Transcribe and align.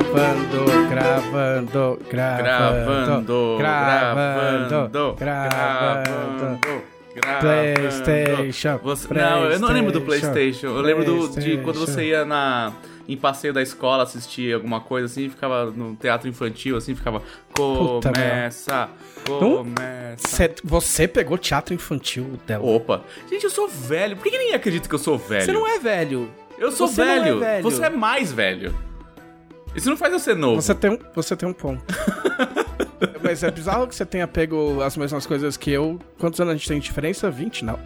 Gravando, 0.00 0.64
gravando, 0.88 1.98
gravando, 2.10 2.38
Gravando, 2.38 3.56
gravando, 3.58 5.16
gravando, 5.18 6.82
gravando. 7.14 7.40
PlayStation, 7.40 8.78
Você- 8.82 9.12
Não, 9.14 9.44
eu 9.50 9.58
não 9.58 9.68
lembro 9.68 9.92
do 9.92 10.00
PlayStation, 10.00 10.32
PlayStation. 10.32 10.66
Eu 10.76 10.80
lembro 10.80 11.04
do, 11.04 11.28
de 11.28 11.56
quando 11.58 11.62
PlayStation. 11.74 11.86
você 11.92 12.04
ia 12.04 12.24
na 12.24 12.72
em 13.08 13.16
passeio 13.16 13.52
da 13.52 13.60
escola 13.60 14.04
assistir 14.04 14.54
alguma 14.54 14.80
coisa 14.80 15.06
assim, 15.06 15.28
ficava 15.28 15.66
no 15.66 15.94
teatro 15.96 16.28
infantil 16.28 16.76
assim, 16.76 16.94
ficava 16.94 17.20
começa, 17.52 18.88
Não- 19.28 19.38
começa. 19.58 20.26
Cê- 20.28 20.54
você 20.64 21.06
pegou 21.06 21.36
teatro 21.36 21.74
infantil 21.74 22.38
dela. 22.46 22.64
Opa. 22.64 23.02
Gente, 23.28 23.44
eu 23.44 23.50
sou 23.50 23.68
velho. 23.68 24.16
Por 24.16 24.22
que, 24.24 24.30
ninguém 24.38 24.54
acredita 24.54 24.88
que 24.88 24.94
eu 24.94 24.98
sou 24.98 25.18
velho? 25.18 25.44
Você 25.44 25.52
não 25.52 25.66
é 25.68 25.78
velho. 25.78 26.30
Eu 26.58 26.70
sou 26.72 26.86
você 26.88 27.02
é 27.02 27.20
velho. 27.20 27.40
velho. 27.40 27.62
Você 27.62 27.84
é 27.84 27.90
mais 27.90 28.32
velho. 28.32 28.72
Isso 29.74 29.88
não 29.88 29.96
faz 29.96 30.12
eu 30.12 30.18
ser 30.18 30.36
novo. 30.36 30.60
Você 30.60 30.74
tem 30.74 30.90
um, 30.90 30.98
você 31.14 31.36
tem 31.36 31.48
um 31.48 31.52
ponto. 31.52 31.82
Mas 33.22 33.42
é 33.42 33.50
bizarro 33.50 33.86
que 33.86 33.94
você 33.94 34.04
tenha 34.04 34.26
pego 34.28 34.80
as 34.82 34.96
mesmas 34.96 35.26
coisas 35.26 35.56
que 35.56 35.70
eu. 35.70 35.98
Quantos 36.18 36.40
anos 36.40 36.52
a 36.52 36.56
gente 36.56 36.68
tem 36.68 36.78
de 36.78 36.84
diferença? 36.84 37.30
20? 37.30 37.64
Não. 37.64 37.78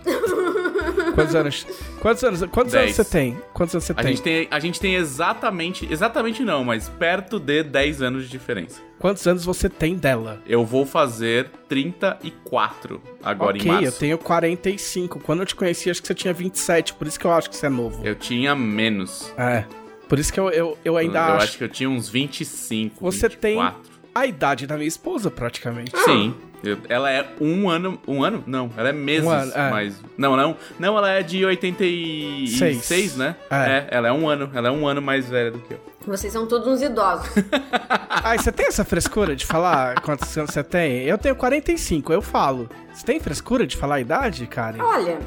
Quantos 1.15 1.35
anos? 1.35 1.67
Quantos 2.01 2.25
anos, 2.25 2.41
quantos 2.51 2.75
anos 2.75 2.87
Dez. 2.87 2.97
você 2.97 3.05
tem? 3.05 3.39
Quantos 3.55 3.75
anos 3.75 3.85
você 3.85 3.93
A 3.93 3.95
tem? 3.97 4.09
gente 4.09 4.23
tem, 4.23 4.49
a 4.51 4.61
gente 4.61 4.79
tem 4.81 4.95
exatamente, 4.97 5.89
exatamente 5.91 6.43
não, 6.43 6.63
mas 6.63 6.89
perto 6.91 7.39
de 7.41 7.63
10 7.63 8.03
anos 8.03 8.25
de 8.25 8.31
diferença. 8.31 8.81
Quantos 8.99 9.27
anos 9.27 9.45
você 9.45 9.69
tem 9.69 9.95
dela? 9.97 10.43
Eu 10.47 10.65
vou 10.65 10.85
fazer 10.85 11.49
34 11.69 13.01
agora 13.23 13.57
ok, 13.57 13.63
em 13.71 13.73
março. 13.73 13.87
eu 13.89 13.93
tenho 13.93 14.19
45. 14.19 15.21
Quando 15.21 15.41
eu 15.41 15.47
te 15.47 15.55
conheci, 15.55 15.91
acho 15.91 16.01
que 16.03 16.09
você 16.09 16.15
tinha 16.15 16.35
27. 16.35 16.95
Por 16.95 17.07
isso 17.07 17.19
que 17.19 17.27
eu 17.27 17.33
acho 17.33 17.49
que 17.49 17.57
você 17.57 17.67
é 17.67 17.71
novo. 17.71 18.07
Eu 18.07 18.15
tinha 18.15 18.55
menos. 18.55 19.33
É. 19.39 19.65
Por 20.09 20.19
isso 20.19 20.33
que 20.33 20.39
eu, 20.41 20.49
eu, 20.51 20.79
eu 20.85 20.97
ainda 20.97 21.19
eu 21.19 21.23
acho, 21.35 21.45
acho 21.45 21.59
que 21.59 21.65
eu 21.65 21.69
tinha 21.69 21.91
uns 21.91 22.09
25, 22.09 22.97
Você 23.05 23.29
tem 23.29 23.55
24. 23.57 23.81
a 24.15 24.27
idade 24.27 24.67
da 24.67 24.77
minha 24.77 24.87
esposa, 24.89 25.31
praticamente. 25.31 25.93
Sim. 25.99 26.35
Eu- 26.65 26.79
ela 26.89 27.11
é 27.11 27.25
um 27.41 27.69
ano. 27.69 28.01
Um 28.09 28.25
ano? 28.25 28.43
Não, 28.47 28.71
ela 28.77 28.89
é 28.89 28.93
meses. 28.93 29.27
Um 29.27 29.31
ano, 29.31 29.53
é. 29.55 29.71
Mas. 29.71 30.01
Não, 30.17 30.37
não. 30.37 30.57
Não, 30.79 30.97
ela 30.97 31.11
é 31.11 31.23
de 31.23 31.45
86, 31.45 32.85
Seis. 32.85 33.17
né? 33.17 33.37
É. 33.51 33.87
ela 33.91 34.09
é 34.09 34.13
um 34.13 34.29
ano. 34.29 34.51
Ela 34.55 34.69
é 34.69 34.71
um 34.71 34.87
ano 34.87 35.03
mais 35.03 35.29
velha 35.29 35.51
do 35.51 35.59
que 35.61 35.75
eu. 35.75 35.81
Vocês 36.07 36.33
são 36.33 36.47
todos 36.47 36.67
uns 36.69 36.81
idosos. 36.83 37.29
Ai, 38.09 38.39
você 38.39 38.51
tem 38.53 38.67
essa 38.67 38.85
frescura 38.85 39.35
de 39.37 39.45
falar 39.45 40.01
quantos 40.01 40.37
anos 40.39 40.53
você 40.53 40.63
tem? 40.65 41.03
Eu 41.03 41.19
tenho 41.19 41.35
45, 41.37 42.13
eu 42.13 42.23
falo. 42.23 42.69
Você 42.93 43.05
tem 43.05 43.19
frescura 43.21 43.67
de 43.67 43.77
falar 43.77 43.97
a 43.97 44.01
idade, 44.01 44.47
Karen? 44.47 44.81
Olha, 44.81 45.19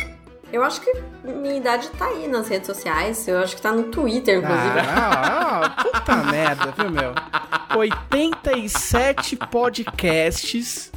eu 0.52 0.64
acho 0.64 0.82
que 0.82 0.92
minha 1.24 1.56
idade 1.58 1.90
tá 1.98 2.06
aí 2.06 2.28
nas 2.28 2.48
redes 2.48 2.68
sociais. 2.68 3.28
Eu 3.28 3.40
acho 3.40 3.56
que 3.56 3.62
tá 3.62 3.72
no 3.72 3.84
Twitter, 3.84 4.38
inclusive. 4.40 4.80
Ah, 4.80 5.62
ah, 5.76 5.84
puta 5.84 6.16
merda, 6.32 6.74
viu, 6.78 6.90
meu? 6.90 7.14
87 7.78 9.36
podcasts 9.52 10.92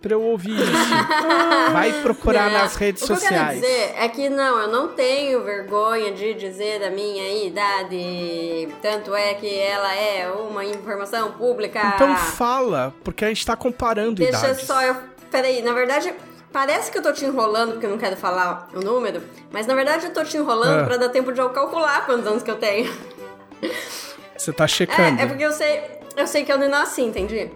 pra 0.00 0.12
eu 0.12 0.22
ouvir 0.22 0.52
isso. 0.52 1.72
Vai 1.72 1.92
procurar 2.02 2.50
Não, 2.50 2.58
nas 2.58 2.76
redes 2.76 3.02
o 3.02 3.06
que 3.06 3.12
eu 3.12 3.16
sociais. 3.16 3.60
quero 3.60 3.60
dizer 3.60 3.94
é 3.96 4.08
que 4.08 4.28
não, 4.28 4.58
eu 4.58 4.68
não 4.68 4.88
tenho 4.88 5.42
vergonha 5.42 6.12
de 6.12 6.34
dizer 6.34 6.78
da 6.80 6.90
minha 6.90 7.46
idade. 7.46 8.68
Tanto 8.82 9.14
é 9.14 9.32
que 9.34 9.58
ela 9.58 9.94
é 9.94 10.30
uma 10.30 10.64
informação 10.64 11.32
pública. 11.32 11.92
Então 11.94 12.14
fala, 12.16 12.94
porque 13.02 13.24
a 13.24 13.28
gente 13.28 13.46
tá 13.46 13.56
comparando 13.56 14.16
Deixa 14.16 14.38
idades. 14.38 14.66
só 14.66 14.82
eu. 14.82 14.96
Peraí, 15.30 15.62
na 15.62 15.72
verdade, 15.72 16.12
parece 16.54 16.90
que 16.90 16.96
eu 16.96 17.02
tô 17.02 17.12
te 17.12 17.24
enrolando 17.24 17.72
porque 17.72 17.84
eu 17.84 17.90
não 17.90 17.98
quero 17.98 18.16
falar 18.16 18.68
o 18.72 18.80
número, 18.80 19.20
mas 19.52 19.66
na 19.66 19.74
verdade 19.74 20.06
eu 20.06 20.12
tô 20.14 20.22
te 20.24 20.36
enrolando 20.38 20.82
Ah. 20.82 20.84
pra 20.86 20.96
dar 20.96 21.08
tempo 21.10 21.32
de 21.32 21.40
eu 21.40 21.50
calcular 21.50 22.06
quantos 22.06 22.26
anos 22.26 22.42
que 22.44 22.50
eu 22.50 22.56
tenho. 22.56 22.90
Você 24.36 24.52
tá 24.52 24.66
checando. 24.66 25.20
É, 25.20 25.24
é 25.24 25.26
porque 25.26 25.44
eu 25.44 25.52
sei, 25.52 25.82
eu 26.16 26.26
sei 26.26 26.44
que 26.44 26.52
ano 26.52 26.64
eu 26.64 26.70
nasci, 26.70 27.02
entendi? 27.02 27.50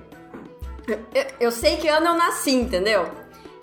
Eu, 1.15 1.27
eu 1.41 1.51
sei 1.53 1.77
que 1.77 1.89
ano 1.89 2.09
eu 2.09 2.15
nasci, 2.15 2.51
entendeu? 2.53 3.09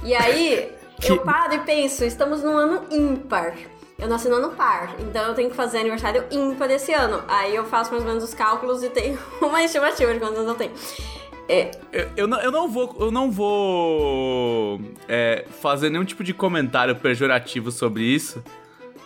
E 0.04 0.16
aí, 0.16 0.72
Que- 1.02 1.12
eu 1.12 1.18
paro 1.20 1.54
e 1.54 1.60
penso, 1.60 2.06
estamos 2.06 2.42
num 2.42 2.56
ano 2.58 2.86
ímpar. 2.90 3.54
Eu 3.98 4.08
nasci 4.10 4.28
no 4.30 4.36
ano 4.36 4.52
par, 4.52 4.94
então 5.00 5.30
eu 5.30 5.34
tenho 5.34 5.50
que 5.50 5.56
fazer 5.56 5.80
aniversário 5.80 6.26
ímpar 6.30 6.70
esse 6.72 6.94
ano. 6.94 7.24
Aí 7.28 7.56
eu 7.56 7.66
faço 7.66 7.92
mais 7.92 8.04
ou 8.04 8.10
menos 8.10 8.24
os 8.24 8.34
cálculos 8.34 8.84
e 8.84 8.90
tenho 8.90 9.18
uma 9.42 9.62
estimativa 9.64 10.14
de 10.14 10.20
quantos 10.20 10.38
anos 10.38 10.50
eu 10.50 10.56
tenho. 10.56 10.72
É, 11.48 11.72
Eu, 11.92 12.10
eu 12.18 12.28
não, 12.28 12.40
eu 12.42 12.52
não 12.52 12.68
vou, 12.70 12.96
eu 13.00 13.12
não 13.12 13.30
vou 13.32 14.82
é, 15.08 15.46
fazer 15.62 15.90
nenhum 15.90 16.04
tipo 16.06 16.24
de 16.24 16.34
comentário 16.34 16.96
pejorativo 16.96 17.72
sobre 17.72 18.04
isso, 18.04 18.44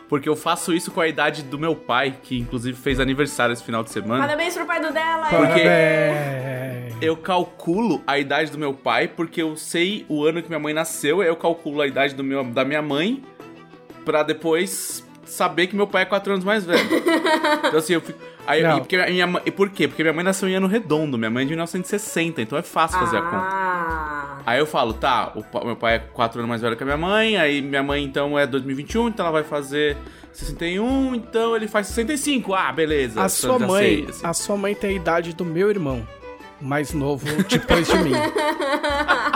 porque 0.08 0.28
eu 0.30 0.36
faço 0.36 0.74
isso 0.74 0.90
com 0.92 1.02
a 1.02 1.08
idade 1.08 1.44
do 1.44 1.60
meu 1.60 1.76
pai, 1.76 2.16
que 2.24 2.40
inclusive 2.40 2.78
fez 2.78 3.00
aniversário 3.00 3.54
esse 3.54 3.64
final 3.64 3.84
de 3.84 3.92
semana. 3.92 4.22
parabéns 4.26 4.54
pro 4.56 4.66
pai 4.66 4.80
do 4.82 4.92
dela! 4.92 5.28
Porque- 5.30 5.38
Parabéns. 5.64 6.80
Eu 7.02 7.16
calculo 7.16 8.02
a 8.06 8.20
idade 8.20 8.52
do 8.52 8.58
meu 8.58 8.74
pai 8.74 9.08
porque 9.08 9.42
eu 9.42 9.56
sei 9.56 10.06
o 10.10 10.26
ano 10.26 10.42
que 10.42 10.50
minha 10.50 10.60
mãe 10.60 10.74
nasceu, 10.74 11.24
eu 11.24 11.36
calculo 11.36 11.82
a 11.82 11.88
idade 11.88 12.14
do 12.14 12.24
meu, 12.26 12.44
da 12.44 12.66
minha 12.66 12.82
mãe 12.82 13.24
pra 14.04 14.22
depois 14.22 15.06
saber 15.24 15.68
que 15.68 15.76
meu 15.78 15.88
pai 15.88 16.02
é 16.02 16.06
4 16.06 16.34
anos 16.34 16.44
mais 16.44 16.66
velho. 16.66 16.82
então 17.68 17.78
assim, 17.80 17.94
eu 17.94 18.02
fico. 18.02 18.20
Aí, 18.50 18.64
Não. 18.64 18.78
e, 18.78 18.80
porque 18.80 18.98
minha, 18.98 19.28
mãe- 19.28 19.42
e 19.46 19.52
por 19.52 19.70
quê? 19.70 19.88
Porque 19.88 20.02
minha 20.02 20.12
mãe 20.14 20.24
nasceu 20.24 20.50
em 20.50 20.56
ano 20.56 20.66
redondo, 20.66 21.18
minha 21.20 21.30
mãe 21.30 21.44
é 21.44 21.46
de 21.46 21.52
1960, 21.52 22.42
então 22.42 22.58
é 22.58 22.64
fácil 22.64 22.98
fazer 23.00 23.18
a 23.18 23.22
conta. 23.22 23.38
Ah, 23.38 24.38
Aí 24.46 24.58
eu 24.58 24.66
falo, 24.66 24.94
tá, 24.94 25.32
o 25.36 25.66
meu 25.66 25.76
pai 25.76 25.96
é 25.96 26.00
4 26.00 26.40
anos 26.40 26.50
mais 26.50 26.62
velho 26.62 26.76
que 26.76 26.82
a 26.82 26.86
minha 26.86 26.98
mãe, 26.98 27.38
aí 27.38 27.62
minha 27.62 27.84
mãe 27.84 28.04
então 28.04 28.40
é 28.40 28.48
2021, 28.48 29.10
então 29.10 29.24
ela 29.28 29.34
vai 29.34 29.44
fazer 29.44 29.96
61, 30.34 31.14
então 31.14 31.56
ele 31.56 31.68
faz 31.68 31.86
65. 31.88 32.56
Ah, 32.56 32.72
beleza. 32.72 33.22
A 33.22 33.30
sua 33.30 33.60
sei, 33.60 33.68
mãe, 33.68 34.06
assim. 34.10 34.26
a 34.26 34.34
sua 34.34 34.58
mãe 34.58 34.74
tem 34.74 34.90
a 34.90 34.94
idade 34.94 35.34
do 35.36 35.46
meu 35.46 35.70
irmão, 35.70 36.08
mais 36.60 36.92
novo 36.94 37.28
depois 37.48 37.88
de 37.88 37.98
mim. 38.00 38.14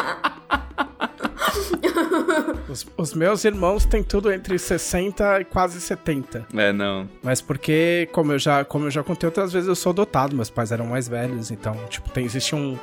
Os, 2.74 2.88
os 2.98 3.14
meus 3.14 3.46
irmãos 3.46 3.86
têm 3.86 4.02
tudo 4.02 4.32
entre 4.32 4.58
60 4.58 5.42
e 5.42 5.46
quase 5.46 5.80
70. 5.80 6.48
É, 6.56 6.74
não. 6.74 7.08
Mas 7.22 7.40
porque, 7.40 8.10
como 8.12 8.32
eu 8.32 8.40
já, 8.40 8.66
como 8.66 8.88
eu 8.88 8.92
já 8.92 9.04
contei 9.04 9.28
outras 9.28 9.54
vezes, 9.54 9.70
eu 9.70 9.76
sou 9.76 9.92
adotado, 9.92 10.36
meus 10.36 10.50
pais 10.50 10.72
eram 10.72 10.88
mais 10.88 11.08
velhos, 11.08 11.52
então, 11.52 11.76
tipo, 11.88 12.10
tem, 12.10 12.26
existe 12.26 12.56
um, 12.56 12.76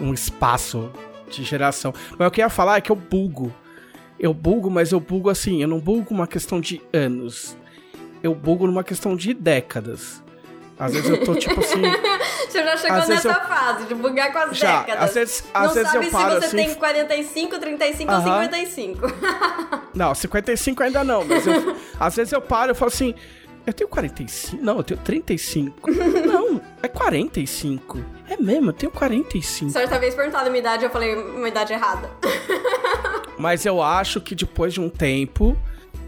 um 0.00 0.14
espaço 0.14 0.90
de 1.30 1.44
geração. 1.44 1.92
Mas 2.18 2.26
o 2.26 2.30
que 2.30 2.40
eu 2.40 2.46
ia 2.46 2.48
falar 2.48 2.78
é 2.78 2.80
que 2.80 2.90
eu 2.90 2.96
bugo. 2.96 3.52
Eu 4.18 4.32
bugo, 4.32 4.70
mas 4.70 4.92
eu 4.92 5.00
bugo 5.00 5.28
assim, 5.28 5.60
eu 5.60 5.68
não 5.68 5.78
bugo 5.78 6.14
uma 6.14 6.26
questão 6.26 6.58
de 6.58 6.80
anos. 6.90 7.54
Eu 8.22 8.34
bugo 8.34 8.66
numa 8.66 8.82
questão 8.82 9.14
de 9.14 9.34
décadas. 9.34 10.23
Às 10.78 10.92
vezes 10.92 11.08
eu 11.08 11.24
tô 11.24 11.34
tipo 11.36 11.60
assim. 11.60 11.82
você 12.50 12.62
já 12.64 12.76
chegou 12.76 13.06
nessa 13.06 13.28
eu- 13.28 13.34
fase 13.34 13.84
de 13.86 13.94
bugar 13.94 14.32
com 14.32 14.38
as 14.38 14.56
Já, 14.58 14.80
décadas. 14.80 15.04
às 15.04 15.14
vezes- 15.14 15.44
às 15.54 15.66
Não 15.68 15.74
vezes 15.74 15.92
sabe 15.92 16.06
eu 16.06 16.10
paro 16.10 16.34
se 16.34 16.40
você 16.40 16.46
assim- 16.46 16.56
tem 16.56 16.74
45, 16.74 17.58
35 17.58 18.10
Aham. 18.12 18.36
ou 18.36 18.42
55. 18.44 19.12
Não, 19.94 20.14
55 20.14 20.82
ainda 20.82 21.04
não, 21.04 21.24
mas 21.24 21.46
eu- 21.46 21.76
às 22.00 22.16
vezes 22.16 22.32
eu 22.32 22.40
paro 22.40 22.72
e 22.72 22.74
falo 22.74 22.88
assim. 22.88 23.14
Eu 23.66 23.72
tenho 23.72 23.88
45? 23.88 24.62
Não, 24.62 24.76
eu 24.76 24.82
tenho 24.82 25.00
35. 25.00 25.90
não, 26.26 26.60
é 26.82 26.86
45. 26.88 27.98
É 28.28 28.36
mesmo, 28.36 28.68
eu 28.68 28.72
tenho 28.74 28.92
45. 28.92 29.70
Certa 29.70 29.98
vez 29.98 30.14
perguntaram 30.14 30.48
a 30.48 30.50
minha 30.50 30.60
idade, 30.60 30.84
eu 30.84 30.90
falei 30.90 31.14
uma 31.14 31.48
idade 31.48 31.72
errada. 31.72 32.10
Mas 33.38 33.64
eu 33.64 33.82
acho 33.82 34.20
que 34.20 34.34
depois 34.34 34.74
de 34.74 34.80
um 34.82 34.90
tempo, 34.90 35.56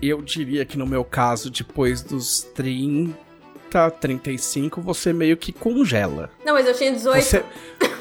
eu 0.02 0.20
diria 0.20 0.64
que 0.66 0.76
no 0.76 0.86
meu 0.86 1.02
caso, 1.04 1.50
depois 1.50 2.02
dos 2.02 2.42
30, 2.54 3.16
35, 3.90 4.80
você 4.80 5.12
meio 5.12 5.36
que 5.36 5.52
congela. 5.52 6.30
Não, 6.44 6.54
mas 6.54 6.66
eu 6.66 6.74
tinha 6.74 6.92
18. 6.92 7.22
Você. 7.22 7.44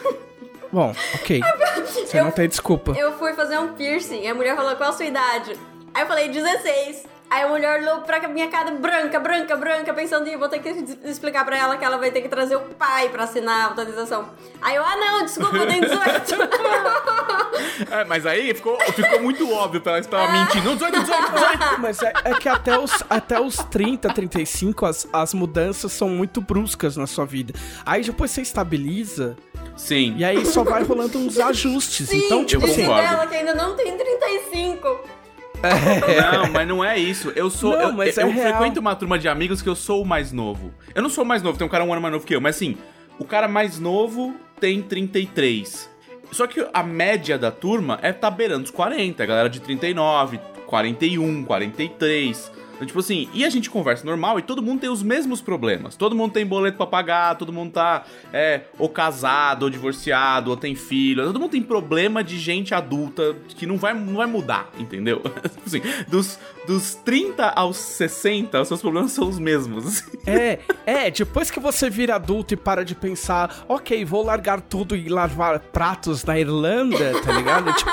Bom, 0.72 0.94
ok. 1.14 1.42
Você 1.86 2.22
não 2.22 2.32
tem 2.32 2.50
desculpa. 2.50 2.92
Eu 2.98 3.18
fui 3.18 3.34
fazer 3.34 3.58
um 3.58 3.74
piercing, 3.74 4.28
a 4.28 4.36
mulher 4.36 4.56
falou, 4.56 4.76
qual 4.76 4.90
a 4.90 4.94
sua 4.94 5.06
idade? 5.06 5.58
Aí 5.94 6.04
eu 6.04 6.08
falei, 6.08 6.30
16. 6.30 7.15
Aí 7.36 7.44
a 7.44 7.50
mulher 7.50 7.82
olhou 7.82 8.00
pra 8.00 8.26
minha 8.30 8.48
cara 8.48 8.72
branca, 8.72 9.20
branca, 9.20 9.58
branca, 9.58 9.94
pensando, 9.94 10.26
"Ih, 10.30 10.38
vou 10.38 10.48
ter 10.48 10.60
que 10.60 10.70
explicar 11.04 11.44
pra 11.44 11.58
ela 11.58 11.76
que 11.76 11.84
ela 11.84 11.98
vai 11.98 12.10
ter 12.10 12.22
que 12.22 12.30
trazer 12.30 12.56
o 12.56 12.62
pai 12.62 13.10
pra 13.10 13.26
assinar 13.26 13.66
a 13.66 13.66
autorização. 13.66 14.30
Aí 14.62 14.74
eu, 14.78 14.82
ah 14.82 14.96
não, 14.96 15.26
desculpa, 15.26 15.58
eu 15.58 15.68
tenho 15.68 15.82
18. 15.82 16.00
É, 17.92 18.04
mas 18.06 18.26
aí 18.26 18.54
ficou, 18.54 18.80
ficou 18.80 19.22
muito 19.22 19.52
óbvio 19.52 19.82
pra 19.82 19.94
ela 19.94 20.00
estar 20.00 20.32
mentindo. 20.32 20.74
18, 20.76 21.02
18, 21.02 21.32
18. 21.32 21.82
Mas 21.82 22.02
é, 22.02 22.14
é 22.24 22.34
que 22.36 22.48
até 22.48 22.78
os, 22.78 23.04
até 23.10 23.40
os 23.40 23.58
30, 23.58 24.14
35, 24.14 24.86
as, 24.86 25.08
as 25.12 25.34
mudanças 25.34 25.92
são 25.92 26.08
muito 26.10 26.42
bruscas 26.42 26.96
na 26.96 27.08
sua 27.08 27.26
vida. 27.26 27.54
Aí 27.86 28.04
depois 28.04 28.32
você 28.32 28.42
estabiliza 28.42 29.36
Sim. 29.76 30.16
e 30.18 30.24
aí 30.24 30.46
só 30.46 30.64
vai 30.64 30.84
rolando 30.84 31.18
uns 31.18 31.40
ajustes. 31.40 32.10
Sim, 32.10 32.26
então, 32.26 32.46
tipo 32.46 32.66
eu 32.66 32.72
assim. 32.72 32.84
ela 32.84 33.28
que 33.28 33.36
ainda 33.36 33.54
não 33.54 33.76
tem 33.76 33.98
35. 33.98 35.25
Não, 35.62 36.52
mas 36.52 36.68
não 36.68 36.84
é 36.84 36.98
isso. 36.98 37.32
Eu 37.36 37.50
sou. 37.50 37.72
Não, 37.72 37.90
eu 37.90 37.94
mas 37.94 38.18
eu 38.18 38.28
é 38.28 38.32
real. 38.32 38.58
frequento 38.58 38.80
uma 38.80 38.96
turma 38.96 39.18
de 39.18 39.28
amigos 39.28 39.62
que 39.62 39.70
eu 39.70 39.76
sou 39.76 40.02
o 40.02 40.06
mais 40.06 40.32
novo. 40.32 40.74
Eu 40.94 41.02
não 41.02 41.10
sou 41.10 41.24
o 41.24 41.28
mais 41.28 41.42
novo, 41.42 41.58
tem 41.58 41.66
um 41.66 41.70
cara 41.70 41.84
um 41.84 41.92
ano 41.92 42.02
mais 42.02 42.14
novo 42.14 42.26
que 42.26 42.36
eu, 42.36 42.42
mas 42.42 42.56
assim, 42.56 42.78
o 43.20 43.26
cara 43.26 43.48
mais 43.48 43.80
novo 43.80 44.36
tem 44.60 44.82
33. 44.82 45.90
Só 46.32 46.48
que 46.48 46.66
a 46.74 46.84
média 46.84 47.38
da 47.38 47.52
turma 47.52 48.00
é 48.02 48.12
tá 48.12 48.30
beirando 48.30 48.66
os 48.66 48.72
40, 48.72 49.24
a 49.24 49.26
galera 49.26 49.50
de 49.50 49.60
39, 49.60 50.40
41, 50.66 51.44
43. 51.46 52.52
Tipo 52.84 53.00
assim, 53.00 53.30
e 53.34 53.46
a 53.46 53.50
gente 53.50 53.70
conversa 53.70 54.06
normal 54.06 54.40
e 54.40 54.42
todo 54.42 54.62
mundo 54.62 54.82
tem 54.82 54.90
os 54.90 55.04
mesmos 55.04 55.42
problemas. 55.42 55.96
Todo 55.96 56.16
mundo 56.16 56.34
tem 56.34 56.46
boleto 56.46 56.78
pra 56.78 56.88
pagar, 56.88 57.36
todo 57.36 57.54
mundo 57.54 57.74
tá 57.74 58.04
é, 58.34 58.62
ou 58.78 58.90
casado, 58.90 59.64
ou 59.64 59.70
divorciado, 59.70 60.50
ou 60.50 60.58
tem 60.58 60.76
filho. 60.76 61.26
Todo 61.26 61.40
mundo 61.40 61.52
tem 61.52 61.62
problema 61.62 62.24
de 62.24 62.38
gente 62.40 62.74
adulta 62.74 63.36
que 63.50 63.66
não 63.66 63.78
vai, 63.78 63.94
não 63.94 64.16
vai 64.16 64.28
mudar, 64.28 64.70
entendeu? 64.78 65.22
Tipo 65.56 65.62
assim, 65.66 65.82
dos, 66.08 66.40
dos 66.68 66.96
30 66.96 67.50
aos 67.50 67.78
60, 67.78 68.62
os 68.62 68.68
seus 68.68 68.82
problemas 68.82 69.12
são 69.12 69.28
os 69.28 69.40
mesmos. 69.40 70.04
É, 70.28 70.58
é, 70.88 71.12
depois 71.12 71.52
que 71.52 71.60
você 71.60 71.88
vira 71.88 72.16
adulto 72.16 72.56
e 72.56 72.58
para 72.58 72.84
de 72.84 72.96
pensar, 72.96 73.64
ok, 73.70 74.04
vou 74.04 74.26
largar 74.26 74.60
tudo 74.60 74.96
e 74.96 75.08
lavar 75.08 75.60
pratos 75.60 76.24
na 76.24 76.40
Irlanda, 76.40 77.22
tá 77.22 77.32
ligado? 77.32 77.72
tipo. 77.74 77.92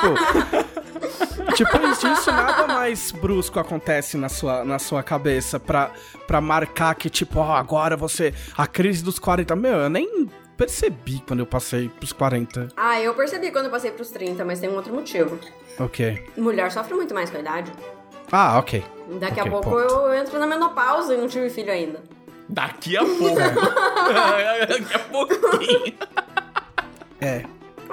Depois 1.56 2.00
disso, 2.00 2.30
nada 2.32 2.66
mais 2.66 3.10
brusco 3.12 3.58
acontece 3.60 4.16
na 4.16 4.28
sua, 4.28 4.64
na 4.64 4.78
sua 4.78 5.02
cabeça 5.02 5.60
pra, 5.60 5.90
pra 6.26 6.40
marcar 6.40 6.94
que, 6.94 7.08
tipo, 7.10 7.38
ó, 7.40 7.54
agora 7.54 7.96
você. 7.96 8.32
A 8.56 8.66
crise 8.66 9.02
dos 9.04 9.18
40. 9.18 9.54
Meu, 9.56 9.74
eu 9.78 9.90
nem 9.90 10.26
percebi 10.56 11.22
quando 11.26 11.40
eu 11.40 11.46
passei 11.46 11.88
pros 11.88 12.12
40. 12.12 12.68
Ah, 12.76 13.00
eu 13.00 13.14
percebi 13.14 13.50
quando 13.50 13.66
eu 13.66 13.70
passei 13.70 13.90
pros 13.90 14.10
30, 14.10 14.44
mas 14.44 14.60
tem 14.60 14.68
um 14.68 14.74
outro 14.76 14.94
motivo. 14.94 15.38
Ok. 15.78 16.24
Mulher 16.36 16.70
sofre 16.72 16.94
muito 16.94 17.14
mais 17.14 17.30
com 17.30 17.36
a 17.36 17.40
idade. 17.40 17.72
Ah, 18.30 18.58
ok. 18.58 18.84
Daqui 19.20 19.40
Ok, 19.40 19.48
a 19.48 19.50
pouco 19.50 19.70
ponto. 19.70 19.78
eu 19.82 20.14
entro 20.14 20.38
na 20.38 20.46
menopausa 20.46 21.14
e 21.14 21.18
não 21.18 21.28
tive 21.28 21.50
filho 21.50 21.70
ainda. 21.72 22.02
Daqui 22.48 22.96
a 22.96 23.00
pouco. 23.04 23.34
Daqui 24.68 24.94
a 24.94 24.98
pouquinho. 24.98 25.94
É. 27.20 27.44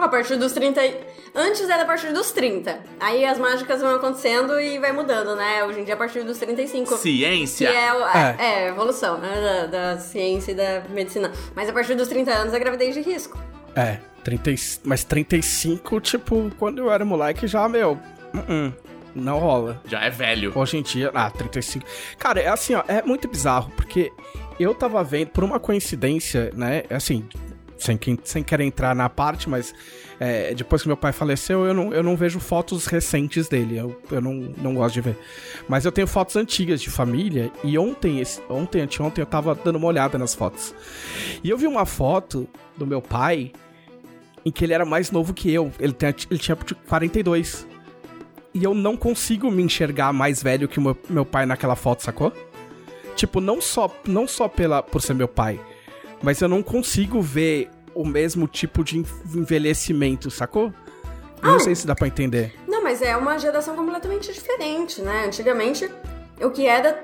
A 0.03 0.07
partir 0.09 0.35
dos 0.37 0.51
30. 0.53 0.85
e- 0.85 0.95
Antes 1.35 1.69
era 1.69 1.83
a 1.83 1.85
partir 1.85 2.11
dos 2.11 2.31
30. 2.31 2.79
Aí 2.99 3.23
as 3.25 3.37
mágicas 3.37 3.81
vão 3.81 3.95
acontecendo 3.95 4.59
e 4.59 4.79
vai 4.79 4.91
mudando, 4.91 5.35
né? 5.35 5.63
Hoje 5.63 5.81
em 5.81 5.83
dia 5.83 5.93
é 5.93 5.95
a 5.95 5.97
partir 5.97 6.23
dos 6.23 6.37
35. 6.39 6.95
Que 6.95 7.01
Ciência. 7.01 7.67
é, 7.69 7.93
o- 7.93 8.07
É. 8.07 8.35
é. 8.39 8.67
evolução, 8.69 9.17
né? 9.19 9.67
Da, 9.69 9.93
da 9.93 9.97
ciência 9.99 10.51
e 10.51 10.55
da 10.55 10.81
medicina. 10.89 11.31
Mas 11.55 11.69
a 11.69 11.73
partir 11.73 11.95
dos 11.95 12.07
30 12.07 12.31
anos 12.31 12.53
é 12.53 12.59
gravidez 12.59 12.95
de 12.95 13.01
risco. 13.01 13.37
É. 13.75 13.99
30, 14.23 14.51
e- 14.51 14.55
mas 14.83 15.03
35, 15.03 15.99
tipo, 16.01 16.51
quando 16.57 16.79
eu 16.79 16.91
era 16.91 17.05
moleque 17.05 17.47
já, 17.47 17.67
meu. 17.69 17.97
uh-uh, 18.33 18.73
não 19.15 19.39
rola. 19.39 19.81
Já 19.85 20.01
é 20.01 20.09
velho. 20.09 20.51
Hoje 20.55 20.77
em 20.77 20.81
dia, 20.81 21.09
ah, 21.13 21.29
35. 21.31 21.85
Cara, 22.17 22.39
é 22.39 22.47
assim, 22.47 22.75
ó, 22.75 22.83
é 22.87 23.01
muito 23.01 23.27
bizarro, 23.27 23.71
porque 23.75 24.11
eu 24.59 24.73
tava 24.75 25.03
vendo, 25.03 25.29
por 25.29 25.43
uma 25.43 25.59
coincidência, 25.59 26.51
né, 26.53 26.83
assim, 26.89 27.27
sem, 27.79 27.97
sem 28.23 28.43
querer 28.43 28.65
entrar 28.65 28.93
na 28.93 29.09
parte, 29.09 29.49
mas 29.49 29.73
é, 30.19 30.53
depois 30.53 30.81
que 30.81 30.87
meu 30.87 30.97
pai 30.97 31.11
faleceu, 31.11 31.65
eu 31.65 31.73
não, 31.73 31.93
eu 31.93 32.03
não 32.03 32.15
vejo 32.15 32.39
fotos 32.39 32.85
recentes 32.85 33.47
dele, 33.47 33.77
eu, 33.77 33.99
eu 34.11 34.21
não, 34.21 34.33
não 34.33 34.75
gosto 34.75 34.95
de 34.95 35.01
ver. 35.01 35.17
Mas 35.67 35.85
eu 35.85 35.91
tenho 35.91 36.05
fotos 36.05 36.35
antigas 36.35 36.81
de 36.81 36.89
família, 36.89 37.51
e 37.63 37.77
ontem, 37.77 38.21
ontem, 38.49 38.81
anteontem, 38.81 39.21
eu 39.21 39.25
tava 39.25 39.55
dando 39.55 39.77
uma 39.77 39.87
olhada 39.87 40.17
nas 40.17 40.35
fotos. 40.35 40.75
E 41.43 41.49
eu 41.49 41.57
vi 41.57 41.65
uma 41.65 41.85
foto 41.85 42.47
do 42.77 42.85
meu 42.85 43.01
pai, 43.01 43.51
em 44.45 44.51
que 44.51 44.63
ele 44.63 44.73
era 44.73 44.85
mais 44.85 45.09
novo 45.09 45.33
que 45.33 45.51
eu, 45.51 45.71
ele, 45.79 45.93
tem, 45.93 46.13
ele 46.29 46.39
tinha 46.39 46.55
tipo, 46.55 46.75
42 46.87 47.67
e 48.53 48.63
eu 48.63 48.73
não 48.73 48.97
consigo 48.97 49.51
me 49.51 49.61
enxergar 49.61 50.11
mais 50.11 50.41
velho 50.41 50.67
que 50.67 50.79
meu, 50.79 50.97
meu 51.09 51.25
pai 51.25 51.45
naquela 51.45 51.75
foto, 51.75 52.03
sacou? 52.03 52.33
Tipo, 53.15 53.39
não 53.41 53.61
só, 53.61 53.93
não 54.05 54.27
só 54.27 54.47
pela, 54.47 54.81
por 54.81 55.01
ser 55.01 55.13
meu 55.13 55.27
pai, 55.27 55.59
mas 56.21 56.41
eu 56.41 56.47
não 56.47 56.61
consigo 56.61 57.21
ver 57.21 57.69
o 57.93 58.05
mesmo 58.05 58.47
tipo 58.47 58.83
de 58.83 59.03
envelhecimento, 59.35 60.29
sacou? 60.29 60.73
Eu 61.41 61.51
Não 61.51 61.59
sei 61.59 61.73
se 61.73 61.87
dá 61.87 61.95
pra 61.95 62.07
entender. 62.07 62.53
Não, 62.67 62.83
mas 62.83 63.01
é 63.01 63.15
uma 63.15 63.37
geração 63.37 63.75
completamente 63.75 64.31
diferente, 64.31 65.01
né? 65.01 65.25
Antigamente, 65.25 65.89
o 66.41 66.49
que 66.49 66.65
era 66.65 67.01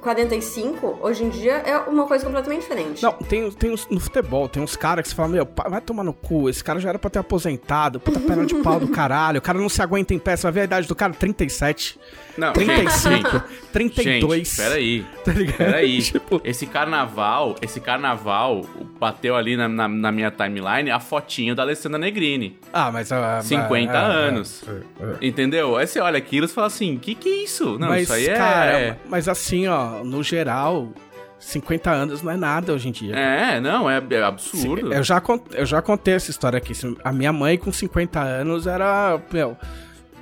45, 0.00 0.98
hoje 1.02 1.24
em 1.24 1.28
dia 1.28 1.54
é 1.54 1.76
uma 1.78 2.06
coisa 2.06 2.24
completamente 2.24 2.62
diferente. 2.62 3.02
Não, 3.02 3.12
tem, 3.12 3.50
tem 3.50 3.72
uns, 3.72 3.86
no 3.88 4.00
futebol, 4.00 4.48
tem 4.48 4.62
uns 4.62 4.76
caras 4.76 5.02
que 5.02 5.08
você 5.08 5.14
fala, 5.14 5.28
meu, 5.28 5.48
vai 5.68 5.80
tomar 5.80 6.04
no 6.04 6.12
cu, 6.12 6.48
esse 6.48 6.62
cara 6.62 6.78
já 6.78 6.88
era 6.90 6.98
pra 6.98 7.10
ter 7.10 7.18
aposentado, 7.18 7.98
puta 7.98 8.20
perna 8.20 8.46
de 8.46 8.54
pau 8.56 8.78
do 8.78 8.88
caralho, 8.92 9.38
o 9.38 9.42
cara 9.42 9.58
não 9.58 9.68
se 9.68 9.82
aguenta 9.82 10.14
em 10.14 10.18
pé, 10.18 10.36
você 10.36 10.44
vai 10.44 10.52
ver 10.52 10.60
a 10.60 10.64
idade 10.64 10.88
do 10.88 10.94
cara, 10.94 11.12
37, 11.12 11.98
Não, 12.38 12.52
35, 12.52 13.30
gente, 13.30 13.44
32. 13.72 14.48
Gente, 14.48 14.56
peraí. 14.56 15.06
Tá 15.24 15.32
ligado? 15.32 15.56
Peraí. 15.56 16.00
Tipo- 16.00 16.40
Esse 16.44 16.66
carnaval, 16.66 17.56
esse 17.60 17.80
carnaval 17.80 18.64
bateu 18.98 19.36
ali 19.36 19.56
na, 19.56 19.68
na, 19.68 19.88
na 19.88 20.12
minha 20.12 20.30
timeline 20.30 20.90
a 20.90 21.00
fotinho 21.00 21.54
da 21.54 21.62
Alessandra 21.62 21.98
Negrini. 21.98 22.58
Ah, 22.72 22.90
mas... 22.92 23.10
ah, 23.10 23.40
50 23.42 23.92
ah, 23.92 24.06
anos. 24.06 24.64
ah. 25.00 25.16
Entendeu? 25.20 25.76
Aí 25.76 25.86
você 25.86 25.98
olha 25.98 26.16
aquilo 26.16 26.46
e 26.46 26.48
fala 26.48 26.68
assim: 26.68 26.96
que 26.96 27.14
que 27.14 27.28
é 27.28 27.44
isso? 27.44 27.78
Não, 27.78 27.88
mas, 27.88 28.04
isso 28.04 28.12
aí 28.12 28.26
é. 28.26 28.34
cara, 28.34 28.98
mas 29.08 29.28
assim, 29.28 29.66
ó, 29.66 30.04
no 30.04 30.22
geral, 30.22 30.92
50 31.38 31.90
anos 31.90 32.22
não 32.22 32.32
é 32.32 32.36
nada 32.36 32.72
hoje 32.72 32.88
em 32.88 32.92
dia. 32.92 33.14
É, 33.16 33.60
não, 33.60 33.90
é, 33.90 34.02
é 34.10 34.22
absurdo. 34.22 34.92
Eu 34.92 35.02
já, 35.02 35.22
eu 35.52 35.66
já 35.66 35.82
contei 35.82 36.14
essa 36.14 36.30
história 36.30 36.56
aqui. 36.56 36.72
A 37.02 37.12
minha 37.12 37.32
mãe, 37.32 37.58
com 37.58 37.72
50 37.72 38.20
anos, 38.20 38.66
era. 38.66 39.20
Meu, 39.32 39.56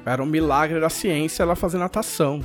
era 0.07 0.23
um 0.23 0.27
milagre 0.27 0.81
da 0.81 0.89
ciência 0.89 1.43
ela 1.43 1.57
fazer 1.57 1.79
natação. 1.79 2.41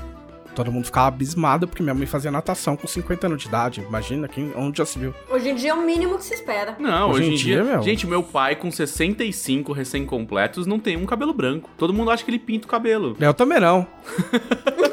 Todo 0.54 0.70
mundo 0.70 0.84
ficava 0.86 1.08
abismado 1.08 1.66
porque 1.66 1.82
minha 1.82 1.94
mãe 1.96 2.06
fazia 2.06 2.30
natação 2.30 2.76
com 2.76 2.86
50 2.86 3.26
anos 3.28 3.42
de 3.42 3.48
idade. 3.48 3.82
Imagina 3.88 4.28
quem, 4.28 4.52
onde 4.56 4.80
já 4.80 4.86
se 4.86 5.00
viu. 5.00 5.14
Hoje 5.30 5.50
em 5.50 5.56
dia 5.56 5.70
é 5.70 5.74
o 5.74 5.82
mínimo 5.82 6.18
que 6.18 6.26
se 6.26 6.34
espera. 6.34 6.76
Não, 6.78 7.10
Hoje 7.12 7.22
hoje, 7.22 7.32
em 7.32 7.36
dia, 7.36 7.56
dia, 7.56 7.64
meu. 7.64 7.82
gente, 7.82 8.06
meu 8.06 8.22
pai 8.22 8.58
com 8.58 8.70
65 8.70 9.72
recém-completos 9.72 10.68
não 10.68 10.78
tem 10.78 10.98
um 10.98 11.06
cabelo 11.06 11.34
branco. 11.34 11.70
Todo 11.78 11.94
mundo 11.94 12.12
acha 12.12 12.26
que 12.26 12.30
ele 12.32 12.40
pinta 12.40 12.66
o 12.66 12.70
cabelo. 12.70 13.16
Eu 13.18 13.34
também 13.34 13.62
não. 13.62 13.88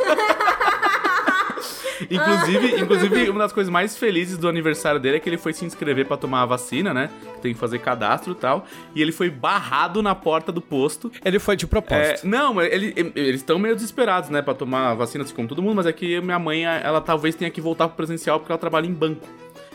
Inclusive, 2.11 2.81
inclusive, 2.81 3.31
uma 3.31 3.41
das 3.41 3.53
coisas 3.53 3.71
mais 3.73 3.97
felizes 3.97 4.39
do 4.39 4.49
aniversário 4.49 5.01
dele 5.01 5.17
é 5.17 5.21
que 5.21 5.29
ele 5.29 5.39
foi 5.39 5.53
se 5.53 5.65
inscrever 5.65 6.07
pra 6.07 6.17
tomar 6.17 6.43
a 6.43 6.47
vacina, 6.47 6.93
né? 6.95 7.11
Tem 7.43 7.53
que 7.53 7.59
fazer 7.61 7.79
cadastro 7.79 8.33
e 8.33 8.35
tal. 8.37 8.67
E 8.95 9.03
ele 9.03 9.13
foi 9.13 9.31
barrado 9.31 10.03
na 10.03 10.15
porta 10.15 10.51
do 10.53 10.61
posto. 10.61 11.11
Ele 11.25 11.39
foi 11.39 11.57
de 11.57 11.65
É, 11.65 11.69
propósito. 11.69 12.27
não, 12.27 12.55
mas 12.55 12.73
ele- 12.73 12.95
eles 13.15 13.37
estão 13.41 13.59
meio 13.59 13.75
desesperados, 13.75 14.31
né, 14.31 14.43
pra 14.43 14.55
tomar 14.55 14.91
a 14.91 14.95
vacina, 14.95 15.25
assim 15.25 15.35
como 15.35 15.49
todo 15.49 15.63
mundo, 15.63 15.77
mas 15.77 15.87
é 15.87 15.93
que 15.93 16.21
minha 16.21 16.39
mãe, 16.39 16.65
ela 16.65 17.01
talvez 17.01 17.35
tenha 17.35 17.51
que 17.51 17.61
voltar 17.61 17.89
pro 17.89 17.97
presencial 17.97 18.39
porque 18.39 18.53
ela 18.53 18.59
trabalha 18.59 18.87
em 18.87 18.93
banco. 18.93 19.27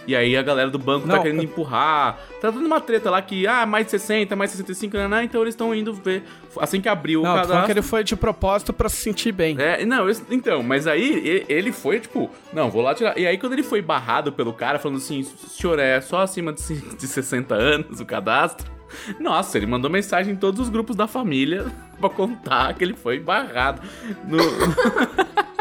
E 0.05 0.15
aí 0.15 0.35
a 0.35 0.41
galera 0.41 0.69
do 0.69 0.77
banco 0.77 1.07
tá 1.07 1.15
Não, 1.15 1.21
querendo 1.23 1.37
eu- 1.39 1.43
empurrar. 1.45 2.19
Tá 2.41 2.49
dando 2.51 2.65
uma 2.65 2.81
treta 2.81 3.09
lá 3.09 3.21
que, 3.21 3.47
ah, 3.47 3.65
mais 3.65 3.85
de 3.85 3.91
60, 3.91 4.35
mais 4.35 4.51
de 4.51 4.57
65, 4.57 4.97
né, 4.97 5.07
né, 5.07 5.23
então 5.23 5.41
eles 5.41 5.53
estão 5.53 5.73
indo 5.73 5.93
ver. 5.93 6.23
Assim 6.59 6.81
que 6.81 6.89
abriu 6.89 7.21
o 7.21 7.23
não, 7.23 7.29
falando 7.31 7.47
cadastro. 7.47 7.65
que 7.67 7.71
ele 7.71 7.81
foi 7.81 8.03
de 8.03 8.15
propósito 8.15 8.73
pra 8.73 8.89
se 8.89 8.97
sentir 8.97 9.31
bem. 9.31 9.55
É, 9.59 9.85
não, 9.85 10.09
esse- 10.09 10.23
então, 10.29 10.61
mas 10.61 10.85
aí 10.87 11.45
ele 11.47 11.71
foi, 11.71 11.99
tipo, 12.01 12.29
não, 12.51 12.69
vou 12.69 12.81
lá 12.81 12.93
tirar. 12.93 13.17
E 13.17 13.25
aí, 13.25 13.37
quando 13.37 13.53
ele 13.53 13.63
foi 13.63 13.81
barrado 13.81 14.31
pelo 14.33 14.51
cara, 14.53 14.77
falando 14.77 14.97
assim, 14.97 15.23
senhor, 15.23 15.79
é 15.79 16.01
só 16.01 16.21
acima 16.21 16.51
de, 16.51 16.61
de 16.97 17.07
60 17.07 17.55
anos 17.55 17.99
o 18.01 18.05
cadastro. 18.05 18.71
Nossa, 19.19 19.57
ele 19.57 19.65
mandou 19.65 19.89
mensagem 19.89 20.33
em 20.33 20.35
todos 20.35 20.59
os 20.59 20.69
grupos 20.69 20.95
da 20.95 21.07
família 21.07 21.65
pra 21.99 22.09
contar 22.09 22.73
que 22.75 22.83
ele 22.83 22.93
foi 22.93 23.19
barrado. 23.19 23.81
No... 24.27 24.37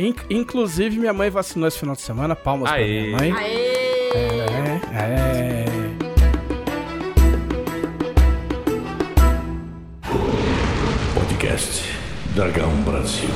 In- 0.00 0.14
inclusive, 0.30 0.98
minha 0.98 1.12
mãe 1.12 1.28
vacinou 1.28 1.68
esse 1.68 1.78
final 1.78 1.94
de 1.94 2.00
semana. 2.00 2.34
Palmas 2.34 2.70
pra 2.70 2.78
Aê. 2.78 3.02
minha 3.02 3.18
mãe. 3.18 3.32
Aê! 3.32 4.10
É, 4.14 4.80
é. 4.94 5.64
Podcast 11.14 11.84
Dragão 12.34 12.70
Brasil. 12.82 13.28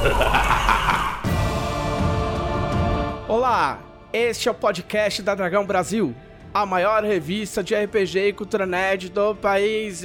Olá, 3.28 3.78
este 4.12 4.48
é 4.48 4.52
o 4.52 4.54
podcast 4.54 5.20
da 5.22 5.34
Dragão 5.34 5.64
Brasil, 5.66 6.14
a 6.54 6.64
maior 6.64 7.02
revista 7.04 7.62
de 7.64 7.74
RPG 7.74 8.28
e 8.28 8.32
cultura 8.32 8.64
nerd 8.66 9.08
do 9.10 9.34
país. 9.34 10.02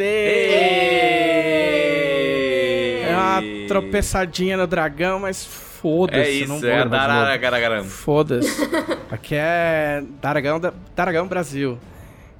É 3.15 3.19
uma 3.19 3.67
tropeçadinha 3.67 4.57
no 4.57 4.67
dragão, 4.67 5.19
mas 5.19 5.45
foda-se. 5.45 6.43
É 6.43 6.48
não 6.48 6.55
isso, 6.57 6.65
vou 6.65 6.75
é 6.75 6.86
dararagaragaramba. 6.88 7.88
Foda-se. 7.89 8.69
Aqui 9.12 9.36
é 9.38 10.03
Dragão, 10.22 10.60
da- 10.60 10.74
Dragão 10.95 11.27
Brasil. 11.27 11.77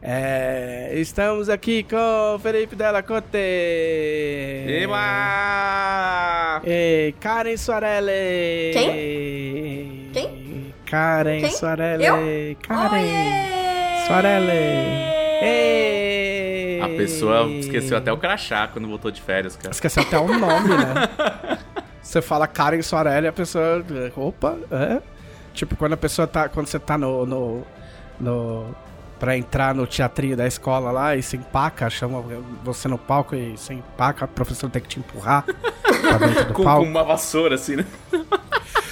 É, 0.02 0.92
estamos 0.96 1.50
aqui 1.50 1.84
com 1.84 2.38
Felipe 2.40 2.76
Della 2.76 3.02
Corte. 3.02 3.38
Eba! 5.26 6.62
Ei, 6.64 7.14
Karen 7.20 7.58
Soarelli. 7.58 8.72
Quem? 8.74 10.10
Quem? 10.14 10.74
Karen 10.86 11.42
Quem? 11.42 11.50
Soarelli. 11.52 12.06
Eu? 12.06 12.16
Karen 12.68 13.02
Oiê! 13.02 14.06
Soarelli. 14.08 14.52
Ei. 15.42 15.75
A 16.96 16.98
pessoa 16.98 17.48
esqueceu 17.48 17.98
até 17.98 18.12
o 18.12 18.18
crachá 18.18 18.68
quando 18.68 18.88
voltou 18.88 19.12
de 19.12 19.22
férias, 19.22 19.56
cara. 19.56 19.72
Esqueceu 19.72 20.04
até 20.04 20.18
o 20.18 20.28
nome, 20.28 20.70
né? 20.70 21.58
Você 22.02 22.22
fala 22.22 22.48
Karen 22.48 22.82
Soarelli, 22.82 23.28
a 23.28 23.34
pessoa. 23.34 23.84
Opa, 24.16 24.56
é? 24.72 25.02
Tipo, 25.54 25.76
quando 25.76 25.94
a 25.94 25.98
pessoa 25.98 26.28
tá. 26.28 26.48
Quando 26.48 26.68
você 26.68 26.78
tá 26.78 26.98
no. 26.98 27.26
no, 27.26 27.64
no 28.20 28.76
pra 29.20 29.36
entrar 29.38 29.74
no 29.74 29.88
teatrinho 29.88 30.36
da 30.36 30.46
escola 30.46 30.92
lá 30.92 31.16
e 31.16 31.24
se 31.24 31.38
empaca, 31.38 31.90
chama 31.90 32.24
você 32.64 32.88
no 32.88 32.98
palco 32.98 33.34
e 33.34 33.58
você 33.58 33.74
empaca, 33.74 34.26
a 34.26 34.28
professora 34.28 34.72
tem 34.72 34.82
que 34.82 34.90
te 34.90 35.00
empurrar 35.00 35.46
pra 35.46 36.18
dentro 36.18 36.46
do 36.48 36.54
Com, 36.54 36.54
com 36.62 36.64
palco. 36.64 36.84
uma 36.86 37.04
vassoura, 37.04 37.56
assim, 37.56 37.78
né? 37.78 37.86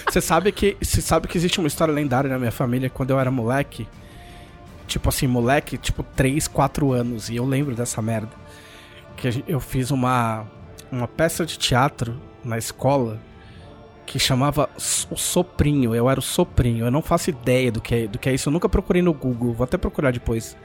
Você 0.10 0.22
sabe 0.22 0.52
que 0.52 0.78
você 0.82 1.02
sabe 1.02 1.28
que 1.28 1.38
existe 1.38 1.60
uma 1.60 1.68
história 1.68 1.94
lendária 1.94 2.30
na 2.30 2.40
minha 2.40 2.52
família 2.52 2.90
quando 2.90 3.10
eu 3.12 3.20
era 3.20 3.30
moleque. 3.30 3.88
Tipo 4.94 5.10
assim, 5.10 5.26
moleque, 5.26 5.76
tipo 5.76 6.04
3, 6.04 6.48
4 6.48 6.92
anos. 6.92 7.28
E 7.28 7.36
eu 7.36 7.46
lembro 7.46 7.74
dessa 7.76 8.00
merda. 8.00 8.30
Que 9.18 9.44
eu 9.48 9.60
fiz 9.60 9.90
uma, 9.90 10.46
uma 10.92 11.08
peça 11.08 11.48
de 11.48 11.58
teatro 11.58 12.22
na 12.46 12.60
escola 12.60 13.20
que 14.06 14.20
chamava 14.20 14.70
O 15.10 15.18
Soprinho. 15.18 15.96
Eu 15.96 16.08
era 16.08 16.20
o 16.20 16.22
Soprinho. 16.22 16.86
Eu 16.86 16.92
não 16.92 17.02
faço 17.02 17.32
ideia 17.32 17.72
do 17.72 17.82
que, 17.82 17.96
é, 17.96 18.08
do 18.08 18.20
que 18.20 18.30
é 18.30 18.36
isso. 18.36 18.50
Eu 18.50 18.54
nunca 18.54 18.70
procurei 18.70 19.02
no 19.02 19.12
Google. 19.16 19.54
Vou 19.54 19.64
até 19.64 19.80
procurar 19.80 20.12
depois. 20.12 20.56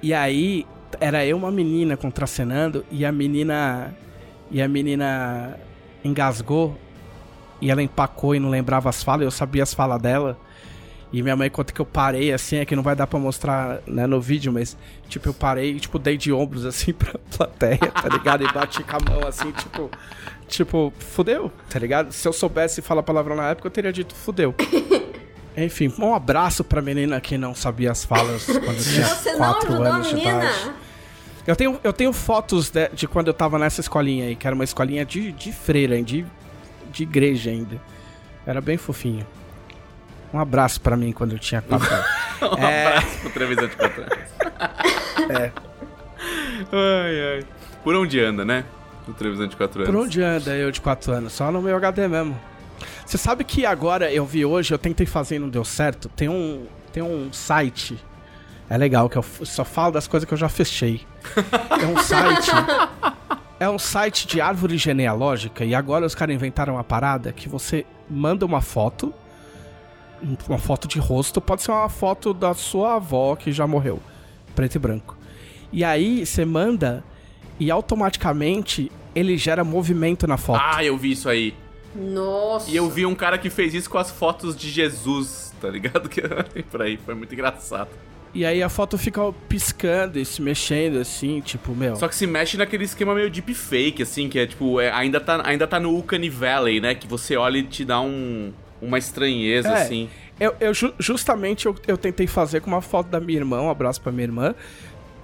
E 0.00 0.14
aí, 0.14 0.64
era 1.00 1.26
eu 1.26 1.36
uma 1.36 1.50
menina 1.50 1.96
contracenando. 1.96 2.86
E 2.92 3.04
a 3.04 3.10
menina. 3.10 3.92
E 4.52 4.62
a 4.62 4.68
menina 4.68 5.58
engasgou. 6.04 6.78
E 7.60 7.72
ela 7.72 7.82
empacou 7.82 8.36
e 8.36 8.38
não 8.38 8.50
lembrava 8.50 8.88
as 8.88 9.02
falas. 9.02 9.24
Eu 9.24 9.32
sabia 9.32 9.64
as 9.64 9.74
falas 9.74 10.00
dela. 10.00 10.38
E 11.14 11.22
minha 11.22 11.36
mãe 11.36 11.48
conta 11.48 11.72
que 11.72 11.80
eu 11.80 11.86
parei 11.86 12.32
assim, 12.32 12.56
é 12.56 12.64
que 12.64 12.74
não 12.74 12.82
vai 12.82 12.96
dar 12.96 13.06
pra 13.06 13.20
mostrar 13.20 13.78
né, 13.86 14.04
no 14.04 14.20
vídeo, 14.20 14.52
mas 14.52 14.76
tipo, 15.08 15.28
eu 15.28 15.32
parei 15.32 15.70
e 15.70 15.78
tipo, 15.78 15.96
dei 15.96 16.16
de 16.16 16.32
ombros 16.32 16.66
assim 16.66 16.90
pra 16.92 17.14
plateia, 17.36 17.78
tá 17.78 18.08
ligado? 18.08 18.42
E 18.42 18.52
bati 18.52 18.82
com 18.82 18.96
a 18.96 18.98
mão 19.12 19.28
assim, 19.28 19.52
tipo, 19.52 19.88
tipo, 20.48 20.92
fudeu, 20.98 21.52
tá 21.70 21.78
ligado? 21.78 22.10
Se 22.10 22.26
eu 22.26 22.32
soubesse 22.32 22.82
falar 22.82 23.04
palavrão 23.04 23.36
na 23.36 23.50
época, 23.50 23.68
eu 23.68 23.70
teria 23.70 23.92
dito 23.92 24.12
fudeu. 24.12 24.56
Enfim, 25.56 25.94
um 26.00 26.12
abraço 26.12 26.64
pra 26.64 26.82
menina 26.82 27.20
que 27.20 27.38
não 27.38 27.54
sabia 27.54 27.92
as 27.92 28.04
falas 28.04 28.46
quando 28.46 28.82
tinha 28.82 29.06
Você 29.06 29.30
não 29.30 29.38
4 29.38 29.68
ajudou 29.68 29.86
a 29.86 29.94
anos 29.94 30.08
de 30.08 30.16
idade. 30.16 30.72
Eu 31.46 31.54
tenho, 31.54 31.78
eu 31.84 31.92
tenho 31.92 32.12
fotos 32.12 32.70
de, 32.70 32.88
de 32.88 33.06
quando 33.06 33.28
eu 33.28 33.34
tava 33.34 33.56
nessa 33.56 33.80
escolinha 33.80 34.24
aí, 34.24 34.34
que 34.34 34.48
era 34.48 34.54
uma 34.54 34.64
escolinha 34.64 35.04
de, 35.04 35.30
de 35.30 35.52
freira, 35.52 36.02
de, 36.02 36.26
de 36.90 37.04
igreja 37.04 37.52
ainda. 37.52 37.80
Era 38.44 38.60
bem 38.60 38.76
fofinho. 38.76 39.24
Um 40.34 40.40
abraço 40.40 40.80
pra 40.80 40.96
mim 40.96 41.12
quando 41.12 41.32
eu 41.32 41.38
tinha 41.38 41.62
4 41.62 41.86
anos. 41.94 42.06
Um 42.58 42.64
É. 42.66 42.86
abraço 42.88 43.18
pro 43.20 43.30
Trevisan 43.30 43.68
de 43.68 43.76
4 43.76 44.02
anos. 44.02 44.18
É. 45.30 45.52
Ai, 46.72 47.36
ai. 47.36 47.44
Por 47.82 47.94
onde 47.94 48.20
anda, 48.20 48.44
né? 48.44 48.64
O 49.08 49.12
Trevisan 49.12 49.48
de 49.48 49.56
4 49.56 49.82
anos. 49.82 49.94
Por 49.94 50.00
onde 50.04 50.20
anda 50.22 50.54
eu 50.56 50.70
de 50.70 50.80
4 50.80 51.12
anos? 51.12 51.32
Só 51.32 51.50
no 51.52 51.62
meu 51.62 51.76
HD 51.76 52.08
mesmo. 52.08 52.38
Você 53.06 53.16
sabe 53.16 53.44
que 53.44 53.64
agora 53.64 54.12
eu 54.12 54.26
vi 54.26 54.44
hoje, 54.44 54.74
eu 54.74 54.78
tentei 54.78 55.06
fazer 55.06 55.36
e 55.36 55.38
não 55.38 55.48
deu 55.48 55.64
certo? 55.64 56.08
Tem 56.10 56.28
um, 56.28 56.66
tem 56.92 57.02
um 57.02 57.32
site. 57.32 57.96
É 58.68 58.76
legal, 58.76 59.08
que 59.08 59.16
eu 59.16 59.22
só 59.22 59.64
falo 59.64 59.92
das 59.92 60.06
coisas 60.08 60.26
que 60.26 60.34
eu 60.34 60.38
já 60.38 60.48
fechei. 60.48 61.02
É 61.80 61.86
um 61.86 61.96
site. 61.98 62.50
É 63.60 63.68
um 63.70 63.78
site 63.78 64.26
de 64.26 64.40
árvore 64.40 64.76
genealógica 64.76 65.64
e 65.64 65.76
agora 65.76 66.04
os 66.04 66.14
caras 66.14 66.34
inventaram 66.34 66.74
uma 66.74 66.82
parada 66.82 67.32
que 67.32 67.48
você 67.48 67.86
manda 68.10 68.44
uma 68.44 68.60
foto, 68.60 69.14
uma 70.48 70.58
foto 70.58 70.88
de 70.88 70.98
rosto, 70.98 71.40
pode 71.40 71.62
ser 71.62 71.70
uma 71.70 71.88
foto 71.88 72.32
da 72.32 72.54
sua 72.54 72.96
avó 72.96 73.36
que 73.36 73.52
já 73.52 73.66
morreu, 73.66 74.00
preto 74.54 74.76
e 74.76 74.78
branco. 74.78 75.16
E 75.72 75.84
aí 75.84 76.24
você 76.24 76.44
manda 76.44 77.04
e 77.58 77.70
automaticamente 77.70 78.90
ele 79.14 79.36
gera 79.36 79.64
movimento 79.64 80.26
na 80.26 80.36
foto. 80.36 80.62
Ah, 80.62 80.84
eu 80.84 80.96
vi 80.96 81.12
isso 81.12 81.28
aí. 81.28 81.54
Nossa. 81.94 82.70
E 82.70 82.76
eu 82.76 82.88
vi 82.90 83.06
um 83.06 83.14
cara 83.14 83.38
que 83.38 83.48
fez 83.48 83.74
isso 83.74 83.88
com 83.88 83.98
as 83.98 84.10
fotos 84.10 84.56
de 84.56 84.68
Jesus, 84.70 85.52
tá 85.60 85.68
ligado? 85.68 86.08
Que 86.10 86.22
por 86.62 86.82
aí, 86.82 86.96
foi 86.96 87.14
muito 87.14 87.32
engraçado. 87.32 87.90
E 88.34 88.44
aí 88.44 88.60
a 88.64 88.68
foto 88.68 88.98
fica 88.98 89.20
piscando 89.48 90.18
e 90.18 90.24
se 90.24 90.42
mexendo 90.42 90.98
assim, 90.98 91.40
tipo, 91.40 91.72
meu. 91.72 91.94
Só 91.94 92.08
que 92.08 92.16
se 92.16 92.26
mexe 92.26 92.56
naquele 92.56 92.82
esquema 92.82 93.14
meio 93.14 93.30
deepfake, 93.30 94.02
assim, 94.02 94.28
que 94.28 94.40
é 94.40 94.46
tipo, 94.46 94.80
é, 94.80 94.90
ainda, 94.90 95.20
tá, 95.20 95.40
ainda 95.44 95.68
tá 95.68 95.78
no 95.78 95.96
Uncanny 95.96 96.28
Valley, 96.28 96.80
né? 96.80 96.96
Que 96.96 97.06
você 97.06 97.36
olha 97.36 97.58
e 97.58 97.62
te 97.62 97.84
dá 97.84 98.00
um, 98.00 98.52
uma 98.86 98.98
estranheza, 98.98 99.68
É. 99.68 99.82
assim. 99.82 100.08
Eu, 100.38 100.54
eu 100.60 100.74
ju- 100.74 100.94
justamente 100.98 101.66
eu, 101.66 101.76
eu 101.86 101.96
tentei 101.96 102.26
fazer 102.26 102.60
com 102.60 102.68
uma 102.70 102.80
foto 102.82 103.06
da 103.08 103.20
minha 103.20 103.38
irmã, 103.38 103.60
um 103.60 103.70
abraço 103.70 104.00
pra 104.00 104.10
minha 104.12 104.24
irmã. 104.24 104.54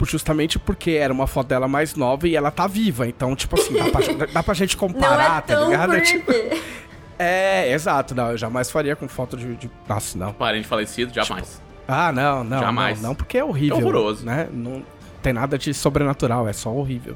Justamente 0.03 0.59
porque 0.59 0.93
era 0.93 1.13
uma 1.13 1.27
foto 1.27 1.49
dela 1.49 1.69
mais 1.69 1.95
nova 1.95 2.27
e 2.27 2.35
ela 2.35 2.51
tá 2.51 2.67
viva. 2.67 3.07
Então, 3.07 3.37
tipo 3.37 3.61
assim, 3.61 3.75
dá 3.75 3.85
pra, 3.91 4.01
dá 4.33 4.43
pra 4.43 4.55
gente 4.55 4.75
Não 4.75 4.89
comparar, 4.89 5.39
é 5.39 5.41
tá 5.55 5.61
ligado? 5.67 6.01
Tipo, 6.01 6.25
creepy. 6.33 6.63
é, 7.19 7.71
exato. 7.73 8.15
Não, 8.15 8.31
eu 8.31 8.39
jamais 8.39 8.71
faria 8.71 8.97
com 8.97 9.07
foto 9.07 9.37
de. 9.37 9.55
de... 9.57 9.71
Nossa, 9.87 10.17
não. 10.17 10.33
Parente 10.33 10.67
falecido, 10.67 11.13
jamais. 11.13 11.61
Ah, 11.87 12.11
não, 12.13 12.43
não. 12.43 12.61
Jamais. 12.61 13.03
Não, 13.03 13.11
não, 13.11 13.15
porque 13.15 13.37
é 13.37 13.45
horrível. 13.45 13.77
É 13.77 13.81
horroroso. 13.83 14.25
Né? 14.25 14.49
Não 14.51 14.83
tem 15.23 15.35
nada 15.35 15.59
de 15.59 15.75
sobrenatural, 15.75 16.49
é 16.49 16.53
só 16.55 16.71
horrível. 16.73 17.15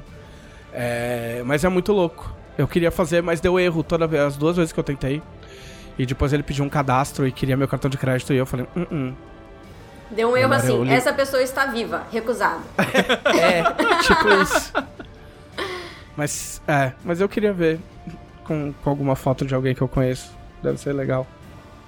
É, 0.71 1.41
mas 1.43 1.63
é 1.63 1.69
muito 1.69 1.91
louco. 1.91 2.35
Eu 2.57 2.67
queria 2.67 2.91
fazer, 2.91 3.23
mas 3.23 3.41
deu 3.41 3.59
erro 3.59 3.81
toda 3.83 4.05
vez, 4.05 4.21
as 4.23 4.37
duas 4.37 4.57
vezes 4.57 4.71
que 4.71 4.79
eu 4.79 4.83
tentei. 4.83 5.23
E 5.97 6.05
depois 6.05 6.33
ele 6.33 6.43
pediu 6.43 6.63
um 6.65 6.69
cadastro 6.69 7.25
e 7.27 7.31
queria 7.31 7.55
meu 7.55 7.67
cartão 7.67 7.89
de 7.89 7.97
crédito 7.97 8.33
e 8.33 8.37
eu 8.37 8.45
falei, 8.45 8.67
hum, 8.75 8.85
hum. 8.91 9.13
Deu 10.11 10.29
um 10.31 10.37
erro 10.37 10.53
eu 10.53 10.57
assim, 10.57 10.83
li- 10.83 10.91
essa 10.93 11.11
pessoa 11.13 11.41
está 11.41 11.65
viva, 11.65 12.03
recusado. 12.11 12.61
É, 13.39 13.63
tipo 14.03 14.29
isso. 14.41 14.71
Mas, 16.15 16.61
é, 16.67 16.91
mas 17.03 17.19
eu 17.19 17.27
queria 17.27 17.51
ver 17.53 17.79
com, 18.43 18.73
com 18.83 18.89
alguma 18.89 19.15
foto 19.15 19.45
de 19.45 19.53
alguém 19.55 19.73
que 19.75 19.81
eu 19.81 19.87
conheço. 19.87 20.31
Deve 20.61 20.77
ser 20.77 20.93
legal. 20.93 21.25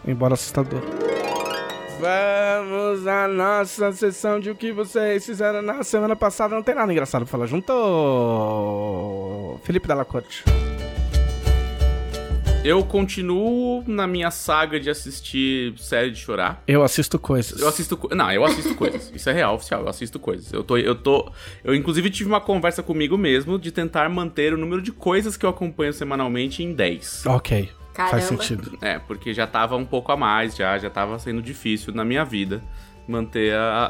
Embora 0.05 0.33
assustador. 0.33 0.81
Vamos 1.99 3.07
à 3.07 3.27
nossa 3.27 3.91
sessão 3.91 4.39
de 4.39 4.51
o 4.51 4.55
que 4.55 4.71
vocês 4.71 5.25
fizeram 5.25 5.61
na 5.61 5.83
semana 5.83 6.15
passada. 6.15 6.53
Não 6.55 6.61
tem 6.63 6.75
nada 6.75 6.91
engraçado 6.91 7.21
pra 7.21 7.31
falar 7.31 7.45
junto. 7.47 7.73
Felipe 9.63 9.87
Della 9.87 10.05
Corte. 10.05 10.43
Eu 12.67 12.83
continuo 12.83 13.83
na 13.87 14.05
minha 14.05 14.29
saga 14.29 14.79
de 14.79 14.89
assistir 14.89 15.73
série 15.77 16.11
de 16.11 16.19
chorar. 16.19 16.61
Eu 16.67 16.83
assisto 16.83 17.17
coisas. 17.17 17.61
Eu 17.61 17.67
assisto. 17.67 17.95
co- 17.95 18.13
Não, 18.13 18.29
eu 18.31 18.43
assisto 18.43 18.75
coisas. 18.75 19.09
Isso 19.15 19.29
é 19.29 19.33
real, 19.33 19.55
oficial. 19.55 19.81
Eu 19.83 19.87
assisto 19.89 20.19
coisas. 20.19 20.51
Eu 20.51 20.63
tô. 20.63 20.77
Eu 20.77 20.93
tô. 20.95 21.31
Eu, 21.63 21.73
inclusive, 21.73 22.09
tive 22.09 22.27
uma 22.29 22.41
conversa 22.41 22.83
comigo 22.83 23.17
mesmo 23.17 23.57
de 23.57 23.71
tentar 23.71 24.09
manter 24.09 24.53
o 24.53 24.57
número 24.57 24.81
de 24.81 24.91
coisas 24.91 25.37
que 25.37 25.45
eu 25.45 25.49
acompanho 25.49 25.93
semanalmente 25.93 26.61
em 26.61 26.73
10. 26.73 27.25
Ok. 27.27 27.69
Faz 27.93 28.11
Caramba. 28.11 28.27
sentido. 28.27 28.77
É, 28.81 28.99
porque 28.99 29.33
já 29.33 29.47
tava 29.47 29.75
um 29.75 29.85
pouco 29.85 30.11
a 30.11 30.17
mais, 30.17 30.55
já, 30.55 30.77
já 30.77 30.89
tava 30.89 31.17
sendo 31.19 31.41
difícil 31.41 31.93
na 31.93 32.03
minha 32.05 32.23
vida 32.23 32.61
manter 33.07 33.53
a, 33.55 33.89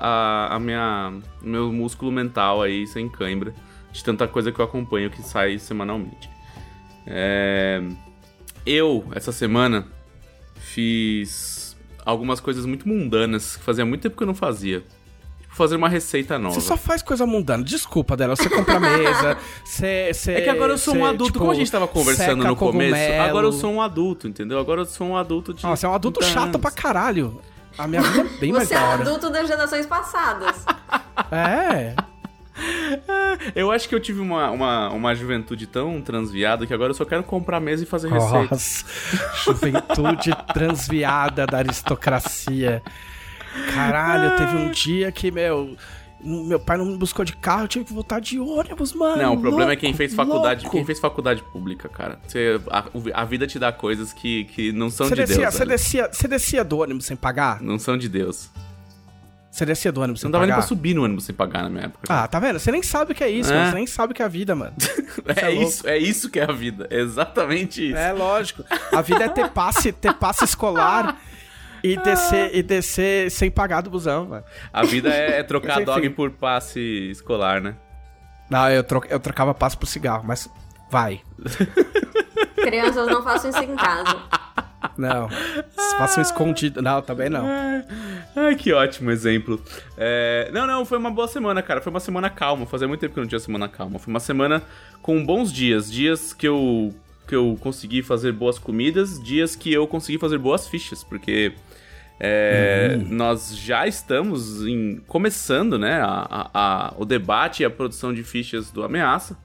a, 0.51 0.55
a 0.55 0.59
minha. 0.59 1.13
meu 1.41 1.73
músculo 1.73 2.11
mental 2.11 2.61
aí 2.61 2.85
sem 2.87 3.09
cãibra. 3.09 3.53
De 3.91 4.03
tanta 4.03 4.27
coisa 4.27 4.51
que 4.51 4.59
eu 4.59 4.65
acompanho 4.65 5.09
que 5.09 5.21
sai 5.23 5.57
semanalmente. 5.57 6.29
É, 7.07 7.81
eu, 8.67 9.05
essa 9.13 9.31
semana, 9.31 9.87
fiz 10.55 11.75
algumas 12.05 12.39
coisas 12.39 12.65
muito 12.65 12.87
mundanas 12.87 13.57
que 13.57 13.63
fazia 13.63 13.85
muito 13.85 14.01
tempo 14.01 14.17
que 14.17 14.23
eu 14.23 14.27
não 14.27 14.35
fazia. 14.35 14.83
Tipo, 15.39 15.55
fazer 15.55 15.75
uma 15.75 15.89
receita 15.89 16.37
nova. 16.37 16.53
Você 16.53 16.61
só 16.61 16.77
faz 16.77 17.01
coisa 17.01 17.25
mundana. 17.25 17.63
Desculpa, 17.63 18.15
dela. 18.15 18.35
Você 18.35 18.49
compra 18.49 18.79
mesa, 18.79 19.37
você, 19.63 20.11
você. 20.13 20.33
É 20.33 20.41
que 20.41 20.49
agora 20.49 20.73
eu 20.73 20.77
sou 20.77 20.93
um 20.95 20.99
você, 20.99 21.05
adulto, 21.05 21.25
tipo, 21.25 21.39
como 21.39 21.51
a 21.51 21.55
gente 21.55 21.71
tava 21.71 21.87
conversando 21.87 22.43
no 22.43 22.55
começo, 22.55 22.95
cogumelo. 22.95 23.23
agora 23.23 23.47
eu 23.47 23.51
sou 23.51 23.71
um 23.71 23.81
adulto, 23.81 24.27
entendeu? 24.27 24.59
Agora 24.59 24.81
eu 24.81 24.85
sou 24.85 25.07
um 25.07 25.17
adulto 25.17 25.53
de. 25.53 25.63
Nossa, 25.63 25.87
é 25.87 25.89
um 25.89 25.93
adulto 25.93 26.19
30 26.19 26.33
chato 26.33 26.59
pra 26.59 26.69
anos. 26.69 26.81
caralho. 26.81 27.41
A 27.77 27.87
minha 27.87 28.01
vida 28.01 28.21
é 28.21 28.39
bem 28.39 28.51
mais 28.51 28.67
Você 28.67 28.73
é 28.73 28.77
adulto 28.77 29.29
das 29.29 29.47
gerações 29.47 29.85
passadas. 29.85 30.65
É. 31.31 31.95
Eu 33.55 33.71
acho 33.71 33.87
que 33.87 33.93
eu 33.95 33.99
tive 33.99 34.19
uma, 34.19 34.49
uma, 34.51 34.89
uma 34.89 35.15
juventude 35.15 35.67
tão 35.67 36.01
transviada 36.01 36.65
que 36.65 36.73
agora 36.73 36.91
eu 36.91 36.95
só 36.95 37.05
quero 37.05 37.23
comprar 37.23 37.59
mesa 37.59 37.83
e 37.83 37.85
fazer 37.85 38.09
receita. 38.11 38.47
Nossa. 38.51 38.85
Juventude 39.45 40.31
transviada 40.53 41.45
da 41.45 41.59
aristocracia. 41.59 42.81
Caralho, 43.73 44.37
teve 44.37 44.55
um 44.57 44.71
dia 44.71 45.11
que, 45.11 45.31
meu. 45.31 45.75
Meu 46.19 46.59
pai 46.59 46.77
não 46.79 46.85
me 46.85 46.97
buscou 46.97 47.23
de 47.23 47.33
carro, 47.35 47.65
eu 47.65 47.67
tive 47.67 47.85
que 47.85 47.93
voltar 47.93 48.19
de 48.19 48.39
ônibus, 48.39 48.91
mano. 48.91 49.21
Não, 49.21 49.33
o 49.35 49.39
problema 49.39 49.65
é 49.65 49.75
Louco, 49.75 49.81
quem 49.81 49.93
fez 49.93 50.15
faculdade, 50.15 50.63
louco. 50.63 50.75
quem 50.75 50.83
fez 50.83 50.99
faculdade 50.99 51.43
pública, 51.43 51.87
cara. 51.87 52.19
Você, 52.27 52.59
a, 52.71 52.85
a 53.13 53.23
vida 53.23 53.45
te 53.45 53.59
dá 53.59 53.71
coisas 53.71 54.13
que, 54.13 54.45
que 54.45 54.71
não 54.71 54.89
são 54.89 55.07
Você 55.07 55.13
de 55.13 55.21
descia, 55.21 55.41
Deus. 55.43 55.53
você 55.53 55.65
descia, 55.65 56.09
você 56.11 56.27
descia 56.27 56.63
do 56.63 56.79
ônibus 56.79 57.05
sem 57.05 57.15
pagar? 57.15 57.61
Não 57.61 57.77
são 57.77 57.95
de 57.95 58.09
Deus. 58.09 58.49
Você 59.57 59.65
descia 59.65 59.91
do 59.91 60.01
ônibus 60.01 60.21
Você 60.21 60.27
não 60.27 60.31
dava 60.33 60.45
nem 60.45 60.51
pagar? 60.53 60.61
pra 60.61 60.67
subir 60.67 60.93
no 60.93 61.03
ônibus 61.03 61.23
sem 61.25 61.33
pagar 61.33 61.63
na 61.63 61.69
minha 61.69 61.85
época. 61.85 62.05
cara. 62.07 62.23
Ah, 62.23 62.27
tá 62.27 62.39
vendo? 62.39 62.59
Você 62.59 62.71
nem 62.71 62.83
sabe 62.83 63.11
o 63.13 63.15
que 63.15 63.23
é 63.23 63.29
isso, 63.29 63.51
É. 63.51 63.55
mano. 63.55 63.69
Você 63.71 63.75
nem 63.75 63.87
sabe 63.87 64.11
o 64.11 64.15
que 64.15 64.21
é 64.21 64.25
a 64.25 64.27
vida, 64.27 64.53
mano. 64.53 64.73
é, 65.35 65.45
é 65.45 65.51
isso, 65.51 65.87
é 65.87 65.97
isso 65.97 66.29
que 66.29 66.39
é 66.39 66.43
a 66.43 66.51
vida. 66.51 66.85
É 66.91 66.99
exatamente 66.99 67.89
isso. 67.89 67.97
É 67.97 68.11
lógico. 68.13 68.63
A 68.93 69.01
vida 69.01 69.23
é 69.23 69.29
ter 69.29 69.49
passe, 69.49 69.91
ter 69.91 70.13
passe 70.13 70.43
escolar 70.45 71.17
e 71.83 71.97
descer, 72.03 72.55
e 72.55 72.61
descer 72.61 73.31
sem 73.31 73.49
pagar 73.49 73.81
do 73.81 73.89
busão, 73.89 74.27
mano. 74.27 74.43
A 74.71 74.83
vida 74.83 75.09
é, 75.09 75.39
é 75.39 75.43
trocar 75.43 75.81
dog 75.83 76.07
por 76.11 76.29
passe 76.29 76.79
escolar, 77.09 77.59
né? 77.59 77.75
Não, 78.51 78.69
eu, 78.69 78.83
tro 78.83 79.01
eu 79.09 79.19
trocava 79.19 79.55
passe 79.55 79.75
por 79.75 79.87
cigarro, 79.87 80.23
mas 80.23 80.47
vai. 80.91 81.19
Crianças 82.55 83.07
não 83.07 83.23
façam 83.23 83.49
isso 83.49 83.63
em 83.63 83.75
casa. 83.75 84.17
Não. 84.97 85.29
Façam 85.97 86.21
escondido. 86.21 86.81
Não, 86.81 87.01
também 87.01 87.29
não. 87.29 87.45
Ai, 88.35 88.55
que 88.55 88.71
ótimo 88.73 89.09
exemplo. 89.11 89.61
É, 89.97 90.49
Não, 90.53 90.65
não, 90.67 90.85
foi 90.85 90.97
uma 90.97 91.09
boa 91.11 91.27
semana, 91.27 91.61
cara. 91.61 91.81
Foi 91.81 91.89
uma 91.91 91.99
semana 91.99 92.29
calma. 92.29 92.65
Fazia 92.65 92.87
muito 92.87 92.99
tempo 93.01 93.13
que 93.13 93.19
eu 93.19 93.23
não 93.23 93.27
tinha 93.29 93.39
semana 93.39 93.67
calma. 93.67 93.97
Foi 93.99 94.11
uma 94.13 94.19
semana 94.19 94.61
com 95.01 95.25
bons 95.25 95.51
dias. 95.51 95.91
Dias 95.91 96.33
que 96.33 96.47
eu 96.47 96.93
que 97.27 97.35
eu 97.35 97.57
consegui 97.59 98.01
fazer 98.01 98.31
boas 98.31 98.57
comidas, 98.57 99.21
dias 99.21 99.53
que 99.53 99.73
eu 99.73 99.85
consegui 99.85 100.17
fazer 100.17 100.37
boas 100.37 100.65
fichas, 100.65 101.03
porque 101.03 101.51
é, 102.19 102.95
Uhum. 102.97 103.07
nós 103.15 103.53
já 103.57 103.85
estamos 103.85 104.65
em- 104.65 105.01
começando, 105.07 105.77
né, 105.77 105.99
a, 106.01 106.25
a- 106.29 106.49
a- 106.53 106.93
o 106.97 107.03
debate 107.03 107.63
e 107.63 107.65
a 107.65 107.69
produção 107.69 108.13
de 108.13 108.23
fichas 108.23 108.71
do 108.71 108.81
Ameaça. 108.81 109.37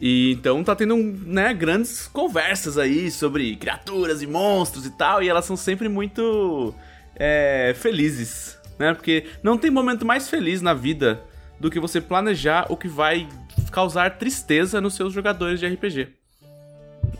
E 0.00 0.32
então 0.32 0.62
tá 0.62 0.76
tendo, 0.76 0.96
né, 0.96 1.54
grandes 1.54 2.06
conversas 2.06 2.76
aí 2.76 3.10
sobre 3.10 3.56
criaturas 3.56 4.22
e 4.22 4.26
monstros 4.26 4.84
e 4.84 4.90
tal, 4.90 5.22
e 5.22 5.28
elas 5.28 5.44
são 5.44 5.56
sempre 5.56 5.88
muito 5.88 6.74
é, 7.14 7.74
felizes, 7.78 8.58
né? 8.78 8.92
Porque 8.92 9.24
não 9.42 9.56
tem 9.56 9.70
momento 9.70 10.04
mais 10.04 10.28
feliz 10.28 10.60
na 10.60 10.74
vida 10.74 11.22
do 11.58 11.70
que 11.70 11.80
você 11.80 12.00
planejar 12.00 12.66
o 12.68 12.76
que 12.76 12.88
vai 12.88 13.26
causar 13.70 14.18
tristeza 14.18 14.80
nos 14.80 14.94
seus 14.94 15.12
jogadores 15.12 15.58
de 15.58 15.66
RPG 15.66 16.16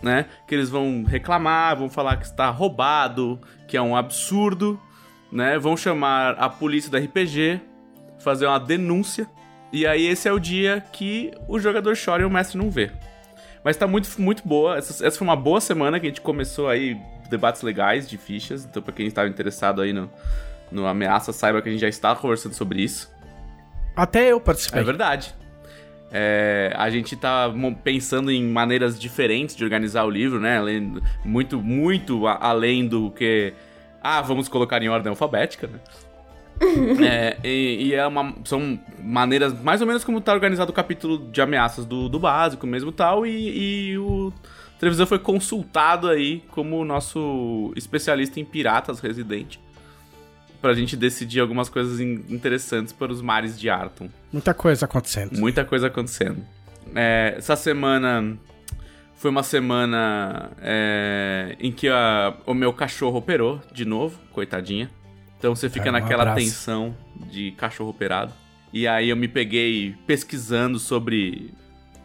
né? 0.02 0.26
Que 0.46 0.54
eles 0.54 0.68
vão 0.68 1.04
reclamar, 1.04 1.76
vão 1.76 1.88
falar 1.88 2.16
que 2.16 2.26
está 2.26 2.50
roubado, 2.50 3.40
que 3.66 3.76
é 3.76 3.82
um 3.82 3.96
absurdo, 3.96 4.80
né? 5.30 5.58
Vão 5.58 5.76
chamar 5.76 6.34
a 6.38 6.48
polícia 6.48 6.90
do 6.90 6.96
RPG, 6.96 7.60
fazer 8.20 8.46
uma 8.46 8.58
denúncia. 8.58 9.28
E 9.72 9.86
aí 9.86 10.06
esse 10.06 10.28
é 10.28 10.32
o 10.32 10.38
dia 10.38 10.82
que 10.92 11.32
o 11.48 11.58
jogador 11.58 11.96
chora 12.02 12.22
e 12.22 12.24
o 12.24 12.30
mestre 12.30 12.58
não 12.58 12.70
vê. 12.70 12.90
Mas 13.64 13.76
tá 13.76 13.86
muito, 13.86 14.08
muito 14.20 14.46
boa. 14.46 14.78
Essa, 14.78 15.06
essa 15.06 15.18
foi 15.18 15.26
uma 15.26 15.36
boa 15.36 15.60
semana 15.60 15.98
que 15.98 16.06
a 16.06 16.08
gente 16.08 16.20
começou 16.20 16.68
aí 16.68 16.96
debates 17.28 17.62
legais 17.62 18.08
de 18.08 18.16
fichas. 18.16 18.64
Então, 18.64 18.82
pra 18.82 18.92
quem 18.92 19.06
estava 19.06 19.28
interessado 19.28 19.82
aí 19.82 19.92
no, 19.92 20.08
no 20.70 20.86
Ameaça, 20.86 21.32
saiba 21.32 21.60
que 21.60 21.68
a 21.68 21.72
gente 21.72 21.80
já 21.80 21.88
está 21.88 22.14
conversando 22.14 22.54
sobre 22.54 22.82
isso. 22.82 23.12
Até 23.96 24.30
eu 24.30 24.40
participei. 24.40 24.80
É 24.80 24.84
verdade. 24.84 25.34
É, 26.12 26.72
a 26.76 26.88
gente 26.88 27.16
tá 27.16 27.52
pensando 27.82 28.30
em 28.30 28.44
maneiras 28.44 28.98
diferentes 28.98 29.56
de 29.56 29.64
organizar 29.64 30.04
o 30.04 30.10
livro, 30.10 30.38
né? 30.38 30.58
Além, 30.58 31.02
muito, 31.24 31.60
muito 31.60 32.26
além 32.26 32.86
do 32.86 33.10
que. 33.10 33.52
Ah, 34.00 34.22
vamos 34.22 34.48
colocar 34.48 34.80
em 34.82 34.88
ordem 34.88 35.10
alfabética, 35.10 35.66
né? 35.66 35.80
É, 37.04 37.36
e, 37.44 37.88
e 37.88 37.94
é 37.94 38.06
uma, 38.06 38.34
são 38.44 38.78
maneiras 39.02 39.52
mais 39.62 39.80
ou 39.80 39.86
menos 39.86 40.04
como 40.04 40.20
tá 40.20 40.32
organizado 40.32 40.70
o 40.70 40.74
capítulo 40.74 41.18
de 41.30 41.40
ameaças 41.40 41.84
do, 41.84 42.08
do 42.08 42.18
básico 42.18 42.66
mesmo 42.66 42.90
tal. 42.92 43.26
E, 43.26 43.90
e 43.92 43.98
o 43.98 44.32
televisor 44.78 45.06
foi 45.06 45.18
consultado 45.18 46.08
aí 46.08 46.42
como 46.50 46.84
nosso 46.84 47.72
especialista 47.76 48.40
em 48.40 48.44
piratas 48.44 49.00
residente. 49.00 49.60
Pra 50.60 50.72
gente 50.74 50.96
decidir 50.96 51.40
algumas 51.40 51.68
coisas 51.68 52.00
in- 52.00 52.24
interessantes 52.30 52.92
para 52.92 53.12
os 53.12 53.20
mares 53.20 53.58
de 53.60 53.68
Arton. 53.68 54.08
Muita 54.32 54.54
coisa 54.54 54.86
acontecendo. 54.86 55.38
Muita 55.38 55.64
coisa 55.64 55.86
acontecendo. 55.88 56.42
É, 56.94 57.34
essa 57.36 57.54
semana 57.56 58.36
foi 59.16 59.30
uma 59.30 59.42
semana 59.42 60.50
é, 60.60 61.56
em 61.60 61.70
que 61.70 61.88
a- 61.88 62.34
o 62.46 62.54
meu 62.54 62.72
cachorro 62.72 63.18
operou 63.18 63.60
de 63.72 63.84
novo, 63.84 64.18
coitadinha. 64.32 64.90
Então 65.46 65.54
você 65.54 65.70
fica 65.70 65.92
naquela 65.92 66.34
tensão 66.34 66.92
de 67.30 67.52
cachorro 67.52 67.90
operado. 67.90 68.32
E 68.72 68.84
aí 68.88 69.08
eu 69.10 69.16
me 69.16 69.28
peguei 69.28 69.94
pesquisando 70.04 70.76
sobre 70.80 71.54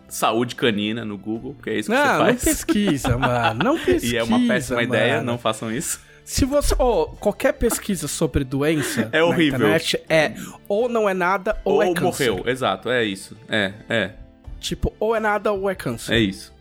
saúde 0.08 0.54
canina 0.54 1.04
no 1.04 1.18
Google, 1.18 1.56
porque 1.56 1.72
é 1.72 1.80
isso 1.80 1.90
que 1.90 1.96
Não, 1.98 2.04
você 2.06 2.12
não 2.20 2.26
faz. 2.26 2.44
pesquisa, 2.44 3.18
mano. 3.18 3.64
Não 3.64 3.80
pesquisa. 3.80 4.14
e 4.14 4.18
é 4.20 4.24
uma 4.24 4.40
péssima 4.48 4.84
ideia, 4.84 5.16
mano. 5.16 5.26
não 5.26 5.38
façam 5.40 5.72
isso. 5.72 6.00
Se 6.24 6.46
você. 6.46 6.76
Ô, 6.78 7.08
qualquer 7.20 7.54
pesquisa 7.54 8.08
sobre 8.08 8.44
doença 8.44 9.10
É 9.12 9.24
horrível. 9.24 9.58
internet 9.62 10.00
é 10.08 10.36
ou 10.68 10.88
não 10.88 11.10
é 11.10 11.14
nada 11.16 11.60
ou, 11.66 11.78
Ou, 11.78 11.84
é 11.84 11.94
câncer. 11.96 12.30
morreu, 12.30 12.48
exato, 12.48 12.92
é 12.92 13.04
isso. 13.04 13.36
É, 13.50 13.74
é, 13.90 14.12
Tipo, 14.60 14.94
ou 15.00 15.16
é 15.16 15.20
nada 15.20 15.52
ou 15.52 15.68
é 15.68 15.74
câncer. 15.74 16.14
é 16.14 16.20
isso. 16.20 16.54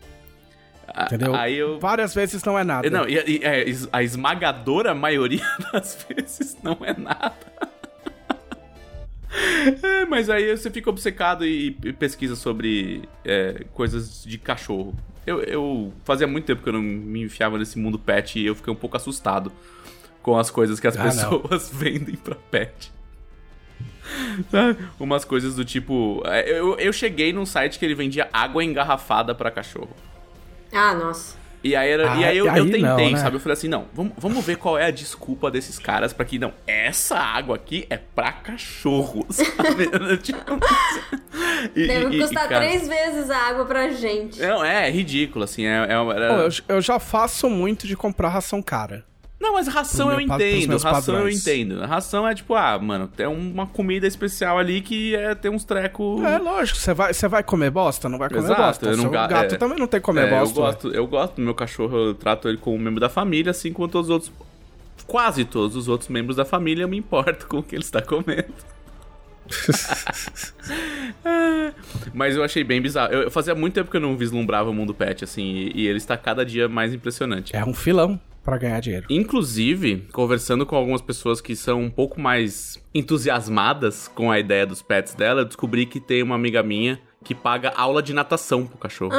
Entendeu? 1.05 1.33
Aí 1.35 1.55
eu 1.57 1.79
Várias 1.79 2.13
vezes 2.13 2.43
não 2.43 2.57
é 2.57 2.63
nada. 2.63 2.89
Não, 2.89 3.07
e, 3.07 3.13
e- 3.15 3.39
é, 3.43 3.65
a 3.91 4.03
esmagadora 4.03 4.93
maioria 4.95 5.45
das 5.71 6.05
vezes 6.09 6.57
não 6.63 6.77
é 6.81 6.93
nada. 6.97 7.35
É, 9.83 10.05
mas 10.05 10.29
aí 10.29 10.55
você 10.55 10.69
fica 10.69 10.89
obcecado 10.89 11.45
e, 11.45 11.77
e 11.83 11.93
pesquisa 11.93 12.35
sobre 12.35 13.03
é, 13.23 13.63
coisas 13.73 14.23
de 14.25 14.37
cachorro. 14.37 14.93
Eu, 15.25 15.41
eu 15.43 15.93
fazia 16.03 16.27
muito 16.27 16.45
tempo 16.45 16.63
que 16.63 16.69
eu 16.69 16.73
não 16.73 16.81
me 16.81 17.21
enfiava 17.23 17.57
nesse 17.57 17.77
mundo 17.79 17.97
pet 17.97 18.39
e 18.39 18.45
eu 18.45 18.55
fiquei 18.55 18.73
um 18.73 18.75
pouco 18.75 18.97
assustado 18.97 19.51
com 20.21 20.37
as 20.37 20.49
coisas 20.49 20.79
que 20.79 20.87
as 20.87 20.97
Ah, 20.97 21.03
não. 21.05 21.39
pessoas 21.41 21.69
vendem 21.73 22.15
pra 22.15 22.35
pet. 22.49 22.91
Umas 24.99 25.23
coisas 25.23 25.55
do 25.55 25.63
tipo. 25.63 26.21
é, 26.25 26.49
Eu, 26.59 26.77
eu 26.77 26.91
cheguei 26.91 27.31
num 27.31 27.45
site 27.45 27.79
que 27.79 27.85
ele 27.85 27.95
vendia 27.95 28.27
água 28.33 28.63
engarrafada 28.63 29.33
pra 29.33 29.49
cachorro. 29.49 29.95
Ah, 30.73 30.93
nossa. 30.93 31.39
E 31.63 31.75
aí, 31.75 31.91
era- 31.91 32.03
e 32.03 32.07
Ah, 32.07 32.27
aí 32.29 32.37
eu, 32.37 32.49
aí 32.49 32.57
eu 32.57 32.65
tentei, 32.65 32.81
não, 32.81 32.97
né? 33.11 33.17
sabe? 33.17 33.35
Eu 33.35 33.39
falei 33.39 33.53
assim, 33.53 33.67
não, 33.67 33.85
vamos, 33.93 34.13
vamos 34.17 34.43
ver 34.43 34.55
qual 34.57 34.79
é 34.79 34.85
a 34.85 34.91
desculpa 34.91 35.51
desses 35.51 35.77
caras 35.77 36.11
pra 36.11 36.25
que, 36.25 36.39
não, 36.39 36.51
essa 36.65 37.19
água 37.19 37.55
aqui 37.55 37.85
é 37.87 37.97
pra 37.97 38.31
cachorro, 38.31 39.25
sabe? 39.29 39.85
Tipo, 40.23 40.39
e- 41.75 41.87
Deve 41.87 42.15
e- 42.15 42.17
e, 42.17 42.21
custar 42.21 42.47
cara, 42.49 42.65
três 42.65 42.87
vezes 42.87 43.29
a 43.29 43.37
água 43.37 43.65
pra 43.65 43.89
gente. 43.89 44.39
Não, 44.41 44.65
é, 44.65 44.87
é 44.87 44.91
ridículo, 44.91 45.45
assim, 45.45 45.65
é... 45.65 45.85
é- 45.87 45.93
eu, 45.93 46.75
eu 46.77 46.81
já 46.81 46.97
faço 46.99 47.47
muito 47.49 47.85
de 47.85 47.95
comprar 47.95 48.29
ração 48.29 48.59
cara. 48.61 49.05
Não, 49.41 49.53
mas 49.53 49.67
ração 49.67 50.11
eu 50.11 50.17
meu 50.17 50.27
pros 50.27 50.39
entendo, 50.39 50.77
ração 50.77 51.15
eu 51.15 51.21
padrões. 51.21 51.41
entendo. 51.41 51.79
Ração 51.81 52.27
é 52.27 52.35
tipo, 52.35 52.53
ah, 52.53 52.77
mano, 52.77 53.07
tem 53.07 53.25
uma 53.25 53.65
comida 53.65 54.05
especial 54.05 54.59
ali 54.59 54.81
que 54.81 55.15
é, 55.15 55.33
tem 55.33 55.49
uns 55.49 55.63
trecos... 55.63 56.23
É, 56.23 56.37
lógico, 56.37 56.77
você 56.77 56.93
vai, 56.93 57.11
vai 57.11 57.43
comer 57.43 57.71
bosta? 57.71 58.07
Não 58.07 58.19
vai 58.19 58.29
comer 58.29 58.43
Exato, 58.43 58.61
bosta. 58.61 58.85
eu 58.85 58.95
não 58.97 59.03
Seu 59.05 59.09
ga- 59.11 59.25
gato 59.27 59.55
é. 59.55 59.57
também 59.57 59.79
não 59.79 59.87
tem 59.87 59.99
que 59.99 60.05
comer 60.05 60.27
É, 60.27 60.29
bosta. 60.29 60.59
Eu 60.59 60.63
gosto, 60.63 60.87
eu 60.93 61.07
gosto 61.07 61.35
do 61.37 61.41
meu 61.41 61.55
cachorro, 61.55 61.97
eu 61.97 62.13
trato 62.13 62.47
ele 62.47 62.57
como 62.59 62.75
um 62.75 62.79
membro 62.79 62.99
da 62.99 63.09
família, 63.09 63.49
assim 63.49 63.73
como 63.73 63.87
todos 63.87 64.09
os 64.09 64.13
outros. 64.13 64.31
Quase 65.07 65.43
todos 65.43 65.75
os 65.75 65.87
outros 65.87 66.07
membros 66.09 66.35
da 66.37 66.45
família, 66.45 66.83
eu 66.83 66.87
me 66.87 66.97
importo 66.97 67.47
com 67.49 67.57
o 67.57 67.63
que 67.63 67.73
ele 67.75 67.83
está 67.83 67.99
comendo. 67.99 68.45
Mas 72.13 72.35
eu 72.35 72.43
achei 72.43 72.63
bem 72.63 72.81
bizarro. 72.81 73.11
Eu, 73.13 73.23
eu 73.23 73.31
fazia 73.31 73.55
muito 73.55 73.73
tempo 73.73 73.89
que 73.89 73.97
eu 73.97 74.01
não 74.01 74.15
vislumbrava 74.15 74.69
o 74.69 74.73
mundo 74.73 74.93
pet, 74.93 75.23
assim, 75.23 75.43
e, 75.43 75.81
e 75.81 75.87
ele 75.87 75.97
está 75.97 76.15
cada 76.15 76.45
dia 76.45 76.69
mais 76.69 76.93
impressionante. 76.93 77.55
É 77.55 77.65
um 77.65 77.73
filão 77.73 78.19
pra 78.43 78.57
ganhar 78.57 78.79
dinheiro. 78.79 79.05
Inclusive, 79.09 80.07
conversando 80.11 80.65
com 80.65 80.75
algumas 80.75 81.01
pessoas 81.01 81.41
que 81.41 81.55
são 81.55 81.81
um 81.81 81.89
pouco 81.89 82.19
mais 82.19 82.81
entusiasmadas 82.93 84.07
com 84.07 84.31
a 84.31 84.39
ideia 84.39 84.65
dos 84.65 84.81
pets 84.81 85.13
dela, 85.13 85.41
eu 85.41 85.45
descobri 85.45 85.85
que 85.85 85.99
tem 85.99 86.23
uma 86.23 86.35
amiga 86.35 86.63
minha 86.63 86.99
que 87.23 87.35
paga 87.35 87.71
aula 87.75 88.01
de 88.01 88.13
natação 88.13 88.65
pro 88.65 88.77
cachorro. 88.77 89.11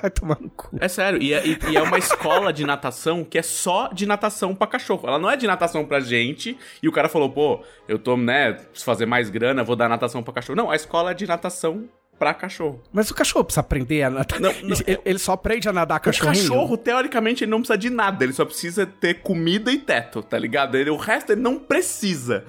Vai 0.00 0.10
tomar 0.10 0.38
no 0.40 0.48
cu. 0.48 0.76
É 0.80 0.88
sério, 0.88 1.20
e 1.20 1.34
é, 1.34 1.42
e 1.46 1.76
é 1.76 1.82
uma 1.82 1.98
escola 1.98 2.52
de 2.52 2.64
natação 2.64 3.24
que 3.24 3.36
é 3.36 3.42
só 3.42 3.88
de 3.88 4.06
natação 4.06 4.54
pra 4.54 4.66
cachorro. 4.66 5.06
Ela 5.06 5.18
não 5.18 5.28
é 5.28 5.36
de 5.36 5.46
natação 5.46 5.84
pra 5.84 6.00
gente, 6.00 6.56
e 6.82 6.88
o 6.88 6.92
cara 6.92 7.08
falou, 7.08 7.30
pô, 7.30 7.62
eu 7.86 7.98
tô, 7.98 8.16
né, 8.16 8.52
preciso 8.52 8.84
fazer 8.84 9.06
mais 9.06 9.28
grana, 9.28 9.64
vou 9.64 9.76
dar 9.76 9.88
natação 9.88 10.22
pra 10.22 10.32
cachorro. 10.32 10.56
Não, 10.56 10.70
a 10.70 10.76
escola 10.76 11.10
é 11.10 11.14
de 11.14 11.26
natação 11.26 11.88
pra 12.18 12.34
cachorro. 12.34 12.82
Mas 12.92 13.10
o 13.10 13.14
cachorro 13.14 13.44
precisa 13.44 13.60
aprender 13.60 14.02
a 14.02 14.10
nadar. 14.10 14.40
Não, 14.40 14.52
não, 14.62 14.76
ele, 14.86 15.00
ele 15.04 15.18
só 15.18 15.32
aprende 15.32 15.68
a 15.68 15.72
nadar 15.72 15.98
O 15.98 16.02
cachorrinho. 16.02 16.34
cachorro, 16.48 16.76
teoricamente, 16.76 17.44
ele 17.44 17.50
não 17.50 17.58
precisa 17.58 17.78
de 17.78 17.90
nada, 17.90 18.24
ele 18.24 18.32
só 18.32 18.44
precisa 18.44 18.84
ter 18.86 19.20
comida 19.22 19.70
e 19.70 19.78
teto, 19.78 20.22
tá 20.22 20.38
ligado? 20.38 20.76
Ele, 20.76 20.90
o 20.90 20.96
resto 20.96 21.32
ele 21.32 21.40
não 21.40 21.58
precisa. 21.58 22.44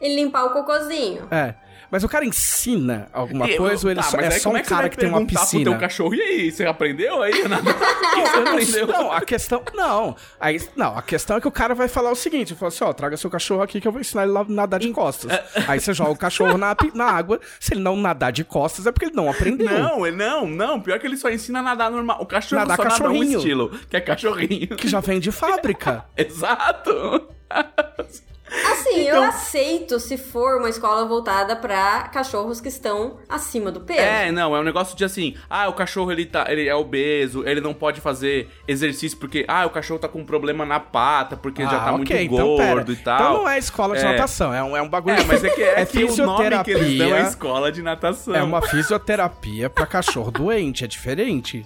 E 0.00 0.14
limpar 0.14 0.44
o 0.46 0.50
cocôzinho. 0.50 1.28
É. 1.30 1.54
Mas 1.90 2.04
o 2.04 2.08
cara 2.08 2.24
ensina 2.24 3.08
alguma 3.12 3.48
coisa 3.48 3.86
ou 3.86 3.90
ele 3.90 4.00
tá, 4.00 4.06
só, 4.06 4.18
é 4.18 4.30
só 4.30 4.50
um 4.50 4.56
é 4.56 4.62
cara 4.62 4.88
que 4.88 4.96
tem 4.96 5.08
uma 5.08 5.26
piscina? 5.26 5.64
Pro 5.64 5.72
teu 5.72 5.80
cachorro, 5.80 6.14
e 6.14 6.20
aí, 6.22 6.50
você 6.52 6.64
aprendeu 6.64 7.22
aí 7.22 7.42
a 7.42 7.48
nadar? 7.48 7.74
O 7.74 7.78
que 8.14 8.20
você 8.20 8.36
Eu 8.36 8.44
não, 8.44 8.52
aprendeu? 8.52 8.86
não, 8.86 9.12
a 9.12 9.20
questão. 9.20 9.62
Não, 9.74 10.16
aí, 10.38 10.60
não, 10.76 10.96
a 10.96 11.02
questão 11.02 11.36
é 11.36 11.40
que 11.40 11.48
o 11.48 11.50
cara 11.50 11.74
vai 11.74 11.88
falar 11.88 12.10
o 12.10 12.14
seguinte: 12.14 12.54
fala 12.54 12.68
assim, 12.68 12.84
ó, 12.84 12.92
traga 12.92 13.16
seu 13.16 13.28
cachorro 13.30 13.62
aqui 13.62 13.80
que 13.80 13.88
eu 13.88 13.92
vou 13.92 14.00
ensinar 14.00 14.22
ele 14.24 14.36
a 14.36 14.44
nadar 14.44 14.78
de 14.80 14.90
costas. 14.90 15.32
aí 15.66 15.80
você 15.80 15.92
joga 15.92 16.10
o 16.12 16.16
cachorro 16.16 16.56
na, 16.56 16.76
na 16.94 17.04
água. 17.06 17.40
Se 17.58 17.74
ele 17.74 17.80
não 17.80 17.96
nadar 17.96 18.30
de 18.32 18.44
costas, 18.44 18.86
é 18.86 18.92
porque 18.92 19.06
ele 19.06 19.16
não 19.16 19.30
aprendeu. 19.30 19.68
Não, 19.68 20.06
ele- 20.06 20.16
não, 20.16 20.46
não. 20.46 20.80
Pior 20.80 20.98
que 20.98 21.06
ele 21.06 21.16
só 21.16 21.28
ensina 21.28 21.58
a 21.58 21.62
nadar 21.62 21.90
normal. 21.90 22.18
O 22.20 22.26
cachorro 22.26 22.60
Nadar 22.60 22.76
só 22.76 22.82
nada 22.84 22.94
um 22.94 22.98
cachorrinho. 22.98 23.38
estilo, 23.38 23.80
que 23.88 23.96
é 23.96 24.00
cachorrinho. 24.00 24.76
Que 24.76 24.88
já 24.88 25.00
vem 25.00 25.18
de 25.18 25.32
fábrica. 25.32 26.04
Exato. 26.16 27.28
Assim, 28.72 29.02
Então- 29.02 29.16
eu 29.16 29.22
aceito 29.24 30.00
se 30.00 30.16
for 30.16 30.58
uma 30.58 30.68
escola 30.68 31.04
voltada 31.06 31.54
pra 31.56 32.08
cachorros 32.12 32.60
que 32.60 32.68
estão 32.68 33.18
acima 33.28 33.70
do 33.70 33.80
peso. 33.80 34.00
É, 34.00 34.32
não, 34.32 34.54
é 34.56 34.60
um 34.60 34.64
negócio 34.64 34.96
de 34.96 35.04
assim, 35.04 35.34
ah, 35.48 35.68
o 35.68 35.72
cachorro 35.72 36.10
ele 36.10 36.26
tá, 36.26 36.46
ele 36.48 36.66
é 36.68 36.74
obeso, 36.74 37.46
ele 37.46 37.60
não 37.60 37.72
pode 37.72 38.00
fazer 38.00 38.48
exercício 38.66 39.16
porque, 39.18 39.44
ah, 39.46 39.66
o 39.66 39.70
cachorro 39.70 40.00
tá 40.00 40.08
com 40.08 40.20
um 40.20 40.24
problema 40.24 40.64
na 40.66 40.80
pata, 40.80 41.36
porque 41.36 41.62
já 41.62 41.78
tá 41.80 41.92
muito 41.92 42.12
então 42.12 42.56
pera. 42.56 42.74
gordo 42.74 42.92
e 42.92 42.96
tal. 42.96 43.20
Então 43.20 43.32
não 43.42 43.48
é 43.48 43.58
escola 43.58 43.96
de 43.96 44.02
É. 44.04 44.12
natação, 44.12 44.52
é 44.52 44.62
um, 44.62 44.76
é 44.76 44.82
um 44.82 44.88
bagulho. 44.88 45.16
É, 45.16 45.24
mas 45.24 45.44
é 45.44 45.50
que, 45.50 45.62
é 45.62 45.80
é 45.82 45.86
que 45.86 46.04
o 46.04 46.16
nome 46.16 46.64
que 46.64 46.70
eles 46.72 46.98
dão 46.98 47.14
é 47.16 47.22
escola 47.22 47.70
de 47.70 47.82
natação. 47.82 48.34
É 48.34 48.42
uma 48.42 48.60
fisioterapia 48.62 49.70
pra 49.70 49.86
cachorro 49.86 50.30
doente, 50.32 50.84
é 50.84 50.86
diferente. 50.86 51.64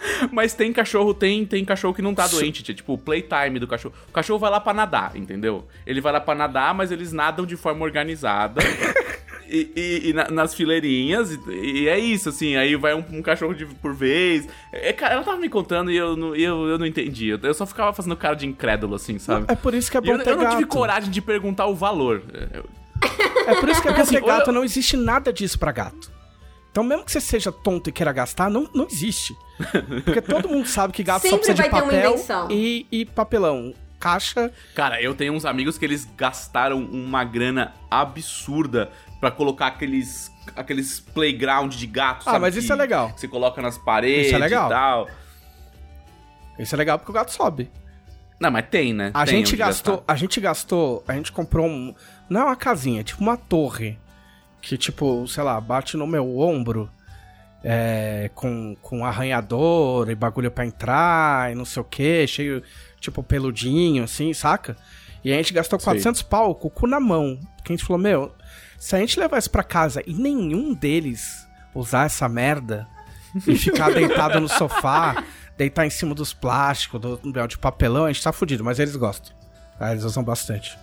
Mas 0.32 0.54
tem 0.54 0.72
cachorro, 0.72 1.12
tem, 1.14 1.44
tem 1.46 1.64
cachorro 1.64 1.94
que 1.94 2.02
não 2.02 2.14
tá 2.14 2.26
doente, 2.26 2.62
tia, 2.62 2.74
tipo 2.74 2.94
o 2.94 2.98
playtime 2.98 3.58
do 3.58 3.66
cachorro. 3.66 3.94
O 4.08 4.12
cachorro 4.12 4.38
vai 4.38 4.50
lá 4.50 4.60
pra 4.60 4.72
nadar, 4.74 5.16
entendeu? 5.16 5.66
Ele 5.86 6.00
vai 6.00 6.12
lá 6.12 6.20
pra 6.20 6.34
nadar, 6.34 6.74
mas 6.74 6.90
eles 6.92 7.12
nadam 7.12 7.44
de 7.46 7.56
forma 7.56 7.84
organizada. 7.84 8.60
E, 9.50 9.72
e- 9.74 10.10
e 10.10 10.12
na- 10.12 10.28
nas 10.30 10.52
fileirinhas, 10.52 11.32
e, 11.32 11.38
e 11.84 11.88
é 11.88 11.98
isso, 11.98 12.28
assim, 12.28 12.56
aí 12.56 12.76
vai 12.76 12.94
um, 12.94 13.02
um 13.12 13.22
cachorro 13.22 13.54
de, 13.54 13.64
por 13.64 13.94
vez. 13.94 14.46
É, 14.70 14.92
cara, 14.92 15.14
ela 15.14 15.24
tava 15.24 15.38
me 15.38 15.48
contando 15.48 15.90
e 15.90 15.96
eu, 15.96 16.14
não- 16.14 16.36
eu, 16.36 16.66
eu 16.68 16.76
não 16.78 16.84
entendi. 16.84 17.28
Eu, 17.28 17.38
eu 17.42 17.54
só 17.54 17.64
ficava 17.64 17.90
fazendo 17.94 18.14
cara 18.14 18.34
de 18.34 18.46
incrédulo, 18.46 18.94
assim, 18.94 19.18
sabe? 19.18 19.46
É 19.48 19.54
por 19.54 19.72
isso 19.72 19.90
que 19.90 19.96
é 19.96 20.02
bom 20.02 20.12
eu, 20.12 20.18
ter 20.18 20.32
eu 20.32 20.36
não 20.36 20.50
tive 20.50 20.66
coragem 20.66 21.10
de 21.10 21.22
perguntar 21.22 21.64
o 21.64 21.74
valor. 21.74 22.22
É, 22.34 22.60
É 23.52 23.54
por 23.54 23.70
isso 23.70 23.80
que 23.80 23.88
é 23.88 23.92
bom 23.94 24.02
Assim, 24.02 24.16
ter 24.16 24.22
gato, 24.22 24.48
eu- 24.50 24.52
não 24.52 24.62
existe 24.64 24.98
nada 24.98 25.32
disso 25.32 25.58
pra 25.58 25.72
gato. 25.72 26.12
Então, 26.78 26.86
mesmo 26.86 27.04
que 27.04 27.10
você 27.10 27.20
seja 27.20 27.50
tonto 27.50 27.90
e 27.90 27.92
queira 27.92 28.12
gastar, 28.12 28.48
não, 28.48 28.68
não 28.72 28.86
existe. 28.88 29.36
Porque 30.04 30.20
todo 30.22 30.48
mundo 30.48 30.68
sabe 30.68 30.92
que 30.92 31.02
gato 31.02 31.22
só 31.22 31.30
Sempre 31.30 31.38
precisa 31.46 31.54
de 31.54 31.60
vai 31.62 31.70
ter 31.70 31.74
uma 31.74 31.92
papel 31.92 32.10
invenção. 32.12 32.48
e, 32.52 32.86
e 32.92 33.04
papelão. 33.04 33.74
Caixa. 33.98 34.52
Cara, 34.76 35.02
eu 35.02 35.12
tenho 35.12 35.32
uns 35.32 35.44
amigos 35.44 35.76
que 35.76 35.84
eles 35.84 36.04
gastaram 36.16 36.78
uma 36.78 37.24
grana 37.24 37.74
absurda 37.90 38.92
pra 39.18 39.28
colocar 39.28 39.66
aqueles 39.66 40.30
aqueles 40.54 41.00
playground 41.00 41.74
de 41.74 41.86
gato, 41.88 42.20
Ah, 42.20 42.24
sabe? 42.32 42.38
mas 42.42 42.54
isso 42.54 42.68
que- 42.68 42.72
é 42.72 42.76
legal. 42.76 43.12
Que 43.12 43.20
você 43.22 43.26
coloca 43.26 43.60
nas 43.60 43.76
paredes 43.76 44.26
Isso 44.26 44.36
é 44.36 44.38
legal. 44.38 44.66
e 44.68 44.72
tal. 44.72 45.08
Isso 46.60 46.74
é 46.76 46.78
legal 46.78 46.96
porque 47.00 47.10
o 47.10 47.14
gato 47.14 47.32
sobe. 47.32 47.68
Não, 48.38 48.52
mas 48.52 48.66
tem, 48.70 48.94
né? 48.94 49.10
A 49.14 49.24
Tem 49.26 49.38
gente 49.38 49.56
gastou, 49.56 49.96
gastar. 49.96 50.12
a 50.12 50.16
gente 50.16 50.40
gastou, 50.40 51.02
a 51.08 51.14
gente 51.14 51.32
comprou 51.32 51.66
um, 51.66 51.92
não 52.30 52.42
é 52.42 52.44
uma 52.44 52.56
casinha, 52.56 53.00
é 53.00 53.02
tipo 53.02 53.20
uma 53.20 53.36
torre 53.36 53.98
que 54.68 54.76
tipo, 54.76 55.26
sei 55.26 55.42
lá, 55.42 55.58
bate 55.58 55.96
no 55.96 56.06
meu 56.06 56.38
ombro, 56.38 56.90
é, 57.64 58.30
com 58.34 58.76
com 58.82 59.02
arranhador 59.02 60.10
e 60.10 60.14
bagulho 60.14 60.50
pra 60.50 60.66
entrar 60.66 61.50
e 61.50 61.54
não 61.54 61.64
sei 61.64 61.80
o 61.80 61.84
que, 61.84 62.26
cheio 62.26 62.62
tipo 63.00 63.22
peludinho 63.22 64.04
assim, 64.04 64.34
saca? 64.34 64.76
E 65.24 65.32
a 65.32 65.36
gente 65.36 65.54
gastou 65.54 65.80
Sei. 65.80 65.86
400 65.86 66.20
pau 66.20 66.54
com 66.54 66.68
o 66.68 66.70
cu 66.70 66.86
na 66.86 67.00
mão, 67.00 67.40
porque 67.56 67.72
a 67.72 67.76
gente 67.76 67.86
falou, 67.86 67.98
meu, 68.00 68.34
se 68.78 68.94
a 68.94 68.98
gente 68.98 69.18
levar 69.18 69.38
isso 69.38 69.50
pra 69.50 69.62
casa 69.62 70.02
e 70.06 70.12
nenhum 70.12 70.74
deles 70.74 71.48
usar 71.74 72.04
essa 72.04 72.28
merda 72.28 72.86
e 73.46 73.56
ficar 73.56 73.88
deitado 73.94 74.38
no 74.38 74.48
sofá, 74.48 75.24
deitar 75.56 75.86
em 75.86 75.90
cima 75.90 76.14
dos 76.14 76.34
plásticos, 76.34 77.00
do, 77.00 77.16
do 77.16 77.46
de 77.46 77.56
papelão, 77.56 78.04
a 78.04 78.12
gente 78.12 78.22
tá 78.22 78.34
fudido, 78.34 78.62
mas 78.62 78.78
eles 78.78 78.96
gostam. 78.96 79.34
Tá? 79.78 79.92
Eles 79.92 80.04
usam 80.04 80.22
bastante. 80.22 80.78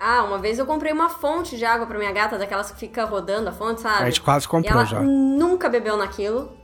Ah, 0.00 0.22
uma 0.22 0.38
vez 0.38 0.58
eu 0.58 0.66
comprei 0.66 0.92
uma 0.92 1.08
fonte 1.08 1.56
de 1.56 1.64
água 1.64 1.86
pra 1.86 1.98
minha 1.98 2.12
gata, 2.12 2.38
daquelas 2.38 2.70
que 2.70 2.78
fica 2.78 3.04
rodando 3.04 3.48
a 3.48 3.52
fonte, 3.52 3.80
sabe? 3.80 4.02
A 4.02 4.06
gente 4.06 4.20
quase 4.22 4.46
E 4.46 4.48
comprou 4.48 4.72
ela 4.72 4.84
já. 4.84 5.00
nunca 5.00 5.68
bebeu 5.68 5.96
naquilo. 5.96 6.56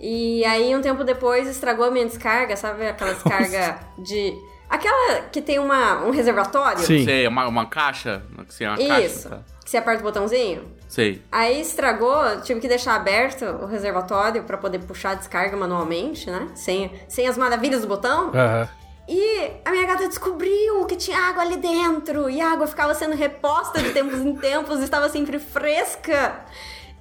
E 0.00 0.44
aí, 0.44 0.74
um 0.74 0.80
tempo 0.82 1.04
depois, 1.04 1.46
estragou 1.48 1.86
a 1.86 1.90
minha 1.90 2.04
descarga, 2.04 2.56
sabe? 2.56 2.86
Aquela 2.86 3.12
descarga 3.14 3.78
de. 3.98 4.34
Aquela 4.68 5.20
que 5.30 5.40
tem 5.40 5.58
uma, 5.58 6.02
um 6.04 6.10
reservatório. 6.10 6.80
Sim. 6.80 7.04
Sei, 7.04 7.26
uma, 7.28 7.46
uma 7.46 7.66
caixa? 7.66 8.22
Sei, 8.48 8.66
uma 8.66 8.76
Isso. 8.76 9.28
caixa. 9.28 9.28
tá? 9.30 9.54
Que 9.64 9.70
você 9.70 9.76
aperta 9.76 10.00
o 10.00 10.04
botãozinho. 10.04 10.64
Sei. 10.88 11.22
Aí 11.30 11.60
estragou, 11.60 12.40
tive 12.42 12.60
que 12.60 12.68
deixar 12.68 12.96
aberto 12.96 13.44
o 13.44 13.66
reservatório 13.66 14.42
pra 14.42 14.58
poder 14.58 14.80
puxar 14.80 15.10
a 15.12 15.14
descarga 15.14 15.56
manualmente, 15.56 16.28
né? 16.28 16.48
Sem, 16.54 16.90
sem 17.08 17.26
as 17.28 17.38
maravilhas 17.38 17.82
do 17.82 17.86
botão. 17.86 18.30
Aham. 18.34 18.68
E 19.06 19.50
a 19.64 19.70
minha 19.70 19.86
gata 19.86 20.08
descobriu 20.08 20.86
que 20.86 20.96
tinha 20.96 21.18
água 21.18 21.42
ali 21.42 21.56
dentro. 21.56 22.30
E 22.30 22.40
a 22.40 22.52
água 22.52 22.66
ficava 22.66 22.94
sendo 22.94 23.14
reposta 23.14 23.82
de 23.82 23.92
tempos 23.92 24.20
em 24.20 24.34
tempos, 24.34 24.80
estava 24.80 25.08
sempre 25.08 25.38
fresca. 25.38 26.44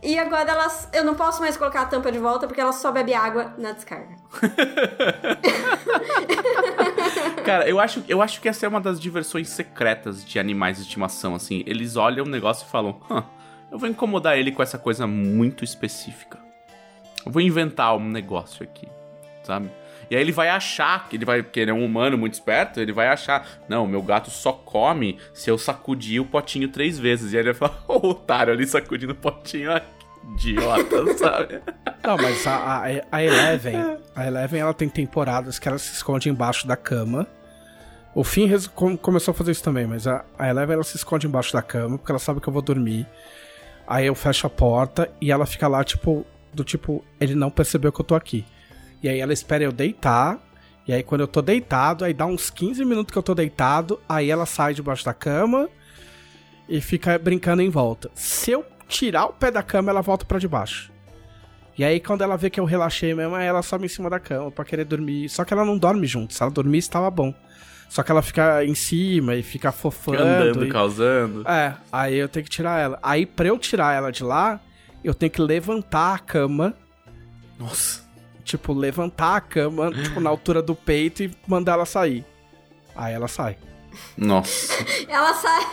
E 0.02 0.20
agora 0.20 0.52
elas, 0.52 0.90
eu 0.92 1.06
não 1.06 1.16
posso 1.16 1.40
mais 1.40 1.56
colocar 1.56 1.84
a 1.84 1.86
tampa 1.86 2.12
de 2.12 2.20
volta 2.20 2.46
porque 2.46 2.60
ela 2.60 2.74
só 2.74 2.92
bebe 2.92 3.14
água 3.14 3.54
na 3.58 3.72
descarga. 3.72 4.18
Cara, 7.46 7.70
eu 7.70 7.80
acho, 7.80 8.04
eu 8.10 8.22
acho 8.22 8.42
que 8.42 8.50
essa 8.50 8.66
é 8.66 8.70
uma 8.70 8.82
das 8.82 9.00
diversões 9.00 9.48
secretas 9.48 10.26
de 10.26 10.38
animais 10.40 10.76
de 10.76 10.84
estimação, 10.84 11.36
assim. 11.36 11.64
Eles 11.66 11.96
olham 11.96 12.26
o 12.26 12.30
negócio 12.30 12.68
e 12.68 12.70
falam, 12.70 13.00
"Hã, 13.10 13.24
eu 13.72 13.80
vou 13.80 13.88
incomodar 13.88 14.38
ele 14.38 14.52
com 14.52 14.62
essa 14.62 14.78
coisa 14.78 15.08
muito 15.08 15.64
específica. 15.64 16.38
Eu 17.26 17.32
vou 17.32 17.42
inventar 17.42 17.96
um 17.96 18.10
negócio 18.10 18.62
aqui, 18.62 18.90
sabe? 19.44 19.72
E 20.14 20.16
aí 20.16 20.22
ele 20.22 20.32
vai 20.32 20.48
achar, 20.48 21.10
que 21.10 21.16
ele 21.16 21.26
vai, 21.26 21.42
porque 21.42 21.60
ele 21.60 21.72
é 21.72 21.74
um 21.74 21.84
humano 21.84 22.16
muito 22.16 22.36
esperto, 22.36 22.80
ele 22.80 22.94
vai 22.94 23.08
achar, 23.08 23.48
não, 23.68 23.88
meu 23.88 24.00
gato 24.00 24.30
só 24.30 24.52
come 24.52 25.18
se 25.34 25.50
eu 25.50 25.58
sacudir 25.58 26.22
o 26.22 26.26
potinho 26.26 26.68
três 26.68 27.00
vezes. 27.00 27.34
E 27.34 27.36
aí 27.36 27.42
ele 27.42 27.52
vai 27.52 27.68
falar, 27.68 27.84
ô 27.90 28.10
otário 28.10 28.54
ali 28.54 28.64
sacudindo 28.68 29.14
o 29.14 29.16
potinho, 29.16 29.72
que 30.38 30.52
idiota, 30.52 31.14
sabe? 31.18 31.62
Não, 32.04 32.16
mas 32.16 32.46
a, 32.46 32.56
a, 32.56 32.84
a 33.12 33.24
Eleven, 33.24 33.76
a 34.16 34.28
Eleven, 34.28 34.62
ela 34.62 34.74
tem 34.76 34.88
temporadas 34.88 35.58
que 35.58 35.68
ela 35.68 35.80
se 35.80 35.92
esconde 35.96 36.30
embaixo 36.30 36.68
da 36.68 36.78
cama. 36.78 37.26
O 38.14 38.24
Finn 38.24 38.48
começou 39.02 39.32
a 39.32 39.36
fazer 39.36 39.50
isso 39.50 39.64
também, 39.64 39.88
mas 39.88 40.06
a, 40.06 40.24
a 40.38 40.48
Eleven, 40.48 40.76
ela 40.76 40.84
se 40.84 40.96
esconde 40.96 41.26
embaixo 41.26 41.52
da 41.52 41.64
cama, 41.64 41.98
porque 41.98 42.12
ela 42.12 42.20
sabe 42.20 42.40
que 42.40 42.48
eu 42.48 42.54
vou 42.54 42.62
dormir. 42.62 43.08
Aí 43.88 44.06
eu 44.06 44.14
fecho 44.14 44.46
a 44.46 44.50
porta 44.52 45.10
e 45.20 45.32
ela 45.32 45.48
fica 45.48 45.68
lá, 45.68 45.84
tipo, 45.84 46.24
do 46.54 46.64
tipo, 46.64 47.04
ele 47.20 47.34
não 47.34 47.50
percebeu 47.50 47.92
que 47.92 48.00
eu 48.00 48.06
tô 48.06 48.14
aqui. 48.14 48.46
E 49.04 49.10
aí 49.10 49.20
ela 49.20 49.34
espera 49.34 49.64
eu 49.64 49.72
deitar, 49.72 50.40
e 50.88 50.94
aí 50.94 51.04
quando 51.04 51.22
eu 51.22 51.28
tô 51.28 51.42
deitado, 51.42 52.06
aí 52.06 52.14
dá 52.14 52.26
uns 52.26 52.50
15 52.50 52.84
minutos 52.86 53.12
que 53.12 53.18
eu 53.18 53.24
tô 53.24 53.36
deitado, 53.36 54.00
aí 54.08 54.32
ela 54.32 54.46
sai 54.46 54.74
debaixo 54.74 55.04
da 55.04 55.14
cama 55.14 55.70
e 56.70 56.80
fica 56.80 57.20
brincando 57.20 57.62
em 57.62 57.70
volta. 57.70 58.10
Se 58.16 58.52
eu 58.52 58.66
tirar 58.88 59.26
o 59.26 59.34
pé 59.34 59.52
da 59.52 59.62
cama, 59.62 59.92
ela 59.92 60.02
volta 60.02 60.26
pra 60.26 60.40
debaixo. 60.40 60.92
E 61.78 61.84
aí, 61.84 62.00
quando 62.00 62.22
ela 62.22 62.38
vê 62.38 62.50
que 62.52 62.60
eu 62.60 62.66
relaxei 62.66 63.16
mesmo, 63.16 63.34
aí 63.34 63.48
ela 63.48 63.64
sobe 63.64 63.86
em 63.86 63.90
cima 63.90 64.08
da 64.08 64.20
cama 64.20 64.52
pra 64.52 64.64
querer 64.64 64.86
dormir. 64.86 65.28
Só 65.28 65.44
que 65.44 65.52
ela 65.54 65.66
não 65.66 65.76
dorme 65.76 66.06
junto. 66.06 66.32
Se 66.32 66.44
ela 66.44 66.52
dormisse, 66.52 66.88
tava 66.88 67.10
bom. 67.10 67.34
Só 67.90 68.04
que 68.04 68.12
ela 68.12 68.22
fica 68.22 68.64
em 68.64 68.76
cima 68.76 69.34
e 69.36 69.42
fica 69.42 69.72
fofando. 69.72 70.22
Andando, 70.22 70.66
e- 70.68 70.70
causando. 70.70 71.48
É, 71.48 71.74
aí 71.92 72.16
eu 72.16 72.30
tenho 72.30 72.44
que 72.44 72.50
tirar 72.52 72.80
ela. 72.80 73.00
Aí, 73.02 73.26
pra 73.26 73.48
eu 73.48 73.58
tirar 73.58 73.96
ela 73.96 74.12
de 74.12 74.24
lá, 74.24 74.60
eu 75.04 75.16
tenho 75.16 75.32
que 75.32 75.42
levantar 75.42 76.14
a 76.14 76.20
cama. 76.20 76.76
Nossa. 77.58 78.03
Tipo, 78.44 78.74
levantar 78.74 79.36
a 79.38 79.42
cama, 79.42 79.92
tipo, 80.04 80.20
na 80.20 80.30
altura 80.30 80.62
do 80.62 80.76
peito 80.76 81.24
e 81.24 81.32
mandar 81.48 81.74
ela 81.74 81.86
sair. 81.86 82.26
Aí 82.96 83.14
ela 83.14 83.28
sai. 83.28 83.58
Nossa. 84.18 84.74
Ela 85.08 85.34
sai. 85.36 85.68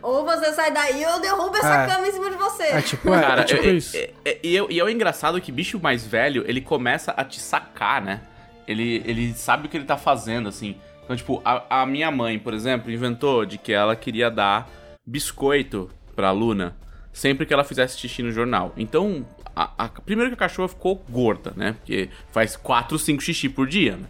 Ou 0.00 0.24
você 0.24 0.52
sai 0.54 0.72
daí 0.72 1.04
ou 1.04 1.12
eu 1.12 1.20
derrubo 1.20 1.54
essa 1.54 1.82
É. 1.82 1.86
cama 1.86 2.08
em 2.08 2.12
cima 2.12 2.30
de 2.30 2.36
você. 2.36 2.62
É 2.62 2.80
tipo, 2.80 3.12
é, 3.12 3.20
Cara, 3.20 3.40
é 3.42 3.44
tipo 3.44 3.62
é- 3.62 3.66
é- 3.68 3.72
isso. 3.74 3.94
é- 3.96 4.10
é- 4.24 4.38
e, 4.42 4.56
é- 4.56 4.66
e 4.70 4.80
é 4.80 4.84
o 4.84 4.88
engraçado 4.88 5.38
que 5.38 5.52
bicho 5.52 5.78
mais 5.78 6.06
velho, 6.06 6.44
ele 6.48 6.62
começa 6.62 7.12
a 7.14 7.22
te 7.22 7.38
sacar, 7.38 8.00
né? 8.00 8.22
Ele, 8.66 9.02
ele 9.04 9.34
sabe 9.34 9.66
o 9.66 9.68
que 9.70 9.76
ele 9.76 9.84
tá 9.84 9.98
fazendo, 9.98 10.48
assim. 10.48 10.76
Então, 11.04 11.14
tipo, 11.14 11.42
a, 11.44 11.82
a 11.82 11.86
minha 11.86 12.10
mãe, 12.10 12.38
por 12.38 12.54
exemplo, 12.54 12.90
inventou 12.90 13.44
de 13.44 13.58
que 13.58 13.70
ela 13.72 13.94
queria 13.94 14.30
dar 14.30 14.66
biscoito 15.06 15.90
pra 16.16 16.30
Luna 16.30 16.74
sempre 17.12 17.44
que 17.44 17.52
ela 17.52 17.64
fizesse 17.64 17.98
xixi 17.98 18.22
no 18.22 18.32
jornal. 18.32 18.72
Então, 18.78 19.26
a, 19.54 19.70
a- 19.84 19.88
primeiro 19.88 20.30
que 20.30 20.34
a 20.34 20.38
cachorra 20.38 20.68
ficou 20.68 21.02
gorda, 21.08 21.52
né? 21.56 21.72
Porque 21.78 22.08
faz 22.30 22.56
4, 22.56 22.98
5 22.98 23.22
xixi 23.22 23.48
por 23.48 23.66
dia, 23.66 23.96
né? 23.96 24.06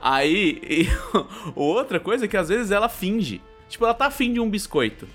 Aí, 0.00 0.60
e 0.68 0.88
outra 1.54 2.00
coisa 2.00 2.24
é 2.24 2.28
que 2.28 2.36
às 2.36 2.48
vezes 2.48 2.70
ela 2.70 2.88
finge. 2.88 3.40
Tipo, 3.68 3.84
ela 3.84 3.94
tá 3.94 4.06
afim 4.06 4.32
de 4.32 4.40
um 4.40 4.50
biscoito. 4.50 5.08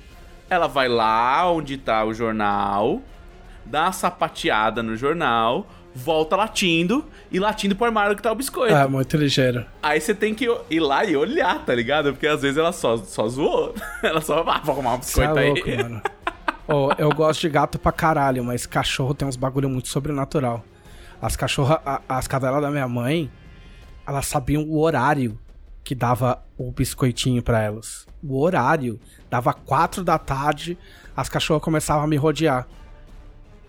Ela 0.50 0.68
vai 0.68 0.88
lá 0.88 1.50
onde 1.52 1.78
tá 1.78 2.06
o 2.06 2.14
jornal, 2.14 3.02
dá 3.66 3.84
uma 3.84 3.92
sapateada 3.92 4.82
no 4.82 4.96
jornal, 4.96 5.68
volta 5.94 6.36
latindo 6.38 7.06
e 7.30 7.38
latindo 7.40 7.76
pro 7.76 7.86
armário 7.86 8.16
que 8.16 8.22
tá 8.22 8.32
o 8.32 8.36
biscoito. 8.36 8.74
É, 8.74 8.88
muito 8.88 9.18
ligeiro. 9.18 9.66
Aí 9.84 10.00
você 10.00 10.16
tem 10.16 10.34
que 10.34 10.48
ir 10.70 10.80
lá 10.80 11.04
e 11.04 11.18
olhar, 11.18 11.66
tá 11.66 11.76
ligado? 11.76 12.14
Porque 12.14 12.26
às 12.28 12.42
vezes 12.42 12.58
ela 12.58 12.72
só, 12.72 12.96
só 12.98 13.28
zoou. 13.28 13.76
Ela 14.02 14.22
só, 14.22 14.40
ah, 14.48 14.62
vou 14.64 14.74
arrumar 14.74 14.94
um 14.94 15.00
biscoito 15.00 15.38
aí. 15.38 15.50
louco, 15.50 15.70
mano. 15.70 16.02
Ô, 16.68 16.90
eu 16.98 17.10
gosto 17.12 17.42
de 17.42 17.50
gato 17.50 17.80
pra 17.80 17.92
caralho, 17.92 18.44
mas 18.44 18.66
cachorro 18.66 19.14
tem 19.14 19.28
uns 19.28 19.36
bagulho 19.38 19.70
muito 19.70 19.88
sobrenatural. 19.88 20.64
As 21.22 21.36
cachorras, 21.36 21.80
as 22.08 22.28
cadelas 22.28 22.62
da 22.62 22.70
minha 22.70 22.88
mãe, 22.88 23.32
elas 24.06 24.28
sabiam 24.28 24.64
o 24.64 24.80
horário 24.80 25.40
que 25.84 25.96
dava 25.96 26.44
o 26.58 26.70
biscoitinho 26.72 27.42
pra 27.42 27.62
elas. 27.62 28.06
O 28.22 28.38
horário. 28.42 29.00
Dava 29.30 29.54
quatro 29.54 30.04
da 30.04 30.18
tarde, 30.18 30.78
as 31.16 31.30
cachorras 31.30 31.64
começavam 31.64 32.04
a 32.04 32.08
me 32.08 32.18
rodear. 32.18 32.68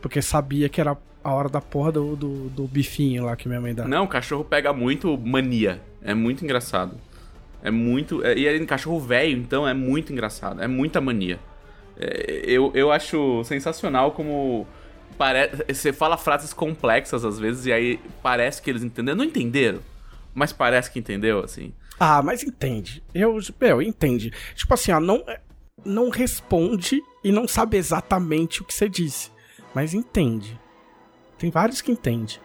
Porque 0.02 0.20
sabia 0.20 0.68
que 0.68 0.80
era 0.80 0.96
a 1.22 1.32
hora 1.32 1.48
da 1.48 1.60
porra 1.60 1.92
do, 1.92 2.16
do, 2.16 2.48
do 2.50 2.66
bifinho 2.66 3.24
lá 3.26 3.36
que 3.36 3.48
minha 3.48 3.60
mãe 3.60 3.74
dá. 3.74 3.86
Não, 3.86 4.04
o 4.04 4.08
cachorro 4.08 4.44
pega 4.44 4.72
muito 4.72 5.16
mania. 5.16 5.80
É 6.02 6.14
muito 6.14 6.44
engraçado. 6.44 6.96
É 7.62 7.70
muito. 7.70 8.24
é- 8.24 8.36
e 8.36 8.46
ele 8.46 8.66
cachorro 8.66 8.98
velho, 9.00 9.38
então 9.38 9.66
é 9.66 9.74
muito 9.74 10.12
engraçado. 10.12 10.60
É 10.60 10.66
muita 10.66 11.00
mania. 11.00 11.38
É, 11.98 12.42
eu, 12.44 12.70
eu 12.74 12.92
acho 12.92 13.42
sensacional 13.44 14.12
como. 14.12 14.66
Pare... 15.16 15.50
Você 15.68 15.92
fala 15.92 16.16
frases 16.16 16.52
complexas 16.52 17.24
às 17.24 17.38
vezes 17.38 17.66
e 17.66 17.72
aí 17.72 18.00
parece 18.22 18.62
que 18.62 18.70
eles 18.70 18.84
entenderam. 18.84 19.18
Não 19.18 19.24
entenderam, 19.24 19.80
mas 20.34 20.52
parece 20.52 20.90
que 20.90 20.98
entendeu, 20.98 21.42
assim. 21.42 21.72
Ah, 21.98 22.22
mas 22.22 22.44
entende. 22.44 23.02
Eu, 23.12 23.38
meu, 23.60 23.82
entende. 23.82 24.32
Tipo 24.54 24.74
assim, 24.74 24.92
ó, 24.92 25.00
não, 25.00 25.24
não 25.84 26.10
responde 26.10 27.02
e 27.24 27.32
não 27.32 27.48
sabe 27.48 27.76
exatamente 27.76 28.62
o 28.62 28.64
que 28.64 28.72
você 28.72 28.88
disse. 28.88 29.32
Mas 29.74 29.94
entende. 29.94 30.58
Tem 31.36 31.50
vários 31.50 31.80
que 31.80 31.90
entendem. 31.90 32.36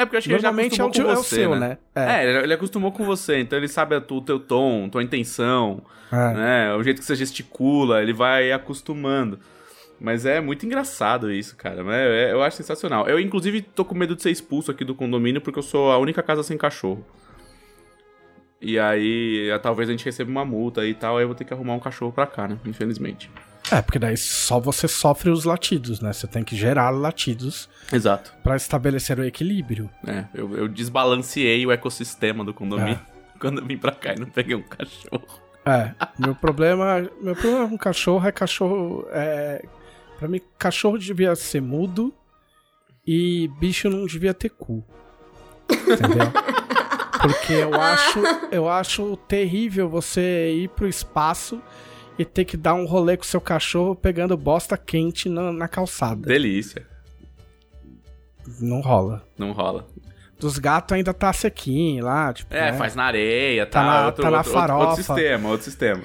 É 0.00 0.04
porque 0.06 0.16
eu 0.16 0.18
acho 0.18 0.28
que 0.28 0.34
ele 0.34 0.40
já 0.40 0.48
Normalmente 0.48 0.80
é 0.80 0.84
acostumou 0.84 1.10
o, 1.10 1.14
com 1.14 1.18
é 1.18 1.20
o 1.20 1.22
você, 1.22 1.34
seu, 1.36 1.54
né? 1.54 1.78
né? 1.94 2.22
É, 2.22 2.24
ele, 2.26 2.38
ele 2.44 2.54
acostumou 2.54 2.90
com 2.90 3.04
você, 3.04 3.38
então 3.38 3.58
ele 3.58 3.68
sabe 3.68 3.94
o 3.94 4.20
teu 4.22 4.40
tom, 4.40 4.88
tua 4.88 5.02
intenção, 5.02 5.82
É. 6.10 6.34
né? 6.34 6.74
O 6.74 6.82
jeito 6.82 7.00
que 7.00 7.04
você 7.04 7.14
gesticula, 7.14 8.02
ele 8.02 8.14
vai 8.14 8.50
acostumando. 8.50 9.38
Mas 10.00 10.24
é 10.24 10.40
muito 10.40 10.64
engraçado 10.64 11.30
isso, 11.30 11.54
cara. 11.54 11.84
É, 11.94 12.30
é, 12.30 12.32
eu 12.32 12.42
acho 12.42 12.56
sensacional. 12.56 13.06
Eu, 13.06 13.20
inclusive, 13.20 13.60
tô 13.60 13.84
com 13.84 13.94
medo 13.94 14.16
de 14.16 14.22
ser 14.22 14.30
expulso 14.30 14.70
aqui 14.70 14.82
do 14.82 14.94
condomínio 14.94 15.42
porque 15.42 15.58
eu 15.58 15.62
sou 15.62 15.92
a 15.92 15.98
única 15.98 16.22
casa 16.22 16.42
sem 16.42 16.56
cachorro. 16.56 17.04
E 18.62 18.78
aí, 18.78 19.48
talvez 19.62 19.88
a 19.90 19.92
gente 19.92 20.04
receba 20.04 20.30
uma 20.30 20.44
multa 20.44 20.86
e 20.86 20.94
tal, 20.94 21.18
aí 21.18 21.24
eu 21.24 21.28
vou 21.28 21.34
ter 21.34 21.44
que 21.44 21.52
arrumar 21.52 21.74
um 21.74 21.78
cachorro 21.80 22.12
pra 22.12 22.26
cá, 22.26 22.48
né? 22.48 22.56
Infelizmente. 22.64 23.30
É, 23.70 23.80
porque 23.80 23.98
daí 23.98 24.16
só 24.16 24.58
você 24.58 24.88
sofre 24.88 25.30
os 25.30 25.44
latidos, 25.44 26.00
né? 26.00 26.12
Você 26.12 26.26
tem 26.26 26.42
que 26.42 26.56
gerar 26.56 26.90
latidos 26.90 27.68
Exato. 27.92 28.34
pra 28.42 28.56
estabelecer 28.56 29.18
o 29.18 29.24
equilíbrio. 29.24 29.88
É, 30.06 30.24
eu, 30.34 30.56
eu 30.56 30.68
desbalanceei 30.68 31.64
o 31.64 31.70
ecossistema 31.70 32.44
do 32.44 32.52
condomínio 32.52 33.00
quando 33.38 33.60
eu 33.60 33.66
vim 33.66 33.78
pra 33.78 33.92
cá 33.92 34.14
e 34.14 34.20
não 34.20 34.26
peguei 34.26 34.54
um 34.54 34.62
cachorro. 34.62 35.24
É, 35.64 35.94
meu 36.18 36.34
problema, 36.34 37.08
meu 37.20 37.36
problema 37.36 37.68
com 37.68 37.78
cachorro 37.78 38.26
é 38.26 38.32
cachorro, 38.32 39.06
é, 39.10 39.64
pra 40.18 40.26
mim 40.26 40.40
cachorro 40.58 40.98
devia 40.98 41.34
ser 41.36 41.60
mudo 41.60 42.14
e 43.06 43.48
bicho 43.60 43.88
não 43.88 44.06
devia 44.06 44.34
ter 44.34 44.50
cu. 44.50 44.84
Entendeu? 45.70 46.32
Porque 47.20 47.52
eu 47.52 47.74
acho, 47.80 48.20
eu 48.50 48.68
acho 48.68 49.16
terrível 49.28 49.88
você 49.88 50.52
ir 50.54 50.68
pro 50.70 50.88
espaço 50.88 51.62
e 52.20 52.24
ter 52.24 52.44
que 52.44 52.56
dar 52.56 52.74
um 52.74 52.84
rolê 52.84 53.16
com 53.16 53.22
seu 53.24 53.40
cachorro 53.40 53.94
pegando 53.96 54.36
bosta 54.36 54.76
quente 54.76 55.28
na, 55.28 55.50
na 55.52 55.66
calçada. 55.66 56.26
Delícia. 56.26 56.86
Não 58.60 58.80
rola. 58.80 59.24
Não 59.38 59.52
rola. 59.52 59.86
Dos 60.38 60.58
gatos 60.58 60.94
ainda 60.94 61.12
tá 61.14 61.32
sequinho 61.32 62.04
lá, 62.04 62.32
tipo. 62.32 62.54
É, 62.54 62.72
né? 62.72 62.78
faz 62.78 62.94
na 62.94 63.04
areia, 63.04 63.66
Tá 63.66 63.80
tá, 63.80 63.86
na- 63.86 64.06
outro, 64.06 64.22
tá 64.22 64.30
na 64.30 64.36
outro- 64.38 64.52
farofa. 64.52 64.86
outro 64.88 64.96
sistema, 65.04 65.48
outro 65.48 65.64
sistema. 65.64 66.02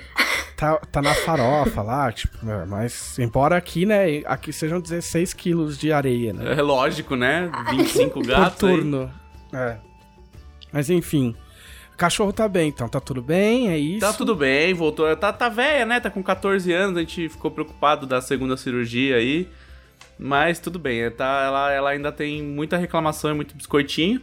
tá, 0.57 0.77
tá 0.77 1.01
na 1.01 1.13
farofa 1.13 1.81
lá, 1.81 2.11
tipo, 2.11 2.49
é, 2.49 2.65
mas 2.65 3.17
embora 3.17 3.55
aqui, 3.57 3.85
né, 3.85 4.21
aqui 4.25 4.51
sejam 4.53 4.79
16 4.81 5.33
quilos 5.33 5.77
de 5.77 5.91
areia, 5.91 6.33
né? 6.33 6.53
É 6.53 6.61
lógico, 6.61 7.15
né? 7.15 7.49
25 7.71 8.13
Por 8.21 8.25
gatos. 8.27 8.63
aí. 8.69 8.75
turno. 8.75 9.11
É. 9.53 9.77
Mas 10.71 10.89
enfim. 10.89 11.33
Cachorro 11.97 12.33
tá 12.33 12.47
bem, 12.47 12.69
então 12.69 12.89
tá 12.89 12.99
tudo 12.99 13.21
bem, 13.21 13.69
é 13.69 13.77
isso. 13.77 14.01
Tá 14.01 14.11
tudo 14.11 14.35
bem, 14.35 14.73
voltou. 14.73 15.15
Tá, 15.15 15.31
tá 15.31 15.47
velha, 15.47 15.85
né? 15.85 15.99
Tá 15.99 16.09
com 16.09 16.21
14 16.21 16.71
anos, 16.73 16.97
a 16.97 16.99
gente 17.01 17.29
ficou 17.29 17.49
preocupado 17.49 18.05
da 18.05 18.21
segunda 18.21 18.57
cirurgia 18.57 19.15
aí. 19.15 19.47
Mas 20.17 20.59
tudo 20.59 20.79
bem, 20.79 21.09
tá, 21.11 21.43
ela, 21.45 21.71
ela 21.71 21.89
ainda 21.89 22.11
tem 22.11 22.41
muita 22.41 22.77
reclamação 22.77 23.31
e 23.31 23.33
muito 23.33 23.55
biscoitinho. 23.55 24.21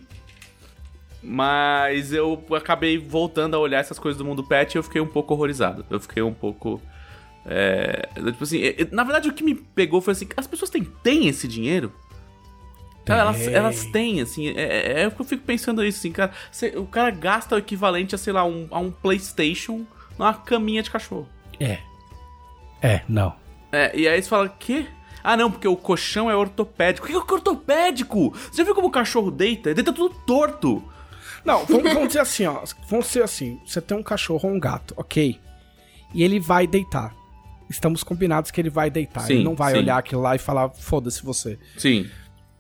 Mas 1.23 2.13
eu 2.13 2.45
acabei 2.53 2.99
voltando 2.99 3.55
a 3.55 3.59
olhar 3.59 3.79
essas 3.79 3.99
coisas 3.99 4.19
do 4.19 4.25
mundo 4.25 4.43
pet 4.43 4.75
e 4.75 4.79
eu 4.79 4.83
fiquei 4.83 5.01
um 5.01 5.07
pouco 5.07 5.33
horrorizado. 5.33 5.85
Eu 5.89 6.01
fiquei 6.01 6.23
um 6.23 6.35
pouco. 6.35 6.83
É, 7.45 8.09
tipo 8.15 8.45
assim, 8.45 8.61
na 8.91 9.03
verdade 9.03 9.29
o 9.29 9.33
que 9.33 9.45
me 9.45 9.55
pegou 9.55 10.01
foi 10.01 10.13
assim: 10.13 10.29
as 10.37 10.47
pessoas 10.47 10.71
têm, 10.71 10.85
têm 10.85 11.29
esse 11.29 11.47
dinheiro? 11.47 11.93
Cara, 13.05 13.21
elas, 13.23 13.47
elas 13.49 13.85
têm, 13.87 14.21
assim, 14.21 14.49
é, 14.49 14.63
é, 14.63 15.03
é 15.03 15.09
o 15.09 15.11
que 15.11 15.21
eu 15.21 15.25
fico 15.25 15.43
pensando 15.45 15.85
isso, 15.85 15.99
assim, 15.99 16.13
cara. 16.13 16.31
cê- 16.53 16.75
o 16.77 16.87
cara 16.87 17.11
gasta 17.11 17.57
o 17.57 17.59
equivalente 17.59 18.15
a, 18.15 18.19
sei 18.19 18.33
lá, 18.33 18.45
um, 18.45 18.69
a 18.71 18.79
um 18.79 18.91
PlayStation 18.91 19.85
numa 20.19 20.33
caminha 20.35 20.83
de 20.83 20.91
cachorro. 20.91 21.29
É. 21.59 21.79
É, 22.81 23.03
não. 23.09 23.35
É, 23.73 23.97
e 23.97 24.07
aí 24.07 24.23
você 24.23 24.29
fala, 24.29 24.49
quê? 24.49 24.87
Ah, 25.25 25.37
não, 25.37 25.51
porque 25.51 25.69
o 25.69 25.77
colchão 25.77 26.31
é 26.31 26.37
ortopédico. 26.37 27.07
O 27.07 27.11
que 27.11 27.15
é 27.15 27.19
é 27.19 27.35
ortopédico? 27.35 28.31
Você 28.51 28.59
já 28.59 28.65
viu 28.65 28.75
como 28.75 28.89
o 28.89 28.91
cachorro 28.91 29.31
deita? 29.31 29.71
Ele 29.71 29.77
deita 29.77 29.93
tudo 29.93 30.15
torto. 30.27 30.83
Não, 31.45 31.65
vamos, 31.65 31.93
vamos 31.93 32.09
dizer 32.09 32.21
assim, 32.21 32.47
ó. 32.47 32.63
Vamos 32.89 33.07
dizer 33.07 33.23
assim: 33.23 33.61
você 33.65 33.81
tem 33.81 33.97
um 33.97 34.03
cachorro 34.03 34.49
ou 34.49 34.55
um 34.55 34.61
gato, 34.61 34.95
ok? 34.97 35.39
E 36.15 36.23
ele 36.23 36.41
vai 36.41 36.67
deitar. 36.67 37.15
Estamos 37.71 38.03
combinados 38.03 38.51
que 38.51 38.61
ele 38.61 38.69
vai 38.69 38.91
deitar. 38.91 39.23
Sim, 39.23 39.35
ele 39.35 39.45
não 39.45 39.55
vai 39.55 39.73
sim. 39.73 39.79
olhar 39.79 39.97
aquilo 39.97 40.21
lá 40.21 40.35
e 40.35 40.39
falar, 40.39 40.69
foda-se 40.71 41.23
você. 41.23 41.59
Sim. 41.79 42.09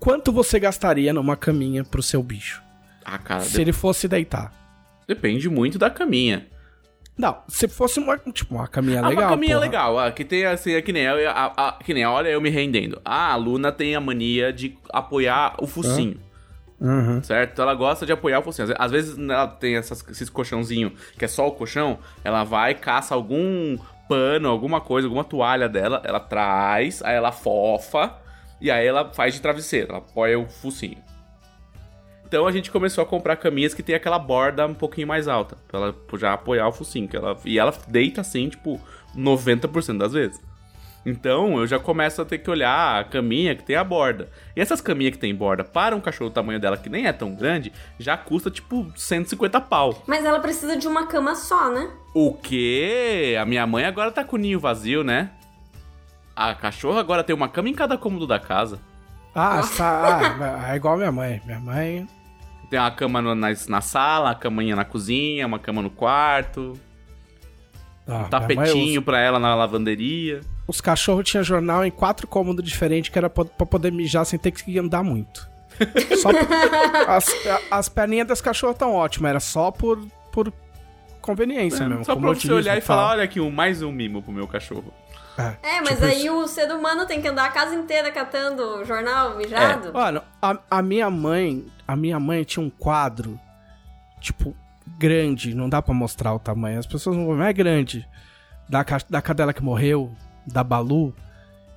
Quanto 0.03 0.33
você 0.33 0.59
gastaria 0.59 1.13
numa 1.13 1.37
caminha 1.37 1.85
pro 1.85 2.03
seu 2.03 2.21
bicho? 2.25 2.61
Ah, 3.05 3.19
cara, 3.19 3.43
Se 3.43 3.53
de- 3.55 3.61
ele 3.61 3.73
fosse 3.73 4.09
deitar? 4.09 4.53
depende 5.07 5.49
muito 5.49 5.79
da 5.79 5.89
caminha. 5.89 6.47
Não, 7.17 7.39
se 7.47 7.69
fosse 7.69 8.01
uma, 8.01 8.19
tipo, 8.19 8.55
uma 8.57 8.67
caminha 8.67 9.01
Ah, 9.01 9.09
legal. 9.09 9.25
uma 9.25 9.31
caminha 9.31 9.55
porra. 9.55 9.67
legal. 9.67 9.99
Ah, 10.01 10.11
que 10.11 10.25
tem 10.25 10.45
assim, 10.45 10.73
é 10.73 10.83
que 10.83 10.93
nem, 10.93 11.05
eu, 11.05 11.31
a, 11.31 11.53
a- 11.57 11.73
que 11.85 11.95
nem, 11.95 12.05
olha 12.05 12.29
eu 12.29 12.41
me 12.41 12.51
rendendo. 12.51 13.01
Ah, 13.05 13.33
a 13.33 13.37
Luna 13.37 13.71
tem 13.71 13.95
a 13.95 14.01
mania 14.01 14.53
de 14.53 14.77
apoiar 14.93 15.55
o 15.61 15.67
focinho. 15.69 16.19
Uhum. 16.81 17.23
Certo? 17.23 17.53
Então 17.53 17.63
ela 17.65 17.75
gosta 17.75 18.05
de 18.05 18.11
apoiar 18.11 18.41
o 18.41 18.43
focinho. 18.43 18.73
Às- 18.73 18.75
Às 18.87 18.91
vezes 18.91 19.17
né, 19.17 19.35
ela 19.35 19.47
tem 19.47 19.77
essas, 19.77 20.05
esses 20.09 20.29
colchãozinho 20.29 20.93
que 21.17 21.25
é 21.25 21.29
só 21.29 21.47
o 21.47 21.53
colchão, 21.53 21.99
ela 22.25 22.43
vai, 22.43 22.75
caça 22.75 23.15
algum 23.15 23.77
pano, 24.09 24.49
alguma 24.49 24.81
coisa, 24.81 25.07
alguma 25.07 25.23
toalha 25.23 25.69
dela, 25.69 26.01
ela 26.05 26.19
traz, 26.19 27.03
aí 27.05 27.15
ela 27.15 27.31
fofa 27.31 28.15
e 28.63 28.71
aí 28.71 28.87
ela 28.87 29.13
faz 29.13 29.35
de 29.35 29.43
travesseiro, 29.43 29.89
ela 29.89 29.99
apoia 29.99 30.39
o 30.39 30.47
focinho. 30.47 31.03
Então 32.25 32.47
a 32.47 32.53
gente 32.53 32.71
começou 32.71 33.03
a 33.03 33.07
comprar 33.07 33.37
caminhas 33.37 33.75
que 33.75 33.83
tem 33.83 33.95
aquela 33.95 34.19
borda 34.19 34.67
um 34.67 34.73
pouquinho 34.73 35.07
mais 35.07 35.29
alta, 35.29 35.59
pra 35.69 35.81
ela 35.81 35.95
já 36.17 36.33
apoiar 36.33 36.69
o 36.69 36.73
focinho. 36.73 37.07
Que 37.07 37.17
ela, 37.17 37.37
e 37.45 37.59
ela 37.59 37.75
deita 37.89 38.23
assim, 38.23 38.49
tipo, 38.49 38.81
90% 39.15 39.99
das 39.99 40.13
vezes. 40.15 40.41
Então 41.05 41.59
eu 41.59 41.67
já 41.67 41.79
começo 41.79 42.23
a 42.23 42.25
ter 42.25 42.39
que 42.39 42.49
olhar 42.49 43.01
a 43.01 43.05
caminha 43.05 43.55
que 43.57 43.65
tem 43.65 43.77
a 43.77 43.83
borda. 43.83 44.31
E 44.57 44.61
essas 44.61 44.81
caminhas 44.81 45.15
que 45.15 45.19
tem 45.19 45.35
borda, 45.35 45.65
para 45.65 45.97
um 45.97 46.01
cachorro 46.01 46.31
do 46.31 46.35
tamanho 46.35 46.61
dela, 46.61 46.77
que 46.77 46.89
nem 46.89 47.07
é 47.07 47.13
tão 47.13 47.35
grande, 47.35 47.73
já 47.99 48.17
custa 48.17 48.51
tipo 48.51 48.87
150 48.97 49.61
pau. 49.61 50.03
Mas 50.07 50.25
ela 50.25 50.39
precisa 50.39 50.77
de 50.77 50.87
uma 50.87 51.07
cama 51.07 51.35
só, 51.35 51.69
né? 51.69 51.91
O 52.15 52.33
quê? 52.33 53.37
A 53.39 53.45
minha 53.45 53.67
mãe 53.67 53.85
agora 53.85 54.13
tá 54.13 54.23
com 54.23 54.37
o 54.37 54.39
ninho 54.39 54.61
vazio, 54.61 55.03
né? 55.03 55.33
A 56.35 56.55
cachorra 56.55 57.01
agora 57.01 57.23
tem 57.25 57.35
uma 57.35 57.49
cama 57.49 57.69
em 57.69 57.75
cada 57.75 57.97
cômodo 57.99 58.27
da 58.27 58.39
casa. 58.39 58.79
Ah, 59.35 59.63
tá, 59.77 60.21
ah, 60.67 60.73
é 60.73 60.77
igual 60.77 60.97
minha 60.97 61.13
mãe. 61.13 61.41
Minha 61.45 61.61
mãe. 61.61 62.07
Tem 62.71 62.79
uma 62.79 62.91
cama 62.91 63.21
no- 63.21 63.35
na, 63.35 63.49
na 63.69 63.81
sala, 63.81 64.29
uma 64.31 64.35
caminha 64.35 64.75
na 64.77 64.85
cozinha, 64.85 65.47
uma 65.47 65.59
cama 65.59 65.83
no 65.83 65.91
quarto, 65.91 66.79
Ah, 68.09 68.23
um 68.27 68.29
tapetinho 68.31 68.95
mãe, 68.95 69.03
pra 69.03 69.21
ela 69.21 69.39
na 69.39 69.55
lavanderia. 69.55 70.41
os, 70.67 70.77
os 70.77 70.81
cachorros 70.81 71.25
tinham 71.29 71.45
jornal 71.45 71.85
em 71.85 71.91
quatro 71.91 72.27
cômodos 72.27 72.65
diferentes 72.65 73.11
que 73.11 73.19
era 73.19 73.29
pra, 73.29 73.45
pra 73.45 73.67
poder 73.67 73.93
mijar 73.93 74.25
sem 74.25 74.39
ter 74.39 74.51
que 74.53 74.79
andar 74.79 75.03
muito. 75.03 75.47
Só 76.21 76.31
por- 76.31 76.49
as, 77.09 77.27
as 77.71 77.89
perninhas 77.91 78.27
das 78.29 78.41
cachorras 78.41 78.77
tão 78.77 78.93
ótimas, 78.95 79.31
era 79.31 79.41
só 79.41 79.71
por, 79.71 79.99
por 80.31 80.53
conveniência 81.21 81.87
mesmo. 81.89 82.05
Só 82.05 82.17
pra 82.17 82.29
você 82.35 82.53
olhar 82.53 82.77
e 82.77 82.81
falar, 82.81 83.11
olha 83.13 83.25
aqui, 83.25 83.39
um, 83.41 83.51
mais 83.51 83.83
um 83.83 83.93
mimo 83.93 84.23
pro 84.23 84.33
meu 84.33 84.47
cachorro. 84.49 84.93
É, 85.39 85.81
mas 85.81 85.91
Tipo 85.95 86.05
aí 86.05 86.27
isso. 86.27 86.35
o 86.35 86.47
ser 86.49 86.71
humano 86.73 87.07
tem 87.07 87.21
que 87.23 87.29
andar 87.29 87.47
a 87.47 87.51
casa 87.51 87.75
inteira 87.75 88.11
catando 88.13 88.85
jornal 88.85 89.37
mijado. 89.37 89.91
Olha, 89.95 90.23
a, 90.41 90.59
a 90.71 90.83
minha 90.83 91.09
mãe, 91.11 91.67
a 91.89 91.97
minha 91.97 92.21
mãe 92.21 92.45
tinha 92.45 92.65
um 92.65 92.71
quadro, 92.71 93.39
tipo, 94.21 94.55
grande, 94.99 95.55
não 95.55 95.69
dá 95.69 95.81
pra 95.81 95.95
mostrar 95.95 96.35
o 96.35 96.39
tamanho, 96.39 96.79
as 96.79 96.87
pessoas 96.87 97.17
não 97.17 97.27
vão, 97.27 97.37
mas 97.37 97.49
é 97.49 97.53
grande, 97.53 98.07
da, 98.69 98.85
da 99.09 99.23
cadela 99.23 99.53
que 99.53 99.63
morreu, 99.63 100.15
da 100.47 100.63
Balu, 100.63 101.15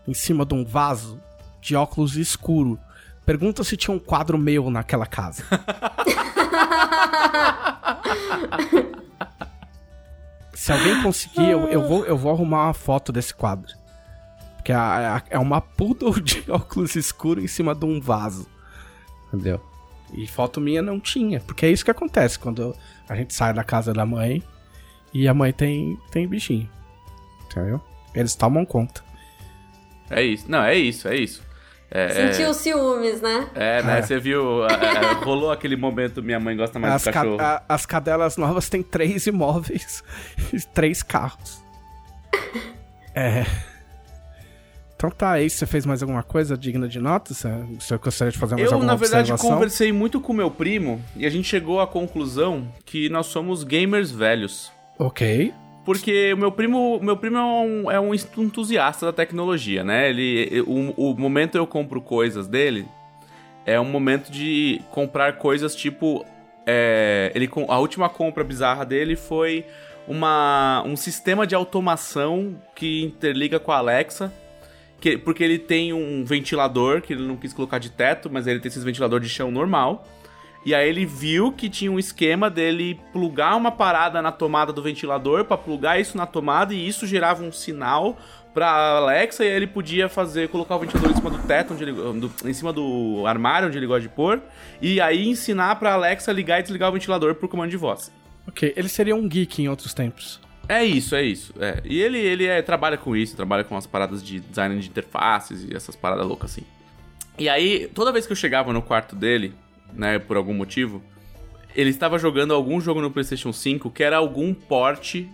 em 0.08 0.14
cima 0.14 0.46
de 0.46 0.54
um 0.54 0.66
vaso 0.66 1.20
de 1.62 1.76
óculos 1.76 2.16
escuro. 2.16 2.78
Pergunta 3.26 3.64
se 3.64 3.76
tinha 3.78 3.96
um 3.96 4.00
quadro 4.00 4.38
meu 4.38 4.70
naquela 4.70 5.06
casa. 5.06 5.44
se 10.56 10.72
alguém 10.72 11.04
conseguir, 11.04 11.50
eu, 11.50 11.68
eu 11.68 11.88
vou, 11.88 12.06
eu 12.06 12.18
vou 12.18 12.32
arrumar 12.32 12.68
uma 12.68 12.74
foto 12.74 13.12
desse 13.12 13.34
quadro. 13.34 13.74
Porque 14.56 14.72
é, 14.72 15.22
é 15.30 15.38
uma 15.38 15.62
poodle 15.62 16.20
de 16.20 16.44
óculos 16.50 16.96
escuros 16.96 17.44
em 17.44 17.48
cima 17.48 17.76
de 17.76 17.86
um 17.86 18.00
vaso. 18.00 18.48
Entendeu? 19.28 19.62
E 20.14 20.26
foto 20.26 20.62
minha 20.62 20.82
não 20.82 21.00
tinha. 21.00 21.42
Porque 21.42 21.66
é 21.66 21.70
isso 21.70 21.84
que 21.84 21.92
acontece 21.92 22.40
quando 22.40 22.76
a 23.08 23.16
gente 23.16 23.34
sai 23.34 23.54
da 23.54 23.64
casa 23.64 23.94
da 23.94 24.06
mãe 24.06 24.42
e 25.14 25.28
a 25.28 25.34
mãe 25.34 25.52
tem, 25.52 26.00
tem 26.10 26.28
bichinho. 26.28 26.70
Entendeu? 27.46 27.82
Eles 28.14 28.34
tomam 28.34 28.66
conta. 28.66 29.04
É 30.10 30.24
isso. 30.24 30.50
Não, 30.50 30.64
é 30.64 30.76
isso, 30.76 31.08
é 31.08 31.18
isso. 31.18 31.44
É, 31.92 32.10
Sentiu 32.32 32.50
os 32.50 32.58
ciúmes, 32.58 33.22
né? 33.22 33.48
é, 33.56 33.82
né? 33.84 34.00
É. 34.00 34.02
Você 34.02 34.20
viu, 34.20 34.66
é, 34.66 34.74
é, 34.74 35.14
rolou 35.24 35.52
aquele 35.52 35.76
momento 35.78 36.22
minha 36.22 36.40
mãe 36.40 36.56
gosta 36.58 36.78
mais 36.80 36.96
As, 36.96 37.02
do 37.04 37.06
ca- 37.06 37.12
cachorro. 37.14 37.42
a- 37.42 37.64
as 37.70 37.86
cadelas 37.86 38.38
novas 38.38 38.68
têm 38.70 38.82
três 38.84 39.28
imóveis 39.28 40.04
e 40.54 40.60
três 40.74 41.02
carros. 41.04 41.64
É. 43.18 43.46
Então 44.98 45.10
tá, 45.10 45.32
aí 45.32 45.50
você 45.50 45.66
fez 45.66 45.86
mais 45.86 46.02
alguma 46.02 46.22
coisa 46.24 46.58
digna 46.58 46.86
de 46.88 47.00
nota? 47.00 47.34
Você, 47.34 47.48
você 47.80 47.98
gostaria 47.98 48.32
de 48.32 48.38
fazer 48.38 48.56
mais 48.56 48.68
Eu, 48.68 48.74
alguma 48.74 48.92
na 48.92 48.98
verdade, 48.98 49.32
observação? 49.32 49.52
conversei 49.52 49.92
muito 49.94 50.20
com 50.20 50.34
meu 50.34 50.52
primo 50.52 51.02
e 51.16 51.26
a 51.26 51.30
gente 51.30 51.48
chegou 51.48 51.80
à 51.80 51.88
conclusão 51.88 52.68
que 52.86 53.08
nós 53.10 53.28
somos 53.28 53.64
gamers 53.64 54.12
velhos. 54.12 54.70
Ok. 55.00 55.54
Porque 55.86 56.34
o 56.34 56.38
meu 56.38 56.52
primo, 56.52 57.00
meu 57.00 57.16
primo 57.16 57.38
é 57.38 57.42
um, 57.42 57.92
é 57.92 58.00
um 58.00 58.14
entusiasta 58.14 59.06
da 59.06 59.14
tecnologia, 59.14 59.84
né? 59.84 60.10
Ele, 60.10 60.62
o, 60.66 61.12
o 61.12 61.18
momento 61.18 61.56
eu 61.56 61.68
compro 61.68 62.02
coisas 62.02 62.48
dele 62.48 62.88
é 63.66 63.80
um 63.80 63.86
momento 63.86 64.32
de 64.32 64.80
comprar 64.92 65.34
coisas 65.34 65.76
tipo. 65.76 66.24
é, 66.66 67.32
ele, 67.34 67.50
a 67.68 67.80
última 67.80 68.08
compra 68.08 68.44
bizarra 68.44 68.86
dele 68.86 69.16
foi 69.16 69.66
uma, 70.08 70.84
um 70.86 70.96
sistema 70.96 71.48
de 71.48 71.56
automação 71.56 72.56
que 72.76 73.04
interliga 73.04 73.60
com 73.60 73.72
a 73.72 73.78
Alexa 73.78 74.32
Que, 75.02 75.18
porque 75.18 75.44
ele 75.44 75.58
tem 75.58 75.92
um 75.92 76.24
ventilador 76.24 77.02
que 77.02 77.14
ele 77.14 77.24
não 77.24 77.36
quis 77.36 77.54
colocar 77.54 77.80
de 77.80 77.90
teto, 77.90 78.30
mas 78.32 78.46
ele 78.46 78.60
tem 78.60 78.70
esses 78.70 78.84
ventilador 78.84 79.20
de 79.20 79.28
chão 79.28 79.50
normal. 79.50 80.08
E 80.66 80.74
aí 80.74 80.90
ele 80.90 81.06
viu 81.06 81.52
que 81.52 81.70
tinha 81.70 81.92
um 81.92 82.00
esquema 82.00 82.50
dele 82.50 83.00
plugar 83.14 83.56
uma 83.56 83.72
parada 83.72 84.20
na 84.20 84.32
tomada 84.32 84.74
do 84.74 84.82
ventilador 84.82 85.46
para 85.46 85.58
plugar 85.58 86.02
isso 86.02 86.18
na 86.18 86.26
tomada 86.26 86.74
e 86.74 86.88
isso 86.88 87.06
gerava 87.06 87.44
um 87.44 87.52
sinal 87.52 88.18
pra 88.52 88.98
Alexa 88.98 89.44
e 89.44 89.48
aí 89.50 89.54
ele 89.54 89.68
podia 89.68 90.10
fazer 90.10 90.50
colocar 90.50 90.78
o 90.78 90.80
ventilador 90.80 91.12
em 91.12 91.16
cima 91.16 91.30
do 91.30 91.38
teto, 91.40 91.74
onde 91.74 91.84
ele, 91.84 91.92
do, 91.92 92.32
em 92.46 92.54
cima 92.54 92.74
do 92.74 93.24
armário 93.28 93.68
onde 93.68 93.78
ele 93.78 93.86
gosta 93.86 94.02
de 94.02 94.10
pôr, 94.10 94.42
e 94.82 95.00
aí 95.00 95.28
ensinar 95.28 95.76
pra 95.76 95.94
Alexa 95.94 96.32
ligar 96.32 96.62
e 96.62 96.64
desligar 96.64 96.90
o 96.90 96.94
ventilador 96.94 97.36
por 97.36 97.48
comando 97.48 97.70
de 97.70 97.78
voz. 97.78 98.12
Ok, 98.48 98.74
ele 98.76 98.90
seria 98.90 99.16
um 99.16 99.28
geek 99.28 99.62
em 99.62 99.68
outros 99.68 99.94
tempos. 99.94 100.40
É 100.68 100.84
isso, 100.84 101.16
é 101.16 101.24
isso. 101.24 101.54
É. 101.60 101.82
E 101.86 102.02
ele, 102.02 102.18
ele 102.18 102.46
é, 102.46 102.62
trabalha 102.62 102.98
com 102.98 103.16
isso, 103.16 103.36
trabalha 103.36 103.64
com 103.64 103.78
as 103.78 103.86
paradas 103.86 104.24
de 104.24 104.40
design 104.40 104.80
de 104.80 104.90
interfaces 104.90 105.64
e 105.64 105.76
essas 105.76 105.96
paradas 105.96 106.26
loucas 106.26 106.52
assim. 106.52 106.64
E 107.38 107.50
aí, 107.50 107.88
toda 107.94 108.12
vez 108.12 108.26
que 108.26 108.32
eu 108.32 108.36
chegava 108.36 108.72
no 108.72 108.82
quarto 108.82 109.16
dele, 109.16 109.54
né, 109.96 110.20
por 110.20 110.38
algum 110.38 110.54
motivo, 110.54 111.02
ele 111.76 111.90
estava 111.90 112.18
jogando 112.18 112.54
algum 112.54 112.80
jogo 112.80 113.02
no 113.02 113.12
PlayStation 113.12 113.52
5 113.52 113.90
que 113.92 114.04
era 114.04 114.18
algum 114.18 114.54
porte 114.54 115.30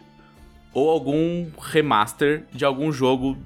ou 0.73 0.89
algum 0.89 1.47
remaster 1.59 2.43
de 2.51 2.65
algum 2.65 2.91
jogo 2.91 3.37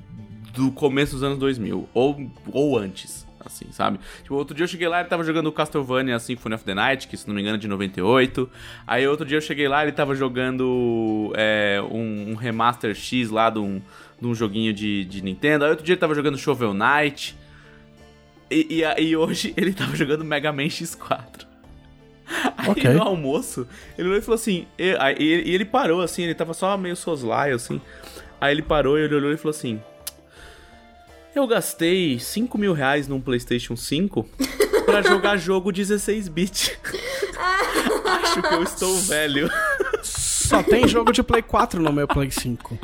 do 0.53 0.71
começo 0.71 1.13
dos 1.13 1.23
anos 1.23 1.37
2000 1.37 1.89
ou, 1.93 2.31
ou 2.51 2.77
antes, 2.77 3.27
assim, 3.45 3.65
sabe? 3.71 3.99
Tipo, 4.21 4.35
outro 4.35 4.55
dia 4.55 4.63
eu 4.63 4.67
cheguei 4.67 4.87
lá, 4.87 5.01
ele 5.01 5.09
tava 5.09 5.23
jogando 5.23 5.51
Castlevania 5.51 6.17
Symphony 6.19 6.55
of 6.55 6.63
the 6.63 6.73
Night, 6.73 7.07
que 7.07 7.17
se 7.17 7.27
não 7.27 7.35
me 7.35 7.41
engano 7.41 7.57
é 7.57 7.59
de 7.59 7.67
98. 7.67 8.49
Aí 8.87 9.07
outro 9.07 9.25
dia 9.25 9.37
eu 9.37 9.41
cheguei 9.41 9.67
lá, 9.67 9.83
ele 9.83 9.91
tava 9.91 10.15
jogando 10.15 11.33
é, 11.35 11.81
um, 11.91 12.31
um, 12.31 12.35
remaster 12.35 12.95
X 12.95 13.29
lá 13.29 13.49
de 13.49 13.59
um, 13.59 13.81
de 14.19 14.27
um 14.27 14.33
joguinho 14.33 14.73
de, 14.73 15.03
de 15.05 15.21
Nintendo. 15.21 15.65
Aí 15.65 15.71
outro 15.71 15.85
dia 15.85 15.93
ele 15.93 15.99
tava 15.99 16.15
jogando 16.15 16.37
Shovel 16.37 16.73
Knight. 16.73 17.35
E, 18.49 18.81
e, 18.81 19.01
e 19.03 19.15
hoje 19.15 19.53
ele 19.57 19.73
tava 19.73 19.95
jogando 19.95 20.23
Mega 20.23 20.51
Man 20.51 20.67
X4. 20.67 21.45
Aí 22.57 22.69
okay. 22.69 22.91
no 22.91 23.03
almoço, 23.03 23.67
ele 23.97 24.07
olhou 24.07 24.19
e 24.19 24.21
falou 24.21 24.35
assim. 24.35 24.65
E, 24.77 24.95
e, 25.19 25.53
ele 25.53 25.65
parou 25.65 26.01
assim, 26.01 26.23
ele 26.23 26.33
tava 26.33 26.53
só 26.53 26.75
meio 26.77 26.95
soslaio 26.95 27.55
assim. 27.55 27.79
Aí 28.41 28.53
ele 28.53 28.61
parou 28.61 28.97
e 28.97 29.03
ele 29.03 29.15
olhou 29.15 29.31
e 29.31 29.37
falou 29.37 29.51
assim: 29.51 29.81
Eu 31.35 31.45
gastei 31.45 32.19
5 32.19 32.57
mil 32.57 32.73
reais 32.73 33.07
num 33.07 33.21
PlayStation 33.21 33.75
5 33.75 34.27
pra 34.85 35.01
jogar 35.01 35.37
jogo 35.37 35.71
16-bit. 35.71 36.79
Acho 38.05 38.41
que 38.41 38.53
eu 38.53 38.63
estou 38.63 38.95
velho. 39.01 39.49
Só 40.01 40.63
tem 40.63 40.87
jogo 40.87 41.11
de 41.11 41.21
Play 41.23 41.41
4 41.41 41.81
no 41.81 41.91
meu 41.91 42.07
Play 42.07 42.31
5. 42.31 42.77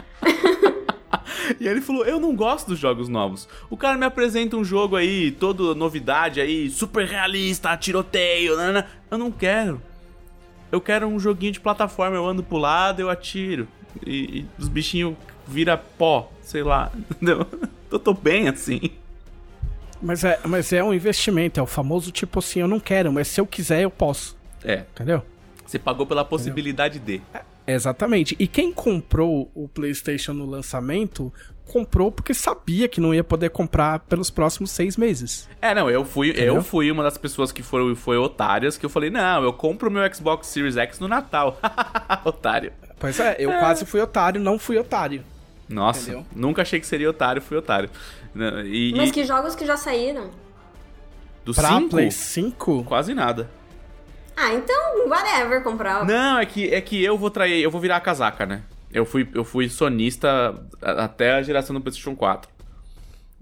E 1.59 1.67
ele 1.67 1.81
falou: 1.81 2.05
Eu 2.05 2.19
não 2.19 2.35
gosto 2.35 2.67
dos 2.67 2.79
jogos 2.79 3.07
novos. 3.09 3.47
O 3.69 3.77
cara 3.77 3.97
me 3.97 4.05
apresenta 4.05 4.55
um 4.55 4.63
jogo 4.63 4.95
aí, 4.95 5.31
toda 5.31 5.75
novidade 5.75 6.39
aí, 6.39 6.69
super 6.69 7.05
realista, 7.05 7.75
tiroteio, 7.77 8.55
nanana. 8.55 8.87
Eu 9.09 9.17
não 9.17 9.31
quero. 9.31 9.81
Eu 10.71 10.79
quero 10.79 11.07
um 11.07 11.19
joguinho 11.19 11.51
de 11.51 11.59
plataforma, 11.59 12.15
eu 12.15 12.25
ando 12.25 12.41
pro 12.41 12.57
lado, 12.57 13.01
eu 13.01 13.09
atiro. 13.09 13.67
E, 14.05 14.39
e 14.39 14.45
os 14.57 14.67
bichinhos 14.67 15.15
vira 15.45 15.77
pó, 15.77 16.31
sei 16.41 16.63
lá. 16.63 16.91
Entendeu? 16.95 17.45
Eu 17.91 17.99
tô 17.99 18.13
bem 18.13 18.47
assim. 18.47 18.91
Mas 20.01 20.23
é, 20.23 20.39
mas 20.45 20.73
é 20.73 20.83
um 20.83 20.93
investimento, 20.93 21.59
é 21.59 21.63
o 21.63 21.67
famoso 21.67 22.11
tipo 22.11 22.39
assim, 22.39 22.61
eu 22.61 22.67
não 22.67 22.79
quero, 22.79 23.11
mas 23.11 23.27
se 23.27 23.39
eu 23.39 23.45
quiser, 23.45 23.81
eu 23.81 23.91
posso. 23.91 24.35
É. 24.63 24.85
Entendeu? 24.93 25.23
Você 25.65 25.77
pagou 25.77 26.07
pela 26.07 26.25
possibilidade 26.25 26.97
Entendeu? 26.97 27.21
de. 27.33 27.41
Exatamente. 27.65 28.35
E 28.39 28.47
quem 28.47 28.71
comprou 28.71 29.51
o 29.53 29.67
PlayStation 29.67 30.33
no 30.33 30.45
lançamento 30.45 31.31
comprou 31.71 32.11
porque 32.11 32.33
sabia 32.33 32.87
que 32.87 32.99
não 32.99 33.13
ia 33.13 33.23
poder 33.23 33.49
comprar 33.49 33.99
pelos 33.99 34.29
próximos 34.29 34.71
seis 34.71 34.97
meses. 34.97 35.47
É, 35.61 35.73
não, 35.73 35.89
eu 35.89 36.03
fui, 36.03 36.33
eu 36.35 36.61
fui 36.61 36.91
uma 36.91 37.03
das 37.03 37.17
pessoas 37.17 37.51
que 37.51 37.63
foram, 37.63 37.95
foi 37.95 38.17
otárias 38.17 38.77
que 38.77 38.85
eu 38.85 38.89
falei, 38.89 39.09
não, 39.09 39.43
eu 39.43 39.53
compro 39.53 39.89
o 39.89 39.91
meu 39.91 40.13
Xbox 40.13 40.47
Series 40.47 40.75
X 40.75 40.99
no 40.99 41.07
Natal. 41.07 41.57
otário. 42.25 42.73
Pois 42.99 43.19
é, 43.19 43.37
eu 43.39 43.51
é. 43.51 43.59
quase 43.59 43.85
fui 43.85 44.01
otário, 44.01 44.41
não 44.41 44.59
fui 44.59 44.77
otário. 44.77 45.23
Nossa, 45.69 46.11
Entendeu? 46.11 46.25
nunca 46.35 46.61
achei 46.61 46.79
que 46.79 46.85
seria 46.85 47.09
otário, 47.09 47.41
fui 47.41 47.55
otário. 47.57 47.89
E, 48.65 48.93
Mas 48.95 49.09
e... 49.09 49.13
que 49.13 49.23
jogos 49.23 49.55
que 49.55 49.65
já 49.65 49.77
saíram? 49.77 50.29
Do 51.45 51.53
5? 51.53 51.89
Play 51.89 52.11
5? 52.11 52.83
Quase 52.83 53.13
nada. 53.13 53.49
Ah, 54.41 54.55
então, 54.55 55.07
whatever, 55.07 55.61
comprar. 55.61 56.03
Não, 56.03 56.39
é 56.39 56.45
que, 56.47 56.73
é 56.73 56.81
que 56.81 57.03
eu 57.03 57.15
vou 57.15 57.29
trair, 57.29 57.61
eu 57.61 57.69
vou 57.69 57.79
virar 57.79 57.97
a 57.97 57.99
casaca, 57.99 58.43
né? 58.43 58.63
Eu 58.91 59.05
fui, 59.05 59.27
eu 59.35 59.43
fui 59.43 59.69
sonista 59.69 60.55
até 60.81 61.33
a 61.33 61.43
geração 61.43 61.75
do 61.75 61.81
PlayStation 61.81 62.15
4. 62.15 62.49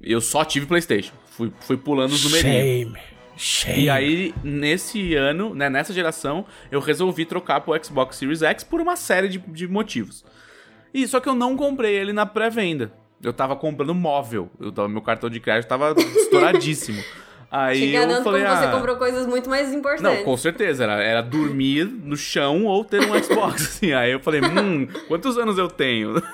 Eu 0.04 0.20
só 0.20 0.44
tive 0.44 0.66
PlayStation. 0.66 1.14
Fui, 1.32 1.54
fui 1.62 1.78
pulando 1.78 2.12
os 2.12 2.24
numerinhos. 2.26 2.92
Shame. 2.92 2.98
Shame. 3.38 3.84
E 3.84 3.90
aí, 3.90 4.36
nesse 4.44 5.16
ano, 5.16 5.56
né, 5.56 5.70
nessa 5.70 5.94
geração, 5.94 6.46
eu 6.70 6.82
resolvi 6.82 7.26
trocar 7.26 7.62
pro 7.62 7.82
Xbox 7.82 8.18
Series 8.18 8.42
X 8.42 8.66
por 8.66 8.82
uma 8.82 8.98
série 8.98 9.30
de, 9.30 9.38
de 9.38 9.68
motivos. 9.70 10.26
E 10.94 11.08
só 11.08 11.22
que 11.22 11.30
eu 11.30 11.36
não 11.36 11.56
comprei 11.56 11.96
ele 11.96 12.12
na 12.12 12.26
pré-venda. 12.26 12.92
Eu 13.24 13.32
tava 13.32 13.56
comprando 13.56 13.96
móvel. 13.96 14.52
Eu, 14.60 14.90
meu 14.90 15.02
cartão 15.02 15.30
de 15.30 15.40
crédito 15.40 15.70
tava 15.70 15.96
estouradíssimo. 15.98 17.02
Aí 17.52 17.96
eu 17.96 18.24
falei, 18.24 18.44
como 18.44 18.54
ah, 18.54 18.58
você 18.58 18.72
comprou 18.72 18.96
coisas 18.96 19.26
muito 19.26 19.50
mais 19.50 19.74
importantes. 19.74 20.20
Não, 20.20 20.24
com 20.24 20.38
certeza. 20.38 20.84
Era, 20.84 21.04
era 21.04 21.22
dormir 21.22 21.86
no 21.86 22.16
chão 22.16 22.66
ou 22.66 22.86
ter 22.86 23.02
um 23.02 23.24
Xbox. 23.24 23.64
assim. 23.80 23.92
Aí 23.92 24.12
eu 24.12 24.20
falei, 24.20 24.42
hum, 24.42 24.88
quantos 25.08 25.38
anos 25.38 25.58
eu 25.58 25.68
tenho? 25.68 26.22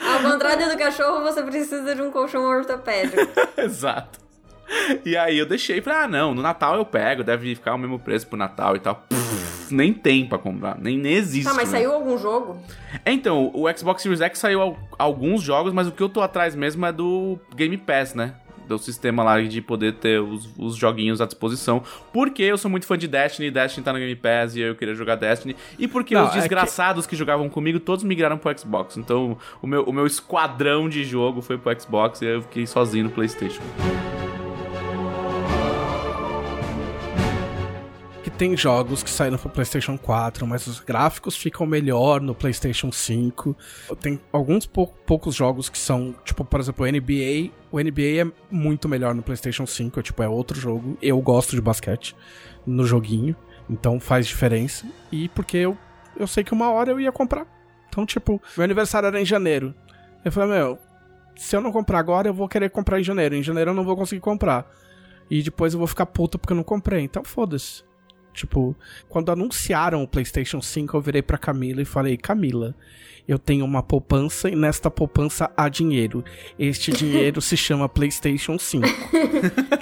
Ao 0.00 0.32
contrário 0.32 0.68
do 0.68 0.76
cachorro, 0.76 1.22
você 1.22 1.42
precisa 1.42 1.94
de 1.94 2.02
um 2.02 2.10
colchão 2.10 2.42
ortopédico. 2.42 3.16
Exato. 3.56 4.18
E 5.04 5.16
aí 5.16 5.38
eu 5.38 5.46
deixei 5.46 5.80
pra, 5.80 6.02
ah, 6.02 6.08
não, 6.08 6.34
no 6.34 6.42
Natal 6.42 6.76
eu 6.76 6.84
pego, 6.84 7.22
deve 7.22 7.54
ficar 7.54 7.74
o 7.74 7.78
mesmo 7.78 7.98
preço 7.98 8.26
pro 8.26 8.36
Natal 8.36 8.74
e 8.74 8.80
tal. 8.80 8.96
Pff, 9.08 9.72
nem 9.72 9.94
tem 9.94 10.26
pra 10.26 10.36
comprar, 10.36 10.76
nem, 10.78 10.98
nem 10.98 11.14
existe. 11.14 11.48
Tá, 11.48 11.54
mas 11.54 11.70
né? 11.70 11.78
saiu 11.78 11.92
algum 11.92 12.18
jogo? 12.18 12.60
É, 13.04 13.12
então, 13.12 13.50
o 13.54 13.64
Xbox 13.74 14.02
Series 14.02 14.20
X 14.20 14.38
saiu 14.38 14.76
alguns 14.98 15.42
jogos, 15.42 15.72
mas 15.72 15.86
o 15.86 15.92
que 15.92 16.02
eu 16.02 16.08
tô 16.08 16.20
atrás 16.20 16.54
mesmo 16.54 16.84
é 16.84 16.92
do 16.92 17.38
Game 17.54 17.76
Pass, 17.78 18.14
né? 18.14 18.34
Do 18.68 18.78
sistema 18.78 19.24
lá 19.24 19.40
de 19.40 19.60
poder 19.60 19.94
ter 19.94 20.20
os, 20.20 20.48
os 20.56 20.76
joguinhos 20.76 21.20
à 21.20 21.26
disposição. 21.26 21.82
Porque 22.12 22.42
eu 22.42 22.58
sou 22.58 22.70
muito 22.70 22.86
fã 22.86 22.96
de 22.96 23.08
Destiny, 23.08 23.50
Destiny 23.50 23.84
tá 23.84 23.92
no 23.92 23.98
Game 23.98 24.14
Pass 24.14 24.54
e 24.54 24.60
eu 24.60 24.74
queria 24.74 24.94
jogar 24.94 25.16
Destiny. 25.16 25.56
E 25.78 25.88
porque 25.88 26.14
Não, 26.14 26.26
os 26.26 26.32
desgraçados 26.32 27.04
é 27.04 27.06
que... 27.06 27.10
que... 27.10 27.16
jogavam 27.16 27.48
comigo, 27.48 27.80
todos 27.80 28.04
migraram 28.04 28.38
pro 28.38 28.56
Xbox. 28.56 28.96
Então 28.96 29.36
o 29.60 29.66
meu, 29.66 29.82
o 29.84 29.92
meu 29.92 30.06
esquadrão 30.06 30.88
de 30.88 31.02
jogo 31.04 31.40
foi 31.40 31.58
pro 31.58 31.78
Xbox 31.80 32.22
e 32.22 32.26
eu 32.26 32.42
fiquei 32.42 32.66
sozinho 32.66 33.04
no 33.04 33.10
PlayStation. 33.10 33.62
Tem 38.38 38.56
jogos 38.56 39.02
que 39.02 39.10
saíram 39.10 39.36
pro 39.36 39.50
PlayStation 39.50 39.98
4, 39.98 40.46
mas 40.46 40.68
os 40.68 40.78
gráficos 40.78 41.36
ficam 41.36 41.66
melhor 41.66 42.20
no 42.20 42.36
PlayStation 42.36 42.92
5. 42.92 43.56
Tem 44.00 44.20
alguns 44.32 44.64
pou 44.64 44.86
poucos 44.86 45.34
jogos 45.34 45.68
que 45.68 45.76
são, 45.76 46.14
tipo, 46.24 46.44
por 46.44 46.60
exemplo, 46.60 46.86
o 46.86 46.88
NBA. 46.88 47.50
O 47.72 47.80
NBA 47.80 48.22
é 48.22 48.32
muito 48.48 48.88
melhor 48.88 49.12
no 49.12 49.24
PlayStation 49.24 49.66
5, 49.66 49.98
é, 49.98 50.02
tipo, 50.04 50.22
é 50.22 50.28
outro 50.28 50.58
jogo. 50.58 50.96
Eu 51.02 51.20
gosto 51.20 51.56
de 51.56 51.60
basquete 51.60 52.14
no 52.64 52.86
joguinho, 52.86 53.34
então 53.68 53.98
faz 53.98 54.28
diferença. 54.28 54.86
E 55.10 55.28
porque 55.30 55.56
eu, 55.56 55.76
eu 56.16 56.28
sei 56.28 56.44
que 56.44 56.54
uma 56.54 56.70
hora 56.70 56.92
eu 56.92 57.00
ia 57.00 57.10
comprar. 57.10 57.44
Então, 57.88 58.06
tipo, 58.06 58.40
meu 58.56 58.62
aniversário 58.64 59.08
era 59.08 59.20
em 59.20 59.26
janeiro. 59.26 59.74
Eu 60.24 60.30
falei, 60.30 60.50
meu, 60.50 60.78
se 61.34 61.56
eu 61.56 61.60
não 61.60 61.72
comprar 61.72 61.98
agora, 61.98 62.28
eu 62.28 62.34
vou 62.34 62.48
querer 62.48 62.70
comprar 62.70 63.00
em 63.00 63.04
janeiro. 63.04 63.34
Em 63.34 63.42
janeiro 63.42 63.72
eu 63.72 63.74
não 63.74 63.84
vou 63.84 63.96
conseguir 63.96 64.20
comprar. 64.20 64.64
E 65.28 65.42
depois 65.42 65.72
eu 65.72 65.78
vou 65.78 65.88
ficar 65.88 66.06
puto 66.06 66.38
porque 66.38 66.52
eu 66.52 66.56
não 66.56 66.62
comprei. 66.62 67.02
Então 67.02 67.24
foda-se. 67.24 67.87
Tipo, 68.38 68.76
quando 69.08 69.32
anunciaram 69.32 70.00
o 70.00 70.06
PlayStation 70.06 70.62
5, 70.62 70.96
eu 70.96 71.00
virei 71.00 71.22
pra 71.22 71.36
Camila 71.36 71.82
e 71.82 71.84
falei: 71.84 72.16
Camila, 72.16 72.72
eu 73.26 73.36
tenho 73.36 73.64
uma 73.64 73.82
poupança 73.82 74.48
e 74.48 74.54
nesta 74.54 74.88
poupança 74.88 75.50
há 75.56 75.68
dinheiro. 75.68 76.24
Este 76.56 76.92
dinheiro 76.92 77.40
se 77.42 77.56
chama 77.56 77.88
PlayStation 77.88 78.56
5. 78.56 78.86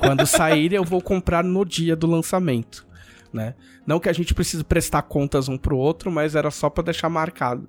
quando 0.00 0.26
sair, 0.26 0.72
eu 0.72 0.82
vou 0.82 1.02
comprar 1.02 1.44
no 1.44 1.66
dia 1.66 1.94
do 1.94 2.07
lançamento. 2.07 2.86
Né? 3.30 3.54
Não 3.86 4.00
que 4.00 4.09
a 4.09 4.12
gente 4.14 4.32
precise 4.32 4.64
prestar 4.64 5.02
contas 5.02 5.50
um 5.50 5.59
pro 5.59 5.76
outro, 5.76 6.11
mas 6.11 6.34
era 6.34 6.50
só 6.50 6.70
para 6.70 6.84
deixar 6.84 7.11
marcado. 7.11 7.68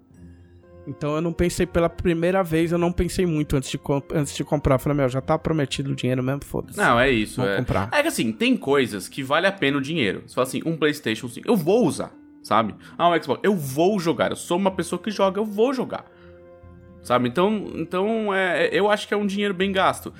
Então 0.88 1.15
eu 1.15 1.21
não 1.21 1.33
pensei 1.33 1.65
pela 1.65 1.89
primeira 1.89 2.41
vez, 2.41 2.71
eu 2.71 2.77
não 2.77 2.93
pensei 2.93 3.25
muito 3.25 3.57
antes 3.57 3.69
de, 3.69 3.79
antes 4.13 4.33
de 4.33 4.43
comprar. 4.45 4.79
falei, 4.79 4.97
meu, 4.97 5.09
já 5.09 5.19
tá 5.19 5.38
prometido 5.38 5.91
o 5.91 5.95
dinheiro 5.95 6.23
mesmo, 6.23 6.45
foda-se. 6.45 6.77
Não, 6.77 6.97
é 6.97 7.11
isso. 7.11 7.41
Vou 7.41 7.49
é. 7.49 7.57
comprar. 7.57 7.89
É 7.91 8.01
que 8.01 8.07
assim, 8.07 8.31
tem 8.31 8.55
coisas 8.55 9.09
que 9.09 9.21
vale 9.21 9.45
a 9.45 9.51
pena 9.51 9.77
o 9.77 9.81
dinheiro. 9.81 10.23
Você 10.25 10.33
fala 10.33 10.47
assim, 10.47 10.61
um 10.65 10.77
PlayStation 10.77 11.27
5, 11.27 11.45
eu 11.45 11.57
vou 11.57 11.85
usar, 11.85 12.13
sabe? 12.41 12.73
Ah, 12.97 13.09
um 13.09 13.21
Xbox, 13.21 13.41
eu 13.43 13.53
vou 13.53 13.99
jogar. 13.99 14.31
Eu 14.31 14.38
sou 14.38 14.57
uma 14.57 14.71
pessoa 14.71 14.97
que 14.97 15.11
joga, 15.11 15.41
eu 15.41 15.45
vou 15.45 15.73
jogar. 15.73 16.05
Sabe? 17.03 17.27
Então, 17.27 17.71
então 17.75 18.33
é, 18.33 18.69
eu 18.71 18.89
acho 18.89 19.07
que 19.07 19.13
é 19.13 19.17
um 19.17 19.27
dinheiro 19.27 19.53
bem 19.53 19.73
gasto. 19.73 20.13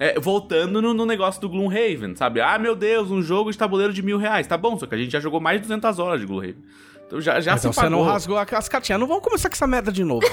É, 0.00 0.18
voltando 0.18 0.80
no, 0.82 0.94
no, 0.94 1.04
negócio 1.04 1.40
do 1.40 1.48
Gloomhaven, 1.48 2.14
sabe? 2.14 2.40
Ah, 2.40 2.56
meu 2.58 2.76
Deus, 2.76 3.10
um 3.10 3.20
jogo 3.20 3.50
de 3.50 3.58
tabuleiro 3.58 3.92
de 3.92 4.02
mil 4.02 4.18
reais. 4.18 4.46
Tá 4.46 4.56
bom, 4.56 4.78
só 4.78 4.86
que 4.86 4.94
a 4.94 4.98
gente 4.98 5.10
já 5.10 5.18
jogou 5.18 5.40
mais 5.40 5.60
de 5.60 5.66
200 5.66 5.98
horas 5.98 6.20
de 6.20 6.26
Gloomhaven. 6.26 6.62
Então 7.08 7.20
já, 7.22 7.40
já 7.40 7.52
Mas 7.52 7.62
se 7.62 7.66
então 7.68 7.72
você 7.82 7.88
não 7.88 8.02
rasgou 8.02 8.36
as 8.36 8.68
cartinhas. 8.68 9.00
Não 9.00 9.06
vamos 9.08 9.24
começar 9.24 9.48
com 9.48 9.54
essa 9.54 9.66
merda 9.66 9.90
de 9.90 10.04
novo. 10.04 10.26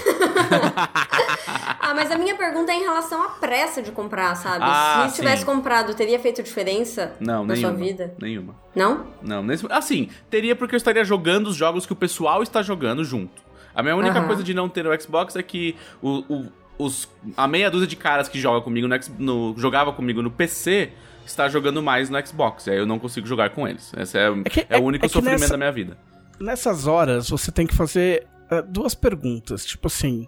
a 1.80 1.94
mas 1.96 2.12
a 2.12 2.18
minha 2.18 2.36
pergunta 2.36 2.72
é 2.72 2.76
em 2.76 2.82
relação 2.82 3.24
à 3.24 3.30
pressa 3.30 3.82
de 3.82 3.92
comprar, 3.92 4.36
sabe? 4.36 4.60
Ah, 4.62 5.08
Se 5.10 5.16
tivesse 5.16 5.46
comprado, 5.46 5.94
teria 5.94 6.20
feito 6.20 6.44
diferença 6.44 7.14
Não, 7.20 7.46
na 7.46 7.54
nenhuma. 7.54 7.74
sua 7.74 7.80
vida? 7.86 8.14
Nenhuma. 8.22 8.56
Não? 8.76 9.08
Não, 9.22 9.42
nesse, 9.42 9.66
assim, 9.72 10.10
teria 10.30 10.56
porque 10.56 10.76
eu 10.76 10.78
estaria 10.78 11.04
jogando 11.06 11.48
os 11.48 11.56
jogos 11.56 11.86
que 11.86 11.94
o 11.94 11.96
pessoal 11.96 12.44
está 12.44 12.62
jogando 12.62 13.04
junto. 13.06 13.42
A 13.74 13.82
minha 13.82 13.96
única 13.96 14.18
Aham. 14.20 14.28
coisa 14.28 14.44
de 14.44 14.54
não 14.54 14.68
ter 14.70 14.84
no 14.84 15.02
Xbox 15.02 15.36
é 15.38 15.44
que 15.44 15.76
o, 16.02 16.24
o- 16.34 16.46
os, 16.78 17.08
a 17.38 17.48
meia 17.48 17.72
dúzia 17.72 17.88
de 17.88 17.96
caras 17.96 18.28
que 18.28 18.38
joga 18.38 18.60
comigo 18.62 18.86
no, 18.88 18.96
no- 19.18 19.56
jogava 19.58 19.94
comigo 19.94 20.22
no 20.22 20.30
PC 20.30 20.92
está 21.26 21.48
jogando 21.48 21.82
mais 21.82 22.10
no 22.10 22.28
Xbox. 22.28 22.68
E 22.68 22.72
aí 22.72 22.78
eu 22.78 22.86
não 22.86 23.00
consigo 23.00 23.26
jogar 23.26 23.50
com 23.52 23.66
eles. 23.66 23.94
Esse 23.98 24.18
é, 24.18 24.28
É 24.30 24.50
que- 24.50 24.60
é 24.62 24.66
é- 24.72 24.78
o 24.78 24.84
único 24.84 25.06
é 25.06 25.10
sofrimento 25.10 25.40
nessa- 25.40 25.54
da 25.54 25.58
minha 25.58 25.72
vida. 25.72 25.98
Nessas 26.40 26.88
horas, 26.88 27.30
você 27.30 27.52
tem 27.52 27.66
que 27.66 27.76
fazer 27.76 28.28
ah, 28.50 28.62
duas 28.62 28.94
perguntas. 28.94 29.66
Tipo 29.66 29.88
assim, 29.88 30.28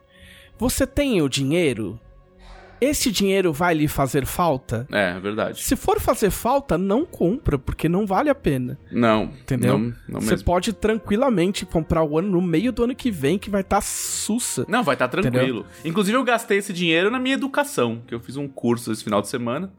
você 0.57 0.87
tem 0.87 1.21
o 1.21 1.29
dinheiro? 1.29 1.99
Esse 2.79 3.11
dinheiro 3.11 3.51
vai 3.51 3.73
lhe 3.73 3.87
fazer 3.87 4.23
falta? 4.25 4.87
É, 4.91 5.15
é 5.17 5.19
verdade. 5.19 5.63
Se 5.63 5.75
for 5.75 5.99
fazer 5.99 6.29
falta, 6.29 6.77
não 6.77 7.05
compra, 7.05 7.57
porque 7.57 7.89
não 7.89 8.05
vale 8.05 8.29
a 8.29 8.35
pena. 8.35 8.77
Não, 8.91 9.23
Entendeu? 9.23 9.79
Não, 9.79 9.95
não 10.07 10.21
Você 10.21 10.31
mesmo. 10.31 10.45
pode 10.45 10.73
tranquilamente 10.73 11.65
comprar 11.65 12.03
o 12.03 12.19
ano 12.19 12.29
no 12.29 12.41
meio 12.41 12.71
do 12.71 12.83
ano 12.83 12.95
que 12.95 13.09
vem, 13.09 13.39
que 13.39 13.49
vai 13.49 13.61
estar 13.61 13.81
sussa. 13.81 14.63
Não, 14.67 14.83
vai 14.83 14.93
estar 14.93 15.07
tranquilo. 15.07 15.65
Inclusive, 15.83 16.15
eu 16.15 16.23
gastei 16.23 16.59
esse 16.59 16.71
dinheiro 16.71 17.09
na 17.09 17.17
minha 17.17 17.33
educação, 17.33 18.01
que 18.05 18.13
eu 18.13 18.19
fiz 18.19 18.37
um 18.37 18.47
curso 18.47 18.91
esse 18.91 19.03
final 19.03 19.23
de 19.23 19.27
semana. 19.27 19.73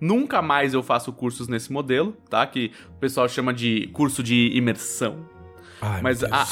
Nunca 0.00 0.40
mais 0.40 0.74
eu 0.74 0.82
faço 0.82 1.12
cursos 1.12 1.48
nesse 1.48 1.72
modelo, 1.72 2.16
tá? 2.30 2.46
Que 2.46 2.70
o 2.90 3.00
pessoal 3.00 3.28
chama 3.28 3.52
de 3.52 3.88
curso 3.92 4.22
de 4.22 4.50
imersão. 4.54 5.28
Ai, 5.86 6.00
Mas 6.02 6.24
a- 6.24 6.46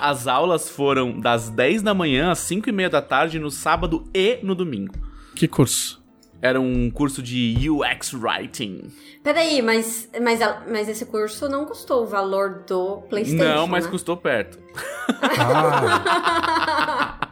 as 0.00 0.26
aulas 0.26 0.68
foram 0.68 1.18
das 1.20 1.48
10 1.50 1.82
da 1.82 1.92
manhã 1.92 2.30
às 2.30 2.38
5 2.40 2.68
e 2.68 2.72
meia 2.72 2.88
da 2.88 3.02
tarde 3.02 3.38
no 3.38 3.50
sábado 3.50 4.08
e 4.14 4.38
no 4.42 4.54
domingo. 4.54 4.94
Que 5.34 5.48
curso? 5.48 6.04
Era 6.40 6.60
um 6.60 6.90
curso 6.90 7.22
de 7.22 7.56
UX 7.68 8.12
Writing. 8.12 8.82
Peraí, 9.24 9.60
mas, 9.62 10.08
mas, 10.22 10.38
mas 10.70 10.88
esse 10.88 11.06
curso 11.06 11.48
não 11.48 11.64
custou 11.64 12.02
o 12.04 12.06
valor 12.06 12.62
do 12.68 12.98
PlayStation. 13.08 13.42
Não, 13.42 13.66
mas 13.66 13.84
né? 13.86 13.90
custou 13.90 14.16
perto. 14.16 14.58
Ah. 15.38 17.18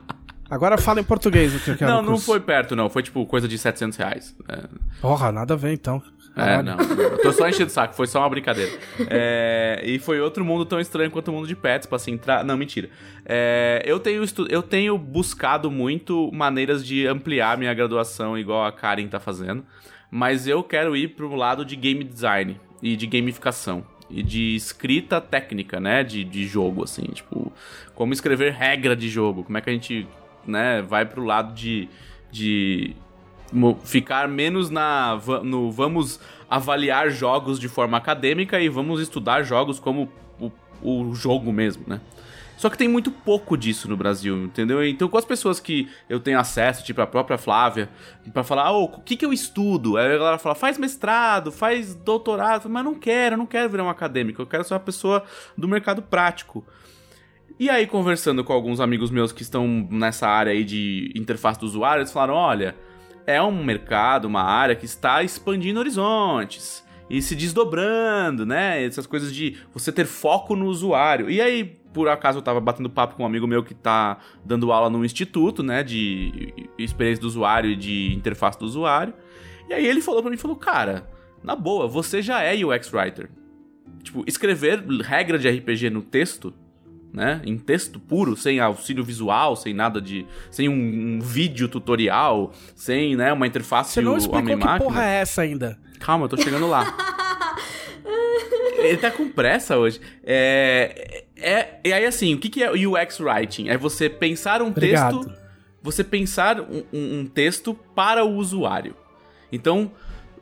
Agora 0.50 0.76
fala 0.78 1.00
em 1.00 1.04
português 1.04 1.54
o 1.54 1.58
que 1.60 1.70
eu 1.70 1.76
quero. 1.76 1.90
não, 1.90 2.02
não 2.02 2.18
foi 2.18 2.38
perto, 2.38 2.76
não. 2.76 2.88
Foi 2.90 3.02
tipo 3.02 3.24
coisa 3.26 3.48
de 3.48 3.58
700 3.58 3.96
reais. 3.98 4.36
É, 4.48 4.64
Porra, 5.00 5.32
nada 5.32 5.54
a 5.54 5.56
ver 5.56 5.72
então. 5.72 6.02
É, 6.36 6.40
Caralho. 6.40 6.64
não. 6.64 6.78
Eu 6.78 7.22
tô 7.22 7.32
só 7.32 7.48
enchendo 7.48 7.66
o 7.66 7.70
saco, 7.70 7.94
foi 7.94 8.06
só 8.06 8.20
uma 8.20 8.28
brincadeira. 8.28 8.72
É, 9.08 9.80
e 9.84 9.98
foi 9.98 10.20
outro 10.20 10.44
mundo 10.44 10.64
tão 10.64 10.80
estranho 10.80 11.10
quanto 11.10 11.28
o 11.28 11.32
mundo 11.32 11.46
de 11.46 11.54
pets, 11.54 11.86
pra 11.86 11.98
se 11.98 12.10
entrar. 12.10 12.44
Não, 12.44 12.56
mentira. 12.56 12.88
É, 13.24 13.82
eu, 13.84 14.00
tenho 14.00 14.22
estu... 14.24 14.46
eu 14.50 14.62
tenho 14.62 14.98
buscado 14.98 15.70
muito 15.70 16.30
maneiras 16.32 16.84
de 16.84 17.06
ampliar 17.06 17.56
minha 17.56 17.72
graduação, 17.72 18.36
igual 18.36 18.64
a 18.64 18.72
Karen 18.72 19.06
tá 19.06 19.20
fazendo. 19.20 19.64
Mas 20.10 20.46
eu 20.46 20.62
quero 20.62 20.96
ir 20.96 21.08
pro 21.08 21.34
lado 21.34 21.64
de 21.64 21.76
game 21.76 22.02
design 22.04 22.60
e 22.82 22.96
de 22.96 23.06
gamificação. 23.06 23.84
E 24.10 24.22
de 24.22 24.54
escrita 24.54 25.20
técnica, 25.20 25.80
né? 25.80 26.04
De, 26.04 26.22
de 26.24 26.46
jogo, 26.46 26.84
assim. 26.84 27.04
Tipo, 27.04 27.52
como 27.94 28.12
escrever 28.12 28.52
regra 28.52 28.94
de 28.94 29.08
jogo. 29.08 29.42
Como 29.44 29.56
é 29.56 29.60
que 29.60 29.70
a 29.70 29.72
gente, 29.72 30.06
né, 30.46 30.82
vai 30.82 31.06
pro 31.06 31.24
lado 31.24 31.54
de. 31.54 31.88
de 32.30 32.94
ficar 33.84 34.28
menos 34.28 34.70
na 34.70 35.18
no 35.42 35.70
vamos 35.70 36.20
avaliar 36.48 37.10
jogos 37.10 37.58
de 37.58 37.68
forma 37.68 37.96
acadêmica 37.96 38.60
e 38.60 38.68
vamos 38.68 39.00
estudar 39.00 39.42
jogos 39.42 39.78
como 39.78 40.10
o, 40.38 40.50
o 40.82 41.14
jogo 41.14 41.52
mesmo, 41.52 41.84
né? 41.86 42.00
Só 42.56 42.70
que 42.70 42.78
tem 42.78 42.88
muito 42.88 43.10
pouco 43.10 43.56
disso 43.56 43.88
no 43.88 43.96
Brasil, 43.96 44.36
entendeu? 44.44 44.86
Então, 44.86 45.08
com 45.08 45.18
as 45.18 45.24
pessoas 45.24 45.58
que 45.58 45.88
eu 46.08 46.20
tenho 46.20 46.38
acesso, 46.38 46.84
tipo 46.84 47.00
a 47.00 47.06
própria 47.06 47.36
Flávia, 47.36 47.90
pra 48.32 48.44
falar, 48.44 48.70
ô, 48.72 48.84
o 48.84 49.00
que 49.00 49.16
que 49.16 49.26
eu 49.26 49.32
estudo? 49.32 49.96
Aí 49.96 50.06
a 50.06 50.18
galera 50.18 50.38
fala, 50.38 50.54
faz 50.54 50.78
mestrado, 50.78 51.50
faz 51.50 51.94
doutorado, 51.94 52.68
mas 52.70 52.84
não 52.84 52.94
quero, 52.94 53.36
não 53.36 53.46
quero 53.46 53.68
virar 53.68 53.84
um 53.84 53.88
acadêmico, 53.88 54.40
eu 54.40 54.46
quero 54.46 54.62
ser 54.62 54.74
uma 54.74 54.80
pessoa 54.80 55.24
do 55.58 55.66
mercado 55.66 56.00
prático. 56.00 56.64
E 57.58 57.70
aí, 57.70 57.86
conversando 57.86 58.42
com 58.42 58.52
alguns 58.52 58.80
amigos 58.80 59.10
meus 59.10 59.30
que 59.30 59.42
estão 59.42 59.86
nessa 59.90 60.26
área 60.26 60.52
aí 60.52 60.64
de 60.64 61.12
interface 61.14 61.58
do 61.58 61.66
usuário, 61.66 62.00
eles 62.00 62.12
falaram: 62.12 62.34
olha, 62.34 62.74
é 63.26 63.42
um 63.42 63.64
mercado, 63.64 64.26
uma 64.26 64.42
área 64.42 64.74
que 64.74 64.84
está 64.84 65.22
expandindo 65.22 65.80
horizontes 65.80 66.84
e 67.08 67.20
se 67.20 67.34
desdobrando, 67.34 68.46
né? 68.46 68.84
Essas 68.84 69.06
coisas 69.06 69.34
de 69.34 69.58
você 69.72 69.92
ter 69.92 70.06
foco 70.06 70.56
no 70.56 70.66
usuário. 70.66 71.30
E 71.30 71.40
aí, 71.40 71.64
por 71.92 72.08
acaso, 72.08 72.38
eu 72.38 72.42
tava 72.42 72.60
batendo 72.60 72.88
papo 72.90 73.14
com 73.14 73.22
um 73.22 73.26
amigo 73.26 73.46
meu 73.46 73.62
que 73.62 73.74
tá 73.74 74.18
dando 74.44 74.72
aula 74.72 74.90
num 74.90 75.04
instituto, 75.04 75.62
né? 75.62 75.82
De 75.82 76.52
experiência 76.78 77.20
do 77.20 77.26
usuário 77.26 77.70
e 77.70 77.76
de 77.76 78.14
interface 78.14 78.58
do 78.58 78.64
usuário. 78.64 79.14
E 79.68 79.74
aí 79.74 79.86
ele 79.86 80.00
falou 80.00 80.22
pra 80.22 80.30
mim, 80.30 80.36
falou, 80.36 80.56
cara, 80.56 81.08
na 81.42 81.54
boa, 81.54 81.86
você 81.86 82.22
já 82.22 82.42
é 82.42 82.54
UX 82.64 82.92
Writer. 82.92 83.30
Tipo, 84.02 84.24
escrever 84.26 84.84
regra 85.02 85.38
de 85.38 85.48
RPG 85.48 85.90
no 85.90 86.02
texto 86.02 86.52
né? 87.14 87.40
Em 87.44 87.56
texto 87.56 88.00
puro, 88.00 88.36
sem 88.36 88.58
auxílio 88.58 89.04
visual, 89.04 89.54
sem 89.54 89.72
nada 89.72 90.00
de. 90.00 90.26
sem 90.50 90.68
um, 90.68 90.72
um 90.72 91.20
vídeo 91.20 91.68
tutorial, 91.68 92.52
sem, 92.74 93.14
né, 93.16 93.32
uma 93.32 93.46
interface 93.46 93.92
Você 93.92 94.00
não 94.02 94.16
explicou 94.18 94.58
que 94.58 94.78
porra 94.78 95.04
é 95.06 95.20
essa 95.20 95.42
ainda. 95.42 95.78
Calma, 96.00 96.24
eu 96.24 96.28
tô 96.28 96.36
chegando 96.36 96.66
lá. 96.66 96.92
Ele 98.78 98.98
tá 98.98 99.10
com 99.10 99.28
pressa 99.30 99.78
hoje. 99.78 100.00
É, 100.22 101.24
é, 101.36 101.78
e 101.84 101.92
aí, 101.92 102.04
assim, 102.04 102.34
o 102.34 102.38
que, 102.38 102.50
que 102.50 102.62
é 102.62 102.70
o 102.70 102.92
UX 102.92 103.18
Writing? 103.20 103.68
É 103.68 103.78
você 103.78 104.10
pensar 104.10 104.60
um 104.60 104.66
Obrigado. 104.68 105.20
texto. 105.24 105.34
Você 105.82 106.04
pensar 106.04 106.60
um, 106.60 106.82
um- 106.92 107.20
um 107.20 107.26
texto 107.26 107.74
para 107.94 108.24
o 108.24 108.34
usuário. 108.36 108.94
Então, 109.52 109.90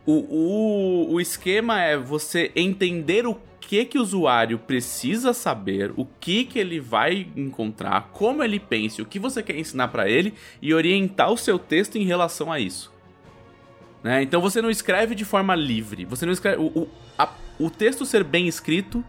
o, 0.07 0.13
o, 0.13 1.13
o 1.15 1.21
esquema 1.21 1.81
é 1.83 1.97
você 1.97 2.51
entender 2.57 3.27
o 3.27 3.35
que 3.73 3.87
que 3.87 3.99
o 3.99 4.03
usuário 4.03 4.59
precisa 4.59 5.33
saber, 5.33 5.95
o 5.97 6.05
que 6.05 6.45
que 6.45 6.59
ele 6.59 6.79
vai 6.79 7.27
encontrar, 7.35 8.11
como 8.13 8.45
ele 8.45 8.61
pensa, 8.61 9.01
o 9.01 9.07
que 9.07 9.19
você 9.19 9.43
quer 9.43 9.57
ensinar 9.57 9.89
para 9.89 10.07
ele 10.11 10.35
e 10.61 10.75
orientar 10.75 11.33
o 11.33 11.39
seu 11.39 11.59
texto 11.59 11.97
em 11.97 12.05
relação 12.05 12.53
a 12.53 12.61
isso. 12.61 12.93
Né? 14.05 14.23
Então 14.23 14.43
você 14.43 14.61
não 14.61 14.69
escreve 14.69 15.15
de 15.15 15.25
forma 15.25 15.55
livre. 15.55 16.05
Você 16.05 16.27
não 16.27 16.35
escreve. 16.35 16.59
O, 16.61 16.67
o, 16.81 16.89
a- 17.17 17.33
o 17.59 17.71
texto 17.71 18.05
ser 18.05 18.23
bem 18.23 18.47
escrito 18.47 19.03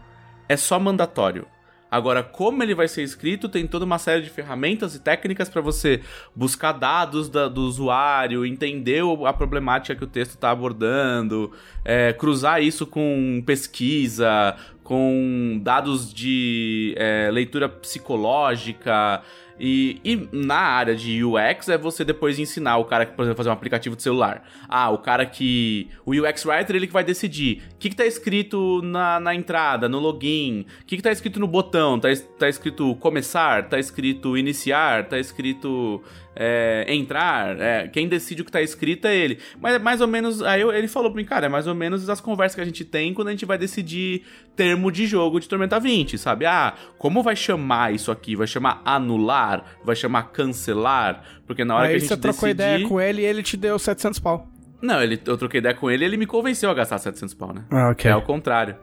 é 0.48 0.56
só 0.56 0.80
mandatório. 0.80 1.46
Agora, 1.94 2.24
como 2.24 2.60
ele 2.60 2.74
vai 2.74 2.88
ser 2.88 3.04
escrito, 3.04 3.48
tem 3.48 3.68
toda 3.68 3.84
uma 3.84 3.98
série 4.00 4.20
de 4.22 4.28
ferramentas 4.28 4.96
e 4.96 4.98
técnicas 4.98 5.48
para 5.48 5.60
você 5.60 6.00
buscar 6.34 6.72
dados 6.72 7.28
da- 7.28 7.46
do 7.46 7.60
usuário, 7.60 8.44
entender 8.44 9.02
a 9.24 9.32
problemática 9.32 9.94
que 9.94 10.02
o 10.02 10.06
texto 10.08 10.32
está 10.32 10.50
abordando, 10.50 11.52
é, 11.84 12.12
cruzar 12.12 12.60
isso 12.60 12.84
com 12.84 13.40
pesquisa, 13.46 14.56
com 14.82 15.60
dados 15.62 16.12
de 16.12 16.94
é, 16.98 17.30
leitura 17.32 17.68
psicológica. 17.68 19.22
E, 19.58 20.00
e 20.04 20.28
na 20.32 20.58
área 20.58 20.94
de 20.94 21.22
UX 21.24 21.68
é 21.68 21.78
você 21.78 22.04
depois 22.04 22.38
ensinar 22.38 22.76
o 22.78 22.84
cara 22.84 23.06
que, 23.06 23.12
por 23.12 23.22
exemplo, 23.22 23.36
fazer 23.36 23.50
um 23.50 23.52
aplicativo 23.52 23.94
de 23.94 24.02
celular. 24.02 24.42
Ah, 24.68 24.90
o 24.90 24.98
cara 24.98 25.24
que. 25.24 25.88
O 26.04 26.12
UX 26.12 26.44
Writer, 26.44 26.76
ele 26.76 26.86
que 26.86 26.92
vai 26.92 27.04
decidir 27.04 27.62
o 27.74 27.78
que, 27.78 27.90
que 27.90 27.96
tá 27.96 28.06
escrito 28.06 28.80
na, 28.82 29.20
na 29.20 29.34
entrada, 29.34 29.88
no 29.88 29.98
login, 29.98 30.66
o 30.80 30.84
que, 30.84 30.96
que 30.96 31.02
tá 31.02 31.12
escrito 31.12 31.38
no 31.38 31.46
botão, 31.46 31.98
tá, 31.98 32.08
tá 32.38 32.48
escrito 32.48 32.94
começar, 32.96 33.68
tá 33.68 33.78
escrito 33.78 34.36
iniciar, 34.36 35.08
tá 35.08 35.18
escrito 35.18 36.02
é, 36.36 36.84
entrar. 36.88 37.60
é, 37.60 37.88
quem 37.88 38.08
decide 38.08 38.42
o 38.42 38.44
que 38.44 38.50
tá 38.52 38.60
escrito 38.62 39.06
é 39.06 39.14
ele. 39.16 39.38
Mas 39.60 39.74
é 39.74 39.78
mais 39.78 40.00
ou 40.00 40.08
menos. 40.08 40.42
Aí 40.42 40.60
eu- 40.60 40.72
ele 40.72 40.88
falou 40.88 41.10
pra 41.10 41.20
mim, 41.20 41.26
cara, 41.26 41.46
é 41.46 41.48
mais 41.48 41.66
ou 41.66 41.74
menos 41.74 42.08
as 42.08 42.20
conversas 42.20 42.54
que 42.54 42.60
a 42.60 42.64
gente 42.64 42.84
tem 42.84 43.12
quando 43.14 43.28
a 43.28 43.30
gente 43.30 43.44
vai 43.46 43.56
decidir 43.58 44.22
termo 44.56 44.90
de 44.92 45.06
jogo 45.06 45.38
de 45.40 45.48
Tormenta 45.48 45.78
20, 45.80 46.16
sabe? 46.18 46.46
Ah, 46.46 46.74
como 46.98 47.22
vai 47.22 47.36
chamar 47.36 47.92
isso 47.94 48.10
aqui? 48.10 48.36
Vai 48.36 48.46
chamar 48.46 48.82
anular? 48.84 49.64
Vai 49.84 49.96
chamar 49.96 50.24
cancelar? 50.32 51.22
Porque 51.46 51.64
na 51.64 51.74
hora 51.76 51.84
que 51.86 51.90
Aí 51.90 51.96
a 51.96 51.98
gente 51.98 52.08
você 52.08 52.16
trocou 52.16 52.48
decidir... 52.48 52.52
ideia 52.74 52.88
com 52.88 53.00
ele 53.00 53.22
e 53.22 53.24
ele 53.24 53.42
te 53.42 53.56
deu 53.56 53.78
700 53.78 54.18
pau. 54.20 54.48
Não, 54.82 55.02
ele, 55.02 55.20
eu 55.26 55.36
troquei 55.38 55.58
ideia 55.60 55.74
com 55.74 55.90
ele 55.90 56.04
e 56.04 56.06
ele 56.06 56.16
me 56.16 56.26
convenceu 56.26 56.68
a 56.70 56.74
gastar 56.74 56.98
700 56.98 57.32
pau, 57.34 57.54
né? 57.54 57.64
Ah, 57.70 57.90
ok. 57.90 58.10
É 58.10 58.14
o 58.16 58.22
contrário. 58.22 58.76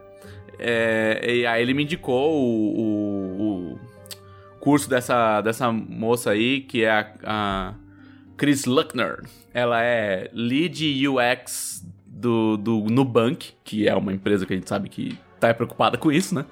É, 0.58 1.20
e 1.36 1.46
aí 1.46 1.62
ele 1.62 1.74
me 1.74 1.82
indicou 1.82 2.32
o, 2.32 2.80
o- 2.80 3.72
o 3.74 3.78
curso 4.62 4.88
dessa, 4.88 5.40
dessa 5.40 5.72
moça 5.72 6.30
aí, 6.30 6.60
que 6.60 6.84
é 6.84 6.90
a, 6.92 7.06
a 7.24 7.74
Chris 8.36 8.64
Luckner. 8.64 9.24
Ela 9.52 9.82
é 9.82 10.30
Lead 10.32 11.08
UX 11.08 11.84
do, 12.06 12.56
do 12.56 12.78
Nubank, 12.88 13.54
que 13.64 13.88
é 13.88 13.94
uma 13.96 14.12
empresa 14.12 14.46
que 14.46 14.52
a 14.52 14.56
gente 14.56 14.68
sabe 14.68 14.88
que 14.88 15.18
tá 15.40 15.52
preocupada 15.52 15.98
com 15.98 16.12
isso, 16.12 16.32
né? 16.32 16.44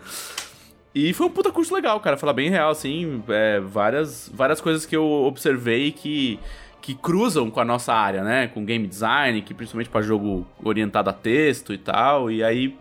E 0.92 1.12
foi 1.12 1.28
um 1.28 1.30
puta 1.30 1.52
curso 1.52 1.72
legal, 1.72 2.00
cara. 2.00 2.16
Falar 2.16 2.32
bem 2.32 2.50
real, 2.50 2.70
assim. 2.70 3.22
é, 3.28 3.60
várias, 3.60 4.28
várias 4.34 4.60
coisas 4.60 4.84
que 4.84 4.96
eu 4.96 5.08
observei 5.08 5.92
que, 5.92 6.40
que 6.82 6.96
cruzam 6.96 7.48
com 7.48 7.60
a 7.60 7.64
nossa 7.64 7.94
área, 7.94 8.24
né? 8.24 8.48
Com 8.48 8.64
game 8.64 8.88
design, 8.88 9.40
que 9.40 9.54
principalmente 9.54 9.88
pra 9.88 10.02
jogo 10.02 10.44
orientado 10.64 11.10
a 11.10 11.12
texto 11.12 11.72
e 11.72 11.78
tal. 11.78 12.28
E 12.28 12.42
aí 12.42 12.76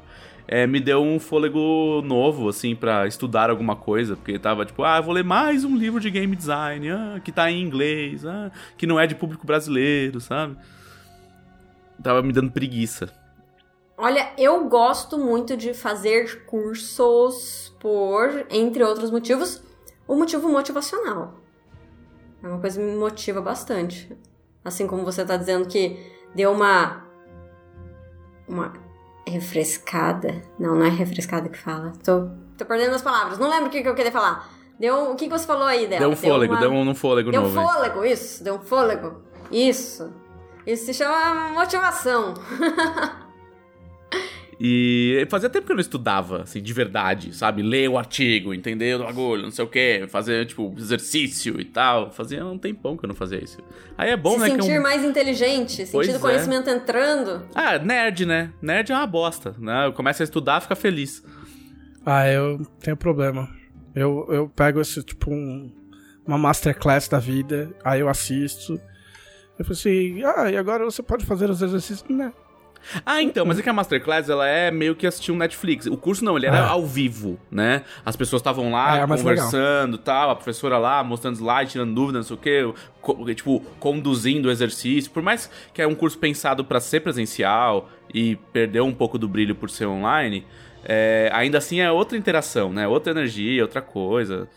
é, 0.51 0.65
me 0.65 0.79
deu 0.79 1.03
um 1.03 1.19
fôlego 1.19 2.01
novo, 2.01 2.49
assim, 2.49 2.75
para 2.75 3.05
estudar 3.05 3.51
alguma 3.51 3.75
coisa, 3.75 4.15
porque 4.15 4.39
tava 4.39 4.65
tipo, 4.65 4.83
ah, 4.83 4.99
vou 4.99 5.13
ler 5.13 5.23
mais 5.23 5.63
um 5.63 5.77
livro 5.77 5.99
de 5.99 6.09
game 6.09 6.35
design, 6.35 6.89
ah, 6.89 7.21
que 7.23 7.31
tá 7.31 7.51
em 7.51 7.61
inglês, 7.61 8.25
ah, 8.25 8.51
que 8.75 8.87
não 8.87 8.99
é 8.99 9.05
de 9.05 9.13
público 9.13 9.45
brasileiro, 9.45 10.19
sabe? 10.19 10.57
Tava 12.01 12.23
me 12.23 12.33
dando 12.33 12.49
preguiça. 12.49 13.13
Olha, 13.95 14.33
eu 14.39 14.67
gosto 14.67 15.19
muito 15.19 15.55
de 15.55 15.71
fazer 15.75 16.45
cursos 16.45 17.71
por, 17.79 18.47
entre 18.49 18.83
outros 18.83 19.11
motivos, 19.11 19.61
o 20.07 20.15
motivo 20.15 20.49
motivacional. 20.49 21.35
É 22.41 22.47
uma 22.47 22.59
coisa 22.59 22.79
que 22.79 22.85
me 22.87 22.95
motiva 22.95 23.39
bastante. 23.39 24.11
Assim 24.65 24.87
como 24.87 25.05
você 25.05 25.23
tá 25.23 25.37
dizendo 25.37 25.67
que 25.67 25.99
deu 26.33 26.51
uma. 26.51 27.05
Uma 28.47 28.88
refrescada. 29.29 30.41
Não, 30.59 30.75
não 30.75 30.85
é 30.85 30.89
refrescada 30.89 31.49
que 31.49 31.57
fala. 31.57 31.93
Tô, 32.03 32.29
tô 32.57 32.65
perdendo 32.65 32.95
as 32.95 33.01
palavras. 33.01 33.37
Não 33.37 33.49
lembro 33.49 33.67
o 33.67 33.69
que, 33.69 33.81
que 33.81 33.87
eu 33.87 33.95
queria 33.95 34.11
falar. 34.11 34.49
Deu, 34.79 35.11
o 35.11 35.15
que, 35.15 35.25
que 35.25 35.31
você 35.31 35.45
falou 35.45 35.65
aí 35.65 35.87
dela? 35.87 35.99
Deu 35.99 36.09
um 36.09 36.15
fôlego, 36.15 36.57
deu, 36.57 36.71
uma... 36.71 36.83
deu 36.83 36.91
um 36.91 36.95
fôlego 36.95 37.31
deu 37.31 37.41
novo. 37.41 37.53
Deu 37.53 37.63
um 37.63 37.67
fôlego, 37.67 38.05
hein? 38.05 38.13
isso, 38.13 38.43
deu 38.43 38.55
um 38.55 38.61
fôlego. 38.61 39.21
Isso. 39.51 40.13
Isso 40.65 40.85
se 40.85 40.93
chama 40.93 41.49
motivação. 41.49 42.33
E 44.61 45.25
fazia 45.29 45.49
tempo 45.49 45.65
que 45.65 45.71
eu 45.71 45.75
não 45.77 45.81
estudava, 45.81 46.41
assim, 46.41 46.61
de 46.61 46.73
verdade, 46.73 47.33
sabe? 47.33 47.61
Ler 47.63 47.89
o 47.89 47.97
artigo, 47.97 48.53
entender 48.53 48.99
o 48.99 49.05
bagulho, 49.05 49.43
não 49.43 49.51
sei 49.51 49.63
o 49.63 49.67
quê, 49.69 50.05
fazer, 50.09 50.45
tipo, 50.47 50.75
exercício 50.77 51.61
e 51.61 51.63
tal. 51.63 52.11
Fazia 52.11 52.45
um 52.45 52.57
tempão 52.57 52.97
que 52.97 53.05
eu 53.05 53.07
não 53.07 53.15
fazia 53.15 53.41
isso. 53.41 53.57
Aí 53.97 54.09
é 54.09 54.17
bom, 54.17 54.33
Se 54.33 54.39
né? 54.39 54.45
sentir 54.47 54.65
que 54.65 54.71
é 54.71 54.79
um... 54.79 54.83
mais 54.83 55.01
inteligente, 55.01 55.85
sentir 55.85 56.11
o 56.11 56.15
é. 56.15 56.19
conhecimento 56.19 56.69
entrando. 56.69 57.47
Ah, 57.55 57.79
nerd, 57.79 58.25
né? 58.25 58.51
Nerd 58.61 58.91
é 58.91 58.95
uma 58.95 59.07
bosta, 59.07 59.55
né? 59.57 59.89
Começa 59.95 60.23
a 60.23 60.25
estudar, 60.25 60.59
fica 60.59 60.75
feliz. 60.75 61.23
Ah, 62.05 62.27
eu 62.27 62.65
tenho 62.81 62.97
problema. 62.97 63.47
Eu, 63.95 64.27
eu 64.29 64.49
pego 64.49 64.81
esse, 64.81 65.01
tipo, 65.03 65.31
um, 65.31 65.71
uma 66.27 66.37
masterclass 66.37 67.07
da 67.07 67.17
vida, 67.17 67.73
aí 67.81 68.01
eu 68.01 68.09
assisto. 68.09 68.73
Eu 69.57 69.63
falo 69.63 69.71
assim, 69.71 70.21
ah, 70.23 70.51
e 70.51 70.57
agora 70.57 70.83
você 70.83 71.01
pode 71.01 71.25
fazer 71.25 71.49
os 71.49 71.61
exercícios? 71.61 72.09
Né? 72.09 72.33
Ah, 73.05 73.21
então, 73.21 73.45
mas 73.45 73.59
é 73.59 73.61
que 73.61 73.69
a 73.69 73.73
Masterclass, 73.73 74.29
ela 74.29 74.47
é 74.47 74.71
meio 74.71 74.95
que 74.95 75.05
assistir 75.05 75.31
um 75.31 75.37
Netflix. 75.37 75.85
O 75.85 75.97
curso 75.97 76.23
não, 76.23 76.35
ele 76.37 76.45
era 76.47 76.61
Ah. 76.63 76.69
ao 76.69 76.85
vivo, 76.85 77.39
né? 77.51 77.83
As 78.05 78.15
pessoas 78.15 78.39
estavam 78.41 78.71
lá 78.71 78.97
é 78.99 79.07
conversando 79.07 79.95
e 79.95 79.99
tal, 79.99 80.29
a 80.31 80.35
professora 80.35 80.77
lá 80.77 81.03
mostrando 81.03 81.35
slide, 81.35 81.71
tirando 81.71 81.93
dúvidas, 81.93 82.29
não 82.29 82.37
sei 82.37 82.63
o 82.63 82.73
quê, 82.73 82.79
co- 83.01 83.33
tipo, 83.33 83.59
conduzindo 83.79 84.47
o 84.47 84.51
exercício. 84.51 85.11
Por 85.11 85.21
mais 85.23 85.49
que 85.73 85.81
é 85.81 85.87
um 85.87 85.95
curso 85.95 86.17
pensado 86.17 86.63
pra 86.65 86.79
ser 86.79 87.01
presencial 87.01 87.89
e 88.13 88.35
perdeu 88.51 88.85
um 88.85 88.93
pouco 88.93 89.17
do 89.17 89.27
brilho 89.27 89.55
por 89.55 89.69
ser 89.69 89.85
online, 89.85 90.45
é, 90.83 91.29
ainda 91.33 91.57
assim 91.57 91.81
é 91.81 91.91
outra 91.91 92.17
interação, 92.17 92.71
né? 92.71 92.87
Outra 92.87 93.11
energia, 93.11 93.61
outra 93.61 93.81
coisa. 93.81 94.47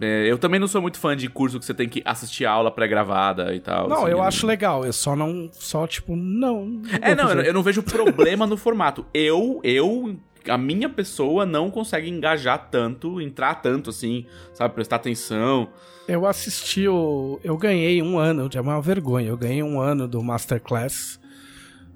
É, 0.00 0.30
eu 0.30 0.38
também 0.38 0.60
não 0.60 0.68
sou 0.68 0.80
muito 0.80 0.98
fã 0.98 1.16
de 1.16 1.28
curso 1.28 1.58
que 1.58 1.64
você 1.64 1.74
tem 1.74 1.88
que 1.88 2.02
assistir 2.04 2.44
aula 2.44 2.70
pré-gravada 2.70 3.54
e 3.54 3.60
tal. 3.60 3.88
Não, 3.88 4.04
assim, 4.04 4.12
eu 4.12 4.22
acho 4.22 4.46
legal. 4.46 4.84
Eu 4.84 4.92
só 4.92 5.16
não. 5.16 5.48
Só, 5.52 5.86
tipo, 5.86 6.14
não. 6.14 6.80
É, 7.00 7.14
não, 7.14 7.30
eu, 7.30 7.40
eu 7.42 7.54
não 7.54 7.62
vejo 7.62 7.82
problema 7.82 8.46
no 8.46 8.56
formato. 8.56 9.04
Eu, 9.12 9.60
eu, 9.64 10.16
a 10.48 10.56
minha 10.56 10.88
pessoa 10.88 11.44
não 11.44 11.70
consegue 11.70 12.08
engajar 12.08 12.68
tanto, 12.70 13.20
entrar 13.20 13.56
tanto 13.56 13.90
assim, 13.90 14.26
sabe, 14.54 14.74
prestar 14.74 14.96
atenção. 14.96 15.68
Eu 16.06 16.24
assisti 16.26 16.88
o. 16.88 17.38
Eu 17.44 17.56
ganhei 17.56 18.00
um 18.00 18.18
ano, 18.18 18.48
é 18.54 18.60
uma 18.60 18.80
vergonha. 18.80 19.28
Eu 19.28 19.36
ganhei 19.36 19.62
um 19.62 19.80
ano 19.80 20.08
do 20.08 20.22
Masterclass 20.22 21.20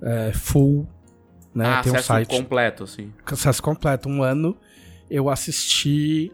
é, 0.03 0.33
full. 0.35 0.87
Né? 1.55 1.67
ah, 1.67 1.83
Tem 1.83 1.93
um 1.93 1.95
acesso 1.95 2.09
site. 2.09 2.29
completo, 2.29 2.85
assim. 2.85 3.13
Acesso 3.25 3.63
completo. 3.63 4.09
Um 4.09 4.23
ano. 4.23 4.57
Eu 5.11 5.31
assisti. 5.31 6.33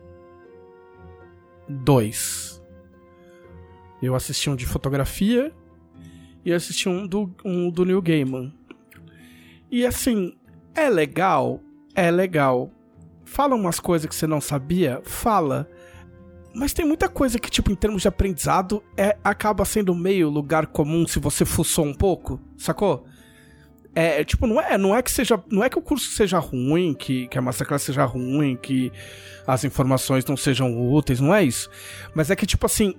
Dois. 1.69 2.63
Eu 4.03 4.15
assisti 4.15 4.49
um 4.49 4.57
de 4.57 4.67
fotografia. 4.67 5.53
E 6.45 6.53
assisti 6.53 6.89
um 6.89 7.07
do, 7.07 7.35
um 7.45 7.71
do 7.71 7.85
Neil 7.85 8.01
Gaiman. 8.01 8.55
E 9.71 9.85
assim, 9.85 10.37
é 10.75 10.89
legal. 10.89 11.61
É 11.95 12.11
legal. 12.11 12.71
Fala 13.25 13.55
umas 13.55 13.79
coisas 13.79 14.09
que 14.09 14.15
você 14.15 14.27
não 14.27 14.41
sabia? 14.41 15.03
Fala. 15.05 15.69
Mas 16.55 16.73
tem 16.73 16.87
muita 16.87 17.09
coisa 17.09 17.39
que, 17.39 17.51
tipo, 17.51 17.71
em 17.71 17.75
termos 17.75 18.03
de 18.03 18.09
aprendizado, 18.09 18.83
é, 18.97 19.19
acaba 19.23 19.65
sendo 19.65 19.95
meio 19.95 20.31
lugar 20.31 20.67
comum 20.69 21.07
se 21.07 21.19
você 21.19 21.45
fuçou 21.45 21.85
um 21.85 21.95
pouco, 21.95 22.41
sacou? 22.57 23.05
É, 24.01 24.23
tipo, 24.23 24.47
não 24.47 24.61
é, 24.61 24.79
não 24.79 24.95
é 24.95 25.03
que 25.03 25.11
seja. 25.11 25.43
Não 25.51 25.65
é 25.65 25.69
que 25.69 25.77
o 25.77 25.83
curso 25.83 26.09
seja 26.13 26.39
ruim, 26.39 26.95
que, 26.95 27.27
que 27.27 27.37
a 27.37 27.43
Masterclass 27.43 27.83
seja 27.83 28.05
ruim, 28.05 28.55
que 28.55 28.93
as 29.45 29.65
informações 29.65 30.25
não 30.25 30.37
sejam 30.37 30.89
úteis, 30.93 31.19
não 31.19 31.35
é 31.35 31.43
isso. 31.43 31.69
Mas 32.15 32.31
é 32.31 32.37
que, 32.37 32.47
tipo 32.47 32.65
assim, 32.65 32.95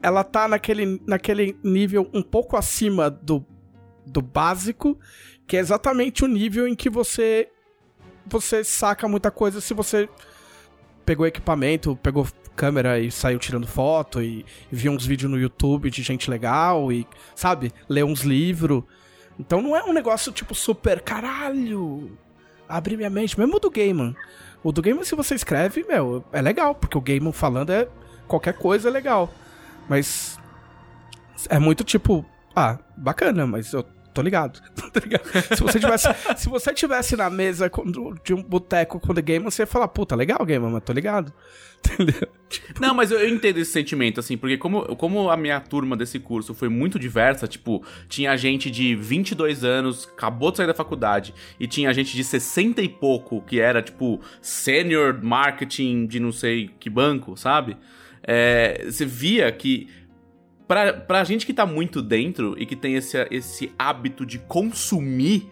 ela 0.00 0.22
tá 0.22 0.46
naquele, 0.46 1.02
naquele 1.04 1.58
nível 1.60 2.08
um 2.14 2.22
pouco 2.22 2.56
acima 2.56 3.10
do, 3.10 3.44
do 4.06 4.22
básico, 4.22 4.96
que 5.44 5.56
é 5.56 5.60
exatamente 5.60 6.24
o 6.24 6.28
nível 6.28 6.68
em 6.68 6.76
que 6.76 6.88
você. 6.88 7.48
Você 8.24 8.62
saca 8.62 9.08
muita 9.08 9.32
coisa 9.32 9.60
se 9.60 9.74
você 9.74 10.08
pegou 11.04 11.26
equipamento, 11.26 11.98
pegou 12.00 12.28
câmera 12.54 13.00
e 13.00 13.10
saiu 13.10 13.40
tirando 13.40 13.66
foto 13.66 14.22
e, 14.22 14.46
e 14.70 14.76
viu 14.76 14.92
uns 14.92 15.04
vídeos 15.04 15.28
no 15.28 15.36
YouTube 15.36 15.90
de 15.90 16.00
gente 16.00 16.30
legal 16.30 16.92
e, 16.92 17.04
sabe, 17.34 17.72
leu 17.88 18.06
uns 18.06 18.20
livros. 18.20 18.84
Então 19.38 19.60
não 19.60 19.76
é 19.76 19.82
um 19.84 19.92
negócio 19.92 20.32
tipo 20.32 20.54
super 20.54 21.00
caralho. 21.00 22.16
Abri 22.68 22.96
minha 22.96 23.10
mente, 23.10 23.38
mesmo 23.38 23.56
o 23.56 23.60
do 23.60 23.70
Gaiman. 23.70 24.14
O 24.62 24.72
do 24.72 24.80
Gaiman, 24.80 25.04
se 25.04 25.14
você 25.14 25.34
escreve, 25.34 25.84
meu, 25.84 26.24
é 26.32 26.40
legal, 26.40 26.74
porque 26.74 26.96
o 26.96 27.00
Gaiman 27.00 27.32
falando 27.32 27.70
é 27.70 27.88
qualquer 28.26 28.54
coisa 28.54 28.88
é 28.88 28.92
legal. 28.92 29.32
Mas 29.88 30.38
é 31.48 31.58
muito 31.58 31.84
tipo, 31.84 32.24
ah, 32.54 32.78
bacana, 32.96 33.46
mas 33.46 33.72
eu 33.72 33.82
tô 34.12 34.22
ligado. 34.22 34.60
Tá 34.94 35.00
ligado? 35.00 35.24
se 35.56 35.60
você 35.60 35.80
tivesse, 35.80 36.08
se 36.38 36.48
você 36.48 36.72
tivesse 36.72 37.16
na 37.16 37.28
mesa 37.28 37.68
de 38.22 38.32
um 38.32 38.40
boteco 38.40 39.00
com 39.00 39.10
o 39.10 39.14
The 39.14 39.20
Gaiman, 39.20 39.50
você 39.50 39.62
ia 39.62 39.66
falar, 39.66 39.88
puta, 39.88 40.14
legal, 40.14 40.38
Gaiman, 40.46 40.70
mas 40.70 40.84
tô 40.84 40.92
ligado. 40.92 41.32
Entendeu? 41.84 42.28
Não, 42.80 42.94
mas 42.94 43.10
eu, 43.10 43.18
eu 43.18 43.28
entendo 43.28 43.58
esse 43.58 43.72
sentimento, 43.72 44.20
assim, 44.20 44.36
porque 44.36 44.56
como, 44.56 44.96
como 44.96 45.30
a 45.30 45.36
minha 45.36 45.60
turma 45.60 45.96
desse 45.96 46.18
curso 46.18 46.54
foi 46.54 46.68
muito 46.68 46.98
diversa, 46.98 47.46
tipo, 47.46 47.84
tinha 48.08 48.36
gente 48.36 48.70
de 48.70 48.94
22 48.94 49.64
anos, 49.64 50.08
acabou 50.12 50.50
de 50.50 50.58
sair 50.58 50.66
da 50.66 50.74
faculdade, 50.74 51.34
e 51.58 51.66
tinha 51.66 51.92
gente 51.92 52.14
de 52.16 52.22
60 52.22 52.80
e 52.82 52.88
pouco, 52.88 53.42
que 53.42 53.60
era, 53.60 53.82
tipo, 53.82 54.20
senior 54.40 55.18
marketing 55.22 56.06
de 56.06 56.20
não 56.20 56.32
sei 56.32 56.70
que 56.78 56.88
banco, 56.88 57.36
sabe? 57.36 57.76
É, 58.22 58.84
você 58.86 59.04
via 59.04 59.50
que 59.52 59.88
pra, 60.66 60.92
pra 60.92 61.24
gente 61.24 61.44
que 61.44 61.52
tá 61.52 61.66
muito 61.66 62.00
dentro 62.00 62.54
e 62.58 62.64
que 62.64 62.76
tem 62.76 62.94
esse, 62.94 63.16
esse 63.30 63.72
hábito 63.78 64.24
de 64.24 64.38
consumir 64.38 65.48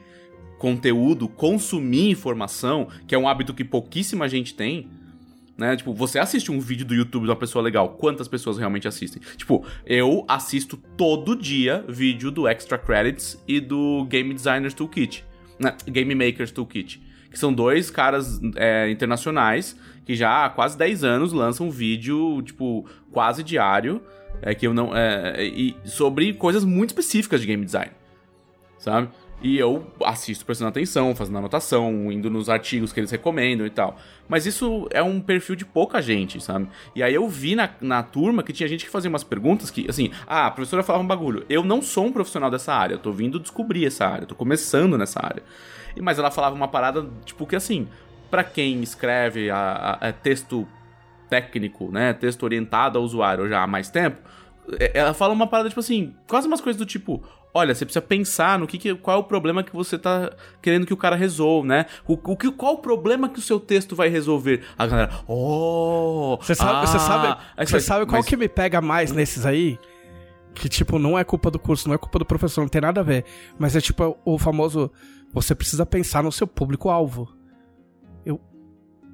conteúdo, 0.58 1.28
consumir 1.28 2.10
informação, 2.10 2.88
que 3.06 3.14
é 3.14 3.18
um 3.18 3.28
hábito 3.28 3.52
que 3.52 3.64
pouquíssima 3.64 4.28
gente 4.28 4.54
tem, 4.54 4.88
né? 5.56 5.76
Tipo, 5.76 5.92
você 5.92 6.18
assiste 6.18 6.50
um 6.50 6.60
vídeo 6.60 6.86
do 6.86 6.94
YouTube 6.94 7.24
de 7.24 7.30
uma 7.30 7.36
pessoa 7.36 7.62
legal, 7.62 7.90
quantas 7.90 8.28
pessoas 8.28 8.58
realmente 8.58 8.88
assistem? 8.88 9.22
Tipo, 9.36 9.64
eu 9.84 10.24
assisto 10.28 10.76
todo 10.96 11.36
dia 11.36 11.84
vídeo 11.88 12.30
do 12.30 12.48
Extra 12.48 12.78
Credits 12.78 13.42
e 13.46 13.60
do 13.60 14.04
Game 14.06 14.32
Designers 14.32 14.74
Toolkit, 14.74 15.24
né? 15.58 15.76
Game 15.86 16.14
Makers 16.14 16.50
Toolkit, 16.50 17.02
que 17.30 17.38
são 17.38 17.52
dois 17.52 17.90
caras 17.90 18.40
é, 18.56 18.90
internacionais 18.90 19.76
que 20.04 20.14
já 20.14 20.44
há 20.44 20.50
quase 20.50 20.76
10 20.76 21.04
anos 21.04 21.32
lançam 21.32 21.70
vídeo, 21.70 22.42
tipo, 22.42 22.84
quase 23.10 23.42
diário, 23.42 24.02
é, 24.40 24.54
que 24.54 24.66
eu 24.66 24.74
não, 24.74 24.96
é, 24.96 25.44
e 25.44 25.76
sobre 25.84 26.32
coisas 26.34 26.64
muito 26.64 26.90
específicas 26.90 27.40
de 27.40 27.46
game 27.46 27.64
design, 27.64 27.92
sabe? 28.78 29.08
E 29.42 29.58
eu 29.58 29.84
assisto 30.04 30.46
prestando 30.46 30.68
atenção, 30.68 31.16
fazendo 31.16 31.36
anotação, 31.38 32.12
indo 32.12 32.30
nos 32.30 32.48
artigos 32.48 32.92
que 32.92 33.00
eles 33.00 33.10
recomendam 33.10 33.66
e 33.66 33.70
tal. 33.70 33.96
Mas 34.28 34.46
isso 34.46 34.86
é 34.92 35.02
um 35.02 35.20
perfil 35.20 35.56
de 35.56 35.64
pouca 35.64 36.00
gente, 36.00 36.40
sabe? 36.40 36.68
E 36.94 37.02
aí 37.02 37.12
eu 37.12 37.28
vi 37.28 37.56
na, 37.56 37.68
na 37.80 38.04
turma 38.04 38.44
que 38.44 38.52
tinha 38.52 38.68
gente 38.68 38.84
que 38.84 38.90
fazia 38.90 39.08
umas 39.10 39.24
perguntas 39.24 39.68
que, 39.68 39.84
assim, 39.90 40.12
ah, 40.28 40.46
a 40.46 40.50
professora 40.52 40.84
falava 40.84 41.02
um 41.02 41.06
bagulho. 41.08 41.44
Eu 41.48 41.64
não 41.64 41.82
sou 41.82 42.06
um 42.06 42.12
profissional 42.12 42.52
dessa 42.52 42.72
área, 42.72 42.94
eu 42.94 42.98
tô 43.00 43.10
vindo 43.10 43.40
descobrir 43.40 43.84
essa 43.84 44.06
área, 44.06 44.26
tô 44.28 44.34
começando 44.36 44.96
nessa 44.96 45.18
área. 45.20 45.42
Mas 46.00 46.20
ela 46.20 46.30
falava 46.30 46.54
uma 46.54 46.68
parada, 46.68 47.04
tipo, 47.24 47.44
que 47.44 47.56
assim, 47.56 47.88
pra 48.30 48.44
quem 48.44 48.80
escreve 48.80 49.50
a, 49.50 49.58
a- 50.00 50.08
a 50.08 50.12
texto 50.12 50.68
técnico, 51.28 51.90
né? 51.90 52.12
Texto 52.12 52.44
orientado 52.44 52.96
ao 52.96 53.04
usuário 53.04 53.48
já 53.48 53.60
há 53.62 53.66
mais 53.66 53.90
tempo, 53.90 54.18
é- 54.78 54.92
ela 54.94 55.12
fala 55.14 55.34
uma 55.34 55.48
parada, 55.48 55.68
tipo 55.68 55.80
assim, 55.80 56.14
quase 56.28 56.46
umas 56.46 56.60
coisas 56.60 56.78
do 56.78 56.86
tipo. 56.86 57.22
Olha, 57.54 57.74
você 57.74 57.84
precisa 57.84 58.00
pensar 58.00 58.58
no 58.58 58.66
que, 58.66 58.78
que- 58.78 58.94
qual 58.94 59.18
é 59.18 59.20
o 59.20 59.24
problema 59.24 59.62
que 59.62 59.74
você 59.74 59.98
tá 59.98 60.32
querendo 60.62 60.86
que 60.86 60.94
o 60.94 60.96
cara 60.96 61.14
resolva, 61.16 61.66
né? 61.68 61.86
O, 62.08 62.14
o 62.14 62.36
que, 62.36 62.50
qual 62.50 62.74
o 62.74 62.78
problema 62.78 63.28
que 63.28 63.38
o 63.38 63.42
seu 63.42 63.60
texto 63.60 63.94
vai 63.94 64.08
resolver? 64.08 64.62
A 64.78 64.86
galera, 64.86 65.10
oh, 65.28 66.38
Você 66.40 66.54
sabe, 66.54 66.72
ah." 66.72 66.86
você 66.86 66.98
sabe, 66.98 67.38
você 67.66 67.80
sabe 67.80 68.06
qual 68.06 68.20
mas- 68.20 68.26
que 68.26 68.36
me 68.36 68.48
pega 68.48 68.80
mais 68.80 69.12
nesses 69.12 69.44
aí? 69.44 69.78
que, 70.54 70.68
tipo, 70.68 70.98
não 70.98 71.18
é 71.18 71.24
culpa 71.24 71.50
do 71.50 71.58
curso, 71.58 71.88
não 71.88 71.94
é 71.94 71.98
culpa 71.98 72.18
do 72.18 72.26
professor, 72.26 72.60
não 72.60 72.68
tem 72.68 72.82
nada 72.82 73.00
a 73.00 73.02
ver. 73.02 73.24
Mas 73.58 73.74
é 73.74 73.80
tipo 73.80 74.18
o 74.22 74.38
famoso. 74.38 74.90
Você 75.32 75.54
precisa 75.54 75.86
pensar 75.86 76.22
no 76.22 76.30
seu 76.30 76.46
público-alvo. 76.46 77.26
Eu. 77.32 77.41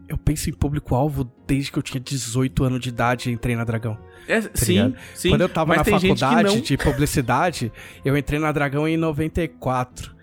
Eu 0.09 0.17
penso 0.17 0.49
em 0.49 0.53
público-alvo 0.53 1.31
desde 1.47 1.71
que 1.71 1.79
eu 1.79 1.83
tinha 1.83 2.01
18 2.01 2.65
anos 2.65 2.81
de 2.81 2.89
idade 2.89 3.29
e 3.29 3.33
entrei 3.33 3.55
na 3.55 3.65
Dragão. 3.65 3.99
É, 4.27 4.41
tá 4.41 4.51
sim, 4.55 4.73
ligado? 4.73 4.97
sim. 5.15 5.29
Quando 5.31 5.41
eu 5.43 5.49
tava 5.49 5.69
mas 5.69 5.79
na 5.79 5.85
faculdade 5.85 6.57
não. 6.57 6.61
de 6.61 6.77
publicidade, 6.77 7.73
eu 8.05 8.17
entrei 8.17 8.39
na 8.39 8.51
Dragão 8.53 8.89
em 8.89 8.97
94. 8.97 10.17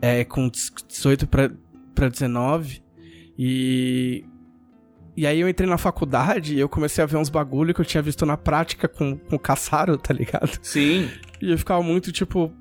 É, 0.00 0.24
com 0.24 0.50
18 0.50 1.26
pra, 1.26 1.50
pra 1.94 2.08
19. 2.08 2.82
E. 3.38 4.24
E 5.16 5.26
aí 5.26 5.40
eu 5.40 5.48
entrei 5.48 5.66
na 5.66 5.78
faculdade 5.78 6.54
e 6.54 6.60
eu 6.60 6.68
comecei 6.68 7.02
a 7.02 7.06
ver 7.06 7.16
uns 7.16 7.30
bagulho 7.30 7.72
que 7.72 7.80
eu 7.80 7.84
tinha 7.86 8.02
visto 8.02 8.26
na 8.26 8.36
prática 8.36 8.86
com, 8.86 9.16
com 9.16 9.36
o 9.36 9.38
Caçaro, 9.38 9.96
tá 9.96 10.12
ligado? 10.12 10.58
Sim. 10.60 11.08
E 11.40 11.50
eu 11.50 11.58
ficava 11.58 11.82
muito, 11.82 12.12
tipo. 12.12 12.52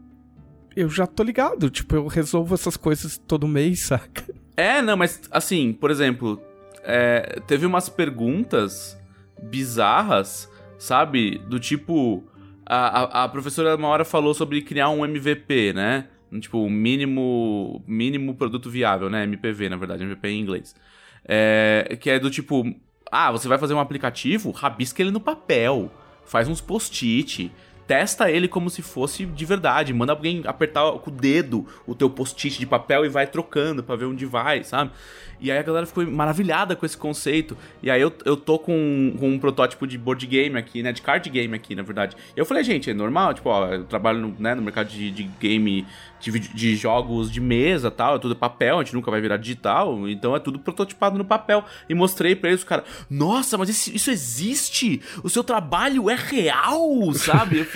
Eu 0.74 0.90
já 0.90 1.08
tô 1.08 1.24
ligado, 1.24 1.70
tipo, 1.70 1.96
eu 1.96 2.08
resolvo 2.08 2.54
essas 2.54 2.76
coisas 2.76 3.18
todo 3.18 3.48
mês, 3.48 3.82
saca? 3.82 4.26
É, 4.58 4.82
não, 4.82 4.96
mas 4.96 5.22
assim, 5.32 5.74
por 5.74 5.92
exemplo, 5.92 6.42
é, 6.84 7.42
teve 7.48 7.66
umas 7.66 7.90
perguntas 7.90 8.98
bizarras, 9.42 10.50
sabe? 10.78 11.38
Do 11.40 11.60
tipo. 11.60 12.24
A, 12.66 13.22
a, 13.22 13.24
a 13.24 13.30
professora 13.30 13.76
uma 13.76 13.88
hora 13.90 14.04
falou 14.04 14.34
sobre 14.34 14.62
criar 14.62 14.90
um 14.90 15.06
MVP, 15.06 15.74
né? 15.74 16.08
Tipo, 16.40 16.60
um 16.60 16.70
mínimo, 16.70 17.84
mínimo 17.88 18.36
produto 18.36 18.70
viável, 18.70 19.10
né? 19.10 19.24
MPV, 19.24 19.70
na 19.70 19.78
verdade, 19.78 20.04
MVP 20.04 20.28
em 20.28 20.42
inglês. 20.42 20.76
É, 21.24 21.98
que 22.00 22.10
é 22.10 22.20
do 22.20 22.30
tipo. 22.30 22.64
Ah, 23.12 23.32
você 23.32 23.48
vai 23.48 23.58
fazer 23.58 23.74
um 23.74 23.80
aplicativo? 23.80 24.52
Rabisca 24.52 25.02
ele 25.02 25.12
no 25.12 25.20
papel. 25.20 25.92
Faz 26.26 26.48
uns 26.48 26.60
post-it. 26.60 27.52
Testa 27.88 28.32
ele 28.32 28.48
como 28.48 28.70
se 28.70 28.82
fosse 28.82 29.26
de 29.26 29.46
verdade. 29.46 29.94
Manda 29.94 30.12
alguém 30.12 30.42
apertar 30.46 30.92
com 30.94 31.12
o 31.12 31.14
dedo 31.14 31.68
o 31.86 31.94
teu 31.94 32.10
post-it 32.10 32.60
de 32.60 32.66
papel 32.66 33.06
e 33.06 33.10
vai 33.10 33.28
trocando 33.28 33.84
pra 33.84 33.96
ver 33.96 34.06
onde 34.06 34.26
vai, 34.26 34.64
sabe? 34.64 34.92
E 35.40 35.52
aí 35.52 35.58
a 35.58 35.64
galera 35.64 35.86
ficou 35.86 36.06
maravilhada 36.06 36.76
com 36.76 36.86
esse 36.86 36.98
conceito. 36.98 37.58
E 37.82 37.90
aí 37.90 38.02
eu, 38.02 38.12
eu 38.26 38.38
tô 38.38 38.58
com, 38.58 39.16
com 39.20 39.30
um 39.30 39.40
protótipo 39.40 39.86
de 39.88 39.98
board 39.98 40.26
game 40.26 40.58
aqui, 40.58 40.82
né? 40.82 40.92
De 40.92 41.02
card 41.02 41.30
game 41.30 41.54
aqui, 41.56 41.76
na 41.76 41.84
verdade. 41.84 42.16
Eu 42.36 42.46
falei, 42.46 42.64
gente, 42.64 42.90
é 42.90 42.94
normal, 42.94 43.34
tipo, 43.34 43.50
ó, 43.50 43.68
eu 43.68 43.84
trabalho 43.86 44.20
no, 44.20 44.36
né, 44.40 44.56
no 44.56 44.62
mercado 44.62 44.88
de, 44.88 45.12
de 45.12 45.24
game, 45.40 45.86
de, 46.20 46.40
de 46.40 46.76
jogos 46.76 47.32
de 47.32 47.40
mesa 47.40 47.92
tal, 47.92 48.16
é 48.16 48.20
tudo 48.20 48.36
papel, 48.36 48.80
a 48.80 48.84
gente 48.84 48.94
nunca 48.94 49.12
vai 49.12 49.22
virar 49.22 49.38
digital, 49.38 50.08
então 50.08 50.36
é 50.36 50.40
tudo 50.40 50.60
prototipado 50.60 51.18
no 51.18 51.26
papel. 51.26 51.64
E 51.88 51.94
mostrei 51.94 52.36
pra 52.36 52.50
eles, 52.50 52.64
cara, 52.64 52.84
nossa, 53.10 53.58
mas 53.58 53.70
isso, 53.70 53.96
isso 53.96 54.12
existe? 54.12 55.02
O 55.24 55.30
seu 55.30 55.44
trabalho 55.44 56.10
é 56.10 56.16
real, 56.16 57.14
sabe? 57.14 57.66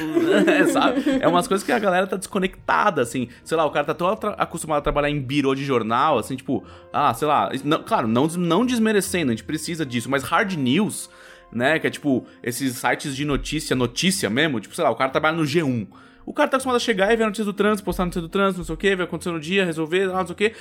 É, 0.50 0.66
sabe? 0.68 1.04
É 1.22 1.28
umas 1.28 1.48
coisas 1.48 1.66
que 1.66 1.72
a 1.72 1.80
galera 1.80 2.08
tá 2.08 2.16
desconectada, 2.16 3.02
assim. 3.02 3.28
Sei 3.44 3.56
lá, 3.58 3.66
o 3.66 3.72
cara 3.72 3.86
tá 3.86 3.94
tão 3.94 4.08
acostumado 4.38 4.80
a 4.80 4.82
trabalhar 4.82 5.10
em 5.10 5.20
birô 5.20 5.54
de 5.54 5.64
jornal, 5.64 6.18
assim, 6.18 6.36
tipo, 6.36 6.64
ah, 6.92 7.14
sei 7.14 7.28
lá, 7.28 7.49
não- 7.64 7.84
claro, 7.84 8.08
não, 8.08 8.28
não 8.28 8.66
desmerecendo, 8.66 9.32
a 9.32 9.36
gente 9.36 9.44
precisa 9.44 9.86
disso, 9.86 10.10
mas 10.10 10.24
hard 10.24 10.54
news, 10.54 11.10
né, 11.52 11.80
que 11.80 11.88
é 11.88 11.90
tipo, 11.90 12.26
esses 12.44 12.76
sites 12.78 13.16
de 13.16 13.26
notícia, 13.26 13.76
notícia 13.76 14.30
mesmo, 14.30 14.60
tipo, 14.60 14.76
sei 14.76 14.84
lá, 14.84 14.90
o 14.92 14.96
cara 14.96 15.10
trabalha 15.10 15.38
no 15.38 15.44
G1. 15.44 15.88
O 16.26 16.34
cara 16.34 16.48
tá 16.50 16.58
acostumado 16.58 16.76
a 16.78 16.80
chegar 16.80 17.12
e 17.12 17.16
ver 17.16 17.24
a 17.24 17.28
notícia 17.28 17.46
do 17.46 17.54
trânsito, 17.54 17.84
postar 17.84 18.04
a 18.04 18.06
notícia 18.06 18.22
do 18.22 18.30
trânsito, 18.30 18.60
não 18.60 18.66
sei 18.66 18.76
o 18.76 18.78
que, 18.78 18.96
ver 18.96 19.04
acontecer 19.04 19.32
no 19.32 19.40
dia, 19.40 19.66
resolver, 19.66 20.08
não 20.08 20.26
sei 20.28 20.34
o 20.34 20.36
que. 20.36 20.54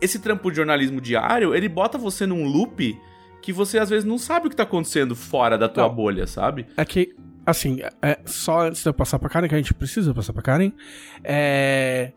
Esse 0.00 0.18
trampo 0.18 0.50
de 0.50 0.56
jornalismo 0.56 1.00
diário, 1.00 1.54
ele 1.54 1.68
bota 1.68 1.96
você 1.96 2.26
num 2.26 2.44
loop 2.44 2.98
que 3.42 3.52
você 3.52 3.78
às 3.78 3.88
vezes 3.88 4.04
não 4.04 4.18
sabe 4.18 4.46
o 4.46 4.50
que 4.50 4.56
tá 4.56 4.64
acontecendo 4.64 5.14
fora 5.14 5.56
da 5.56 5.68
tua 5.68 5.84
Não. 5.86 5.94
bolha, 5.94 6.26
sabe? 6.26 6.66
É 6.76 6.84
que, 6.84 7.14
assim, 7.46 7.80
é, 8.02 8.18
só 8.26 8.66
antes 8.66 8.82
de 8.82 8.88
eu 8.88 8.94
passar 8.94 9.18
pra 9.18 9.28
Karen, 9.28 9.46
que 9.48 9.54
a 9.54 9.58
gente 9.58 9.72
precisa 9.74 10.12
passar 10.12 10.32
pra 10.32 10.42
Karen, 10.42 10.72
é... 11.22 12.12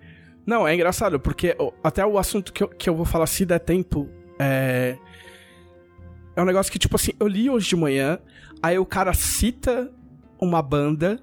Não, 0.46 0.68
é 0.68 0.76
engraçado, 0.76 1.20
porque 1.20 1.56
até 1.84 2.06
o 2.06 2.18
assunto 2.18 2.52
que 2.52 2.64
eu, 2.64 2.68
que 2.68 2.90
eu 2.90 2.96
vou 2.96 3.06
falar, 3.06 3.28
se 3.28 3.46
der 3.46 3.60
tempo, 3.60 4.10
é... 4.38 4.98
É 6.36 6.42
um 6.42 6.46
negócio 6.46 6.72
que, 6.72 6.80
tipo 6.80 6.96
assim, 6.96 7.12
eu 7.20 7.28
li 7.28 7.50
hoje 7.50 7.70
de 7.70 7.76
manhã, 7.76 8.18
aí 8.62 8.78
o 8.80 8.86
cara 8.86 9.14
cita 9.14 9.92
uma 10.40 10.62
banda 10.64 11.20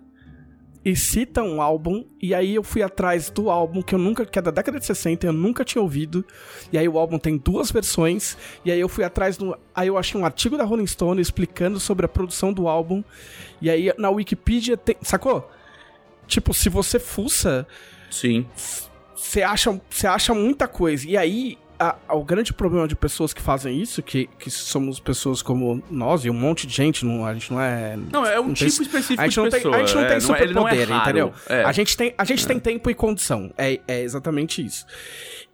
e 0.85 0.97
cita 0.97 1.43
um 1.43 1.61
álbum, 1.61 2.05
e 2.23 2.33
aí 2.33 2.55
eu 2.55 2.63
fui 2.63 2.83
atrás 2.83 3.29
do 3.29 3.51
álbum 3.51 3.83
que 3.83 3.95
eu 3.95 3.99
nunca, 3.99 4.25
que 4.25 4.39
é 4.39 4.43
da 4.43 4.51
década 4.51 4.79
de 4.79 4.87
60, 4.87 5.27
eu 5.27 5.33
nunca 5.33 5.65
tinha 5.65 5.83
ouvido, 5.83 6.25
e 6.73 6.79
aí 6.79 6.89
o 6.89 6.97
álbum 6.97 7.19
tem 7.19 7.37
duas 7.37 7.71
versões, 7.71 8.39
e 8.65 8.71
aí 8.71 8.81
eu 8.81 8.89
fui 8.89 9.05
atrás 9.05 9.37
do. 9.37 9.59
Aí 9.75 9.89
eu 9.89 9.99
achei 9.99 10.19
um 10.19 10.25
artigo 10.25 10.57
da 10.57 10.65
Rolling 10.65 10.87
Stone 10.87 11.21
explicando 11.21 11.79
sobre 11.79 12.07
a 12.07 12.09
produção 12.09 12.53
do 12.53 12.67
álbum, 12.67 13.05
e 13.61 13.69
aí 13.69 13.93
na 13.99 14.09
Wikipedia 14.11 14.77
tem. 14.77 14.97
Sacou? 15.03 15.51
Tipo, 16.27 16.55
se 16.55 16.69
você 16.71 16.99
fuça, 16.99 17.67
Sim. 18.11 18.47
Você 19.23 19.43
acha, 19.43 19.81
você 19.91 20.07
acha 20.07 20.33
muita 20.35 20.67
coisa. 20.67 21.09
E 21.09 21.17
aí, 21.17 21.59
a- 21.79 21.97
a- 22.09 22.15
o 22.15 22.25
grande 22.25 22.53
problema 22.53 22.87
de 22.89 22.95
pessoas 22.97 23.33
que 23.33 23.41
fazem 23.41 23.81
isso, 23.81 24.03
que, 24.03 24.29
que 24.39 24.51
somos 24.51 24.99
pessoas 25.01 25.43
como 25.43 25.83
nós 25.91 26.25
e 26.25 26.31
um 26.31 26.35
monte 26.35 26.67
de 26.67 26.75
gente, 26.75 27.05
não, 27.05 27.25
a 27.25 27.33
gente 27.35 27.53
não 27.53 27.61
é. 27.61 27.97
Não, 27.97 28.25
é 28.27 28.39
um 28.41 28.49
não 28.49 28.55
tem- 28.55 28.69
tipo 28.69 28.83
específico 28.83 29.21
a 29.21 29.27
gente 29.27 29.37
não 29.37 29.45
de 29.45 29.51
tem, 29.51 29.61
pessoa. 29.61 29.77
a 29.77 29.79
gente 29.81 29.95
não 29.95 30.03
é, 30.03 30.05
tem 30.07 30.15
é- 30.15 30.17
é 30.17 30.21
superpoder, 30.21 30.91
entendeu? 30.91 31.33
é. 31.49 31.65
A 31.65 31.73
gente 31.73 31.97
tem, 31.97 32.15
a 32.17 32.25
gente 32.25 32.47
tem 32.47 32.59
tempo 32.59 32.91
e 32.91 32.95
condição. 32.95 33.53
É, 33.57 33.81
é 33.87 34.01
exatamente 34.03 34.65
isso. 34.65 34.85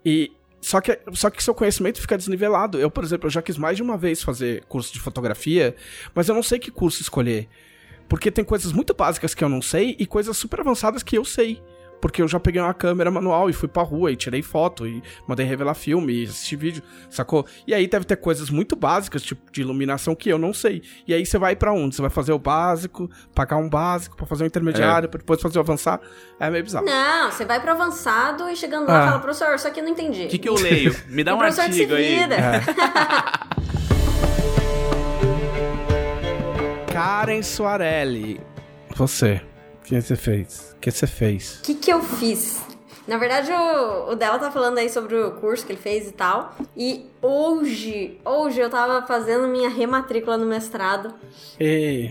E 0.05 0.33
só 0.61 0.81
que, 0.81 0.99
só 1.13 1.31
que 1.31 1.43
seu 1.43 1.55
conhecimento 1.55 2.01
fica 2.01 2.17
desnivelado. 2.17 2.79
Eu, 2.79 2.91
por 2.91 3.05
exemplo, 3.05 3.27
eu 3.27 3.31
já 3.31 3.41
quis 3.43 3.57
mais 3.57 3.77
de 3.77 3.83
uma 3.83 3.97
vez 3.97 4.23
fazer 4.23 4.65
curso 4.69 4.93
de 4.93 4.99
fotografia, 5.01 5.77
mas 6.15 6.29
eu 6.29 6.35
não 6.35 6.43
sei 6.43 6.59
que 6.59 6.71
curso 6.71 7.03
escolher. 7.03 7.49
Porque 8.09 8.31
tem 8.31 8.45
coisas 8.45 8.73
muito 8.73 8.95
básicas 8.95 9.35
que 9.35 9.43
eu 9.45 9.49
não 9.49 9.61
sei 9.63 9.97
e 9.99 10.07
coisas 10.07 10.37
super 10.37 10.61
avançadas 10.61 11.03
que 11.03 11.17
eu 11.19 11.25
sei. 11.25 11.61
Porque 12.01 12.23
eu 12.23 12.29
já 12.29 12.39
peguei 12.39 12.61
uma 12.61 12.75
câmera 12.75 13.11
manual 13.11 13.49
e 13.51 13.53
fui 13.53 13.69
pra 13.69 13.83
rua 13.83 14.13
e 14.13 14.17
tirei 14.17 14.43
foto 14.43 14.87
e 14.87 15.03
mandei 15.27 15.47
revelar 15.47 15.75
filme 15.75 16.13
e 16.13 16.25
assisti 16.25 16.57
vídeo, 16.57 16.83
sacou? 17.11 17.47
E 17.67 17.75
aí 17.75 17.87
deve 17.87 18.05
ter 18.05 18.17
coisas 18.17 18.51
muito 18.51 18.77
básicas, 18.77 19.23
tipo 19.23 19.51
de 19.51 19.61
iluminação, 19.63 20.15
que 20.15 20.29
eu 20.29 20.39
não 20.39 20.53
sei. 20.53 20.83
E 21.07 21.15
aí 21.15 21.25
você 21.25 21.39
vai 21.39 21.57
pra 21.57 21.73
onde? 21.73 21.95
Você 21.97 22.03
vai 22.03 22.11
fazer 22.11 22.33
o 22.33 22.39
básico, 22.39 23.11
pagar 23.35 23.57
um 23.57 23.69
básico 23.69 24.17
pra 24.17 24.27
fazer 24.27 24.45
o 24.45 24.47
intermediário, 24.47 25.09
pra 25.09 25.19
depois 25.19 25.41
fazer 25.41 25.59
o 25.59 25.63
avançar. 25.63 26.01
É 26.39 26.51
meio 26.51 26.63
bizarro. 26.65 26.85
Não, 26.87 27.31
você 27.31 27.45
vai 27.45 27.61
pro 27.61 27.73
avançado 27.73 28.49
e 28.49 28.57
chegando 28.57 28.87
lá 28.89 29.05
Ah. 29.05 29.09
fala, 29.09 29.21
professor, 29.21 29.55
isso 29.55 29.67
aqui 29.67 29.81
eu 29.81 29.85
não 29.85 29.91
entendi. 29.91 30.27
O 30.27 30.29
que, 30.29 30.39
que 30.39 30.49
eu 30.49 30.55
leio? 30.55 30.95
Me 31.09 31.25
dá 31.25 31.35
um 31.39 31.41
artigo 31.41 31.95
aí. 31.95 32.17
É. 32.17 33.77
Karen 36.93 37.43
Soarelli. 37.43 38.41
Você. 38.97 39.41
O 39.87 39.89
que 39.89 40.01
você 40.01 40.17
fez? 40.17 40.75
O 40.77 40.81
que 40.81 40.91
você 40.91 41.07
fez? 41.07 41.61
O 41.61 41.63
que, 41.63 41.75
que 41.77 41.93
eu 41.93 42.03
fiz? 42.03 42.61
Na 43.07 43.19
verdade, 43.19 43.53
o, 43.53 44.11
o 44.11 44.17
dela 44.17 44.37
tá 44.37 44.51
falando 44.51 44.79
aí 44.79 44.91
sobre 44.91 45.15
o 45.15 45.31
curso 45.35 45.65
que 45.65 45.71
ele 45.71 45.81
fez 45.81 46.09
e 46.09 46.13
tal. 46.13 46.57
E 46.77 47.07
hoje, 47.23 48.19
hoje 48.25 48.61
eu 48.61 48.69
tava 48.69 49.07
fazendo 49.07 49.47
minha 49.47 49.69
rematrícula 49.69 50.37
no 50.37 50.45
mestrado. 50.45 51.15
E... 51.61 52.11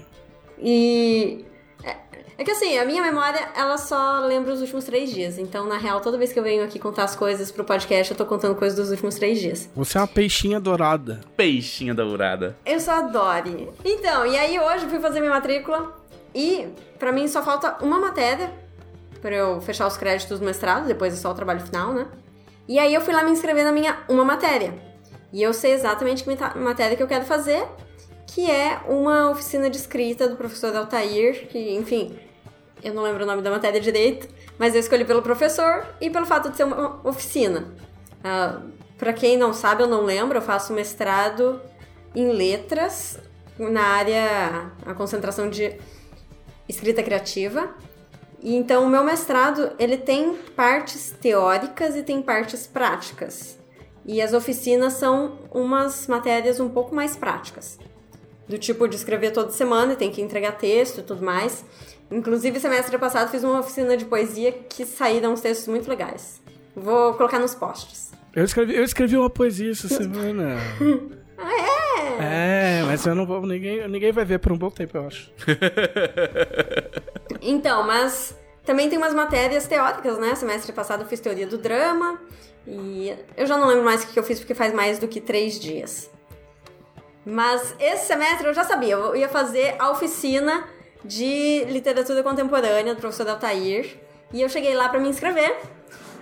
E. 0.57 1.43
É, 1.83 1.97
é 2.37 2.43
que 2.45 2.51
assim, 2.51 2.77
a 2.77 2.85
minha 2.85 3.03
memória, 3.03 3.45
ela 3.53 3.77
só 3.77 4.21
lembra 4.21 4.53
os 4.53 4.61
últimos 4.61 4.85
três 4.85 5.13
dias. 5.13 5.37
Então, 5.37 5.67
na 5.67 5.77
real, 5.77 5.99
toda 5.99 6.17
vez 6.17 6.31
que 6.31 6.39
eu 6.39 6.43
venho 6.43 6.63
aqui 6.63 6.79
contar 6.79 7.03
as 7.03 7.13
coisas 7.13 7.51
pro 7.51 7.65
podcast, 7.65 8.09
eu 8.09 8.17
tô 8.17 8.25
contando 8.25 8.55
coisas 8.55 8.79
dos 8.79 8.89
últimos 8.89 9.15
três 9.15 9.37
dias. 9.37 9.69
Você 9.75 9.97
é 9.97 10.01
uma 10.01 10.07
peixinha 10.07 10.61
dourada. 10.61 11.19
Peixinha 11.35 11.93
dourada. 11.93 12.55
Eu 12.65 12.79
só 12.79 12.93
adore. 12.93 13.67
Então, 13.83 14.25
e 14.25 14.37
aí 14.37 14.57
hoje 14.57 14.85
eu 14.85 14.89
fui 14.89 14.99
fazer 15.01 15.19
minha 15.19 15.33
matrícula 15.33 16.04
e 16.35 16.67
pra 16.99 17.13
mim 17.13 17.29
só 17.29 17.41
falta 17.41 17.77
uma 17.81 17.97
matéria 17.97 18.51
pra 19.21 19.33
eu 19.33 19.61
fechar 19.61 19.87
os 19.87 19.95
créditos 19.95 20.37
do 20.37 20.45
mestrado, 20.45 20.85
depois 20.85 21.13
é 21.13 21.15
só 21.15 21.31
o 21.31 21.33
trabalho 21.33 21.61
final, 21.61 21.93
né? 21.93 22.05
E 22.67 22.77
aí 22.77 22.93
eu 22.93 23.01
fui 23.01 23.13
lá 23.13 23.23
me 23.23 23.31
inscrever 23.31 23.63
na 23.63 23.71
minha 23.71 23.97
uma 24.09 24.25
matéria. 24.25 24.73
E 25.31 25.41
eu 25.41 25.53
sei 25.53 25.71
exatamente 25.71 26.23
que 26.23 26.59
matéria 26.59 26.95
que 26.95 27.01
eu 27.01 27.07
quero 27.07 27.25
fazer, 27.25 27.65
que 28.27 28.51
é 28.51 28.81
uma 28.87 29.29
oficina 29.29 29.69
de 29.69 29.77
escrita 29.77 30.27
do 30.27 30.35
professor 30.35 30.75
Altair, 30.75 31.47
que, 31.47 31.75
enfim, 31.75 32.19
eu 32.83 32.93
não 32.93 33.01
lembro 33.01 33.23
o 33.23 33.25
nome 33.25 33.41
da 33.41 33.49
matéria 33.49 33.79
direito, 33.79 34.27
mas 34.57 34.73
eu 34.73 34.79
escolhi 34.79 35.05
pelo 35.05 35.21
professor 35.21 35.85
e 36.01 36.09
pelo 36.09 36.25
fato 36.25 36.49
de 36.49 36.57
ser 36.57 36.65
uma 36.65 36.99
oficina. 37.03 37.73
Ah, 38.23 38.61
para 38.97 39.13
quem 39.13 39.37
não 39.37 39.53
sabe, 39.53 39.83
eu 39.83 39.87
não 39.87 40.01
lembro, 40.01 40.37
eu 40.37 40.41
faço 40.41 40.73
mestrado 40.73 41.61
em 42.13 42.31
letras 42.31 43.19
na 43.57 43.81
área 43.81 44.71
a 44.85 44.93
concentração 44.93 45.49
de 45.49 45.77
escrita 46.67 47.03
criativa. 47.03 47.69
E 48.41 48.55
então 48.55 48.85
o 48.85 48.89
meu 48.89 49.03
mestrado, 49.03 49.71
ele 49.79 49.97
tem 49.97 50.35
partes 50.55 51.11
teóricas 51.19 51.95
e 51.95 52.03
tem 52.03 52.21
partes 52.21 52.67
práticas. 52.67 53.57
E 54.05 54.21
as 54.21 54.33
oficinas 54.33 54.93
são 54.93 55.39
umas 55.51 56.07
matérias 56.07 56.59
um 56.59 56.69
pouco 56.69 56.93
mais 56.93 57.15
práticas. 57.15 57.79
Do 58.47 58.59
tipo 58.59 58.87
de 58.87 58.95
escrever 58.95 59.31
toda 59.31 59.49
semana 59.49 59.93
e 59.93 59.95
tem 59.95 60.11
que 60.11 60.21
entregar 60.21 60.51
texto 60.51 60.99
e 60.99 61.03
tudo 61.03 61.25
mais. 61.25 61.65
Inclusive, 62.11 62.59
semestre 62.59 62.97
passado 62.99 63.31
fiz 63.31 63.43
uma 63.43 63.59
oficina 63.59 63.97
de 63.97 64.05
poesia 64.05 64.51
que 64.51 64.85
saíram 64.85 65.33
uns 65.33 65.41
textos 65.41 65.67
muito 65.67 65.89
legais. 65.89 66.39
Vou 66.75 67.15
colocar 67.15 67.39
nos 67.39 67.55
posts. 67.55 68.11
Eu 68.35 68.43
escrevi, 68.43 68.75
eu 68.75 68.83
escrevi 68.83 69.17
uma 69.17 69.29
poesia 69.29 69.71
essa 69.71 69.87
semana. 69.89 70.57
Ah, 71.37 71.51
é? 71.51 71.74
É, 72.19 72.83
mas 72.85 73.05
eu 73.05 73.15
não 73.15 73.25
vou. 73.25 73.41
Ninguém, 73.45 73.87
ninguém 73.87 74.11
vai 74.11 74.25
ver 74.25 74.39
por 74.39 74.51
um 74.51 74.57
bom 74.57 74.69
tempo, 74.69 74.97
eu 74.97 75.07
acho. 75.07 75.31
Então, 77.41 77.83
mas 77.83 78.35
também 78.65 78.89
tem 78.89 78.97
umas 78.97 79.13
matérias 79.13 79.67
teóricas, 79.67 80.17
né? 80.17 80.33
Semestre 80.33 80.73
passado 80.73 81.03
eu 81.03 81.07
fiz 81.07 81.19
teoria 81.19 81.45
do 81.45 81.57
drama. 81.57 82.19
E 82.67 83.15
eu 83.37 83.45
já 83.45 83.57
não 83.57 83.67
lembro 83.67 83.83
mais 83.85 84.03
o 84.03 84.07
que 84.07 84.17
eu 84.17 84.23
fiz 84.23 84.39
porque 84.39 84.55
faz 84.55 84.73
mais 84.73 84.97
do 84.97 85.07
que 85.07 85.21
três 85.21 85.59
dias. 85.59 86.09
Mas 87.23 87.75
esse 87.79 88.07
semestre 88.07 88.47
eu 88.47 88.53
já 88.53 88.63
sabia, 88.63 88.95
eu 88.95 89.15
ia 89.15 89.29
fazer 89.29 89.75
a 89.77 89.91
oficina 89.91 90.67
de 91.03 91.65
literatura 91.65 92.23
contemporânea 92.23 92.95
do 92.95 93.01
professor 93.01 93.29
Altair. 93.29 93.97
E 94.33 94.41
eu 94.41 94.49
cheguei 94.49 94.73
lá 94.73 94.89
para 94.89 94.99
me 94.99 95.07
inscrever. 95.07 95.55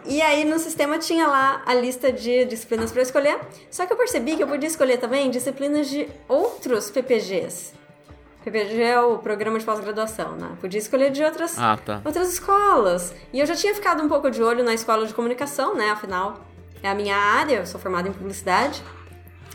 E 0.05 0.21
aí 0.21 0.43
no 0.45 0.59
sistema 0.59 0.97
tinha 0.99 1.27
lá 1.27 1.61
a 1.65 1.73
lista 1.73 2.11
de 2.11 2.45
disciplinas 2.45 2.91
para 2.91 3.01
escolher. 3.01 3.39
Só 3.71 3.85
que 3.85 3.93
eu 3.93 3.97
percebi 3.97 4.35
que 4.35 4.43
eu 4.43 4.47
podia 4.47 4.67
escolher 4.67 4.97
também 4.97 5.29
disciplinas 5.29 5.87
de 5.89 6.07
outros 6.27 6.89
PPGs. 6.91 7.73
PPG 8.43 8.81
é 8.81 8.99
o 8.99 9.17
programa 9.19 9.57
de 9.57 9.63
pós-graduação, 9.63 10.33
né? 10.35 10.49
Podia 10.59 10.77
escolher 10.79 11.11
de 11.11 11.23
outras, 11.23 11.57
Ah, 11.57 11.77
tá. 11.83 12.01
outras 12.03 12.33
escolas. 12.33 13.13
E 13.31 13.39
eu 13.39 13.45
já 13.45 13.55
tinha 13.55 13.73
ficado 13.73 14.03
um 14.03 14.09
pouco 14.09 14.29
de 14.29 14.43
olho 14.43 14.63
na 14.65 14.73
escola 14.73 15.07
de 15.07 15.13
comunicação, 15.13 15.73
né? 15.75 15.91
Afinal, 15.91 16.41
é 16.81 16.89
a 16.89 16.93
minha 16.93 17.15
área, 17.15 17.57
eu 17.59 17.65
sou 17.65 17.79
formada 17.79 18.09
em 18.09 18.11
publicidade. 18.11 18.83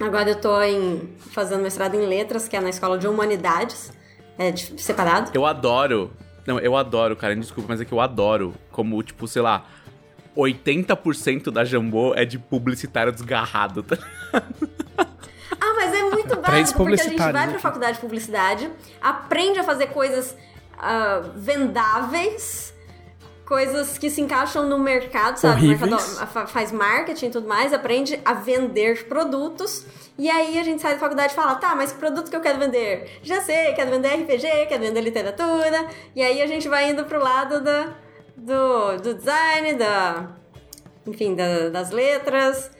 Agora 0.00 0.30
eu 0.30 0.40
tô 0.40 0.62
em, 0.62 1.12
fazendo 1.32 1.62
mestrado 1.62 1.96
em 1.96 2.06
letras, 2.06 2.48
que 2.48 2.56
é 2.56 2.60
na 2.60 2.70
escola 2.70 2.96
de 2.96 3.06
humanidades, 3.06 3.92
é 4.38 4.50
de- 4.50 4.80
separado. 4.80 5.32
Eu 5.34 5.44
adoro. 5.44 6.10
Não, 6.46 6.58
eu 6.58 6.74
adoro, 6.74 7.14
cara. 7.14 7.36
Desculpa, 7.36 7.66
mas 7.68 7.80
é 7.82 7.84
que 7.84 7.92
eu 7.92 8.00
adoro. 8.00 8.54
Como, 8.72 9.02
tipo, 9.02 9.28
sei 9.28 9.42
lá, 9.42 9.66
80% 10.38 11.50
da 11.50 11.64
Jambô 11.64 12.14
é 12.14 12.24
de 12.24 12.38
publicitário 12.38 13.12
desgarrado. 13.12 13.82
tá? 13.82 13.96
Ah, 15.60 15.74
mas 15.74 15.92
é 15.94 16.02
muito 16.02 16.36
básico, 16.36 16.78
porque 16.84 17.00
a 17.00 17.04
gente 17.04 17.16
vai 17.18 17.32
pra 17.32 17.42
aqui. 17.44 17.58
faculdade 17.58 17.94
de 17.94 18.00
publicidade, 18.00 18.70
aprende 19.00 19.58
a 19.58 19.64
fazer 19.64 19.88
coisas 19.88 20.36
ah, 20.78 21.22
vendáveis, 21.34 22.72
coisas 23.44 23.96
que 23.98 24.10
se 24.10 24.20
encaixam 24.20 24.68
no 24.68 24.78
mercado, 24.78 25.36
sabe? 25.38 25.54
O 25.54 25.64
Horríveis. 25.66 25.90
mercado 25.90 26.26
fa- 26.28 26.46
faz 26.46 26.70
marketing 26.70 27.26
e 27.26 27.30
tudo 27.30 27.48
mais, 27.48 27.72
aprende 27.72 28.20
a 28.24 28.34
vender 28.34 29.06
produtos. 29.08 29.86
E 30.18 30.28
aí 30.28 30.58
a 30.58 30.62
gente 30.64 30.82
sai 30.82 30.94
da 30.94 31.00
faculdade 31.00 31.32
e 31.32 31.36
fala, 31.36 31.54
tá, 31.54 31.74
mas 31.74 31.92
que 31.92 31.98
produto 31.98 32.28
que 32.30 32.36
eu 32.36 32.40
quero 32.40 32.58
vender? 32.58 33.18
Já 33.22 33.40
sei, 33.40 33.72
quero 33.74 33.90
vender 33.90 34.08
RPG, 34.08 34.66
quero 34.68 34.82
vender 34.82 35.00
literatura. 35.00 35.86
E 36.14 36.20
aí 36.22 36.42
a 36.42 36.46
gente 36.46 36.68
vai 36.68 36.90
indo 36.90 37.04
pro 37.04 37.20
lado 37.22 37.60
da, 37.62 37.88
do, 38.38 38.96
do 39.02 39.14
design, 39.14 39.74
da, 39.74 40.28
enfim, 41.06 41.34
da- 41.34 41.68
das 41.68 41.90
letras. 41.90 42.70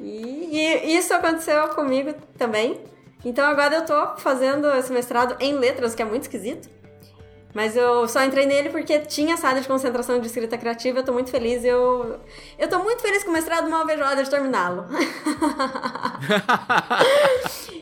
E, 0.00 0.56
e 0.84 0.96
isso 0.96 1.12
aconteceu 1.14 1.68
comigo 1.68 2.14
também. 2.36 2.80
Então 3.24 3.46
agora 3.46 3.76
eu 3.76 3.84
tô 3.86 4.16
fazendo 4.16 4.68
esse 4.76 4.92
mestrado 4.92 5.36
em 5.40 5.54
letras, 5.54 5.94
que 5.94 6.02
é 6.02 6.04
muito 6.04 6.22
esquisito. 6.22 6.68
Mas 7.54 7.76
eu 7.76 8.08
só 8.08 8.24
entrei 8.24 8.46
nele 8.46 8.70
porque 8.70 8.98
tinha 8.98 9.34
essa 9.34 9.46
área 9.46 9.60
de 9.62 9.68
concentração 9.68 10.18
de 10.18 10.26
escrita 10.26 10.58
criativa, 10.58 10.98
eu 10.98 11.04
tô 11.04 11.12
muito 11.12 11.30
feliz. 11.30 11.64
Eu, 11.64 12.18
eu 12.58 12.68
tô 12.68 12.80
muito 12.80 13.00
feliz 13.00 13.22
com 13.22 13.30
o 13.30 13.32
mestrado, 13.32 13.70
mal 13.70 13.86
vejo 13.86 14.02
a 14.02 14.08
hora 14.10 14.24
de 14.24 14.28
terminá-lo. 14.28 14.84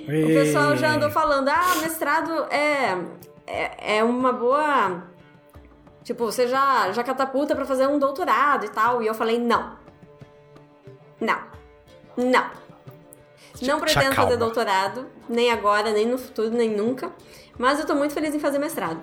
O 0.02 0.26
pessoal 0.26 0.76
já 0.76 0.94
andou 0.94 1.10
falando, 1.10 1.48
ah, 1.48 1.74
mestrado 1.80 2.32
é, 2.50 2.98
é, 3.46 3.98
é 3.98 4.04
uma 4.04 4.32
boa. 4.32 5.04
Tipo, 6.02 6.24
você 6.24 6.48
já, 6.48 6.90
já 6.92 7.02
catapulta 7.02 7.54
pra 7.54 7.64
fazer 7.64 7.86
um 7.86 7.98
doutorado 7.98 8.66
e 8.66 8.68
tal. 8.68 9.02
E 9.02 9.06
eu 9.06 9.14
falei, 9.14 9.38
não. 9.38 9.76
Não. 11.20 11.38
Não. 12.16 12.62
Não 13.60 13.78
pretendo 13.78 14.14
fazer 14.14 14.36
doutorado, 14.36 15.06
nem 15.28 15.50
agora, 15.50 15.92
nem 15.92 16.06
no 16.06 16.18
futuro, 16.18 16.50
nem 16.50 16.70
nunca. 16.70 17.12
Mas 17.58 17.78
eu 17.78 17.86
tô 17.86 17.94
muito 17.94 18.14
feliz 18.14 18.34
em 18.34 18.40
fazer 18.40 18.58
mestrado. 18.58 19.00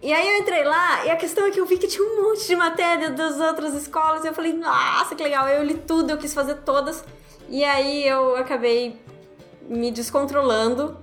E 0.00 0.12
aí 0.12 0.28
eu 0.34 0.38
entrei 0.38 0.64
lá, 0.64 1.06
e 1.06 1.10
a 1.10 1.16
questão 1.16 1.46
é 1.46 1.50
que 1.50 1.60
eu 1.60 1.66
vi 1.66 1.78
que 1.78 1.86
tinha 1.86 2.04
um 2.04 2.22
monte 2.22 2.46
de 2.46 2.56
matéria 2.56 3.10
das 3.10 3.38
outras 3.38 3.72
escolas, 3.74 4.24
e 4.24 4.28
eu 4.28 4.34
falei, 4.34 4.52
nossa, 4.52 5.14
que 5.14 5.22
legal, 5.22 5.48
eu 5.48 5.62
li 5.62 5.74
tudo, 5.74 6.10
eu 6.10 6.18
quis 6.18 6.34
fazer 6.34 6.56
todas. 6.56 7.04
E 7.48 7.62
aí 7.64 8.06
eu 8.06 8.36
acabei 8.36 9.00
me 9.68 9.90
descontrolando 9.90 10.96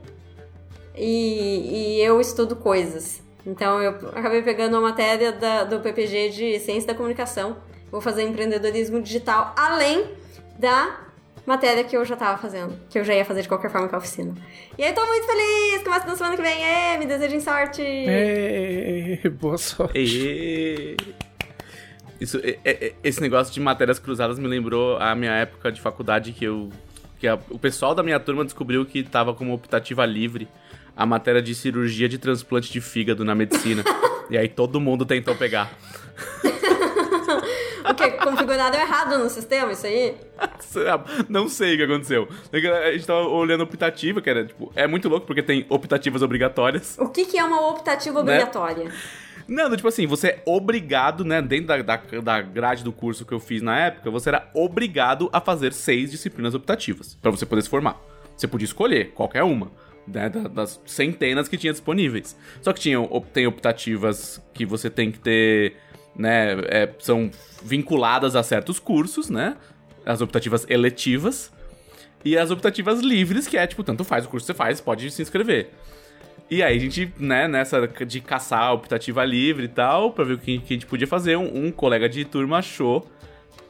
e, 0.95 1.97
e 1.97 2.01
eu 2.01 2.20
estudo 2.20 2.55
coisas. 2.55 3.22
Então 3.45 3.81
eu 3.81 3.91
acabei 4.15 4.41
pegando 4.41 4.73
uma 4.77 4.89
matéria 4.89 5.31
da- 5.31 5.63
do 5.63 5.79
PPG 5.79 6.29
de 6.29 6.59
Ciência 6.59 6.87
da 6.87 6.93
Comunicação. 6.95 7.57
Vou 7.91 8.01
fazer 8.01 8.23
empreendedorismo 8.23 9.01
digital, 9.01 9.53
além 9.57 10.05
da 10.59 10.99
matéria 11.45 11.83
que 11.83 11.97
eu 11.97 12.05
já 12.05 12.15
tava 12.15 12.37
fazendo, 12.37 12.75
que 12.89 12.99
eu 12.99 13.03
já 13.03 13.13
ia 13.15 13.25
fazer 13.25 13.41
de 13.41 13.47
qualquer 13.47 13.71
forma 13.71 13.87
com 13.87 13.95
a 13.95 13.99
oficina. 13.99 14.35
E 14.77 14.83
aí 14.83 14.93
tô 14.93 15.03
muito 15.05 15.25
feliz, 15.25 15.83
começa 15.83 16.05
na 16.05 16.15
semana 16.15 16.35
que 16.35 16.41
vem, 16.43 16.63
é, 16.63 16.97
me 16.97 17.05
desejem 17.07 17.39
sorte! 17.39 17.81
Ê, 17.81 19.27
boa 19.29 19.57
sorte. 19.57 19.97
E... 19.97 20.97
Isso, 22.21 22.37
é- 22.43 22.59
é- 22.65 22.85
é- 22.87 22.93
esse 23.03 23.21
negócio 23.21 23.51
de 23.53 23.59
matérias 23.59 23.97
cruzadas 23.97 24.37
me 24.37 24.47
lembrou 24.47 24.97
a 24.97 25.15
minha 25.15 25.31
época 25.31 25.71
de 25.71 25.79
faculdade 25.81 26.33
que 26.33 26.45
eu. 26.45 26.69
que 27.17 27.27
a- 27.27 27.39
o 27.49 27.57
pessoal 27.59 27.93
da 27.95 28.01
minha 28.03 28.19
turma 28.19 28.45
descobriu 28.45 28.85
que 28.85 29.03
tava 29.03 29.33
como 29.33 29.53
optativa 29.53 30.05
livre 30.05 30.47
a 31.00 31.06
matéria 31.06 31.41
de 31.41 31.56
cirurgia 31.56 32.10
de 32.10 32.18
transplante 32.18 32.70
de 32.70 32.82
fígado 32.82 33.24
na 33.24 33.34
medicina. 33.34 33.86
e 34.30 34.38
aí 34.38 34.50
todo 34.50 34.82
mundo 34.82 35.06
tentou 35.06 35.34
pegar. 35.34 35.72
O 37.89 37.93
que? 37.95 38.12
Configurado 38.12 38.76
errado 38.76 39.18
no 39.18 39.30
sistema, 39.30 39.72
isso 39.72 39.88
aí? 39.88 40.16
Não 41.28 41.47
sei 41.47 41.74
o 41.74 41.78
que 41.78 41.84
aconteceu. 41.84 42.28
A 42.52 42.91
gente 42.91 43.08
tava 43.08 43.22
olhando 43.22 43.64
optativa, 43.64 44.22
que 44.22 44.30
era, 44.30 44.45
tipo, 44.45 44.72
é 44.76 44.86
muito 44.86 45.10
louco 45.10 45.26
porque 45.26 45.41
tem 45.41 45.66
optativas 45.70 46.22
obrigatórias. 46.22 46.97
O 47.00 47.08
que, 47.08 47.26
que 47.26 47.38
é 47.38 47.43
uma 47.43 47.68
optativa 47.70 48.20
obrigatória? 48.20 48.91
Não, 49.47 49.76
tipo 49.76 49.88
assim, 49.88 50.06
você 50.06 50.28
é 50.28 50.43
obrigado, 50.45 51.24
né, 51.24 51.41
dentro 51.41 51.68
da, 51.68 51.82
da, 51.82 51.97
da 52.22 52.41
grade 52.41 52.84
do 52.84 52.91
curso 52.91 53.26
que 53.26 53.34
eu 53.34 53.39
fiz 53.39 53.62
na 53.62 53.80
época, 53.80 54.12
você 54.12 54.30
era 54.30 54.47
obrigado 54.54 55.30
a 55.34 55.41
fazer 55.41 55.74
seis 55.74 56.12
disciplinas 56.12 56.54
optativas 56.54 57.16
pra 57.16 57.32
você 57.32 57.45
poder 57.45 57.64
se 57.64 57.70
formar. 57.70 57.97
Você 58.38 58.47
podia 58.47 58.66
escolher 58.66 59.12
qualquer 59.14 59.43
uma, 59.43 59.72
né, 60.08 60.30
da- 60.30 60.47
das 60.47 60.80
centenas 60.86 61.47
que 61.47 61.58
tinha 61.58 61.72
disponíveis. 61.74 62.36
Só 62.62 62.74
que 62.74 62.80
tinha, 62.80 63.00
op- 63.00 63.28
tem 63.32 63.45
optativas 63.47 64.41
que 64.54 64.66
você 64.66 64.89
tem 64.89 65.12
que 65.12 65.20
ter, 65.20 65.76
né, 66.16 66.54
é, 66.68 66.89
são 67.00 67.30
vinculadas 67.64 68.36
a 68.36 68.43
certos 68.43 68.80
cursos, 68.80 69.30
né, 69.30 69.56
as 70.06 70.22
optativas 70.22 70.66
eletivas. 70.70 71.52
E 72.26 72.38
as 72.38 72.52
optativas 72.52 73.00
livres, 73.00 73.47
que 73.47 73.58
é 73.58 73.66
tipo, 73.66 73.82
tanto 73.84 74.04
faz 74.04 74.26
o 74.26 74.30
curso 74.30 74.45
que 74.45 74.52
você 74.52 74.58
faz, 74.58 74.82
pode 74.82 75.10
se 75.10 75.22
inscrever. 75.22 75.70
E 76.52 76.62
aí 76.64 76.76
a 76.76 76.80
gente, 76.80 77.14
né, 77.18 77.47
nessa 77.47 77.88
de 77.88 78.20
caçar 78.20 78.64
a 78.64 78.74
optativa 78.74 79.24
livre 79.24 79.66
e 79.66 79.68
tal, 79.70 80.12
pra 80.12 80.26
ver 80.26 80.34
o 80.34 80.38
que, 80.38 80.58
que 80.58 80.74
a 80.74 80.76
gente 80.76 80.86
podia 80.86 81.08
fazer, 81.08 81.38
um, 81.38 81.68
um 81.68 81.72
colega 81.72 82.10
de 82.10 82.26
turma 82.26 82.58
achou 82.58 83.08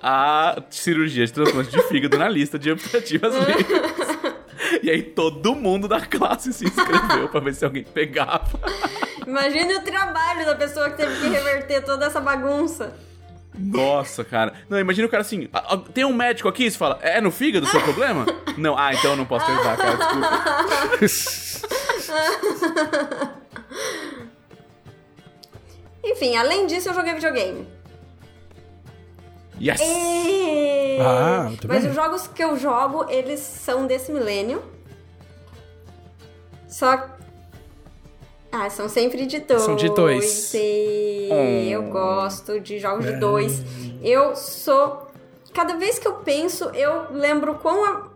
a 0.02 0.64
cirurgia 0.70 1.26
de 1.26 1.34
transplante 1.34 1.70
de 1.72 1.82
fígado 1.84 2.18
na 2.18 2.30
lista 2.30 2.58
de 2.58 2.72
optativas 2.72 3.36
livres. 3.46 3.99
E 4.84 4.89
aí 4.89 5.01
todo 5.01 5.55
mundo 5.55 5.88
da 5.88 6.01
classe 6.01 6.53
se 6.53 6.65
inscreveu 6.65 7.28
pra 7.30 7.39
ver 7.39 7.53
se 7.53 7.65
alguém 7.65 7.84
pegava. 7.84 8.59
Imagine 9.26 9.76
o 9.76 9.82
trabalho 9.82 10.45
da 10.45 10.55
pessoa 10.55 10.89
que 10.89 10.97
teve 10.97 11.20
que 11.20 11.28
reverter 11.28 11.84
toda 11.84 12.05
essa 12.05 12.20
bagunça. 12.20 12.95
Nossa, 13.57 14.24
cara. 14.24 14.53
Não, 14.70 14.80
imagina 14.80 15.07
o 15.07 15.09
cara 15.09 15.22
assim, 15.22 15.49
"Ah, 15.51 15.74
ah, 15.74 15.78
tem 15.78 16.05
um 16.05 16.13
médico 16.13 16.47
aqui? 16.47 16.70
Você 16.70 16.78
fala, 16.78 16.97
é 17.01 17.20
no 17.20 17.32
fígado 17.32 17.65
o 17.65 17.70
seu 17.70 17.82
problema? 17.82 18.26
Não, 18.57 18.78
ah, 18.78 18.93
então 18.93 19.11
eu 19.11 19.17
não 19.17 19.26
posso 19.26 19.45
te 19.45 19.51
ajudar, 19.51 19.78
cara, 19.78 19.97
desculpa. 20.99 21.70
Enfim, 26.03 26.38
além 26.38 26.65
disso, 26.67 26.89
eu 26.89 26.93
joguei 26.93 27.13
videogame. 27.13 27.67
Yes! 29.62 29.80
E... 29.82 30.97
Ah, 31.01 31.45
muito 31.47 31.68
Mas 31.68 31.82
bem. 31.82 31.89
os 31.89 31.95
jogos 31.95 32.28
que 32.28 32.43
eu 32.43 32.57
jogo, 32.57 33.05
eles 33.10 33.39
são 33.39 33.86
desse 33.88 34.12
milênio. 34.12 34.62
Só. 36.68 37.07
Ah, 38.51 38.70
são 38.70 38.89
sempre 38.89 39.26
de 39.26 39.39
dois. 39.39 39.62
São 39.62 39.76
de 39.76 39.89
dois. 39.93 40.53
E 40.53 41.70
Eu 41.72 41.84
gosto 41.84 42.60
de 42.60 42.80
jogos 42.80 43.05
de 43.05 43.16
dois. 43.18 43.62
Eu 44.01 44.36
sou. 44.36 45.07
Cada 45.53 45.76
vez 45.78 45.99
que 45.99 46.07
eu 46.07 46.14
penso, 46.16 46.66
eu 46.76 47.12
lembro 47.12 47.55
quão 47.55 47.84
a- 47.86 48.07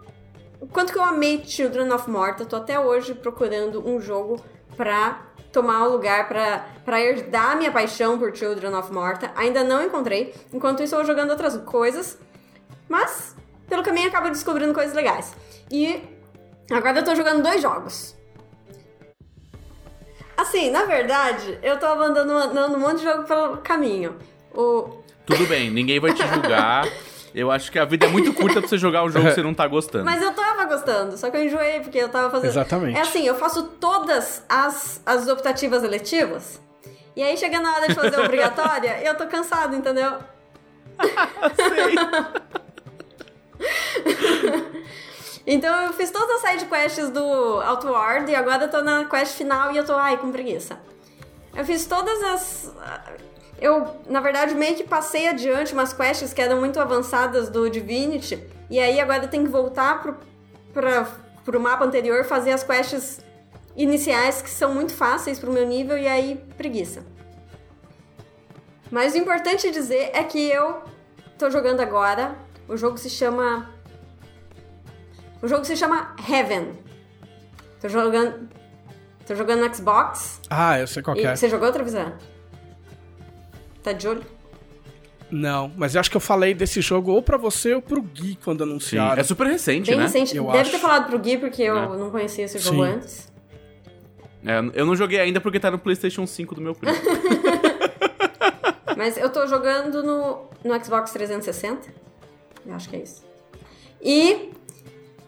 o 0.61 0.67
quanto 0.67 0.93
que 0.93 0.97
eu 0.99 1.03
amei 1.03 1.43
Children 1.45 1.91
of 1.91 2.09
Morta. 2.09 2.45
Tô 2.45 2.55
até 2.55 2.79
hoje 2.79 3.13
procurando 3.13 3.87
um 3.87 3.99
jogo 3.99 4.39
pra 4.77 5.21
tomar 5.53 5.87
o 5.87 5.91
lugar, 5.91 6.27
pra, 6.27 6.65
pra 6.83 6.99
herdar 6.99 7.55
minha 7.55 7.71
paixão 7.71 8.17
por 8.17 8.35
Children 8.35 8.73
of 8.73 8.91
Morta. 8.91 9.31
Ainda 9.35 9.63
não 9.63 9.83
encontrei. 9.83 10.33
Enquanto 10.51 10.83
isso, 10.83 10.95
eu 10.95 10.99
vou 10.99 11.07
jogando 11.07 11.29
outras 11.29 11.55
coisas. 11.57 12.17
Mas, 12.89 13.35
pelo 13.69 13.83
caminho, 13.83 14.09
acabo 14.09 14.29
descobrindo 14.29 14.73
coisas 14.73 14.93
legais. 14.93 15.33
E 15.71 16.01
agora 16.69 16.99
eu 16.99 17.05
tô 17.05 17.15
jogando 17.15 17.43
dois 17.43 17.61
jogos. 17.61 18.15
Assim, 20.35 20.71
na 20.71 20.85
verdade, 20.85 21.59
eu 21.61 21.79
tô 21.79 21.85
abandonando 21.85 22.75
um 22.75 22.79
monte 22.79 22.97
de 22.97 23.03
jogo 23.03 23.23
pelo 23.23 23.57
caminho. 23.57 24.17
O, 24.53 24.97
Tudo 25.25 25.45
bem, 25.47 25.69
ninguém 25.69 25.99
vai 25.99 26.13
te 26.13 26.27
julgar. 26.27 26.87
Eu 27.33 27.49
acho 27.49 27.71
que 27.71 27.79
a 27.79 27.85
vida 27.85 28.05
é 28.05 28.09
muito 28.09 28.31
curta 28.33 28.59
pra 28.59 28.69
você 28.69 28.77
jogar 28.77 29.03
um 29.03 29.09
jogo 29.09 29.27
que 29.27 29.33
você 29.33 29.41
não 29.41 29.53
tá 29.53 29.65
gostando. 29.67 30.05
Mas 30.05 30.21
eu 30.21 30.33
tava 30.33 30.65
gostando, 30.65 31.17
só 31.17 31.31
que 31.31 31.37
eu 31.37 31.45
enjoei 31.45 31.79
porque 31.79 31.97
eu 31.97 32.09
tava 32.09 32.29
fazendo. 32.29 32.51
Exatamente. 32.51 32.97
É 32.97 33.01
assim, 33.01 33.25
eu 33.25 33.35
faço 33.35 33.63
todas 33.79 34.43
as, 34.47 35.01
as 35.05 35.27
optativas 35.27 35.83
eletivas. 35.83 36.61
E 37.15 37.23
aí 37.23 37.35
chega 37.37 37.59
na 37.59 37.73
hora 37.73 37.87
de 37.87 37.95
fazer 37.95 38.19
a 38.19 38.23
obrigatória, 38.23 39.01
eu 39.03 39.15
tô 39.15 39.25
cansado, 39.27 39.75
entendeu? 39.75 40.17
então 45.47 45.85
eu 45.85 45.93
fiz 45.93 46.11
todas 46.11 46.43
as 46.43 46.51
side 46.51 46.65
quests 46.65 47.09
do 47.09 47.61
Outward 47.61 48.31
e 48.31 48.35
agora 48.35 48.65
eu 48.65 48.69
tô 48.69 48.81
na 48.81 49.05
quest 49.05 49.35
final 49.35 49.71
e 49.71 49.77
eu 49.77 49.85
tô, 49.85 49.95
ai, 49.95 50.17
com 50.17 50.31
preguiça. 50.31 50.77
Eu 51.55 51.65
fiz 51.65 51.85
todas 51.85 52.23
as. 52.23 52.73
Eu, 53.63 53.95
na 54.09 54.19
verdade, 54.19 54.53
meio 54.55 54.75
que 54.75 54.83
passei 54.83 55.25
adiante 55.25 55.71
umas 55.71 55.93
quests 55.93 56.33
que 56.33 56.41
eram 56.41 56.59
muito 56.59 56.81
avançadas 56.81 57.47
do 57.47 57.69
Divinity. 57.69 58.45
E 58.69 58.77
aí 58.77 58.99
agora 58.99 59.23
eu 59.23 59.29
tenho 59.29 59.45
que 59.45 59.49
voltar 59.49 60.01
pro, 60.01 60.17
pra, 60.73 61.07
pro 61.45 61.61
mapa 61.61 61.85
anterior 61.85 62.25
fazer 62.25 62.51
as 62.51 62.61
quests 62.61 63.21
iniciais 63.73 64.41
que 64.41 64.49
são 64.49 64.73
muito 64.73 64.93
fáceis 64.93 65.39
pro 65.39 65.49
meu 65.49 65.65
nível 65.65 65.97
e 65.97 66.05
aí 66.05 66.43
preguiça. 66.57 67.05
Mas 68.91 69.13
o 69.13 69.17
importante 69.17 69.71
dizer 69.71 70.11
é 70.13 70.25
que 70.25 70.45
eu 70.51 70.83
tô 71.37 71.49
jogando 71.49 71.79
agora. 71.79 72.35
O 72.67 72.75
jogo 72.75 72.97
se 72.97 73.09
chama. 73.09 73.73
O 75.41 75.47
jogo 75.47 75.63
se 75.63 75.77
chama 75.77 76.13
Heaven. 76.29 76.77
Tô 77.79 77.87
jogando. 77.87 78.49
Tô 79.25 79.33
jogando 79.35 79.65
no 79.65 79.73
Xbox. 79.73 80.41
Ah, 80.49 80.77
eu 80.77 80.85
sei 80.85 81.01
qual 81.01 81.15
é. 81.15 81.33
você 81.33 81.47
jogou 81.47 81.67
outra 81.67 81.81
visão? 81.81 82.11
Tá 83.83 83.91
de 83.91 84.07
olho? 84.07 84.23
Não, 85.29 85.71
mas 85.75 85.95
eu 85.95 85.99
acho 86.01 86.11
que 86.11 86.17
eu 86.17 86.21
falei 86.21 86.53
desse 86.53 86.79
jogo 86.79 87.11
ou 87.11 87.21
pra 87.21 87.37
você 87.37 87.73
ou 87.73 87.81
pro 87.81 88.01
Gui 88.01 88.37
quando 88.43 88.63
Sim. 88.63 88.69
anunciaram. 88.69 89.19
É 89.19 89.23
super 89.23 89.47
recente, 89.47 89.87
Bem 89.89 89.97
né? 89.97 90.03
recente. 90.03 90.37
Eu 90.37 90.45
Deve 90.45 90.59
acho. 90.59 90.71
ter 90.71 90.77
falado 90.77 91.07
pro 91.07 91.17
Gui, 91.19 91.37
porque 91.37 91.63
eu 91.63 91.75
É. 91.77 91.97
não 91.97 92.11
conhecia 92.11 92.45
esse 92.45 92.59
jogo 92.59 92.85
Sim. 92.85 92.91
antes. 92.91 93.33
É, 94.45 94.59
eu 94.79 94.85
não 94.85 94.95
joguei 94.95 95.19
ainda 95.19 95.41
porque 95.41 95.59
tá 95.59 95.71
no 95.71 95.79
PlayStation 95.79 96.25
5 96.27 96.55
do 96.55 96.61
meu 96.61 96.75
primo. 96.75 96.95
Mas 98.95 99.17
eu 99.17 99.29
tô 99.29 99.47
jogando 99.47 100.03
no, 100.03 100.43
no 100.63 100.85
Xbox 100.85 101.11
360. 101.11 101.89
Eu 102.65 102.75
acho 102.75 102.89
que 102.89 102.95
é 102.95 102.99
isso. 102.99 103.23
E 104.01 104.51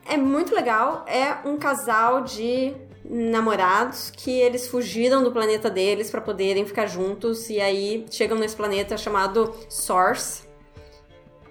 é 0.05 0.17
muito 0.17 0.53
legal. 0.53 1.03
É 1.07 1.47
um 1.47 1.57
casal 1.57 2.21
de 2.23 2.73
namorados 3.09 4.09
que 4.09 4.31
eles 4.31 4.67
fugiram 4.67 5.23
do 5.23 5.31
planeta 5.31 5.69
deles 5.69 6.09
pra 6.09 6.21
poderem 6.21 6.65
ficar 6.65 6.87
juntos 6.87 7.49
e 7.49 7.59
aí 7.59 8.05
chegam 8.09 8.37
nesse 8.37 8.55
planeta 8.55 8.97
chamado 8.97 9.53
Source. 9.69 10.43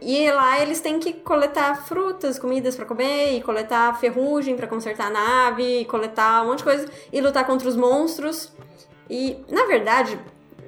E 0.00 0.30
lá 0.30 0.61
eles 0.61 0.80
têm 0.80 0.98
que 0.98 1.14
coletar 1.14 1.86
frutas, 1.86 2.38
comidas 2.38 2.76
pra 2.76 2.84
comer, 2.84 3.38
e 3.38 3.42
coletar 3.42 3.98
ferrugem 3.98 4.55
pra 4.55 4.66
consertar 4.66 5.07
a 5.07 5.11
nave, 5.11 5.80
e 5.80 5.84
coletar 5.86 6.42
um 6.42 6.48
monte 6.48 6.59
de 6.59 6.64
coisa, 6.64 6.88
e 7.11 7.20
lutar 7.22 7.46
contra 7.46 7.66
os 7.66 7.74
monstros. 7.74 8.52
E, 9.09 9.42
na 9.48 9.64
verdade, 9.64 10.20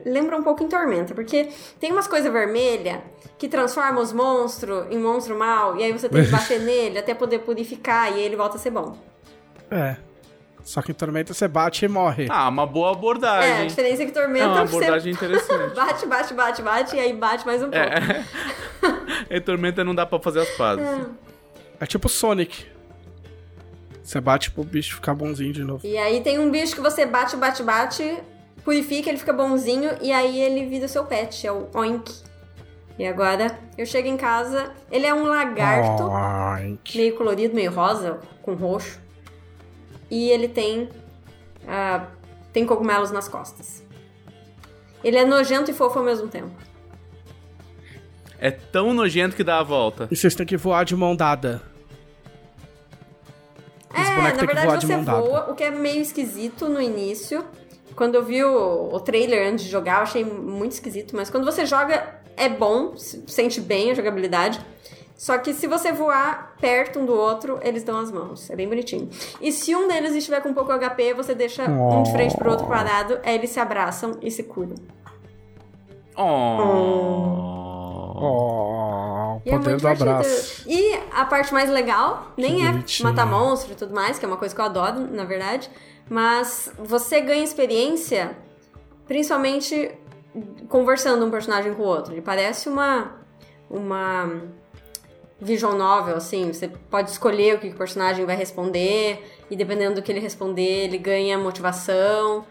lembra 0.06 0.38
um 0.38 0.42
pouco 0.42 0.62
em 0.62 0.68
Tormenta, 0.68 1.14
porque 1.14 1.50
tem 1.78 1.92
umas 1.92 2.08
coisas 2.08 2.32
vermelhas 2.32 3.00
que 3.36 3.46
transformam 3.46 4.02
os 4.02 4.10
monstros 4.10 4.86
em 4.90 4.98
monstro 4.98 5.38
mal, 5.38 5.76
e 5.76 5.84
aí 5.84 5.92
você 5.92 6.08
tem 6.08 6.24
que 6.24 6.30
bater 6.32 6.60
nele 6.60 6.98
até 6.98 7.12
poder 7.12 7.40
purificar, 7.40 8.16
e 8.16 8.20
ele 8.20 8.36
volta 8.36 8.56
a 8.56 8.58
ser 8.58 8.70
bom. 8.70 8.96
É. 9.70 9.96
Só 10.66 10.82
que 10.82 10.90
em 10.90 10.94
Tormenta 10.94 11.32
você 11.32 11.46
bate 11.46 11.84
e 11.84 11.88
morre. 11.88 12.26
ah, 12.28 12.48
uma 12.48 12.66
boa 12.66 12.88
É, 12.88 12.90
a 12.90 12.92
abordagem. 12.96 13.66
diferença 13.68 14.02
é 14.02 14.06
que 14.06 14.10
É 14.10 14.14
Tormenta 14.20 14.46
uma 14.48 14.66
você 14.66 14.76
abordagem 14.76 15.12
interessante. 15.12 15.74
bate, 15.76 16.06
bate, 16.06 16.34
bate, 16.34 16.62
bate, 16.62 16.96
e 16.96 16.98
aí 16.98 17.12
bate 17.12 17.46
mais 17.46 17.62
um 17.62 17.70
pouco. 17.70 17.76
É. 17.78 18.24
em 19.30 19.40
Tormenta 19.40 19.84
não 19.84 19.94
dá 19.94 20.04
pra 20.04 20.18
fazer 20.18 20.40
as 20.40 20.50
pazes. 20.50 20.84
É 21.78 21.86
tipo 21.86 22.08
Sonic. 22.08 22.66
Você 24.02 24.20
bate 24.20 24.50
pro 24.50 24.64
bicho 24.64 24.96
ficar 24.96 25.14
bonzinho 25.14 25.52
de 25.52 25.62
novo. 25.62 25.86
E 25.86 25.96
aí 25.96 26.20
tem 26.20 26.40
um 26.40 26.50
bicho 26.50 26.74
que 26.74 26.80
você 26.80 27.06
bate, 27.06 27.36
bate, 27.36 27.62
bate, 27.62 28.18
purifica, 28.64 29.08
ele 29.08 29.18
fica 29.18 29.32
bonzinho, 29.32 29.92
e 30.02 30.10
aí 30.12 30.40
ele 30.40 30.66
vira 30.66 30.88
seu 30.88 31.04
pet, 31.04 31.46
é 31.46 31.52
o 31.52 31.68
Oink. 31.74 32.12
E 32.98 33.06
agora 33.06 33.56
eu 33.78 33.86
chego 33.86 34.08
em 34.08 34.16
casa, 34.16 34.72
ele 34.90 35.06
é 35.06 35.14
um 35.14 35.28
lagarto. 35.28 36.02
Oink. 36.02 36.96
meio 36.96 37.14
colorido, 37.14 37.54
meio 37.54 37.70
rosa, 37.70 38.18
com 38.42 38.54
roxo. 38.54 39.05
E 40.10 40.30
ele 40.30 40.48
tem. 40.48 40.88
ah, 41.66 42.06
tem 42.52 42.64
cogumelos 42.64 43.10
nas 43.10 43.28
costas. 43.28 43.82
Ele 45.04 45.16
é 45.16 45.24
nojento 45.24 45.70
e 45.70 45.74
fofo 45.74 45.98
ao 45.98 46.04
mesmo 46.04 46.28
tempo. 46.28 46.50
É 48.38 48.50
tão 48.50 48.92
nojento 48.92 49.36
que 49.36 49.44
dá 49.44 49.58
a 49.60 49.62
volta. 49.62 50.08
E 50.10 50.16
vocês 50.16 50.34
têm 50.34 50.44
que 50.46 50.56
voar 50.56 50.84
de 50.84 50.94
mão 50.96 51.14
dada. 51.14 51.62
É, 53.94 54.20
na 54.20 54.30
verdade 54.44 54.86
você 54.86 54.96
mão 54.96 55.04
dada. 55.04 55.20
voa, 55.20 55.50
o 55.50 55.54
que 55.54 55.64
é 55.64 55.70
meio 55.70 56.00
esquisito 56.02 56.68
no 56.68 56.80
início. 56.80 57.44
Quando 57.94 58.14
eu 58.14 58.22
vi 58.24 58.44
o, 58.44 58.90
o 58.92 59.00
trailer 59.00 59.50
antes 59.50 59.64
de 59.64 59.70
jogar, 59.70 59.98
eu 59.98 60.02
achei 60.02 60.22
muito 60.24 60.72
esquisito, 60.72 61.16
mas 61.16 61.30
quando 61.30 61.44
você 61.44 61.64
joga 61.64 62.20
é 62.36 62.46
bom, 62.48 62.94
se- 62.96 63.24
sente 63.26 63.58
bem 63.60 63.90
a 63.90 63.94
jogabilidade. 63.94 64.60
Só 65.16 65.38
que 65.38 65.54
se 65.54 65.66
você 65.66 65.92
voar 65.92 66.54
perto 66.60 66.98
um 66.98 67.06
do 67.06 67.14
outro, 67.14 67.58
eles 67.62 67.82
dão 67.82 67.96
as 67.98 68.12
mãos. 68.12 68.50
É 68.50 68.56
bem 68.56 68.68
bonitinho. 68.68 69.08
E 69.40 69.50
se 69.50 69.74
um 69.74 69.88
deles 69.88 70.14
estiver 70.14 70.42
com 70.42 70.52
pouco 70.52 70.70
HP, 70.78 71.14
você 71.14 71.34
deixa 71.34 71.64
um 71.64 72.02
de 72.02 72.12
frente 72.12 72.36
pro 72.36 72.50
outro 72.50 72.66
parado, 72.66 73.18
aí 73.24 73.34
eles 73.34 73.48
se 73.50 73.58
abraçam 73.58 74.18
e 74.20 74.30
se 74.30 74.42
cuidam. 74.42 74.76
Oh. 76.16 77.52
Oh, 78.18 79.40
E 79.44 79.50
é 79.50 79.52
poder 79.52 79.70
muito 79.70 79.82
do 79.82 79.86
divertido. 79.94 80.10
abraço. 80.10 80.64
E 80.66 80.98
a 81.12 81.24
parte 81.26 81.52
mais 81.52 81.68
legal, 81.70 82.32
nem 82.36 82.66
é 82.66 82.70
bonitinho. 82.70 83.08
matar 83.08 83.26
monstro 83.26 83.72
e 83.72 83.76
tudo 83.76 83.94
mais, 83.94 84.18
que 84.18 84.24
é 84.24 84.28
uma 84.28 84.36
coisa 84.38 84.54
que 84.54 84.60
eu 84.60 84.64
adoro, 84.64 85.00
na 85.10 85.24
verdade. 85.24 85.70
Mas 86.08 86.72
você 86.78 87.20
ganha 87.20 87.42
experiência, 87.44 88.36
principalmente 89.06 89.90
conversando 90.68 91.24
um 91.26 91.30
personagem 91.30 91.74
com 91.74 91.82
o 91.82 91.86
outro. 91.86 92.14
Ele 92.14 92.22
parece 92.22 92.68
uma. 92.68 93.12
uma 93.70 94.42
visual 95.40 95.74
novel, 95.74 96.16
assim. 96.16 96.52
Você 96.52 96.68
pode 96.68 97.10
escolher 97.10 97.56
o 97.56 97.58
que 97.58 97.68
o 97.68 97.74
personagem 97.74 98.24
vai 98.24 98.36
responder, 98.36 99.24
e 99.50 99.56
dependendo 99.56 99.96
do 99.96 100.02
que 100.02 100.10
ele 100.10 100.20
responder, 100.20 100.84
ele 100.84 100.98
ganha 100.98 101.38
motivação 101.38 102.44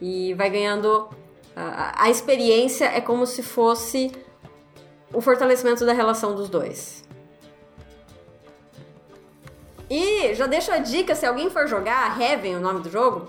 e 0.00 0.34
vai 0.34 0.50
ganhando. 0.50 1.08
A, 1.54 2.04
a 2.04 2.10
experiência 2.10 2.86
é 2.86 3.00
como 3.00 3.26
se 3.26 3.42
fosse 3.42 4.12
o 5.12 5.20
fortalecimento 5.20 5.84
da 5.84 5.92
relação 5.92 6.34
dos 6.34 6.48
dois. 6.48 7.04
E 9.88 10.34
já 10.34 10.46
deixo 10.46 10.70
a 10.70 10.78
dica, 10.78 11.16
se 11.16 11.26
alguém 11.26 11.50
for 11.50 11.66
jogar, 11.66 12.20
Heaven, 12.20 12.56
o 12.56 12.60
nome 12.60 12.80
do 12.80 12.88
jogo, 12.88 13.28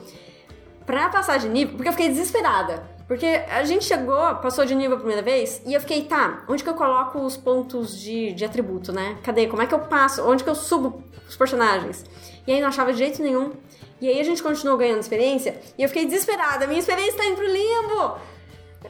pra 0.86 1.10
passar 1.10 1.40
de 1.40 1.50
nível, 1.50 1.76
porque 1.76 1.90
eu 1.90 1.94
fiquei 1.94 2.10
desesperada. 2.10 2.91
Porque 3.12 3.26
a 3.26 3.66
gente 3.66 3.84
chegou, 3.84 4.36
passou 4.36 4.64
de 4.64 4.74
nível 4.74 4.96
a 4.96 4.98
primeira 4.98 5.22
vez, 5.22 5.62
e 5.66 5.74
eu 5.74 5.82
fiquei, 5.82 6.04
tá, 6.04 6.46
onde 6.48 6.64
que 6.64 6.70
eu 6.70 6.76
coloco 6.76 7.20
os 7.20 7.36
pontos 7.36 8.00
de, 8.00 8.32
de 8.32 8.46
atributo, 8.46 8.94
né? 8.94 9.18
Cadê? 9.22 9.48
Como 9.48 9.62
é 9.62 9.68
que 9.68 9.74
eu 9.74 9.80
passo? 9.80 10.26
Onde 10.26 10.46
que 10.46 10.50
eu 10.50 10.56
subo 10.56 11.04
os 11.28 11.36
personagens? 11.36 12.06
E 12.48 12.54
aí 12.54 12.62
não 12.62 12.70
achava 12.70 12.94
de 12.94 13.00
jeito 13.00 13.22
nenhum. 13.22 13.52
E 14.00 14.08
aí 14.08 14.18
a 14.18 14.24
gente 14.24 14.42
continuou 14.42 14.78
ganhando 14.78 15.02
experiência, 15.02 15.60
e 15.78 15.84
eu 15.84 15.90
fiquei 15.90 16.06
desesperada. 16.06 16.66
Minha 16.68 16.80
experiência 16.80 17.18
tá 17.18 17.26
indo 17.26 17.36
pro 17.36 17.48
limbo! 17.48 18.16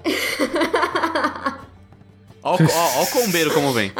Ó, 2.43 2.53
ó, 2.53 2.99
ó 2.99 3.03
o 3.03 3.07
combeiro 3.07 3.51
como 3.51 3.73
vem. 3.73 3.91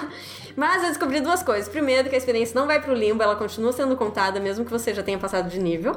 Mas 0.56 0.82
eu 0.82 0.88
descobri 0.88 1.20
duas 1.20 1.42
coisas. 1.42 1.68
Primeiro, 1.68 2.08
que 2.08 2.14
a 2.14 2.18
experiência 2.18 2.58
não 2.58 2.66
vai 2.66 2.80
pro 2.80 2.94
limbo, 2.94 3.22
ela 3.22 3.36
continua 3.36 3.72
sendo 3.72 3.96
contada, 3.96 4.40
mesmo 4.40 4.64
que 4.64 4.70
você 4.70 4.94
já 4.94 5.02
tenha 5.02 5.18
passado 5.18 5.50
de 5.50 5.58
nível. 5.58 5.94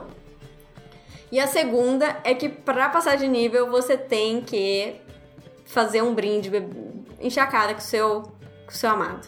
E 1.32 1.40
a 1.40 1.48
segunda 1.48 2.18
é 2.24 2.34
que 2.34 2.50
pra 2.50 2.90
passar 2.90 3.16
de 3.16 3.28
nível, 3.28 3.70
você 3.72 3.96
tem 3.98 4.42
que 4.42 4.96
fazer 5.66 6.02
um 6.02 6.14
brinde, 6.14 6.50
be- 6.50 6.68
encher 7.22 7.40
a 7.40 7.48
cara 7.48 7.74
com 7.74 7.80
o 7.80 7.84
seu, 7.84 8.22
com 8.66 8.72
o 8.72 8.74
seu 8.74 8.90
amado. 8.90 9.28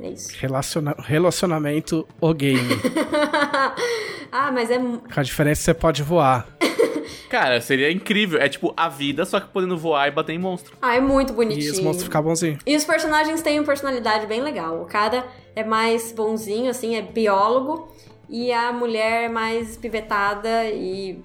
É 0.00 0.08
isso. 0.08 0.32
Relaciona- 0.38 0.96
relacionamento 0.98 2.08
o 2.20 2.32
game. 2.34 2.58
ah, 4.32 4.50
mas 4.52 4.70
é. 4.70 4.78
Com 4.78 5.20
a 5.20 5.22
diferença 5.22 5.60
é 5.60 5.62
que 5.62 5.64
você 5.64 5.74
pode 5.74 6.02
voar. 6.02 6.46
Cara, 7.28 7.60
seria 7.60 7.92
incrível. 7.92 8.40
É 8.40 8.48
tipo 8.48 8.72
a 8.76 8.88
vida, 8.88 9.24
só 9.24 9.38
que 9.38 9.48
podendo 9.48 9.76
voar 9.76 10.08
e 10.08 10.10
bater 10.10 10.32
em 10.32 10.38
monstro. 10.38 10.76
Ah, 10.82 10.96
é 10.96 11.00
muito 11.00 11.32
E 11.32 11.36
bonitinho. 11.36 11.72
os 11.72 11.78
monstros 11.80 12.04
ficam 12.04 12.22
bonzinhos. 12.22 12.58
E 12.66 12.74
os 12.76 12.84
personagens 12.84 13.40
têm 13.42 13.60
uma 13.60 13.66
personalidade 13.66 14.26
bem 14.26 14.42
legal. 14.42 14.82
O 14.82 14.86
cara 14.86 15.24
é 15.54 15.62
mais 15.62 16.10
bonzinho, 16.12 16.70
assim, 16.70 16.96
é 16.96 17.02
biólogo. 17.02 17.88
E 18.30 18.52
a 18.52 18.72
mulher 18.72 19.24
é 19.24 19.28
mais 19.28 19.76
pivetada 19.76 20.66
e. 20.66 21.20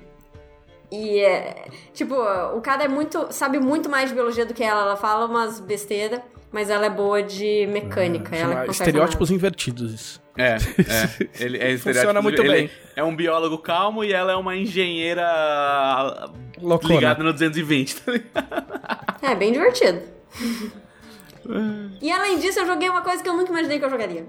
E 0.92 1.20
é. 1.20 1.68
Tipo, 1.94 2.16
o 2.56 2.62
cara 2.62 2.86
é 2.86 2.88
muito. 2.88 3.28
sabe 3.30 3.60
muito 3.60 3.88
mais 3.88 4.10
de 4.10 4.16
biologia 4.16 4.46
do 4.46 4.56
que 4.56 4.64
ela. 4.64 4.82
Ela 4.82 4.96
fala 4.96 5.28
umas 5.28 5.60
besteiras, 5.60 6.20
mas 6.52 6.72
ela 6.72 6.88
é 6.88 6.90
boa 6.90 7.22
de 7.22 7.68
mecânica. 7.68 8.36
ela 8.36 8.54
Chama 8.54 8.66
conserta 8.66 8.90
estereótipos 8.90 9.30
invertidos. 9.30 9.94
isso. 9.94 10.26
É, 10.36 10.56
é. 10.82 11.44
Ele 11.46 11.58
é 11.60 11.78
Funciona 11.78 12.22
muito 12.24 12.42
ele 12.42 12.52
bem. 12.52 12.72
É 12.96 13.04
um 13.04 13.16
biólogo 13.16 13.60
calmo 13.60 14.04
e 14.04 14.12
ela 14.12 14.32
é 14.32 14.36
uma 14.36 14.56
engenheira 14.56 16.32
Loucura. 16.60 16.96
ligada 16.96 17.24
no 17.24 17.32
220, 17.34 17.96
tá 18.02 18.12
ligado? 18.12 18.82
É, 19.22 19.36
bem 19.36 19.52
divertido. 19.52 20.02
e 22.02 22.12
além 22.12 22.40
disso, 22.40 22.60
eu 22.60 22.66
joguei 22.66 22.90
uma 22.90 23.02
coisa 23.02 23.22
que 23.22 23.30
eu 23.30 23.38
nunca 23.38 23.52
imaginei 23.52 23.78
que 23.78 23.86
eu 23.86 23.90
jogaria. 23.90 24.26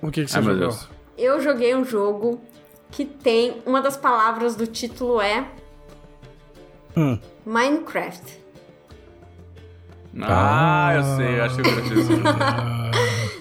O 0.00 0.10
que, 0.10 0.24
que 0.24 0.30
você 0.30 0.38
Ai, 0.38 0.44
meu 0.44 0.58
jogou? 0.58 0.99
Eu 1.20 1.38
joguei 1.42 1.74
um 1.74 1.84
jogo 1.84 2.40
que 2.90 3.04
tem. 3.04 3.62
Uma 3.66 3.82
das 3.82 3.94
palavras 3.94 4.56
do 4.56 4.66
título 4.66 5.20
é. 5.20 5.46
Hum. 6.96 7.18
Minecraft. 7.44 8.40
Ah, 10.22 10.92
eu 10.96 11.02
sei, 11.16 11.38
eu 11.38 11.44
acho 11.44 11.56
que. 11.56 11.62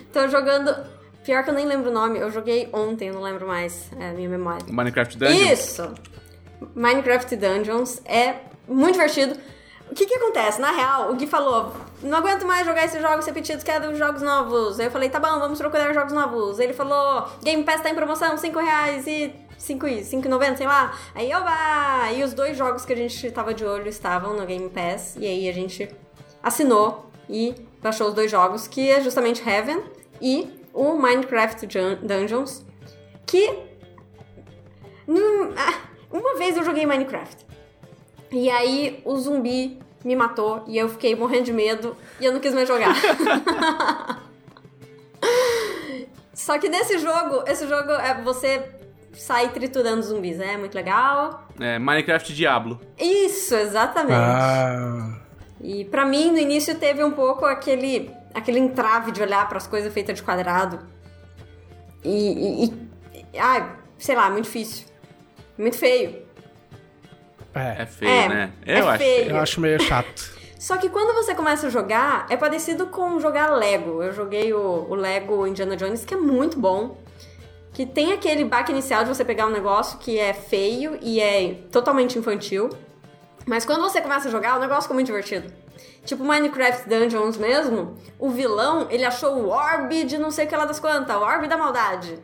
Tô 0.11 0.27
jogando. 0.27 0.75
Pior 1.23 1.43
que 1.43 1.49
eu 1.49 1.53
nem 1.53 1.65
lembro 1.65 1.89
o 1.89 1.93
nome, 1.93 2.19
eu 2.19 2.29
joguei 2.29 2.69
ontem, 2.73 3.07
eu 3.07 3.13
não 3.13 3.21
lembro 3.21 3.47
mais. 3.47 3.89
É 3.97 4.09
a 4.09 4.13
minha 4.13 4.27
memória. 4.27 4.65
Minecraft 4.69 5.17
Dungeons? 5.17 5.51
Isso! 5.51 5.93
Minecraft 6.75 7.35
Dungeons 7.37 8.01
é 8.05 8.35
muito 8.67 8.93
divertido. 8.93 9.39
O 9.91 9.95
que 9.95 10.05
que 10.05 10.15
acontece? 10.15 10.61
Na 10.61 10.71
real, 10.71 11.11
o 11.11 11.15
Gui 11.15 11.25
falou: 11.25 11.73
não 12.01 12.17
aguento 12.17 12.45
mais 12.45 12.65
jogar 12.65 12.85
esses 12.85 13.01
jogos 13.01 13.25
repetidos, 13.25 13.63
quero 13.63 13.95
jogos 13.95 14.21
novos. 14.21 14.79
Aí 14.79 14.85
eu 14.85 14.91
falei: 14.91 15.09
tá 15.09 15.19
bom, 15.19 15.39
vamos 15.39 15.59
procurar 15.59 15.93
jogos 15.93 16.13
novos. 16.13 16.59
Ele 16.59 16.73
falou: 16.73 17.27
Game 17.43 17.63
Pass 17.63 17.81
tá 17.81 17.89
em 17.89 17.95
promoção, 17.95 18.37
5 18.37 18.59
reais 18.59 19.07
e 19.07 19.33
5 19.57 19.87
e 19.87 20.01
5,90, 20.01 20.57
sei 20.57 20.67
lá. 20.67 20.97
Aí, 21.15 21.33
oba! 21.33 22.11
E 22.13 22.23
os 22.23 22.33
dois 22.33 22.55
jogos 22.55 22.85
que 22.85 22.93
a 22.93 22.95
gente 22.95 23.31
tava 23.31 23.53
de 23.53 23.65
olho 23.65 23.87
estavam 23.87 24.35
no 24.35 24.45
Game 24.45 24.69
Pass. 24.69 25.15
E 25.17 25.25
aí 25.25 25.49
a 25.49 25.53
gente 25.53 25.89
assinou 26.41 27.09
e 27.29 27.55
baixou 27.81 28.07
os 28.07 28.13
dois 28.13 28.29
jogos, 28.29 28.67
que 28.67 28.89
é 28.89 29.01
justamente 29.01 29.47
Heaven 29.47 29.83
e 30.21 30.59
o 30.73 30.93
Minecraft 30.93 31.67
Dungeons, 32.01 32.65
que 33.25 33.67
ah, 35.57 35.81
uma 36.11 36.35
vez 36.37 36.55
eu 36.55 36.63
joguei 36.63 36.85
Minecraft. 36.85 37.48
E 38.31 38.49
aí 38.49 39.01
o 39.05 39.17
zumbi 39.17 39.79
me 40.03 40.15
matou 40.15 40.63
e 40.67 40.77
eu 40.77 40.87
fiquei 40.89 41.15
morrendo 41.15 41.45
de 41.45 41.53
medo 41.53 41.95
e 42.19 42.25
eu 42.25 42.31
não 42.33 42.39
quis 42.39 42.53
mais 42.53 42.67
jogar. 42.67 42.93
Só 46.33 46.57
que 46.57 46.69
nesse 46.69 46.97
jogo, 46.99 47.43
esse 47.47 47.67
jogo 47.67 47.91
é 47.91 48.21
você 48.21 48.63
sai 49.11 49.49
triturando 49.49 50.01
zumbis, 50.01 50.37
né? 50.37 50.53
É 50.53 50.57
muito 50.57 50.73
legal. 50.73 51.47
É, 51.59 51.77
Minecraft 51.77 52.33
Diablo. 52.33 52.79
Isso, 52.97 53.55
exatamente. 53.55 54.13
Ah. 54.15 55.19
E 55.61 55.83
pra 55.85 56.05
mim, 56.05 56.31
no 56.31 56.37
início, 56.37 56.75
teve 56.75 57.03
um 57.03 57.11
pouco 57.11 57.45
aquele, 57.45 58.09
aquele 58.33 58.59
entrave 58.59 59.11
de 59.11 59.21
olhar 59.21 59.47
pras 59.49 59.67
coisas 59.67 59.91
feitas 59.93 60.15
de 60.15 60.23
quadrado. 60.23 60.79
E, 62.03 62.63
e, 62.63 62.65
e- 62.65 63.37
Ai, 63.37 63.69
sei 63.97 64.15
lá, 64.15 64.29
muito 64.29 64.45
difícil. 64.45 64.85
Muito 65.57 65.77
feio. 65.77 66.25
É. 67.53 67.81
É 67.83 67.85
feio, 67.85 68.11
É, 68.11 68.27
né? 68.29 68.51
é 68.65 68.79
Eu 68.79 68.87
acho 68.89 68.97
feio. 68.97 69.15
feio. 69.23 69.29
Eu 69.35 69.37
acho 69.39 69.61
meio 69.61 69.81
chato. 69.81 70.39
Só 70.59 70.75
que 70.77 70.89
quando 70.89 71.13
você 71.15 71.33
começa 71.33 71.67
a 71.67 71.69
jogar, 71.69 72.25
é 72.29 72.35
parecido 72.35 72.87
com 72.87 73.19
jogar 73.19 73.51
Lego. 73.51 74.03
Eu 74.03 74.11
joguei 74.13 74.53
o, 74.53 74.87
o 74.89 74.93
Lego 74.95 75.47
Indiana 75.47 75.75
Jones, 75.77 76.03
que 76.03 76.13
é 76.13 76.17
muito 76.17 76.59
bom. 76.59 76.97
Que 77.73 77.85
tem 77.85 78.11
aquele 78.11 78.43
baque 78.43 78.71
inicial 78.71 79.03
de 79.03 79.09
você 79.09 79.23
pegar 79.23 79.45
um 79.45 79.51
negócio 79.51 79.97
que 79.99 80.19
é 80.19 80.33
feio 80.33 80.97
e 81.01 81.21
é 81.21 81.53
totalmente 81.71 82.19
infantil. 82.19 82.69
Mas 83.45 83.63
quando 83.65 83.81
você 83.81 84.01
começa 84.01 84.27
a 84.27 84.31
jogar, 84.31 84.57
o 84.57 84.59
negócio 84.59 84.83
fica 84.83 84.93
muito 84.93 85.07
divertido. 85.07 85.51
Tipo 86.03 86.23
Minecraft 86.25 86.89
Dungeons 86.89 87.37
mesmo, 87.37 87.95
o 88.17 88.29
vilão, 88.29 88.87
ele 88.89 89.05
achou 89.05 89.35
o 89.37 89.49
orb 89.49 90.03
de 90.03 90.17
não 90.17 90.29
sei 90.31 90.45
o 90.45 90.47
que 90.49 90.55
lá 90.55 90.65
das 90.65 90.79
quantas, 90.79 91.15
o 91.15 91.21
orb 91.21 91.47
da 91.47 91.57
maldade. 91.57 92.19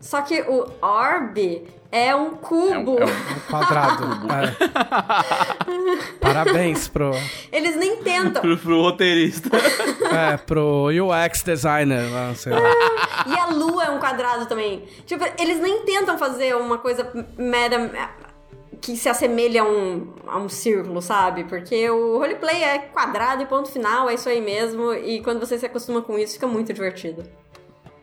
Só 0.00 0.20
que 0.20 0.42
o 0.42 0.66
orb 0.82 1.66
é 1.90 2.14
um 2.14 2.30
cubo. 2.36 2.98
É 2.98 3.04
um- 3.04 3.08
é 3.08 3.12
Um 3.12 3.40
quadrado. 3.50 4.04
É. 4.32 4.56
Parabéns 6.20 6.88
pro, 6.88 7.10
Eles 7.52 7.76
nem 7.76 7.96
tentam. 8.02 8.42
Pro, 8.42 8.56
pro 8.58 8.82
roteirista. 8.82 9.50
é, 10.14 10.36
pro 10.36 10.88
UX 10.88 11.42
designer. 11.42 12.10
lá, 12.12 12.34
sei 12.34 12.52
lá. 12.52 12.60
E 13.26 13.34
a 13.38 13.46
lua 13.46 13.84
é 13.84 13.90
um 13.90 13.98
quadrado 13.98 14.46
também. 14.46 14.84
Tipo, 15.06 15.24
eles 15.38 15.58
nem 15.60 15.82
tentam 15.84 16.18
fazer 16.18 16.56
uma 16.56 16.78
coisa 16.78 17.10
mera 17.36 17.90
que 18.80 18.96
se 18.96 19.08
assemelha 19.08 19.62
a 19.62 19.64
um, 19.64 20.14
a 20.26 20.38
um 20.38 20.48
círculo, 20.48 21.02
sabe? 21.02 21.44
Porque 21.44 21.88
o 21.90 22.18
roleplay 22.18 22.62
é 22.62 22.78
quadrado 22.78 23.42
e 23.42 23.46
ponto 23.46 23.68
final, 23.70 24.08
é 24.08 24.14
isso 24.14 24.28
aí 24.28 24.40
mesmo. 24.40 24.92
E 24.94 25.20
quando 25.22 25.40
você 25.40 25.58
se 25.58 25.66
acostuma 25.66 26.00
com 26.02 26.16
isso, 26.18 26.34
fica 26.34 26.46
muito 26.46 26.72
divertido. 26.72 27.24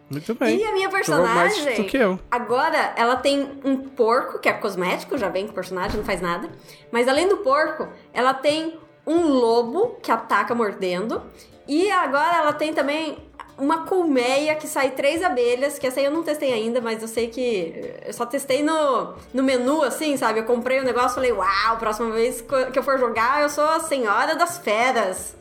Muito 0.09 0.35
bem. 0.35 0.59
E 0.59 0.63
a 0.63 0.71
minha 0.71 0.89
Jogou 1.03 1.25
mais 1.25 1.53
personagem. 1.53 1.83
do 1.83 1.89
que 1.89 1.97
eu. 1.97 2.19
Agora, 2.29 2.93
ela 2.95 3.15
tem 3.15 3.59
um 3.63 3.77
porco, 3.77 4.39
que 4.39 4.47
é 4.47 4.53
cosmético, 4.53 5.17
já 5.17 5.29
vem 5.29 5.45
com 5.45 5.51
o 5.51 5.55
personagem, 5.55 5.97
não 5.97 6.05
faz 6.05 6.21
nada. 6.21 6.49
Mas 6.91 7.07
além 7.07 7.27
do 7.27 7.37
porco, 7.37 7.87
ela 8.13 8.33
tem 8.33 8.79
um 9.05 9.27
lobo 9.27 9.97
que 10.01 10.11
ataca 10.11 10.53
mordendo. 10.53 11.23
E 11.67 11.89
agora 11.89 12.37
ela 12.37 12.53
tem 12.53 12.73
também 12.73 13.17
uma 13.57 13.85
colmeia 13.85 14.55
que 14.55 14.67
sai 14.67 14.91
três 14.91 15.23
abelhas, 15.23 15.79
que 15.79 15.87
essa 15.87 15.99
aí 15.99 16.05
eu 16.05 16.11
não 16.11 16.23
testei 16.23 16.53
ainda, 16.53 16.81
mas 16.81 17.01
eu 17.01 17.07
sei 17.07 17.27
que. 17.27 17.95
Eu 18.05 18.13
só 18.13 18.25
testei 18.25 18.61
no, 18.61 19.15
no 19.33 19.41
menu, 19.41 19.81
assim, 19.81 20.17
sabe? 20.17 20.39
Eu 20.39 20.45
comprei 20.45 20.79
o 20.79 20.83
negócio 20.83 21.11
e 21.11 21.15
falei, 21.15 21.31
uau, 21.31 21.77
próxima 21.77 22.11
vez 22.11 22.41
que 22.41 22.77
eu 22.77 22.83
for 22.83 22.99
jogar, 22.99 23.41
eu 23.41 23.49
sou 23.49 23.63
a 23.63 23.79
senhora 23.79 24.35
das 24.35 24.57
feras. 24.57 25.35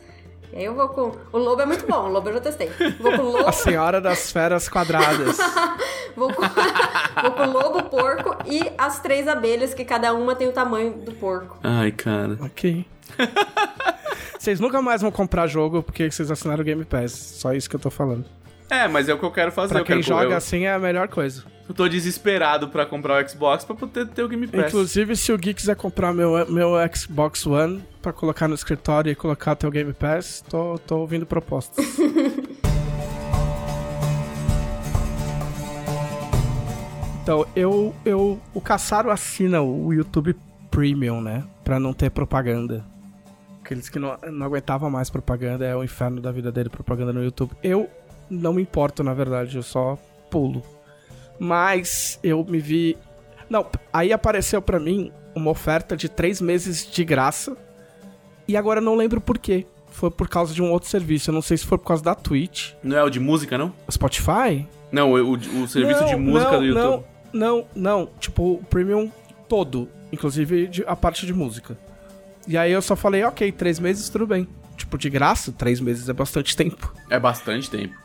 E 0.53 0.57
aí 0.57 0.65
eu 0.65 0.73
vou 0.75 0.87
com. 0.89 1.11
O 1.31 1.37
lobo 1.37 1.61
é 1.61 1.65
muito 1.65 1.85
bom, 1.87 2.07
o 2.07 2.09
lobo 2.09 2.29
eu 2.29 2.33
já 2.35 2.41
testei. 2.41 2.69
Vou 2.99 3.11
com 3.11 3.21
o 3.23 3.31
lobo. 3.31 3.47
A 3.47 3.51
senhora 3.51 3.99
das 4.01 4.31
feras 4.31 4.67
quadradas. 4.69 5.37
Vou 6.15 6.33
com, 6.33 6.41
vou 7.21 7.31
com 7.33 7.43
o 7.43 7.51
lobo, 7.51 7.83
porco 7.89 8.37
e 8.45 8.61
as 8.77 9.01
três 9.01 9.27
abelhas, 9.27 9.73
que 9.73 9.83
cada 9.83 10.13
uma 10.13 10.33
tem 10.33 10.47
o 10.47 10.53
tamanho 10.53 10.93
do 10.93 11.11
porco. 11.11 11.59
Ai, 11.61 11.91
cara. 11.91 12.37
ok. 12.41 12.85
Vocês 14.39 14.61
nunca 14.61 14.81
mais 14.81 15.01
vão 15.01 15.11
comprar 15.11 15.45
jogo 15.47 15.83
porque 15.83 16.09
vocês 16.09 16.29
assinaram 16.31 16.61
o 16.61 16.63
Game 16.63 16.85
Pass. 16.85 17.11
Só 17.11 17.51
isso 17.53 17.69
que 17.69 17.75
eu 17.75 17.79
tô 17.79 17.89
falando. 17.89 18.23
É, 18.69 18.87
mas 18.87 19.07
é 19.07 19.13
o 19.13 19.19
que 19.19 19.25
eu 19.25 19.31
quero 19.31 19.51
fazer. 19.51 19.73
Pra 19.73 19.81
eu 19.81 19.85
quem 19.85 19.97
quero, 20.01 20.07
joga 20.07 20.33
eu, 20.33 20.37
assim 20.37 20.63
é 20.65 20.73
a 20.73 20.79
melhor 20.79 21.07
coisa. 21.07 21.43
eu 21.67 21.75
tô 21.75 21.87
desesperado 21.87 22.67
pra 22.67 22.85
comprar 22.85 23.23
o 23.23 23.29
Xbox 23.29 23.63
pra 23.63 23.75
poder 23.75 24.07
ter 24.07 24.23
o 24.23 24.27
Game 24.27 24.47
Pass. 24.47 24.67
Inclusive, 24.67 25.15
se 25.15 25.31
o 25.31 25.37
Gui 25.37 25.53
quiser 25.53 25.75
comprar 25.75 26.11
meu, 26.13 26.51
meu 26.51 26.71
Xbox 26.93 27.45
One 27.45 27.83
pra 28.01 28.11
colocar 28.11 28.47
no 28.47 28.55
escritório 28.55 29.11
e 29.11 29.15
colocar 29.15 29.55
teu 29.55 29.69
Game 29.69 29.93
Pass, 29.93 30.43
tô, 30.49 30.79
tô 30.79 30.97
ouvindo 30.97 31.25
propostas. 31.25 31.85
então, 37.21 37.45
eu, 37.55 37.95
eu. 38.03 38.41
O 38.53 38.61
Caçaro 38.61 39.11
assina 39.11 39.61
o 39.61 39.93
YouTube 39.93 40.35
Premium, 40.71 41.21
né? 41.21 41.43
Pra 41.63 41.79
não 41.79 41.93
ter 41.93 42.09
propaganda. 42.09 42.83
Aqueles 43.63 43.89
que 43.89 43.97
não, 43.97 44.17
não 44.31 44.45
aguentavam 44.45 44.91
mais 44.91 45.09
propaganda, 45.09 45.65
é 45.65 45.75
o 45.75 45.83
inferno 45.83 46.21
da 46.21 46.31
vida 46.31 46.51
dele, 46.51 46.69
propaganda 46.69 47.11
no 47.11 47.23
YouTube. 47.23 47.51
Eu 47.63 47.89
não 48.29 48.53
me 48.53 48.61
importo, 48.61 49.03
na 49.03 49.13
verdade, 49.13 49.55
eu 49.57 49.63
só 49.63 49.97
pulo. 50.29 50.61
Mas 51.39 52.19
eu 52.23 52.43
me 52.45 52.59
vi. 52.59 52.97
Não, 53.49 53.65
aí 53.91 54.11
apareceu 54.13 54.61
pra 54.61 54.79
mim 54.79 55.11
uma 55.35 55.51
oferta 55.51 55.95
de 55.97 56.07
três 56.09 56.39
meses 56.41 56.89
de 56.89 57.03
graça. 57.03 57.55
E 58.47 58.55
agora 58.55 58.79
eu 58.79 58.83
não 58.83 58.95
lembro 58.95 59.19
por 59.19 59.37
quê. 59.37 59.65
Foi 59.87 60.11
por 60.11 60.27
causa 60.27 60.53
de 60.53 60.61
um 60.61 60.71
outro 60.71 60.89
serviço. 60.89 61.29
Eu 61.29 61.33
não 61.33 61.41
sei 61.41 61.57
se 61.57 61.65
foi 61.65 61.77
por 61.77 61.85
causa 61.87 62.03
da 62.03 62.15
Twitch. 62.15 62.73
Não 62.83 62.97
é 62.97 63.03
o 63.03 63.09
de 63.09 63.19
música, 63.19 63.57
não? 63.57 63.73
Spotify? 63.89 64.67
Não, 64.91 65.11
o, 65.13 65.15
o- 65.15 65.33
o 65.63 65.67
serviço 65.67 66.01
Não, 66.01 66.07
de 66.07 66.15
música 66.15 66.51
não, 66.51 66.59
do 66.59 66.65
YouTube. 66.65 67.03
Não, 67.33 67.43
não, 67.57 67.65
não. 67.75 68.09
Tipo, 68.19 68.53
o 68.55 68.63
premium 68.63 69.11
todo. 69.47 69.89
Inclusive 70.11 70.67
de- 70.67 70.83
a 70.85 70.95
parte 70.95 71.25
de 71.25 71.33
música. 71.33 71.77
E 72.47 72.57
aí 72.57 72.71
eu 72.71 72.81
só 72.81 72.95
falei, 72.95 73.23
ok, 73.23 73.51
três 73.51 73.79
meses, 73.79 74.07
tudo 74.09 74.27
bem. 74.27 74.47
Tipo, 74.77 74.97
de 74.97 75.09
graça, 75.09 75.51
três 75.51 75.79
meses 75.79 76.07
é 76.09 76.13
bastante 76.13 76.55
tempo. 76.55 76.93
É 77.09 77.19
bastante 77.19 77.69
tempo. 77.69 77.95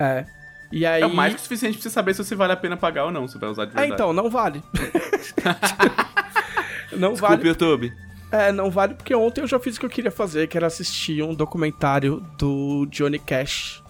É. 0.00 0.24
E 0.72 0.86
aí. 0.86 1.02
É 1.02 1.06
mais 1.06 1.34
que 1.34 1.40
o 1.40 1.42
suficiente 1.42 1.74
pra 1.74 1.82
você 1.82 1.90
saber 1.90 2.14
se 2.14 2.24
você 2.24 2.34
vale 2.34 2.52
a 2.52 2.56
pena 2.56 2.76
pagar 2.76 3.04
ou 3.04 3.12
não, 3.12 3.28
se 3.28 3.38
vai 3.38 3.50
usar 3.50 3.66
de 3.66 3.72
É, 3.72 3.74
verdade. 3.74 3.92
então, 3.94 4.12
não 4.12 4.30
vale. 4.30 4.62
não 6.96 7.12
Desculpa, 7.12 7.36
vale. 7.36 7.48
YouTube. 7.48 7.92
É, 8.32 8.52
não 8.52 8.70
vale 8.70 8.94
porque 8.94 9.14
ontem 9.14 9.40
eu 9.40 9.46
já 9.48 9.58
fiz 9.58 9.76
o 9.76 9.80
que 9.80 9.86
eu 9.86 9.90
queria 9.90 10.10
fazer, 10.10 10.46
que 10.46 10.56
era 10.56 10.66
assistir 10.68 11.20
um 11.22 11.34
documentário 11.34 12.20
do 12.38 12.86
Johnny 12.86 13.18
Cash. 13.18 13.82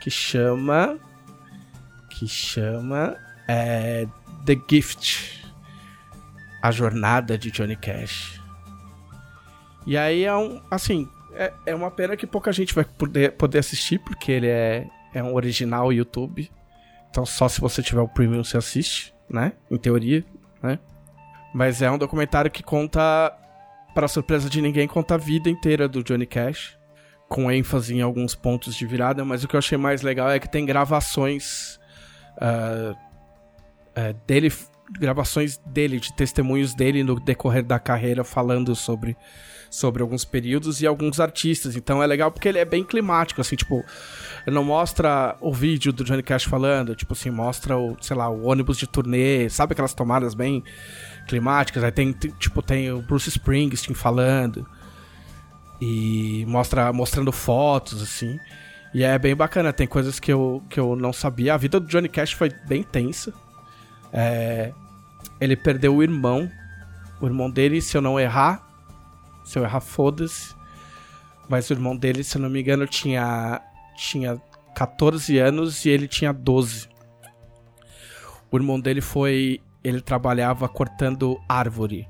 Que 0.00 0.10
chama. 0.10 0.96
Que 2.10 2.28
chama. 2.28 3.16
É. 3.48 4.06
The 4.46 4.56
Gift. 4.70 5.44
A 6.62 6.70
jornada 6.70 7.36
de 7.36 7.50
Johnny 7.50 7.76
Cash. 7.76 8.40
E 9.86 9.96
aí 9.96 10.24
é 10.24 10.34
um. 10.36 10.60
Assim, 10.70 11.08
é, 11.38 11.52
é 11.66 11.74
uma 11.74 11.90
pena 11.90 12.16
que 12.16 12.26
pouca 12.26 12.50
gente 12.52 12.74
vai 12.74 12.84
poder, 12.84 13.32
poder 13.32 13.58
assistir, 13.58 13.98
porque 14.00 14.32
ele 14.32 14.48
é, 14.48 14.86
é 15.14 15.22
um 15.22 15.34
original 15.34 15.92
YouTube. 15.92 16.50
Então 17.10 17.24
só 17.24 17.48
se 17.48 17.60
você 17.60 17.82
tiver 17.82 18.00
o 18.00 18.08
premium 18.08 18.42
você 18.42 18.56
assiste, 18.56 19.14
né? 19.30 19.52
Em 19.70 19.76
teoria, 19.76 20.24
né? 20.62 20.78
Mas 21.54 21.80
é 21.80 21.90
um 21.90 21.96
documentário 21.96 22.50
que 22.50 22.62
conta, 22.62 23.32
para 23.94 24.08
surpresa 24.08 24.50
de 24.50 24.60
ninguém, 24.60 24.86
conta 24.88 25.14
a 25.14 25.18
vida 25.18 25.48
inteira 25.48 25.88
do 25.88 26.02
Johnny 26.02 26.26
Cash, 26.26 26.76
com 27.28 27.50
ênfase 27.50 27.94
em 27.94 28.02
alguns 28.02 28.34
pontos 28.34 28.74
de 28.74 28.84
virada. 28.84 29.24
Mas 29.24 29.44
o 29.44 29.48
que 29.48 29.54
eu 29.54 29.58
achei 29.58 29.78
mais 29.78 30.02
legal 30.02 30.30
é 30.30 30.38
que 30.38 30.48
tem 30.48 30.66
gravações 30.66 31.78
ah, 32.40 32.94
ah, 33.96 34.12
dele 34.26 34.52
gravações 34.90 35.58
dele, 35.66 36.00
de 36.00 36.12
testemunhos 36.14 36.74
dele 36.74 37.04
no 37.04 37.20
decorrer 37.20 37.62
da 37.62 37.78
carreira, 37.78 38.24
falando 38.24 38.74
sobre, 38.74 39.16
sobre 39.70 40.02
alguns 40.02 40.24
períodos 40.24 40.80
e 40.80 40.86
alguns 40.86 41.20
artistas. 41.20 41.76
Então 41.76 42.02
é 42.02 42.06
legal 42.06 42.30
porque 42.30 42.48
ele 42.48 42.58
é 42.58 42.64
bem 42.64 42.84
climático, 42.84 43.40
assim, 43.40 43.56
tipo, 43.56 43.84
ele 44.46 44.54
não 44.54 44.64
mostra 44.64 45.36
o 45.40 45.52
vídeo 45.52 45.92
do 45.92 46.04
Johnny 46.04 46.22
Cash 46.22 46.44
falando, 46.44 46.94
tipo 46.94 47.12
assim, 47.12 47.30
mostra 47.30 47.76
o, 47.76 47.96
sei 48.00 48.16
lá, 48.16 48.28
o 48.28 48.46
ônibus 48.46 48.78
de 48.78 48.86
turnê, 48.86 49.48
sabe 49.48 49.72
aquelas 49.72 49.94
tomadas 49.94 50.34
bem 50.34 50.62
climáticas? 51.26 51.84
Aí 51.84 51.92
tem, 51.92 52.12
tipo, 52.12 52.62
tem 52.62 52.90
o 52.90 53.02
Bruce 53.02 53.28
Springsteen 53.28 53.94
falando 53.94 54.66
e 55.80 56.44
mostra 56.48 56.92
mostrando 56.92 57.30
fotos, 57.32 58.02
assim. 58.02 58.38
E 58.94 59.04
é 59.04 59.18
bem 59.18 59.36
bacana, 59.36 59.72
tem 59.72 59.86
coisas 59.86 60.18
que 60.18 60.32
eu, 60.32 60.62
que 60.68 60.80
eu 60.80 60.96
não 60.96 61.12
sabia. 61.12 61.54
A 61.54 61.56
vida 61.56 61.78
do 61.78 61.86
Johnny 61.86 62.08
Cash 62.08 62.32
foi 62.32 62.50
bem 62.66 62.82
tensa. 62.82 63.32
É, 64.12 64.72
ele 65.40 65.56
perdeu 65.56 65.94
o 65.94 66.02
irmão. 66.02 66.50
O 67.20 67.26
irmão 67.26 67.50
dele, 67.50 67.82
se 67.82 67.96
eu 67.96 68.00
não 68.00 68.18
errar, 68.18 68.67
se 69.48 69.58
eu 69.58 69.64
errar, 69.64 69.80
foda-se. 69.80 70.54
Mas 71.48 71.70
o 71.70 71.72
irmão 71.72 71.96
dele, 71.96 72.22
se 72.22 72.36
eu 72.36 72.42
não 72.42 72.50
me 72.50 72.60
engano, 72.60 72.86
tinha, 72.86 73.62
tinha 73.96 74.40
14 74.74 75.38
anos 75.38 75.86
e 75.86 75.88
ele 75.88 76.06
tinha 76.06 76.32
12. 76.32 76.88
O 78.50 78.56
irmão 78.56 78.78
dele 78.78 79.00
foi. 79.00 79.60
Ele 79.82 80.02
trabalhava 80.02 80.68
cortando 80.68 81.40
árvore. 81.48 82.06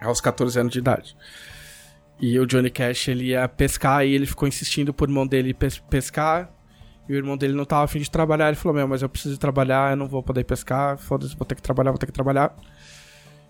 Aos 0.00 0.20
14 0.20 0.58
anos 0.58 0.72
de 0.72 0.80
idade. 0.80 1.16
E 2.20 2.36
o 2.40 2.46
Johnny 2.46 2.70
Cash 2.70 3.08
ele 3.08 3.26
ia 3.26 3.48
pescar 3.48 4.04
e 4.04 4.12
ele 4.12 4.26
ficou 4.26 4.48
insistindo 4.48 4.92
pro 4.92 5.06
irmão 5.06 5.26
dele 5.26 5.54
pes 5.54 5.78
pescar. 5.78 6.50
E 7.08 7.12
o 7.12 7.16
irmão 7.16 7.36
dele 7.36 7.52
não 7.52 7.64
tava 7.64 7.84
afim 7.84 8.00
de 8.00 8.10
trabalhar. 8.10 8.48
Ele 8.48 8.56
falou: 8.56 8.76
Meu, 8.76 8.88
mas 8.88 9.02
eu 9.02 9.08
preciso 9.08 9.38
trabalhar, 9.38 9.92
eu 9.92 9.96
não 9.96 10.08
vou 10.08 10.22
poder 10.22 10.42
pescar. 10.42 10.98
Foda-se, 10.98 11.36
vou 11.36 11.46
ter 11.46 11.54
que 11.54 11.62
trabalhar, 11.62 11.92
vou 11.92 11.98
ter 11.98 12.06
que 12.06 12.12
trabalhar. 12.12 12.56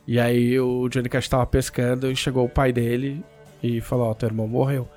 E 0.09 0.19
aí 0.19 0.59
o 0.59 0.89
Johnny 0.89 1.07
Cash 1.07 1.29
tava 1.29 1.45
pescando 1.47 2.11
e 2.11 2.17
chegou 2.17 2.47
o 2.47 2.49
pai 2.49 2.73
dele 2.73 3.23
e 3.63 3.79
falou: 3.79 4.07
Ó, 4.07 4.11
oh, 4.11 4.15
teu 4.15 4.27
irmão 4.27 4.49
morreu. 4.49 4.89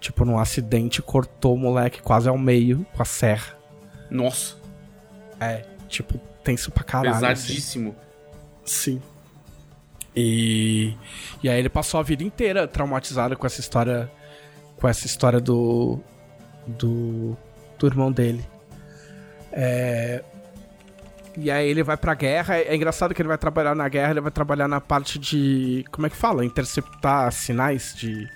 Tipo, 0.00 0.24
num 0.24 0.38
acidente, 0.38 1.02
cortou 1.02 1.54
o 1.54 1.58
moleque 1.58 2.00
quase 2.00 2.26
ao 2.26 2.38
meio 2.38 2.86
com 2.94 3.02
a 3.02 3.04
serra. 3.04 3.54
Nossa. 4.10 4.56
É, 5.38 5.62
tipo, 5.90 6.18
tenso 6.42 6.70
pra 6.70 6.82
caralho. 6.84 7.10
Assim. 7.10 7.48
Pesadíssimo. 7.48 7.94
Assim. 8.64 8.92
Sim. 8.92 9.02
E, 10.16 10.96
e 11.42 11.50
aí 11.50 11.58
ele 11.58 11.68
passou 11.68 12.00
a 12.00 12.02
vida 12.02 12.24
inteira 12.24 12.66
traumatizado 12.66 13.36
com 13.36 13.46
essa 13.46 13.60
história. 13.60 14.10
Com 14.78 14.88
essa 14.88 15.04
história 15.04 15.38
do. 15.38 16.00
Do, 16.66 17.36
do 17.78 17.86
irmão 17.86 18.10
dele. 18.10 18.42
É, 19.52 20.24
e 21.36 21.50
aí 21.50 21.68
ele 21.68 21.82
vai 21.82 21.96
pra 21.96 22.14
guerra. 22.14 22.56
É 22.56 22.74
engraçado 22.74 23.14
que 23.14 23.20
ele 23.20 23.28
vai 23.28 23.38
trabalhar 23.38 23.74
na 23.74 23.88
guerra, 23.88 24.12
ele 24.12 24.20
vai 24.20 24.30
trabalhar 24.30 24.68
na 24.68 24.80
parte 24.80 25.18
de. 25.18 25.84
Como 25.90 26.06
é 26.06 26.10
que 26.10 26.16
fala? 26.16 26.44
Interceptar 26.44 27.30
sinais 27.32 27.94
de. 27.96 28.28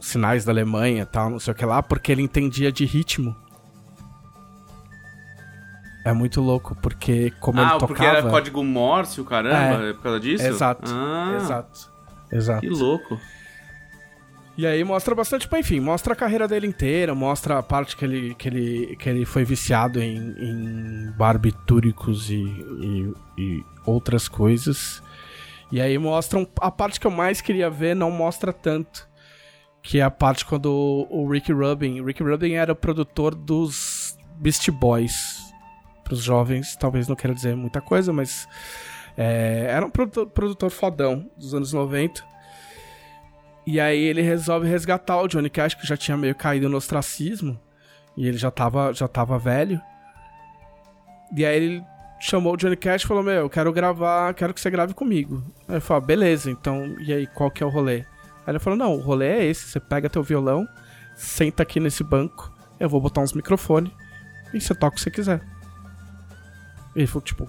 Sinais 0.00 0.44
da 0.44 0.52
Alemanha 0.52 1.02
e 1.02 1.06
tal, 1.06 1.28
não 1.28 1.40
sei 1.40 1.52
o 1.52 1.56
que 1.56 1.64
lá, 1.64 1.82
porque 1.82 2.12
ele 2.12 2.22
entendia 2.22 2.70
de 2.70 2.84
ritmo. 2.84 3.34
É 6.04 6.12
muito 6.12 6.40
louco, 6.40 6.76
porque 6.80 7.32
como 7.40 7.58
ah, 7.58 7.62
ele 7.62 7.70
tocava... 7.72 7.86
porque 7.88 8.04
era 8.04 8.22
código 8.22 8.62
Morse, 8.62 9.20
o 9.20 9.24
caramba, 9.24 9.84
é, 9.84 9.90
é 9.90 9.92
por 9.92 10.04
causa 10.04 10.20
disso? 10.20 10.46
Exato, 10.46 10.90
ah, 10.94 11.34
exato, 11.36 11.92
exato. 12.32 12.60
Que 12.60 12.68
louco. 12.68 13.18
E 14.58 14.66
aí 14.66 14.82
mostra 14.82 15.14
bastante, 15.14 15.42
tipo, 15.42 15.56
enfim, 15.56 15.78
mostra 15.78 16.14
a 16.14 16.16
carreira 16.16 16.48
dele 16.48 16.66
inteira, 16.66 17.14
mostra 17.14 17.60
a 17.60 17.62
parte 17.62 17.96
que 17.96 18.04
ele, 18.04 18.34
que 18.34 18.48
ele, 18.48 18.96
que 18.96 19.08
ele 19.08 19.24
foi 19.24 19.44
viciado 19.44 20.02
em, 20.02 20.16
em 20.16 21.12
barbitúricos 21.12 22.28
e, 22.28 22.42
e, 22.42 23.14
e 23.38 23.64
outras 23.86 24.26
coisas. 24.26 25.00
E 25.70 25.80
aí 25.80 25.96
mostram 25.96 26.44
a 26.60 26.72
parte 26.72 26.98
que 26.98 27.06
eu 27.06 27.10
mais 27.12 27.40
queria 27.40 27.70
ver, 27.70 27.94
não 27.94 28.10
mostra 28.10 28.52
tanto. 28.52 29.08
Que 29.80 30.00
é 30.00 30.02
a 30.02 30.10
parte 30.10 30.44
quando 30.44 31.06
o 31.08 31.30
Rick 31.30 31.52
Rubin. 31.52 32.00
O 32.00 32.06
Rick 32.06 32.20
Rubin 32.20 32.54
era 32.54 32.72
o 32.72 32.76
produtor 32.76 33.36
dos 33.36 34.18
Beast 34.38 34.68
Boys 34.72 35.38
para 36.02 36.14
os 36.14 36.22
jovens, 36.24 36.74
talvez 36.74 37.06
não 37.06 37.14
queira 37.14 37.32
dizer 37.32 37.54
muita 37.54 37.80
coisa, 37.80 38.12
mas 38.12 38.48
é, 39.16 39.66
era 39.68 39.86
um 39.86 39.90
produtor, 39.90 40.26
produtor 40.26 40.70
fodão 40.70 41.30
dos 41.36 41.54
anos 41.54 41.72
90. 41.72 42.37
E 43.70 43.78
aí 43.78 44.00
ele 44.00 44.22
resolve 44.22 44.66
resgatar 44.66 45.20
o 45.20 45.28
Johnny 45.28 45.50
Cash, 45.50 45.74
que 45.74 45.86
já 45.86 45.94
tinha 45.94 46.16
meio 46.16 46.34
caído 46.34 46.70
no 46.70 46.78
ostracismo. 46.78 47.60
E 48.16 48.26
ele 48.26 48.38
já 48.38 48.50
tava, 48.50 48.94
já 48.94 49.06
tava 49.06 49.38
velho. 49.38 49.78
E 51.36 51.44
aí 51.44 51.54
ele 51.54 51.84
chamou 52.18 52.54
o 52.54 52.56
Johnny 52.56 52.76
Cash 52.76 53.02
e 53.02 53.06
falou: 53.06 53.22
Meu, 53.22 53.34
eu 53.34 53.50
quero 53.50 53.70
gravar, 53.70 54.32
quero 54.32 54.54
que 54.54 54.60
você 54.62 54.70
grave 54.70 54.94
comigo. 54.94 55.44
Aí 55.68 55.74
ele 55.74 55.80
falou: 55.80 56.02
Beleza, 56.02 56.50
então, 56.50 56.96
e 56.98 57.12
aí, 57.12 57.26
qual 57.26 57.50
que 57.50 57.62
é 57.62 57.66
o 57.66 57.68
rolê? 57.68 58.06
Aí 58.46 58.52
ele 58.52 58.58
falou: 58.58 58.78
Não, 58.78 58.94
o 58.94 59.00
rolê 59.00 59.26
é 59.26 59.44
esse. 59.44 59.68
Você 59.68 59.78
pega 59.78 60.08
teu 60.08 60.22
violão, 60.22 60.66
senta 61.14 61.62
aqui 61.62 61.78
nesse 61.78 62.02
banco, 62.02 62.50
eu 62.80 62.88
vou 62.88 63.02
botar 63.02 63.20
uns 63.20 63.34
microfones 63.34 63.92
e 64.54 64.62
você 64.62 64.74
toca 64.74 64.94
o 64.94 64.94
que 64.94 65.02
você 65.02 65.10
quiser. 65.10 65.42
Ele 66.96 67.06
falou, 67.06 67.22
tipo, 67.22 67.46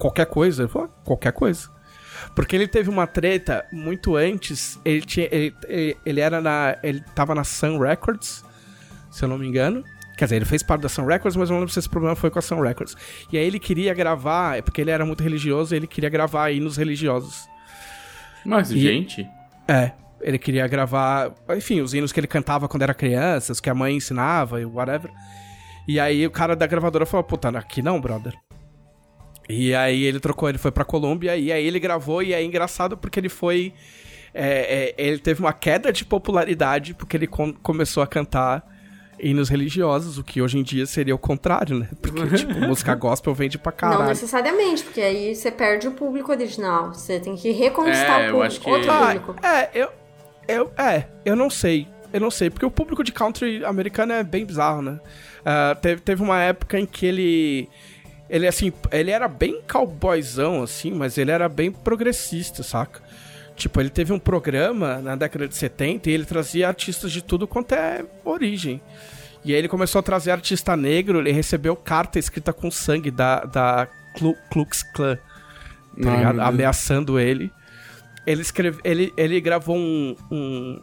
qualquer 0.00 0.26
coisa? 0.26 0.64
Ele 0.64 0.68
falou, 0.68 0.88
qualquer 1.04 1.32
coisa. 1.32 1.73
Porque 2.34 2.54
ele 2.56 2.68
teve 2.68 2.90
uma 2.90 3.06
treta 3.06 3.64
muito 3.72 4.16
antes. 4.16 4.78
Ele 4.84 5.00
tinha. 5.02 5.28
Ele, 5.30 5.54
ele, 5.68 5.96
ele, 6.04 6.20
era 6.20 6.40
na. 6.40 6.76
Ele 6.82 7.00
tava 7.14 7.34
na 7.34 7.44
Sun 7.44 7.78
Records, 7.78 8.44
se 9.10 9.24
eu 9.24 9.28
não 9.28 9.38
me 9.38 9.46
engano. 9.46 9.84
Quer 10.16 10.26
dizer, 10.26 10.36
ele 10.36 10.44
fez 10.44 10.62
parte 10.62 10.82
da 10.82 10.88
Sun 10.88 11.06
Records, 11.06 11.36
mas 11.36 11.50
eu 11.50 11.54
não 11.54 11.60
lembro 11.60 11.72
se 11.72 11.78
esse 11.78 11.88
problema 11.88 12.14
foi 12.14 12.30
com 12.30 12.38
a 12.38 12.42
Sun 12.42 12.60
Records. 12.60 12.96
E 13.32 13.36
aí 13.36 13.44
ele 13.44 13.58
queria 13.58 13.92
gravar, 13.92 14.62
porque 14.62 14.80
ele 14.80 14.90
era 14.90 15.04
muito 15.04 15.22
religioso, 15.22 15.74
ele 15.74 15.86
queria 15.86 16.08
gravar 16.08 16.50
hinos 16.50 16.76
religiosos. 16.76 17.48
Mas, 18.44 18.70
e, 18.70 18.78
gente. 18.78 19.28
É. 19.66 19.92
Ele 20.20 20.38
queria 20.38 20.66
gravar, 20.66 21.34
enfim, 21.56 21.80
os 21.80 21.92
hinos 21.92 22.12
que 22.12 22.20
ele 22.20 22.26
cantava 22.26 22.68
quando 22.68 22.82
era 22.82 22.94
criança, 22.94 23.52
os 23.52 23.60
que 23.60 23.68
a 23.68 23.74
mãe 23.74 23.96
ensinava 23.96 24.60
e 24.60 24.64
whatever. 24.64 25.10
E 25.86 26.00
aí 26.00 26.26
o 26.26 26.30
cara 26.30 26.56
da 26.56 26.66
gravadora 26.66 27.04
falou, 27.04 27.24
puta, 27.24 27.48
aqui 27.50 27.82
não, 27.82 28.00
brother. 28.00 28.32
E 29.48 29.74
aí 29.74 30.04
ele 30.04 30.20
trocou, 30.20 30.48
ele 30.48 30.58
foi 30.58 30.70
pra 30.70 30.84
Colômbia 30.84 31.36
e 31.36 31.52
aí 31.52 31.66
ele 31.66 31.78
gravou 31.78 32.22
e 32.22 32.32
é 32.32 32.42
engraçado 32.42 32.96
porque 32.96 33.20
ele 33.20 33.28
foi... 33.28 33.72
É, 34.36 34.94
é, 34.98 35.06
ele 35.06 35.18
teve 35.18 35.40
uma 35.40 35.52
queda 35.52 35.92
de 35.92 36.04
popularidade 36.04 36.92
porque 36.94 37.16
ele 37.16 37.26
com, 37.26 37.52
começou 37.52 38.02
a 38.02 38.06
cantar 38.06 38.66
hinos 39.18 39.48
religiosos, 39.48 40.18
o 40.18 40.24
que 40.24 40.42
hoje 40.42 40.58
em 40.58 40.62
dia 40.62 40.86
seria 40.86 41.14
o 41.14 41.18
contrário, 41.18 41.78
né? 41.78 41.88
Porque, 42.00 42.20
tipo, 42.36 42.54
música 42.60 42.94
gospel 42.94 43.34
vende 43.34 43.58
pra 43.58 43.72
caralho. 43.72 44.00
Não 44.00 44.08
necessariamente, 44.08 44.82
porque 44.82 45.00
aí 45.00 45.34
você 45.34 45.50
perde 45.50 45.88
o 45.88 45.92
público 45.92 46.32
original. 46.32 46.92
Você 46.92 47.20
tem 47.20 47.36
que 47.36 47.50
reconquistar 47.52 48.22
é, 48.22 48.28
o 48.30 48.32
público, 48.32 48.64
que... 48.64 48.70
outro 48.70 48.90
ah, 48.90 49.06
público. 49.06 49.36
É, 49.46 49.70
eu, 49.74 49.88
eu, 50.48 50.72
é, 50.76 51.06
eu 51.24 51.36
não 51.36 51.48
sei. 51.48 51.88
Eu 52.12 52.20
não 52.20 52.30
sei, 52.30 52.48
porque 52.48 52.64
o 52.64 52.70
público 52.70 53.02
de 53.02 53.10
country 53.10 53.64
americano 53.64 54.12
é 54.12 54.22
bem 54.22 54.46
bizarro, 54.46 54.80
né? 54.80 55.00
Uh, 55.40 55.80
teve, 55.80 56.00
teve 56.00 56.22
uma 56.22 56.40
época 56.40 56.78
em 56.78 56.86
que 56.86 57.04
ele. 57.04 57.68
Ele, 58.28 58.46
assim, 58.46 58.72
ele 58.90 59.10
era 59.10 59.28
bem 59.28 59.60
cowboyzão, 59.70 60.62
assim, 60.62 60.92
mas 60.92 61.18
ele 61.18 61.30
era 61.30 61.48
bem 61.48 61.70
progressista, 61.70 62.62
saca? 62.62 63.02
Tipo, 63.56 63.80
ele 63.80 63.90
teve 63.90 64.12
um 64.12 64.18
programa 64.18 65.00
na 65.00 65.14
década 65.14 65.46
de 65.46 65.54
70 65.54 66.10
e 66.10 66.12
ele 66.12 66.24
trazia 66.24 66.66
artistas 66.66 67.12
de 67.12 67.22
tudo 67.22 67.46
quanto 67.46 67.72
é 67.72 68.04
origem. 68.24 68.80
E 69.44 69.52
aí 69.52 69.58
ele 69.58 69.68
começou 69.68 69.98
a 69.98 70.02
trazer 70.02 70.30
artista 70.30 70.76
negro, 70.76 71.18
ele 71.18 71.30
recebeu 71.30 71.76
carta 71.76 72.18
escrita 72.18 72.52
com 72.52 72.70
sangue 72.70 73.10
da, 73.10 73.44
da 73.44 73.88
Ku 74.18 74.34
Klux 74.50 74.82
Klan, 74.82 75.18
tá 76.02 76.16
ligado? 76.16 76.40
Ameaçando 76.40 77.20
ele. 77.20 77.52
Ele, 78.26 78.40
escreve, 78.40 78.80
ele, 78.82 79.12
ele 79.16 79.38
gravou 79.40 79.76
um, 79.76 80.16
um, 80.30 80.82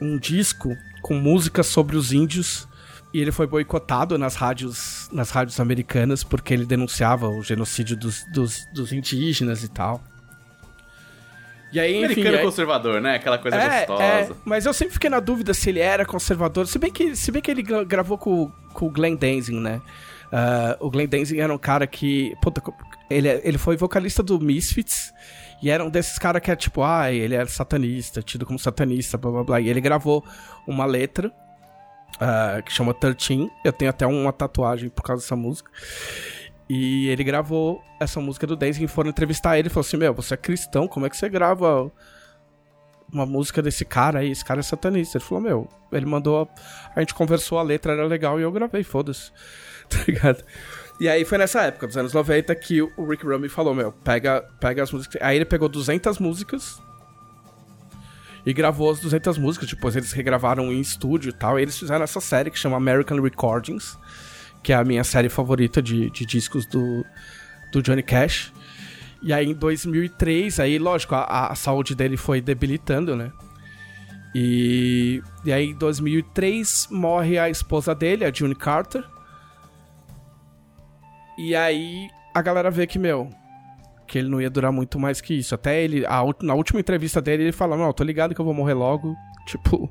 um 0.00 0.18
disco 0.18 0.76
com 1.02 1.14
músicas 1.14 1.66
sobre 1.66 1.96
os 1.96 2.12
índios 2.12 2.68
e 3.14 3.20
ele 3.20 3.32
foi 3.32 3.46
boicotado 3.46 4.18
nas 4.18 4.34
rádios, 4.34 4.76
nas 5.12 5.30
rádios 5.30 5.58
americanas 5.60 6.22
porque 6.22 6.54
ele 6.54 6.66
denunciava 6.66 7.28
o 7.28 7.42
genocídio 7.42 7.96
dos, 7.96 8.24
dos, 8.32 8.66
dos 8.72 8.92
indígenas 8.92 9.64
e 9.64 9.68
tal. 9.68 10.02
E 11.72 11.78
aí, 11.78 11.96
enfim, 11.96 12.04
Americano 12.04 12.36
aí... 12.38 12.44
conservador, 12.44 13.00
né? 13.00 13.14
Aquela 13.14 13.38
coisa 13.38 13.56
é, 13.56 13.86
gostosa. 13.86 14.02
É, 14.04 14.30
mas 14.44 14.66
eu 14.66 14.72
sempre 14.72 14.94
fiquei 14.94 15.08
na 15.08 15.20
dúvida 15.20 15.54
se 15.54 15.70
ele 15.70 15.78
era 15.78 16.04
conservador. 16.04 16.66
Se 16.66 16.78
bem 16.78 16.90
que, 16.90 17.14
se 17.14 17.30
bem 17.30 17.40
que 17.40 17.50
ele 17.50 17.62
gravou 17.62 18.18
com, 18.18 18.50
com 18.72 18.86
o 18.86 18.90
Glenn 18.90 19.14
Danzig, 19.14 19.56
né? 19.58 19.80
Uh, 20.32 20.86
o 20.86 20.90
Glenn 20.90 21.06
Danzig 21.06 21.40
era 21.40 21.52
um 21.52 21.58
cara 21.58 21.86
que... 21.86 22.34
Puta, 22.42 22.60
ele, 23.08 23.28
ele 23.44 23.58
foi 23.58 23.76
vocalista 23.76 24.22
do 24.22 24.40
Misfits. 24.40 25.12
E 25.62 25.70
era 25.70 25.84
um 25.84 25.90
desses 25.90 26.18
caras 26.18 26.42
que 26.42 26.50
é 26.50 26.56
tipo, 26.56 26.82
ah, 26.82 27.12
ele 27.12 27.34
era 27.34 27.46
satanista, 27.46 28.22
tido 28.22 28.46
como 28.46 28.58
satanista, 28.58 29.16
blá 29.18 29.30
blá 29.30 29.44
blá. 29.44 29.60
E 29.60 29.68
ele 29.68 29.80
gravou 29.80 30.24
uma 30.66 30.86
letra 30.86 31.30
uh, 32.16 32.62
que 32.62 32.72
chama 32.72 32.94
13. 32.94 33.50
Eu 33.64 33.72
tenho 33.72 33.90
até 33.90 34.06
uma 34.06 34.32
tatuagem 34.32 34.88
por 34.88 35.02
causa 35.02 35.22
dessa 35.22 35.36
música. 35.36 35.70
E 36.68 37.08
ele 37.08 37.24
gravou 37.24 37.82
essa 37.98 38.20
música 38.20 38.46
do 38.46 38.54
Dance 38.54 38.82
e 38.82 38.86
foram 38.86 39.10
entrevistar 39.10 39.58
ele 39.58 39.68
e 39.68 39.70
falou 39.70 39.86
assim: 39.86 39.96
Meu, 39.96 40.14
você 40.14 40.34
é 40.34 40.36
cristão, 40.36 40.86
como 40.86 41.06
é 41.06 41.10
que 41.10 41.16
você 41.16 41.28
grava 41.28 41.90
uma 43.12 43.26
música 43.26 43.60
desse 43.60 43.84
cara 43.84 44.20
aí? 44.20 44.30
Esse 44.30 44.44
cara 44.44 44.60
é 44.60 44.62
satanista. 44.62 45.18
Ele 45.18 45.24
falou: 45.24 45.42
Meu, 45.42 45.68
ele 45.92 46.06
mandou. 46.06 46.48
A 46.94 47.00
gente 47.00 47.14
conversou, 47.14 47.58
a 47.58 47.62
letra 47.62 47.92
era 47.92 48.06
legal 48.06 48.38
e 48.38 48.42
eu 48.42 48.52
gravei, 48.52 48.84
foda-se. 48.84 49.32
Tá 49.90 50.04
ligado? 50.06 50.44
E 51.00 51.08
aí 51.08 51.24
foi 51.24 51.36
nessa 51.36 51.62
época, 51.62 51.88
dos 51.88 51.96
anos 51.96 52.12
90, 52.12 52.54
que 52.54 52.80
o 52.80 53.08
Rick 53.08 53.26
Rubin 53.26 53.48
falou, 53.48 53.74
meu, 53.74 53.90
pega, 53.90 54.40
pega 54.60 54.84
as 54.84 54.92
músicas... 54.92 55.20
Aí 55.20 55.34
ele 55.34 55.44
pegou 55.44 55.68
200 55.68 56.20
músicas 56.20 56.80
e 58.44 58.52
gravou 58.52 58.90
as 58.90 59.00
200 59.00 59.38
músicas, 59.38 59.68
depois 59.68 59.96
eles 59.96 60.12
regravaram 60.12 60.72
em 60.72 60.80
estúdio 60.80 61.30
e 61.30 61.32
tal, 61.32 61.58
e 61.58 61.62
eles 61.62 61.78
fizeram 61.78 62.04
essa 62.04 62.20
série 62.20 62.50
que 62.50 62.58
chama 62.58 62.76
American 62.76 63.20
Recordings, 63.20 63.98
que 64.62 64.72
é 64.72 64.76
a 64.76 64.84
minha 64.84 65.04
série 65.04 65.28
favorita 65.28 65.82
de, 65.82 66.10
de 66.10 66.24
discos 66.24 66.66
do, 66.66 67.04
do 67.72 67.82
Johnny 67.82 68.02
Cash. 68.02 68.52
E 69.22 69.32
aí 69.32 69.46
em 69.46 69.54
2003, 69.54 70.60
aí 70.60 70.78
lógico, 70.78 71.14
a, 71.14 71.48
a 71.48 71.54
saúde 71.54 71.94
dele 71.94 72.16
foi 72.16 72.40
debilitando, 72.40 73.14
né? 73.14 73.30
E, 74.34 75.22
e 75.44 75.52
aí 75.52 75.70
em 75.70 75.74
2003 75.74 76.88
morre 76.90 77.38
a 77.38 77.50
esposa 77.50 77.94
dele, 77.94 78.24
a 78.24 78.32
June 78.32 78.54
Carter. 78.54 79.04
E 81.36 81.54
aí 81.54 82.08
a 82.34 82.40
galera 82.40 82.70
vê 82.70 82.86
que, 82.86 82.98
meu, 82.98 83.30
que 84.10 84.18
ele 84.18 84.28
não 84.28 84.40
ia 84.40 84.50
durar 84.50 84.72
muito 84.72 84.98
mais 84.98 85.20
que 85.20 85.34
isso. 85.34 85.54
Até 85.54 85.80
ele, 85.84 86.04
a, 86.04 86.20
na 86.42 86.54
última 86.54 86.80
entrevista 86.80 87.22
dele, 87.22 87.44
ele 87.44 87.52
fala: 87.52 87.76
Não, 87.76 87.92
tô 87.92 88.02
ligado 88.02 88.34
que 88.34 88.40
eu 88.40 88.44
vou 88.44 88.52
morrer 88.52 88.74
logo. 88.74 89.14
Tipo. 89.46 89.88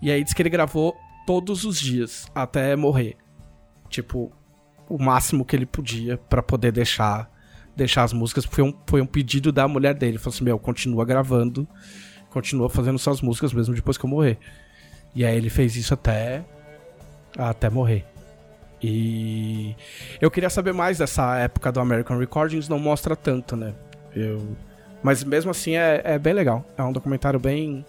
E 0.00 0.10
aí 0.10 0.22
diz 0.22 0.32
que 0.32 0.40
ele 0.40 0.50
gravou 0.50 0.94
todos 1.26 1.64
os 1.64 1.80
dias 1.80 2.26
até 2.32 2.76
morrer. 2.76 3.16
Tipo, 3.88 4.30
o 4.88 5.02
máximo 5.02 5.44
que 5.44 5.56
ele 5.56 5.66
podia 5.66 6.16
para 6.16 6.42
poder 6.42 6.70
deixar 6.70 7.28
deixar 7.74 8.04
as 8.04 8.12
músicas. 8.12 8.44
Foi 8.44 8.62
um, 8.62 8.72
foi 8.86 9.00
um 9.00 9.06
pedido 9.06 9.50
da 9.50 9.66
mulher 9.66 9.94
dele. 9.94 10.12
Ele 10.12 10.18
falou 10.18 10.32
assim: 10.32 10.44
Meu, 10.44 10.56
continua 10.56 11.04
gravando, 11.04 11.66
continua 12.30 12.70
fazendo 12.70 13.00
suas 13.00 13.20
músicas 13.20 13.52
mesmo 13.52 13.74
depois 13.74 13.98
que 13.98 14.04
eu 14.04 14.10
morrer. 14.10 14.38
E 15.12 15.24
aí 15.24 15.36
ele 15.36 15.50
fez 15.50 15.74
isso 15.74 15.92
até. 15.92 16.44
até 17.36 17.68
morrer. 17.68 18.13
E 18.86 19.76
eu 20.20 20.30
queria 20.30 20.50
saber 20.50 20.74
mais 20.74 20.98
dessa 20.98 21.36
época 21.38 21.72
do 21.72 21.80
American 21.80 22.18
Recordings, 22.18 22.68
não 22.68 22.78
mostra 22.78 23.16
tanto, 23.16 23.56
né? 23.56 23.72
Eu... 24.14 24.56
Mas 25.02 25.22
mesmo 25.22 25.50
assim 25.50 25.76
é, 25.76 26.00
é 26.04 26.18
bem 26.18 26.32
legal. 26.32 26.64
É 26.76 26.82
um 26.82 26.92
documentário 26.92 27.38
bem 27.38 27.84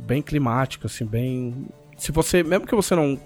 bem 0.00 0.22
climático, 0.22 0.86
assim, 0.86 1.04
bem. 1.04 1.66
Se 1.96 2.10
você. 2.12 2.42
Mesmo 2.42 2.66
que 2.66 2.74
você 2.74 2.94
não, 2.94 3.20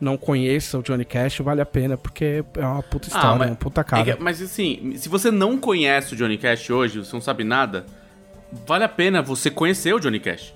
não 0.00 0.16
conheça 0.16 0.78
o 0.78 0.82
Johnny 0.82 1.04
Cash, 1.04 1.38
vale 1.38 1.60
a 1.60 1.66
pena, 1.66 1.96
porque 1.96 2.44
é 2.56 2.66
uma 2.66 2.82
puta 2.82 3.06
ah, 3.06 3.08
história, 3.08 3.30
ah, 3.30 3.36
mas, 3.36 3.48
uma 3.48 3.56
puta 3.56 3.84
cara. 3.84 4.10
É 4.10 4.16
mas 4.18 4.42
assim, 4.42 4.94
se 4.96 5.08
você 5.08 5.30
não 5.30 5.58
conhece 5.58 6.14
o 6.14 6.16
Johnny 6.16 6.36
Cash 6.36 6.70
hoje, 6.70 6.98
você 6.98 7.12
não 7.12 7.20
sabe 7.20 7.44
nada, 7.44 7.86
vale 8.66 8.84
a 8.84 8.88
pena 8.88 9.22
você 9.22 9.50
conhecer 9.50 9.94
o 9.94 9.98
Johnny 9.98 10.20
Cash. 10.20 10.54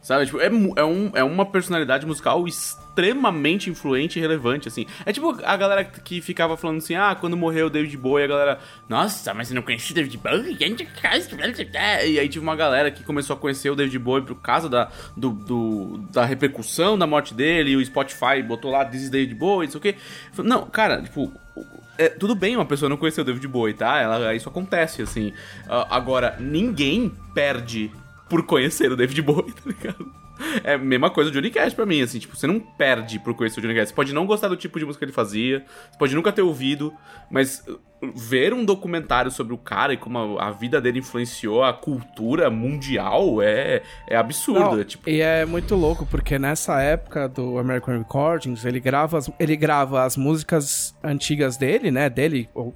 Sabe? 0.00 0.26
Tipo, 0.26 0.40
é, 0.40 0.46
é, 0.76 0.84
um, 0.84 1.10
é 1.14 1.24
uma 1.24 1.44
personalidade 1.44 2.06
musical 2.06 2.46
extremamente 2.46 3.68
influente 3.68 4.18
e 4.18 4.22
relevante, 4.22 4.68
assim. 4.68 4.86
É 5.04 5.12
tipo 5.12 5.36
a 5.44 5.56
galera 5.56 5.84
que 5.84 6.20
ficava 6.20 6.56
falando 6.56 6.78
assim, 6.78 6.94
ah, 6.94 7.16
quando 7.18 7.36
morreu 7.36 7.66
o 7.66 7.70
David 7.70 7.96
Bowie, 7.96 8.24
a 8.24 8.28
galera, 8.28 8.58
nossa, 8.88 9.34
mas 9.34 9.48
você 9.48 9.54
não 9.54 9.62
conhecia 9.62 9.92
o 9.92 9.94
David 9.94 10.16
Bowie? 10.18 10.56
E 10.60 12.18
aí 12.18 12.28
tive 12.28 12.42
uma 12.42 12.56
galera 12.56 12.90
que 12.90 13.02
começou 13.02 13.34
a 13.34 13.38
conhecer 13.38 13.70
o 13.70 13.76
David 13.76 13.98
Bowie 13.98 14.24
por 14.24 14.36
causa 14.36 14.68
da, 14.68 14.88
do, 15.16 15.30
do 15.30 15.98
da 16.10 16.24
repercussão 16.24 16.96
da 16.98 17.06
morte 17.06 17.34
dele, 17.34 17.72
e 17.72 17.76
o 17.76 17.84
Spotify 17.84 18.42
botou 18.42 18.70
lá 18.70 18.84
This 18.84 19.02
is 19.02 19.10
David 19.10 19.34
Bowie, 19.34 19.66
não 19.66 19.72
sei 19.72 19.78
o 19.78 19.82
quê. 19.82 19.94
Não, 20.38 20.66
cara, 20.66 21.02
tipo, 21.02 21.32
é, 21.98 22.08
tudo 22.08 22.34
bem 22.34 22.54
uma 22.54 22.64
pessoa 22.64 22.88
não 22.88 22.96
conhecer 22.96 23.20
o 23.20 23.24
David 23.24 23.46
Bowie, 23.48 23.74
tá? 23.74 23.98
Ela, 23.98 24.34
isso 24.34 24.48
acontece, 24.48 25.02
assim. 25.02 25.28
Uh, 25.66 25.86
agora, 25.90 26.36
ninguém 26.38 27.12
perde 27.34 27.90
por 28.28 28.44
conhecer 28.44 28.92
o 28.92 28.96
David 28.96 29.22
Bowie, 29.22 29.52
tá 29.54 29.62
ligado? 29.66 30.12
É 30.62 30.74
a 30.74 30.78
mesma 30.78 31.10
coisa 31.10 31.30
do 31.30 31.34
Johnny 31.34 31.50
Cash 31.50 31.74
pra 31.74 31.84
mim, 31.84 32.00
assim, 32.00 32.18
tipo, 32.18 32.36
você 32.36 32.46
não 32.46 32.60
perde 32.60 33.18
por 33.18 33.34
conhecer 33.34 33.58
o 33.58 33.62
Johnny 33.62 33.74
Cash. 33.74 33.88
Você 33.88 33.94
pode 33.94 34.12
não 34.12 34.24
gostar 34.24 34.48
do 34.48 34.56
tipo 34.56 34.78
de 34.78 34.84
música 34.84 35.04
que 35.04 35.06
ele 35.06 35.14
fazia, 35.14 35.64
você 35.90 35.98
pode 35.98 36.14
nunca 36.14 36.30
ter 36.30 36.42
ouvido, 36.42 36.92
mas 37.30 37.64
ver 38.14 38.54
um 38.54 38.64
documentário 38.64 39.30
sobre 39.30 39.52
o 39.52 39.58
cara 39.58 39.92
e 39.92 39.96
como 39.96 40.38
a, 40.38 40.48
a 40.48 40.50
vida 40.52 40.80
dele 40.80 41.00
influenciou 41.00 41.64
a 41.64 41.72
cultura 41.72 42.48
mundial 42.48 43.42
é, 43.42 43.82
é 44.06 44.16
absurdo. 44.16 44.60
Não, 44.60 44.80
é, 44.80 44.84
tipo... 44.84 45.08
E 45.10 45.20
é 45.20 45.44
muito 45.44 45.74
louco, 45.74 46.06
porque 46.06 46.38
nessa 46.38 46.80
época 46.80 47.28
do 47.28 47.58
American 47.58 47.98
Recordings, 47.98 48.64
ele 48.64 48.78
grava 48.78 49.18
as, 49.18 49.30
ele 49.40 49.56
grava 49.56 50.04
as 50.04 50.16
músicas 50.16 50.94
antigas 51.02 51.56
dele, 51.56 51.90
né, 51.90 52.08
dele, 52.08 52.48
ou, 52.54 52.72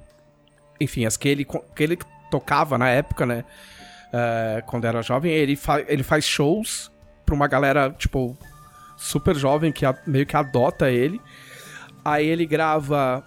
enfim, 0.80 1.04
as 1.04 1.16
que 1.16 1.28
ele, 1.28 1.44
que 1.44 1.82
ele 1.82 1.96
tocava 2.28 2.76
na 2.76 2.88
época, 2.88 3.24
né, 3.24 3.44
uh, 4.12 4.64
quando 4.66 4.84
era 4.84 5.02
jovem, 5.02 5.32
ele, 5.32 5.56
fa 5.56 5.80
ele 5.88 6.02
faz 6.02 6.24
shows 6.24 6.92
pra 7.24 7.34
uma 7.34 7.48
galera, 7.48 7.90
tipo, 7.90 8.36
super 8.96 9.34
jovem 9.34 9.72
que 9.72 9.84
meio 10.06 10.26
que 10.26 10.36
adota 10.36 10.90
ele. 10.90 11.20
Aí 12.04 12.26
ele 12.26 12.46
grava. 12.46 13.24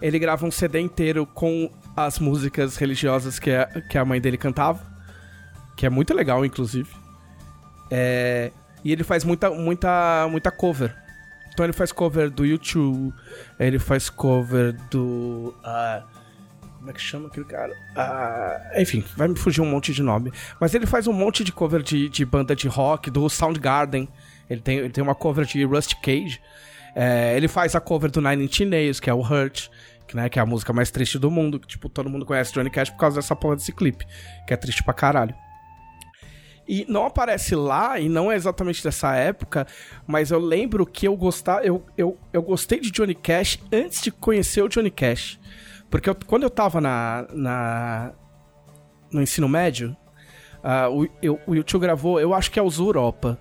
Ele 0.00 0.18
grava 0.18 0.46
um 0.46 0.50
CD 0.50 0.80
inteiro 0.80 1.26
com 1.26 1.70
as 1.96 2.18
músicas 2.20 2.76
religiosas 2.76 3.38
que 3.38 3.50
a, 3.50 3.66
que 3.88 3.98
a 3.98 4.04
mãe 4.04 4.20
dele 4.20 4.36
cantava. 4.36 4.80
Que 5.76 5.86
é 5.86 5.90
muito 5.90 6.14
legal, 6.14 6.44
inclusive. 6.44 6.90
É, 7.90 8.52
e 8.84 8.92
ele 8.92 9.02
faz 9.02 9.24
muita, 9.24 9.50
muita, 9.50 10.28
muita 10.30 10.50
cover. 10.50 10.94
Então 11.52 11.66
ele 11.66 11.72
faz 11.72 11.90
cover 11.90 12.30
do 12.30 12.46
YouTube, 12.46 13.12
ele 13.58 13.78
faz 13.80 14.08
cover 14.08 14.76
do. 14.90 15.54
Uh, 15.58 16.17
como 16.88 16.90
é 16.90 16.94
que 16.94 17.00
chama 17.00 17.28
aquele 17.28 17.44
cara? 17.44 17.76
Ah, 17.94 18.72
enfim, 18.76 19.04
vai 19.14 19.28
me 19.28 19.36
fugir 19.36 19.60
um 19.60 19.66
monte 19.66 19.92
de 19.92 20.02
nome. 20.02 20.32
Mas 20.58 20.74
ele 20.74 20.86
faz 20.86 21.06
um 21.06 21.12
monte 21.12 21.44
de 21.44 21.52
cover 21.52 21.82
de, 21.82 22.08
de 22.08 22.24
banda 22.24 22.56
de 22.56 22.66
rock, 22.66 23.10
do 23.10 23.28
Soundgarden. 23.28 24.08
Ele 24.48 24.60
tem, 24.60 24.78
ele 24.78 24.88
tem 24.88 25.04
uma 25.04 25.14
cover 25.14 25.44
de 25.44 25.62
Rust 25.64 25.94
Cage. 26.00 26.40
É, 26.94 27.36
ele 27.36 27.46
faz 27.46 27.74
a 27.74 27.80
cover 27.80 28.10
do 28.10 28.22
Nine 28.22 28.44
Inch 28.44 28.60
Nails, 28.60 29.00
que 29.00 29.10
é 29.10 29.14
o 29.14 29.20
Hurt, 29.20 29.68
que, 30.06 30.16
né, 30.16 30.30
que 30.30 30.38
é 30.38 30.42
a 30.42 30.46
música 30.46 30.72
mais 30.72 30.90
triste 30.90 31.18
do 31.18 31.30
mundo. 31.30 31.60
Que, 31.60 31.66
tipo, 31.66 31.90
todo 31.90 32.08
mundo 32.08 32.24
conhece 32.24 32.54
Johnny 32.54 32.70
Cash 32.70 32.88
por 32.88 32.98
causa 32.98 33.16
dessa 33.16 33.36
porra 33.36 33.56
desse 33.56 33.72
clipe, 33.72 34.06
que 34.46 34.54
é 34.54 34.56
triste 34.56 34.82
pra 34.82 34.94
caralho. 34.94 35.34
E 36.66 36.86
não 36.88 37.04
aparece 37.04 37.54
lá, 37.54 38.00
e 38.00 38.08
não 38.08 38.32
é 38.32 38.34
exatamente 38.34 38.82
dessa 38.82 39.14
época, 39.14 39.66
mas 40.06 40.30
eu 40.30 40.38
lembro 40.38 40.86
que 40.86 41.06
eu, 41.06 41.16
gostar, 41.16 41.64
eu, 41.64 41.84
eu, 41.96 42.18
eu 42.32 42.42
gostei 42.42 42.80
de 42.80 42.90
Johnny 42.90 43.14
Cash 43.14 43.58
antes 43.70 44.00
de 44.00 44.10
conhecer 44.10 44.62
o 44.62 44.68
Johnny 44.68 44.90
Cash. 44.90 45.38
Porque 45.90 46.10
eu, 46.10 46.16
quando 46.26 46.42
eu 46.42 46.50
tava 46.50 46.80
na, 46.80 47.26
na, 47.32 48.12
no 49.10 49.22
ensino 49.22 49.48
médio, 49.48 49.96
uh, 50.62 51.08
o, 51.46 51.54
YouTube 51.54 51.82
gravou, 51.82 52.20
eu 52.20 52.34
acho 52.34 52.50
que 52.50 52.58
é 52.58 52.62
o 52.62 52.70
Europa, 52.70 53.38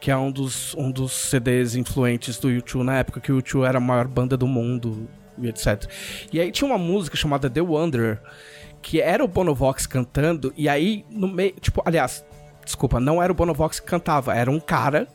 que 0.00 0.10
é 0.10 0.16
um 0.16 0.30
dos, 0.30 0.74
um 0.74 0.90
dos 0.90 1.12
CDs 1.12 1.74
influentes 1.74 2.38
do 2.38 2.50
YouTube 2.50 2.84
na 2.84 2.98
época 2.98 3.20
que 3.20 3.32
o 3.32 3.36
YouTube 3.36 3.64
era 3.64 3.78
a 3.78 3.80
maior 3.80 4.06
banda 4.06 4.36
do 4.36 4.46
mundo 4.46 5.08
e 5.38 5.48
etc. 5.48 5.90
E 6.32 6.40
aí 6.40 6.52
tinha 6.52 6.68
uma 6.68 6.78
música 6.78 7.16
chamada 7.16 7.50
The 7.50 7.60
Wanderer, 7.60 8.20
que 8.80 9.00
era 9.00 9.24
o 9.24 9.28
Bonovox 9.28 9.86
cantando, 9.86 10.52
e 10.56 10.68
aí 10.68 11.04
no 11.10 11.26
meio, 11.26 11.54
tipo, 11.58 11.82
aliás, 11.84 12.24
desculpa, 12.64 13.00
não 13.00 13.22
era 13.22 13.32
o 13.32 13.34
Bonovox 13.34 13.80
que 13.80 13.86
cantava, 13.86 14.34
era 14.34 14.50
um 14.50 14.60
cara 14.60 15.08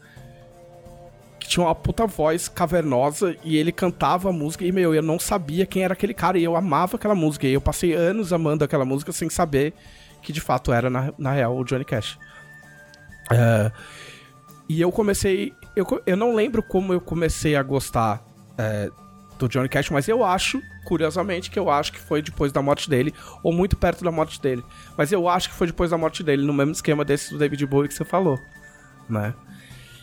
tinha 1.50 1.66
uma 1.66 1.74
puta 1.74 2.06
voz 2.06 2.48
cavernosa 2.48 3.36
e 3.44 3.58
ele 3.58 3.72
cantava 3.72 4.30
a 4.30 4.32
música 4.32 4.64
e, 4.64 4.72
meu, 4.72 4.94
eu 4.94 5.02
não 5.02 5.18
sabia 5.18 5.66
quem 5.66 5.84
era 5.84 5.94
aquele 5.94 6.14
cara 6.14 6.38
e 6.38 6.44
eu 6.44 6.56
amava 6.56 6.96
aquela 6.96 7.16
música. 7.16 7.48
E 7.48 7.54
eu 7.54 7.60
passei 7.60 7.92
anos 7.94 8.32
amando 8.32 8.64
aquela 8.64 8.86
música 8.86 9.12
sem 9.12 9.32
saber 9.32 9.74
que 10.22 10.32
de 10.32 10.40
fato 10.40 10.72
era, 10.72 10.92
na, 10.92 11.12
na 11.18 11.32
real, 11.32 11.58
o 11.58 11.64
Johnny 11.64 11.84
Cash. 11.84 12.20
Uh, 13.32 13.72
e 14.70 14.80
eu 14.80 14.92
comecei. 14.92 15.52
Eu, 15.76 15.88
eu 16.06 16.16
não 16.16 16.36
lembro 16.36 16.62
como 16.62 16.94
eu 16.94 17.02
comecei 17.02 17.56
a 17.56 17.64
gostar 17.64 18.24
uh, 18.54 18.94
do 19.40 19.50
Johnny 19.50 19.70
Cash, 19.70 19.90
mas 19.90 20.08
eu 20.08 20.24
acho, 20.24 20.62
curiosamente, 20.86 21.50
que 21.50 21.58
eu 21.58 21.72
acho 21.72 21.92
que 21.92 22.00
foi 22.00 22.22
depois 22.22 22.52
da 22.52 22.62
morte 22.62 22.88
dele, 22.88 23.12
ou 23.42 23.52
muito 23.52 23.76
perto 23.76 24.04
da 24.04 24.12
morte 24.12 24.40
dele. 24.40 24.64
Mas 24.96 25.12
eu 25.12 25.28
acho 25.28 25.50
que 25.50 25.56
foi 25.56 25.66
depois 25.66 25.90
da 25.90 25.98
morte 25.98 26.22
dele, 26.22 26.46
no 26.46 26.54
mesmo 26.54 26.74
esquema 26.74 27.04
desse 27.04 27.32
do 27.32 27.40
David 27.40 27.66
Bowie 27.66 27.88
que 27.88 27.96
você 27.96 28.06
falou, 28.06 28.38
né? 29.10 29.34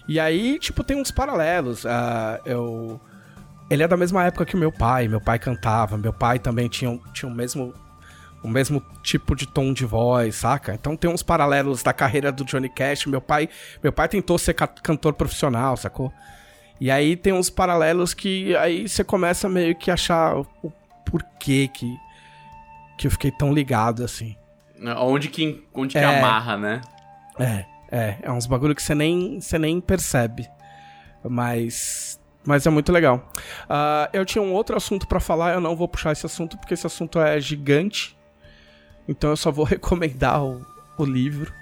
E 0.09 0.21
aí, 0.21 0.59
tipo, 0.59 0.85
tem 0.85 1.01
uns 1.01 1.11
paralelos. 1.11 1.85
Uh, 1.85 2.41
eu... 2.45 3.01
Ele 3.69 3.83
é 3.83 3.89
da 3.89 3.97
mesma 3.97 4.25
época 4.25 4.47
que 4.47 4.55
o 4.55 4.59
meu 4.59 4.71
pai. 4.71 5.09
Meu 5.09 5.21
pai 5.21 5.39
cantava. 5.39 5.99
Meu 5.99 6.13
pai 6.13 6.39
também 6.39 6.69
tinha, 6.69 6.99
tinha 7.13 7.31
o 7.31 7.35
mesmo 7.35 7.75
o 8.47 8.49
mesmo 8.49 8.81
tipo 9.03 9.35
de 9.35 9.45
tom 9.45 9.73
de 9.73 9.85
voz, 9.85 10.37
saca? 10.37 10.73
Então 10.73 10.97
tem 10.97 11.11
uns 11.11 11.21
paralelos 11.21 11.83
da 11.83 11.93
carreira 11.93 12.31
do 12.31 12.45
Johnny 12.45 12.69
Cash. 12.69 13.07
Meu 13.07 13.21
pai, 13.21 13.49
meu 13.83 13.93
pai 13.93 14.09
tentou 14.09 14.39
ser 14.39 14.55
cantor 14.55 15.15
profissional, 15.15 15.77
sacou? 15.77 16.13
E 16.81 16.89
aí 16.89 17.17
tem 17.17 17.33
uns 17.33 17.51
paralelos 17.51 18.15
que 18.15 18.55
aí 18.57 18.89
você 18.89 19.03
começa 19.03 19.49
meio 19.49 19.75
que 19.75 19.91
achar 19.91 20.37
o 20.37 20.73
porquê 21.05 21.69
que 21.69 21.93
que 22.97 23.07
eu 23.07 23.11
fiquei 23.11 23.31
tão 23.31 23.53
ligado 23.53 24.05
assim. 24.05 24.37
Onde 24.99 25.29
que 25.29 25.65
onde 25.75 25.93
que 25.93 25.99
é, 25.99 26.05
amarra, 26.05 26.57
né? 26.57 26.81
É. 27.39 27.65
É, 27.97 28.19
é 28.23 28.33
uns 28.33 28.47
bagulho 28.47 28.75
que 28.75 28.83
você 28.83 28.95
nem, 28.95 29.41
você 29.41 29.59
nem 29.59 29.81
percebe. 29.81 30.49
Mas. 31.25 32.21
Mas 32.45 32.65
é 32.65 32.71
muito 32.71 32.93
legal. 32.93 33.33
Uh, 33.65 34.09
eu 34.13 34.25
tinha 34.25 34.43
um 34.43 34.53
outro 34.53 34.77
assunto 34.77 35.09
para 35.09 35.19
falar, 35.19 35.55
eu 35.55 35.61
não 35.61 35.75
vou 35.75 35.89
puxar 35.89 36.13
esse 36.13 36.25
assunto 36.25 36.57
porque 36.57 36.75
esse 36.75 36.87
assunto 36.87 37.19
é 37.19 37.41
gigante. 37.41 38.17
Então 39.09 39.31
eu 39.31 39.37
só 39.37 39.51
vou 39.51 39.65
recomendar 39.67 40.45
o, 40.45 40.65
o 40.97 41.05
livro. 41.05 41.53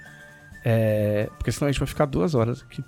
É, 0.64 1.28
porque 1.38 1.52
senão 1.52 1.68
a 1.68 1.72
gente 1.72 1.80
vai 1.80 1.86
ficar 1.86 2.06
duas 2.06 2.34
horas 2.34 2.62
aqui. 2.62 2.84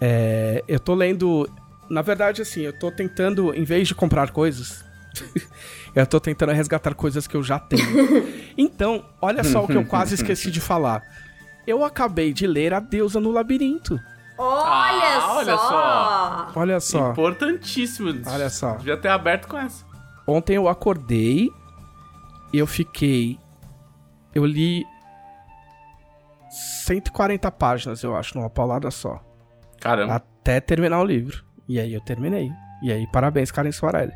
É, 0.00 0.64
eu 0.66 0.80
tô 0.80 0.94
lendo 0.94 1.48
na 1.88 2.02
verdade, 2.02 2.42
assim, 2.42 2.62
eu 2.62 2.72
tô 2.72 2.90
tentando, 2.90 3.54
em 3.54 3.64
vez 3.64 3.88
de 3.88 3.94
comprar 3.94 4.30
coisas, 4.30 4.84
eu 5.94 6.06
tô 6.06 6.20
tentando 6.20 6.52
resgatar 6.52 6.94
coisas 6.94 7.26
que 7.26 7.36
eu 7.36 7.42
já 7.42 7.58
tenho. 7.58 8.36
Então, 8.58 9.04
olha 9.20 9.44
só 9.44 9.62
o 9.62 9.66
que 9.66 9.76
eu 9.76 9.84
quase 9.84 10.14
esqueci 10.14 10.50
de 10.50 10.62
falar. 10.62 11.02
Eu 11.66 11.84
acabei 11.84 12.32
de 12.32 12.46
ler 12.46 12.72
A 12.72 12.80
Deusa 12.80 13.20
no 13.20 13.30
Labirinto. 13.30 13.98
Olha, 14.38 15.16
Ah, 15.16 15.20
só. 15.20 15.36
olha 15.36 15.56
só. 15.58 16.52
Olha 16.60 16.80
só. 16.80 17.10
Importantíssimo. 17.10 18.10
Olha 18.26 18.50
só. 18.50 18.74
Devia 18.76 18.96
ter 18.96 19.08
aberto 19.08 19.48
com 19.48 19.56
essa. 19.58 19.84
Ontem 20.26 20.54
eu 20.56 20.68
acordei, 20.68 21.48
eu 22.52 22.66
fiquei. 22.66 23.38
Eu 24.34 24.44
li 24.44 24.84
140 26.84 27.50
páginas, 27.50 28.02
eu 28.02 28.14
acho, 28.16 28.36
numa 28.38 28.50
paulada 28.50 28.90
só. 28.90 29.20
Caramba. 29.80 30.14
Até 30.16 30.60
terminar 30.60 31.00
o 31.00 31.04
livro. 31.04 31.44
E 31.68 31.80
aí 31.80 31.92
eu 31.94 32.00
terminei. 32.00 32.50
E 32.82 32.92
aí, 32.92 33.06
parabéns, 33.06 33.50
Karen 33.50 33.72
Soarelli. 33.72 34.12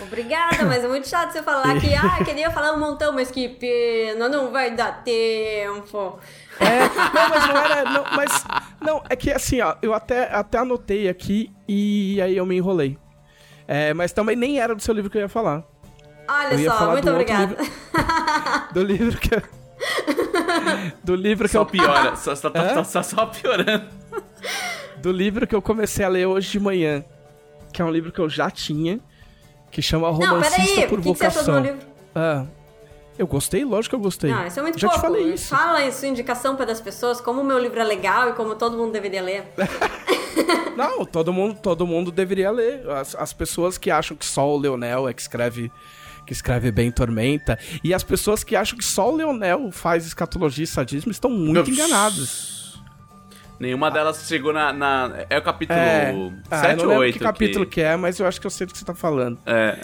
Obrigada, 0.00 0.64
mas 0.64 0.84
é 0.84 0.88
muito 0.88 1.08
chato 1.08 1.32
você 1.32 1.42
falar 1.42 1.80
que, 1.80 1.92
ah, 1.96 2.22
queria 2.24 2.50
falar 2.50 2.72
um 2.72 2.78
montão, 2.78 3.12
mas 3.12 3.30
que 3.32 3.48
pena, 3.48 4.28
não 4.28 4.52
vai 4.52 4.70
dar 4.74 5.02
tempo. 5.02 6.20
É, 6.60 6.80
não, 6.88 7.28
mas 7.28 7.48
não 7.48 7.56
era. 7.56 7.90
Não, 7.90 8.04
mas. 8.14 8.44
Não, 8.80 9.02
é 9.08 9.16
que 9.16 9.30
assim, 9.32 9.60
ó, 9.60 9.74
eu 9.82 9.92
até, 9.92 10.32
até 10.32 10.58
anotei 10.58 11.08
aqui 11.08 11.52
e 11.66 12.20
aí 12.22 12.36
eu 12.36 12.46
me 12.46 12.56
enrolei. 12.56 12.96
É, 13.66 13.92
mas 13.92 14.12
também 14.12 14.36
nem 14.36 14.60
era 14.60 14.74
do 14.74 14.80
seu 14.80 14.94
livro 14.94 15.10
que 15.10 15.18
eu 15.18 15.22
ia 15.22 15.28
falar. 15.28 15.64
Olha 16.28 16.54
Eu 16.54 16.60
ia 16.60 16.70
só, 16.70 16.78
falar 16.78 16.92
muito 16.92 17.10
obrigada. 17.10 17.56
Do 18.72 18.82
livro 18.82 19.18
que 19.18 19.34
eu. 19.34 19.42
Do 21.02 21.14
livro 21.14 21.46
que 21.48 21.52
Só 21.52 21.60
eu. 21.62 21.66
piora. 21.66 22.16
Só, 22.16 22.34
só, 22.34 22.50
tá- 22.50 22.84
só, 22.84 23.02
só 23.02 23.26
piorando. 23.26 23.86
Do 24.98 25.10
livro 25.12 25.46
que 25.46 25.54
eu 25.54 25.62
comecei 25.62 26.04
a 26.04 26.08
ler 26.08 26.26
hoje 26.26 26.50
de 26.52 26.60
manhã. 26.60 27.04
Que 27.78 27.82
é 27.82 27.84
um 27.84 27.92
livro 27.92 28.10
que 28.10 28.18
eu 28.18 28.28
já 28.28 28.50
tinha. 28.50 28.98
Que 29.70 29.80
chama 29.80 30.08
Não, 30.08 30.14
Romancista 30.16 30.64
peraí, 30.74 30.88
por 30.88 31.00
que, 31.00 31.12
que 31.12 31.18
você 31.18 31.26
achou 31.26 31.42
do 31.44 31.46
Vocação. 31.46 31.62
livro? 31.62 31.86
Ah, 32.12 32.44
eu 33.16 33.24
gostei, 33.24 33.64
lógico 33.64 33.90
que 33.90 33.94
eu 33.94 34.02
gostei. 34.02 34.32
Não, 34.32 34.44
isso 34.44 34.58
é 34.58 34.62
muito 34.62 34.80
Já 34.80 34.88
pouco. 34.88 35.00
te 35.00 35.06
falei 35.06 35.32
isso. 35.34 35.48
Fala 35.50 35.84
em 35.84 35.92
sua 35.92 36.08
indicação 36.08 36.56
para 36.56 36.72
as 36.72 36.80
pessoas, 36.80 37.20
como 37.20 37.40
o 37.40 37.44
meu 37.44 37.56
livro 37.56 37.78
é 37.78 37.84
legal 37.84 38.30
e 38.30 38.32
como 38.32 38.56
todo 38.56 38.76
mundo 38.76 38.90
deveria 38.90 39.22
ler. 39.22 39.44
Não, 40.76 41.04
todo 41.04 41.32
mundo, 41.32 41.56
todo 41.62 41.86
mundo 41.86 42.10
deveria 42.10 42.50
ler. 42.50 42.84
As, 42.90 43.14
as 43.14 43.32
pessoas 43.32 43.78
que 43.78 43.92
acham 43.92 44.16
que 44.16 44.26
só 44.26 44.52
o 44.52 44.58
Leonel 44.58 45.08
é 45.08 45.14
que 45.14 45.22
escreve 45.22 45.70
que 46.26 46.32
escreve 46.32 46.72
bem 46.72 46.90
Tormenta 46.90 47.56
e 47.84 47.94
as 47.94 48.02
pessoas 48.02 48.42
que 48.42 48.56
acham 48.56 48.76
que 48.76 48.84
só 48.84 49.08
o 49.08 49.14
Leonel 49.14 49.70
faz 49.70 50.04
escatologia 50.04 50.64
e 50.64 50.66
sadismo 50.66 51.12
estão 51.12 51.30
muito 51.30 51.70
Meu, 51.70 51.74
enganadas. 51.74 52.57
Nenhuma 53.60 53.90
delas 53.90 54.24
chegou 54.28 54.52
na. 54.52 54.72
na- 54.72 55.10
é 55.28 55.36
o 55.36 55.42
capítulo 55.42 55.78
É, 55.78 56.14
ah, 56.50 56.58
7 56.58 56.70
eu 56.70 56.76
não 56.76 56.82
ou 56.84 56.88
lembro 56.90 56.98
8? 57.06 57.18
que 57.18 57.24
capítulo 57.24 57.66
que... 57.66 57.80
é, 57.80 57.96
mas 57.96 58.18
eu 58.20 58.26
acho 58.26 58.40
que 58.40 58.46
eu 58.46 58.50
sei 58.50 58.66
do 58.66 58.72
que 58.72 58.78
você 58.78 58.84
tá 58.84 58.94
falando. 58.94 59.38
É. 59.44 59.76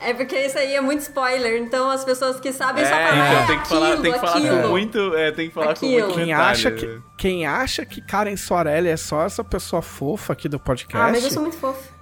É 0.00 0.14
porque 0.14 0.34
isso 0.40 0.58
aí 0.58 0.74
é 0.74 0.80
muito 0.80 1.00
spoiler, 1.02 1.62
então 1.62 1.88
as 1.88 2.04
pessoas 2.04 2.40
que 2.40 2.52
sabem 2.52 2.84
só 2.84 2.94
É, 2.94 3.06
falar 3.08 3.26
então 3.28 3.38
é 3.42 3.46
tem 3.46 3.60
que 3.60 3.68
falar, 3.68 3.86
aquilo, 3.88 4.02
tem 4.02 4.12
que 4.12 4.18
falar 4.18 4.36
aquilo. 4.38 4.62
com 4.62 4.68
muito. 4.68 5.14
É, 5.14 5.30
tem 5.32 5.48
que 5.48 5.54
falar 5.54 5.70
Aquilo. 5.70 5.92
com 5.92 5.98
muito 6.00 6.14
Quem 6.16 6.26
detalhe, 6.26 6.50
acha, 6.50 6.70
né? 6.70 6.76
que, 6.76 7.00
quem 7.18 7.46
acha 7.46 7.86
que 7.86 8.00
Karen 8.00 8.36
Soarelli 8.36 8.88
é 8.88 8.96
só 8.96 9.22
essa 9.24 9.44
pessoa 9.44 9.82
fofa 9.82 10.32
aqui 10.32 10.48
do 10.48 10.58
podcast, 10.58 10.96
Ah, 11.08 11.12
mas 11.12 11.22
eu 11.22 11.30
sou 11.30 11.42
muito 11.42 11.56
fofo. 11.58 11.92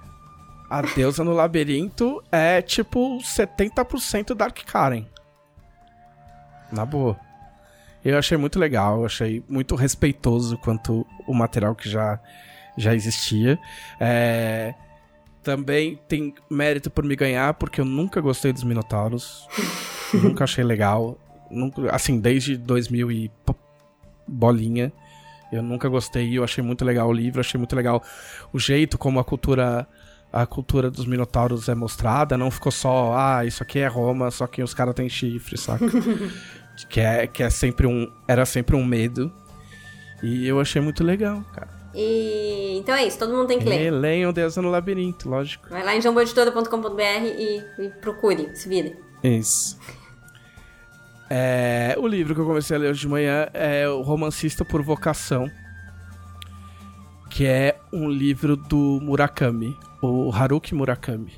a 0.69 0.81
deusa 0.81 1.23
no 1.23 1.33
labirinto 1.33 2.23
é 2.31 2.61
tipo 2.63 3.19
70% 3.19 4.33
Dark 4.33 4.57
Karen. 4.65 5.05
Na 6.71 6.83
boa. 6.85 7.15
Eu 8.05 8.19
achei 8.19 8.37
muito 8.37 8.59
legal, 8.59 8.99
eu 8.99 9.05
achei 9.07 9.43
muito 9.49 9.73
respeitoso 9.73 10.59
quanto 10.59 11.05
o 11.25 11.33
material 11.33 11.73
que 11.73 11.89
já, 11.89 12.19
já 12.77 12.93
existia. 12.93 13.57
É, 13.99 14.75
também 15.41 15.99
tem 16.07 16.35
mérito 16.47 16.91
por 16.91 17.03
me 17.03 17.15
ganhar, 17.15 17.55
porque 17.55 17.81
eu 17.81 17.85
nunca 17.85 18.21
gostei 18.21 18.53
dos 18.53 18.63
Minotauros. 18.63 19.47
nunca 20.13 20.43
achei 20.43 20.63
legal. 20.63 21.17
Nunca, 21.49 21.89
assim, 21.95 22.19
desde 22.19 22.55
2000 22.55 23.11
e 23.11 23.31
bolinha. 24.27 24.93
Eu 25.51 25.63
nunca 25.63 25.89
gostei, 25.89 26.37
eu 26.37 26.43
achei 26.43 26.63
muito 26.63 26.85
legal 26.85 27.09
o 27.09 27.13
livro, 27.13 27.39
achei 27.39 27.57
muito 27.57 27.75
legal 27.75 28.03
o 28.53 28.59
jeito 28.59 28.99
como 28.99 29.19
a 29.19 29.23
cultura 29.23 29.87
a 30.33 30.45
cultura 30.45 30.91
dos 30.91 31.05
minotauros 31.05 31.69
é 31.69 31.75
mostrada, 31.75 32.37
não 32.37 32.51
ficou 32.51 32.69
só, 32.69 33.13
ah, 33.15 33.45
isso 33.45 33.63
aqui 33.63 33.79
é 33.79 33.87
Roma, 33.87 34.29
só 34.29 34.45
que 34.45 34.61
os 34.61 34.73
caras 34.73 34.93
têm 34.93 35.07
chifre, 35.07 35.57
saca? 35.57 35.85
que 36.89 36.99
é 36.99 37.27
que 37.27 37.41
é 37.43 37.49
sempre 37.49 37.87
um 37.87 38.11
era 38.27 38.45
sempre 38.45 38.75
um 38.75 38.83
medo. 38.85 39.31
E 40.23 40.47
eu 40.47 40.59
achei 40.59 40.81
muito 40.81 41.03
legal, 41.03 41.43
cara. 41.53 41.69
E 41.93 42.77
então 42.77 42.93
é 42.95 43.05
isso, 43.05 43.17
todo 43.19 43.33
mundo 43.33 43.47
tem 43.47 43.59
que 43.59 43.65
E 43.65 43.69
ler. 43.69 43.91
leiam 43.91 44.33
Deus 44.33 44.57
no 44.57 44.69
Labirinto, 44.69 45.29
lógico. 45.29 45.69
Vai 45.69 45.83
lá 45.83 45.95
em 45.95 46.01
jamboeditora.com.br 46.01 47.01
e, 47.23 47.63
e 47.79 47.89
procure, 48.01 48.53
se 48.55 48.67
vire. 48.67 48.95
Isso. 49.23 49.79
É, 51.29 51.95
o 51.97 52.05
livro 52.07 52.35
que 52.35 52.41
eu 52.41 52.45
comecei 52.45 52.75
a 52.75 52.79
ler 52.79 52.91
hoje 52.91 53.01
de 53.01 53.07
manhã 53.07 53.47
é 53.53 53.87
O 53.89 54.01
Romancista 54.01 54.63
por 54.63 54.81
Vocação, 54.83 55.49
que 57.29 57.45
é 57.45 57.77
um 57.91 58.09
livro 58.09 58.55
do 58.55 58.99
Murakami, 59.01 59.75
o 60.01 60.31
Haruki 60.31 60.75
Murakami, 60.75 61.33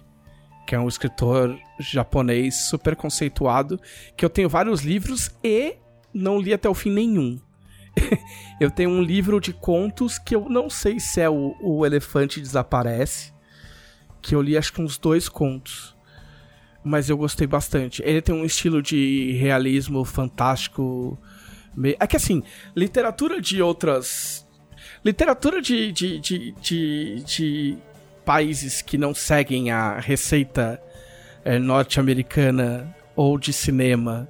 que 0.68 0.76
é 0.76 0.80
um 0.80 0.88
escritor 0.88 1.58
japonês 1.80 2.68
super 2.70 2.96
conceituado, 2.96 3.80
que 4.16 4.24
eu 4.24 4.30
tenho 4.30 4.50
vários 4.50 4.82
livros 4.82 5.32
e 5.44 5.76
não 6.14 6.40
li 6.40 6.54
até 6.54 6.70
o 6.70 6.74
fim 6.74 6.92
nenhum. 6.92 7.40
eu 8.60 8.70
tenho 8.70 8.92
um 8.92 9.02
livro 9.02 9.40
de 9.40 9.54
contos 9.54 10.20
que 10.20 10.36
eu 10.36 10.48
não 10.48 10.70
sei 10.70 11.00
se 11.00 11.22
é 11.22 11.30
o, 11.30 11.56
o 11.62 11.86
Elefante 11.86 12.42
Desaparece, 12.42 13.34
que 14.22 14.36
eu 14.36 14.42
li 14.42 14.58
acho 14.58 14.74
que 14.74 14.82
uns 14.82 14.98
dois 14.98 15.28
contos 15.28 15.98
mas 16.88 17.10
eu 17.10 17.18
gostei 17.18 17.46
bastante. 17.46 18.02
Ele 18.04 18.22
tem 18.22 18.34
um 18.34 18.46
estilo 18.46 18.82
de 18.82 19.34
realismo 19.34 20.04
fantástico. 20.06 21.20
É 22.00 22.08
que 22.08 22.16
assim, 22.16 22.42
literatura 22.76 23.42
de 23.42 23.62
outras. 23.62 24.48
Literatura 25.04 25.62
de, 25.62 25.92
de, 25.92 26.20
de, 26.20 26.52
de, 26.54 27.24
de 27.24 27.78
países 28.28 28.82
que 28.82 28.98
não 28.98 29.16
seguem 29.16 29.72
a 29.72 30.02
receita 30.02 30.84
eh, 31.46 31.58
norte-americana 31.58 32.94
ou 33.16 33.40
de 33.40 33.54
cinema, 33.54 34.28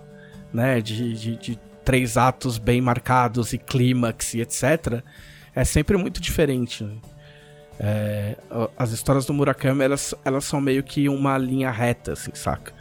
né? 0.53 0.79
De, 0.79 1.15
de, 1.15 1.35
de 1.35 1.59
três 1.83 2.15
atos 2.15 2.59
bem 2.59 2.79
marcados 2.79 3.53
e 3.53 3.57
clímax 3.57 4.35
e 4.35 4.41
etc. 4.41 5.01
É 5.55 5.63
sempre 5.63 5.97
muito 5.97 6.21
diferente. 6.21 6.83
né? 6.83 6.95
É, 7.79 8.37
as 8.77 8.91
histórias 8.91 9.25
do 9.25 9.33
Murakami, 9.33 9.83
elas, 9.83 10.13
elas 10.23 10.45
são 10.45 10.61
meio 10.61 10.83
que 10.83 11.09
uma 11.09 11.35
linha 11.35 11.71
reta, 11.71 12.13
assim, 12.13 12.31
saca? 12.35 12.73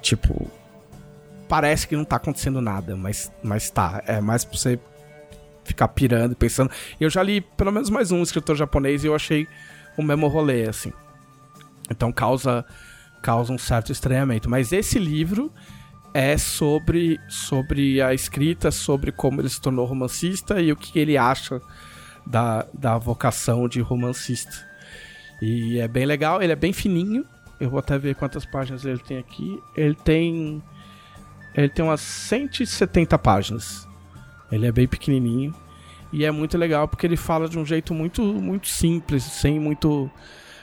Tipo, 0.00 0.50
parece 1.46 1.86
que 1.86 1.94
não 1.94 2.06
tá 2.06 2.16
acontecendo 2.16 2.62
nada, 2.62 2.96
mas, 2.96 3.30
mas 3.42 3.68
tá. 3.68 4.02
É 4.06 4.18
mais 4.18 4.46
pra 4.46 4.56
você 4.56 4.80
ficar 5.62 5.88
pirando, 5.88 6.34
pensando. 6.34 6.70
Eu 6.98 7.10
já 7.10 7.22
li 7.22 7.42
pelo 7.42 7.70
menos 7.70 7.90
mais 7.90 8.10
um 8.10 8.22
escritor 8.22 8.56
japonês 8.56 9.04
e 9.04 9.08
eu 9.08 9.14
achei 9.14 9.46
o 9.98 10.02
mesmo 10.02 10.28
rolê, 10.28 10.68
assim. 10.68 10.92
Então 11.90 12.12
causa, 12.12 12.64
causa 13.20 13.52
um 13.52 13.58
certo 13.58 13.92
estranhamento. 13.92 14.48
Mas 14.48 14.72
esse 14.72 14.98
livro 14.98 15.52
é 16.14 16.38
sobre, 16.38 17.20
sobre 17.28 18.00
a 18.00 18.14
escrita, 18.14 18.70
sobre 18.70 19.12
como 19.12 19.40
ele 19.40 19.48
se 19.48 19.60
tornou 19.60 19.84
romancista 19.84 20.60
e 20.60 20.72
o 20.72 20.76
que 20.76 20.98
ele 20.98 21.18
acha 21.18 21.60
da, 22.24 22.66
da 22.72 22.96
vocação 22.96 23.68
de 23.68 23.80
romancista. 23.80 24.66
E 25.42 25.78
é 25.78 25.88
bem 25.88 26.06
legal, 26.06 26.42
ele 26.42 26.52
é 26.52 26.56
bem 26.56 26.72
fininho. 26.72 27.24
Eu 27.60 27.70
vou 27.70 27.80
até 27.80 27.98
ver 27.98 28.14
quantas 28.14 28.46
páginas 28.46 28.84
ele 28.84 28.98
tem 28.98 29.18
aqui. 29.18 29.60
Ele 29.76 29.94
tem. 29.94 30.62
Ele 31.54 31.68
tem 31.68 31.84
umas 31.84 32.00
170 32.00 33.18
páginas. 33.18 33.88
Ele 34.50 34.66
é 34.66 34.72
bem 34.72 34.86
pequenininho. 34.86 35.52
E 36.12 36.24
é 36.24 36.30
muito 36.30 36.56
legal 36.56 36.88
porque 36.88 37.06
ele 37.06 37.16
fala 37.16 37.48
de 37.48 37.58
um 37.58 37.66
jeito 37.66 37.92
muito, 37.92 38.22
muito 38.22 38.68
simples, 38.68 39.22
sem 39.24 39.60
muito, 39.60 40.10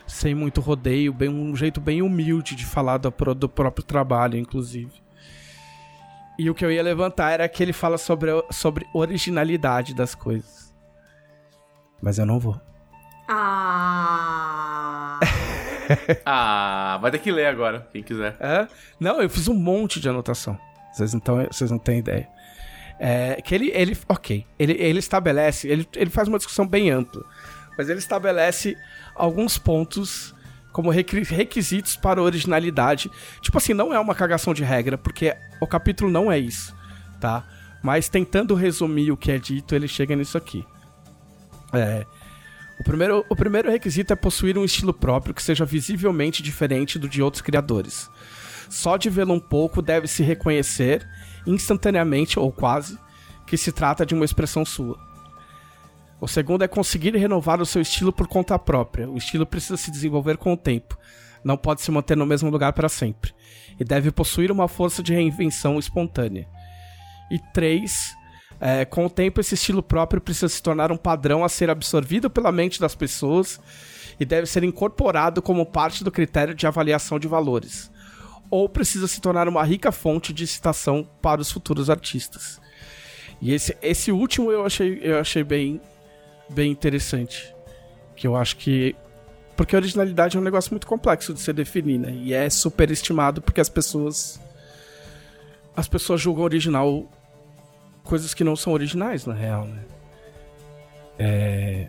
sem 0.07 0.33
muito 0.33 0.59
rodeio, 0.61 1.13
bem, 1.13 1.29
um 1.29 1.55
jeito 1.55 1.79
bem 1.79 2.01
humilde 2.01 2.55
de 2.55 2.65
falar 2.65 2.97
do, 2.97 3.13
do 3.35 3.49
próprio 3.49 3.83
trabalho, 3.83 4.37
inclusive. 4.37 4.91
E 6.37 6.49
o 6.49 6.55
que 6.55 6.65
eu 6.65 6.71
ia 6.71 6.83
levantar 6.83 7.31
era 7.31 7.47
que 7.47 7.63
ele 7.63 7.71
fala 7.71 7.97
sobre, 7.97 8.31
sobre 8.51 8.85
originalidade 8.93 9.93
das 9.93 10.13
coisas. 10.13 10.73
Mas 12.01 12.17
eu 12.17 12.25
não 12.25 12.39
vou. 12.39 12.59
Ah. 13.27 15.19
Ah, 16.25 16.97
vai 16.99 17.11
ter 17.11 17.19
que 17.19 17.31
ler 17.31 17.45
agora, 17.45 17.87
quem 17.91 18.01
quiser. 18.01 18.35
É? 18.39 18.67
Não, 18.99 19.21
eu 19.21 19.29
fiz 19.29 19.47
um 19.47 19.53
monte 19.53 19.99
de 19.99 20.09
anotação. 20.09 20.57
Vocês 20.91 21.13
não, 21.13 21.19
tão, 21.19 21.45
vocês 21.45 21.69
não 21.69 21.77
têm 21.77 21.99
ideia. 21.99 22.27
É, 22.99 23.41
que 23.41 23.53
ele, 23.53 23.71
ele 23.73 23.97
ok, 24.07 24.45
ele, 24.57 24.73
ele 24.73 24.99
estabelece, 24.99 25.67
ele, 25.67 25.87
ele 25.95 26.09
faz 26.09 26.27
uma 26.29 26.37
discussão 26.37 26.65
bem 26.65 26.89
ampla, 26.91 27.23
mas 27.77 27.89
ele 27.89 27.99
estabelece 27.99 28.77
alguns 29.13 29.57
pontos 29.57 30.33
como 30.71 30.89
requi- 30.89 31.23
requisitos 31.23 31.95
para 31.97 32.21
originalidade. 32.21 33.11
Tipo 33.41 33.57
assim, 33.57 33.73
não 33.73 33.93
é 33.93 33.99
uma 33.99 34.15
cagação 34.15 34.53
de 34.53 34.63
regra, 34.63 34.97
porque 34.97 35.35
o 35.59 35.67
capítulo 35.67 36.09
não 36.09 36.31
é 36.31 36.39
isso, 36.39 36.73
tá? 37.19 37.45
Mas 37.83 38.07
tentando 38.07 38.55
resumir 38.55 39.11
o 39.11 39.17
que 39.17 39.31
é 39.31 39.37
dito, 39.37 39.75
ele 39.75 39.87
chega 39.87 40.15
nisso 40.15 40.37
aqui. 40.37 40.65
É, 41.73 42.05
O 42.79 42.83
primeiro, 42.83 43.25
o 43.29 43.35
primeiro 43.35 43.69
requisito 43.69 44.11
é 44.11 44.15
possuir 44.15 44.57
um 44.57 44.65
estilo 44.65 44.93
próprio 44.93 45.33
que 45.33 45.41
seja 45.43 45.65
visivelmente 45.65 46.41
diferente 46.43 46.97
do 46.99 47.07
de 47.07 47.21
outros 47.21 47.41
criadores. 47.41 48.09
Só 48.69 48.97
de 48.97 49.09
vê-lo 49.09 49.33
um 49.33 49.39
pouco 49.39 49.81
deve-se 49.81 50.23
reconhecer, 50.23 51.07
instantaneamente 51.45 52.39
ou 52.39 52.51
quase, 52.51 52.97
que 53.45 53.57
se 53.57 53.71
trata 53.71 54.05
de 54.05 54.13
uma 54.13 54.25
expressão 54.25 54.65
sua. 54.65 54.97
O 56.19 56.27
segundo 56.27 56.63
é 56.63 56.67
conseguir 56.67 57.15
renovar 57.15 57.61
o 57.61 57.65
seu 57.65 57.81
estilo 57.81 58.11
por 58.11 58.27
conta 58.27 58.57
própria. 58.57 59.09
O 59.09 59.17
estilo 59.17 59.45
precisa 59.45 59.77
se 59.77 59.91
desenvolver 59.91 60.37
com 60.37 60.53
o 60.53 60.57
tempo. 60.57 60.97
Não 61.43 61.57
pode 61.57 61.81
se 61.81 61.91
manter 61.91 62.17
no 62.17 62.25
mesmo 62.25 62.49
lugar 62.49 62.73
para 62.73 62.89
sempre. 62.89 63.33
E 63.79 63.83
deve 63.83 64.11
possuir 64.11 64.51
uma 64.51 64.67
força 64.67 65.03
de 65.03 65.13
reinvenção 65.13 65.77
espontânea. 65.77 66.47
E 67.29 67.37
três, 67.53 68.15
é, 68.59 68.85
com 68.85 69.05
o 69.05 69.09
tempo, 69.09 69.39
esse 69.39 69.53
estilo 69.55 69.83
próprio 69.83 70.21
precisa 70.21 70.49
se 70.49 70.63
tornar 70.63 70.91
um 70.91 70.97
padrão 70.97 71.43
a 71.43 71.49
ser 71.49 71.69
absorvido 71.69 72.29
pela 72.29 72.51
mente 72.51 72.79
das 72.79 72.95
pessoas 72.95 73.59
e 74.19 74.25
deve 74.25 74.47
ser 74.47 74.63
incorporado 74.63 75.41
como 75.41 75.65
parte 75.65 76.03
do 76.03 76.11
critério 76.11 76.55
de 76.55 76.65
avaliação 76.65 77.19
de 77.19 77.27
valores. 77.27 77.91
Ou 78.49 78.69
precisa 78.69 79.07
se 79.07 79.19
tornar 79.19 79.47
uma 79.47 79.63
rica 79.63 79.91
fonte 79.91 80.31
de 80.31 80.45
citação 80.45 81.07
para 81.21 81.41
os 81.41 81.51
futuros 81.51 81.89
artistas. 81.89 82.59
E 83.41 83.53
esse, 83.53 83.75
esse 83.81 84.11
último 84.11 84.51
eu 84.51 84.65
achei, 84.65 84.99
eu 85.01 85.19
achei 85.19 85.43
bem, 85.43 85.81
bem 86.49 86.71
interessante. 86.71 87.53
Que 88.15 88.27
eu 88.27 88.35
acho 88.35 88.57
que. 88.57 88.95
Porque 89.55 89.75
a 89.75 89.79
originalidade 89.79 90.37
é 90.37 90.39
um 90.39 90.43
negócio 90.43 90.71
muito 90.71 90.87
complexo 90.87 91.33
de 91.33 91.39
se 91.39 91.51
definir, 91.53 91.97
né? 91.97 92.11
E 92.11 92.33
é 92.33 92.49
superestimado 92.49 93.41
porque 93.41 93.61
as 93.61 93.69
pessoas. 93.69 94.39
As 95.75 95.87
pessoas 95.87 96.21
julgam 96.21 96.43
original 96.43 97.09
coisas 98.03 98.33
que 98.33 98.43
não 98.43 98.55
são 98.55 98.71
originais, 98.71 99.25
na 99.25 99.33
real, 99.33 99.65
né? 99.65 99.83
É. 101.17 101.87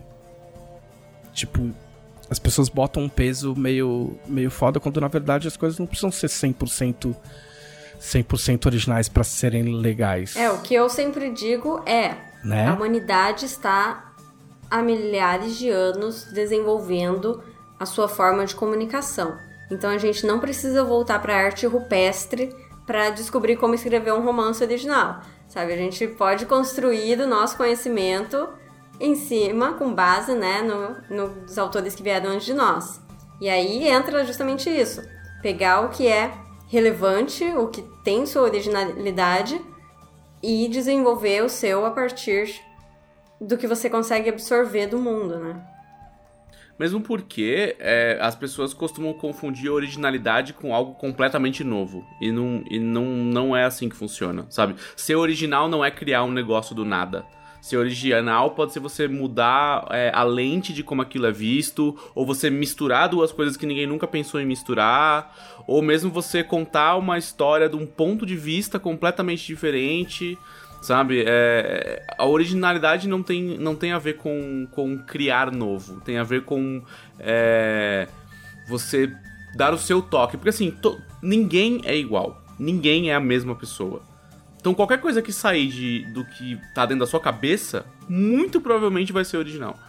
Tipo, 1.33 1.71
as 2.29 2.39
pessoas 2.39 2.69
botam 2.69 3.03
um 3.03 3.09
peso 3.09 3.55
meio, 3.55 4.17
meio 4.27 4.51
foda, 4.51 4.79
quando 4.79 4.99
na 4.99 5.07
verdade 5.07 5.47
as 5.47 5.55
coisas 5.55 5.79
não 5.79 5.85
precisam 5.85 6.11
ser 6.11 6.27
100%, 6.27 7.15
100 7.99 8.25
originais 8.65 9.09
para 9.09 9.23
serem 9.23 9.63
legais. 9.63 10.35
É, 10.35 10.49
o 10.49 10.61
que 10.61 10.73
eu 10.73 10.89
sempre 10.89 11.29
digo 11.31 11.81
é: 11.85 12.15
Né? 12.43 12.67
a 12.67 12.73
humanidade 12.73 13.45
está 13.45 14.13
há 14.69 14.81
milhares 14.81 15.57
de 15.57 15.69
anos 15.69 16.25
desenvolvendo 16.25 17.41
a 17.79 17.85
sua 17.85 18.07
forma 18.07 18.45
de 18.45 18.55
comunicação. 18.55 19.37
Então 19.71 19.89
a 19.89 19.97
gente 19.97 20.25
não 20.25 20.39
precisa 20.39 20.83
voltar 20.83 21.21
para 21.21 21.35
arte 21.35 21.65
rupestre 21.65 22.55
para 22.85 23.09
descobrir 23.09 23.57
como 23.57 23.75
escrever 23.75 24.13
um 24.13 24.23
romance 24.23 24.63
original. 24.63 25.21
Sabe, 25.47 25.73
a 25.73 25.77
gente 25.77 26.07
pode 26.07 26.45
construir 26.45 27.15
do 27.15 27.25
nosso 27.25 27.55
conhecimento 27.55 28.49
em 28.99 29.15
cima, 29.15 29.73
com 29.73 29.93
base, 29.93 30.33
né, 30.33 30.61
no, 30.61 31.33
nos 31.33 31.57
autores 31.57 31.95
que 31.95 32.03
vieram 32.03 32.31
antes 32.31 32.45
de 32.45 32.53
nós. 32.53 33.01
E 33.39 33.49
aí 33.49 33.87
entra 33.87 34.25
justamente 34.25 34.69
isso: 34.69 35.01
pegar 35.41 35.81
o 35.81 35.89
que 35.89 36.07
é 36.07 36.31
relevante, 36.67 37.43
o 37.43 37.67
que 37.67 37.81
tem 38.03 38.25
sua 38.25 38.43
originalidade 38.43 39.61
e 40.41 40.67
desenvolver 40.67 41.43
o 41.43 41.49
seu 41.49 41.85
a 41.85 41.91
partir 41.91 42.61
do 43.39 43.57
que 43.57 43.67
você 43.67 43.89
consegue 43.89 44.29
absorver 44.29 44.87
do 44.87 44.97
mundo, 44.97 45.39
né? 45.39 45.61
Mesmo 46.79 47.01
porque 47.01 47.75
é, 47.79 48.19
as 48.21 48.35
pessoas 48.35 48.71
costumam 48.71 49.11
confundir 49.13 49.69
originalidade 49.69 50.53
com 50.53 50.75
algo 50.75 50.93
completamente 50.93 51.63
novo. 51.63 52.05
E, 52.21 52.31
não, 52.31 52.63
e 52.69 52.79
não, 52.79 53.05
não 53.05 53.57
é 53.57 53.63
assim 53.63 53.89
que 53.89 53.95
funciona, 53.95 54.45
sabe? 54.49 54.75
Ser 54.95 55.15
original 55.15 55.67
não 55.67 55.83
é 55.83 55.89
criar 55.89 56.23
um 56.23 56.31
negócio 56.31 56.75
do 56.75 56.85
nada. 56.85 57.25
Ser 57.61 57.77
original 57.77 58.51
pode 58.51 58.73
ser 58.73 58.79
você 58.79 59.07
mudar 59.07 59.87
é, 59.91 60.11
a 60.13 60.23
lente 60.23 60.73
de 60.73 60.83
como 60.83 61.01
aquilo 61.01 61.25
é 61.25 61.31
visto, 61.31 61.97
ou 62.15 62.25
você 62.25 62.49
misturar 62.49 63.09
duas 63.09 63.31
coisas 63.31 63.57
que 63.57 63.65
ninguém 63.65 63.87
nunca 63.87 64.07
pensou 64.07 64.39
em 64.39 64.45
misturar, 64.45 65.35
ou 65.65 65.81
mesmo 65.81 66.09
você 66.09 66.43
contar 66.43 66.95
uma 66.95 67.17
história 67.17 67.67
de 67.67 67.75
um 67.75 67.85
ponto 67.85 68.25
de 68.25 68.35
vista 68.35 68.79
completamente 68.79 69.45
diferente. 69.45 70.37
Sabe? 70.81 71.23
É, 71.25 72.05
a 72.17 72.25
originalidade 72.25 73.07
não 73.07 73.23
tem, 73.23 73.57
não 73.57 73.75
tem 73.75 73.91
a 73.91 73.99
ver 73.99 74.17
com, 74.17 74.67
com 74.71 74.97
criar 74.99 75.51
novo. 75.51 75.99
Tem 76.01 76.17
a 76.17 76.23
ver 76.23 76.43
com 76.43 76.83
é, 77.19 78.07
você 78.69 79.11
dar 79.55 79.73
o 79.73 79.77
seu 79.77 80.01
toque. 80.01 80.37
Porque 80.37 80.49
assim, 80.49 80.71
to, 80.71 80.97
ninguém 81.21 81.81
é 81.83 81.97
igual. 81.97 82.41
Ninguém 82.59 83.09
é 83.09 83.15
a 83.15 83.19
mesma 83.19 83.55
pessoa. 83.55 84.01
Então 84.67 84.75
qualquer 84.75 84.99
coisa 84.99 85.21
que 85.21 85.31
sair 85.31 85.69
de, 85.69 86.05
do 86.11 86.25
que 86.25 86.59
tá 86.75 86.85
dentro 86.85 86.99
da 86.99 87.07
sua 87.07 87.21
cabeça, 87.21 87.85
muito 88.09 88.59
provavelmente 88.59 89.13
vai 89.13 89.23
ser 89.23 89.37
original. 89.37 89.79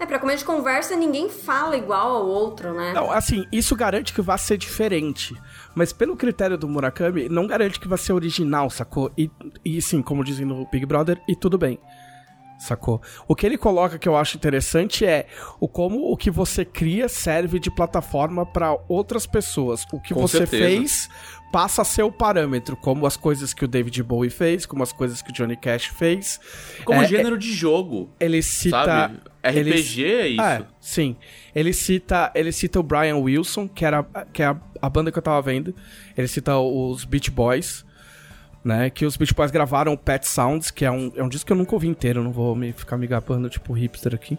É, 0.00 0.06
pra 0.06 0.18
começo 0.18 0.38
de 0.38 0.46
conversa, 0.46 0.96
ninguém 0.96 1.28
fala 1.28 1.76
igual 1.76 2.16
ao 2.16 2.26
outro, 2.26 2.72
né? 2.72 2.94
Não, 2.94 3.10
assim, 3.10 3.44
isso 3.52 3.76
garante 3.76 4.14
que 4.14 4.22
vai 4.22 4.38
ser 4.38 4.56
diferente. 4.56 5.36
Mas 5.74 5.92
pelo 5.92 6.16
critério 6.16 6.56
do 6.56 6.66
Murakami, 6.66 7.28
não 7.28 7.46
garante 7.46 7.78
que 7.78 7.86
vai 7.86 7.98
ser 7.98 8.14
original, 8.14 8.70
sacou? 8.70 9.12
E, 9.18 9.30
e 9.62 9.82
sim, 9.82 10.00
como 10.00 10.24
dizem 10.24 10.46
no 10.46 10.66
Big 10.72 10.86
Brother, 10.86 11.20
e 11.28 11.36
tudo 11.36 11.58
bem. 11.58 11.78
Sacou? 12.58 13.02
O 13.28 13.34
que 13.34 13.44
ele 13.44 13.58
coloca 13.58 13.98
que 13.98 14.08
eu 14.08 14.16
acho 14.16 14.36
interessante 14.36 15.04
é 15.04 15.26
o 15.60 15.68
como 15.68 16.10
o 16.10 16.16
que 16.16 16.30
você 16.30 16.64
cria 16.64 17.08
serve 17.08 17.58
de 17.58 17.70
plataforma 17.70 18.46
para 18.46 18.78
outras 18.88 19.26
pessoas. 19.26 19.84
O 19.92 20.00
que 20.00 20.14
Com 20.14 20.22
você 20.22 20.38
certeza. 20.38 20.64
fez 20.64 21.08
passa 21.56 21.80
a 21.80 21.84
ser 21.86 22.02
o 22.02 22.12
parâmetro, 22.12 22.76
como 22.76 23.06
as 23.06 23.16
coisas 23.16 23.54
que 23.54 23.64
o 23.64 23.68
David 23.68 24.02
Bowie 24.02 24.28
fez, 24.28 24.66
como 24.66 24.82
as 24.82 24.92
coisas 24.92 25.22
que 25.22 25.30
o 25.30 25.32
Johnny 25.32 25.56
Cash 25.56 25.86
fez. 25.86 26.38
Como 26.84 27.00
É, 27.00 27.06
gênero 27.08 27.38
de 27.38 27.50
jogo, 27.50 28.10
Ele 28.20 28.42
cita. 28.42 28.84
sabe? 28.84 29.16
ele- 29.42 29.70
RPG 29.70 30.04
é 30.04 30.28
isso. 30.28 30.42
É, 30.42 30.62
sim. 30.78 31.16
Ele 31.54 31.72
cita, 31.72 32.30
ele 32.34 32.52
cita 32.52 32.78
o 32.78 32.82
Brian 32.82 33.16
Wilson, 33.16 33.66
que 33.66 33.86
era 33.86 34.04
que 34.34 34.42
é 34.42 34.46
a, 34.48 34.56
a 34.82 34.90
banda 34.90 35.10
que 35.10 35.16
eu 35.16 35.22
tava 35.22 35.40
vendo. 35.40 35.74
Ele 36.14 36.28
cita 36.28 36.58
os 36.58 37.06
Beach 37.06 37.30
Boys, 37.30 37.82
né? 38.62 38.90
Que 38.90 39.06
os 39.06 39.16
Beach 39.16 39.32
Boys 39.32 39.50
gravaram 39.50 39.94
o 39.94 39.96
Pet 39.96 40.28
Sounds, 40.28 40.70
que 40.70 40.84
é 40.84 40.90
um, 40.90 41.10
é 41.16 41.22
um 41.22 41.28
disco 41.30 41.46
que 41.46 41.52
eu 41.54 41.56
nunca 41.56 41.74
ouvi 41.74 41.88
inteiro, 41.88 42.22
não 42.22 42.32
vou 42.32 42.54
me 42.54 42.70
ficar 42.72 42.98
me 42.98 43.06
gabando, 43.06 43.48
tipo 43.48 43.72
hipster 43.72 44.14
aqui. 44.14 44.36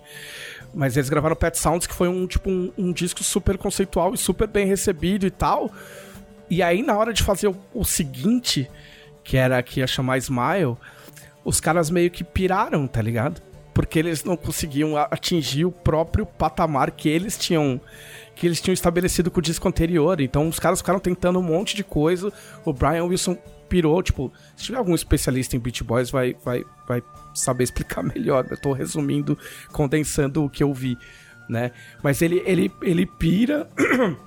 Mas 0.71 0.95
eles 0.95 1.09
gravaram 1.09 1.33
o 1.33 1.37
Pet 1.37 1.57
Sounds, 1.57 1.87
que 1.87 1.95
foi 1.95 2.07
um 2.09 2.27
tipo 2.27 2.47
um, 2.47 2.71
um 2.77 2.91
disco 2.93 3.23
super 3.23 3.57
conceitual 3.57 4.13
e 4.13 4.17
super 4.19 4.47
bem 4.47 4.67
recebido 4.67 5.25
e 5.25 5.31
tal. 5.31 5.71
E 6.49 6.63
aí, 6.63 6.81
na 6.81 6.97
hora 6.97 7.13
de 7.13 7.23
fazer 7.23 7.47
o, 7.47 7.55
o 7.73 7.83
seguinte, 7.83 8.69
que 9.23 9.35
era 9.37 9.61
que 9.61 9.79
ia 9.81 9.87
chamar 9.87 10.17
Smile, 10.17 10.77
os 11.43 11.59
caras 11.59 11.89
meio 11.89 12.09
que 12.09 12.23
piraram, 12.23 12.87
tá 12.87 13.01
ligado? 13.01 13.41
Porque 13.73 13.99
eles 13.99 14.23
não 14.23 14.35
conseguiam 14.35 14.97
atingir 14.97 15.65
o 15.65 15.71
próprio 15.71 16.25
patamar 16.25 16.91
que 16.91 17.07
eles 17.09 17.37
tinham 17.37 17.79
que 18.35 18.45
eles 18.45 18.61
tinham 18.61 18.73
estabelecido 18.73 19.31
com 19.31 19.39
o 19.39 19.41
disco 19.41 19.67
anterior. 19.67 20.21
Então 20.21 20.47
os 20.47 20.59
caras 20.59 20.79
ficaram 20.79 20.99
tentando 20.99 21.39
um 21.39 21.43
monte 21.43 21.75
de 21.75 21.83
coisa. 21.83 22.31
O 22.63 22.71
Brian 22.71 23.05
Wilson 23.05 23.37
pirou, 23.67 24.01
tipo, 24.01 24.31
se 24.55 24.65
tiver 24.65 24.77
algum 24.77 24.93
especialista 24.93 25.55
em 25.55 25.59
Beat 25.59 25.83
Boys 25.83 26.09
vai 26.09 26.35
vai 26.43 26.63
vai 26.87 27.03
saber 27.33 27.63
explicar 27.63 28.03
melhor. 28.03 28.45
Eu 28.49 28.59
tô 28.59 28.73
resumindo, 28.73 29.37
condensando 29.71 30.43
o 30.43 30.49
que 30.49 30.63
eu 30.63 30.73
vi, 30.73 30.97
né? 31.49 31.71
Mas 32.03 32.21
ele 32.21 32.41
ele 32.45 32.71
ele 32.81 33.05
pira 33.05 33.69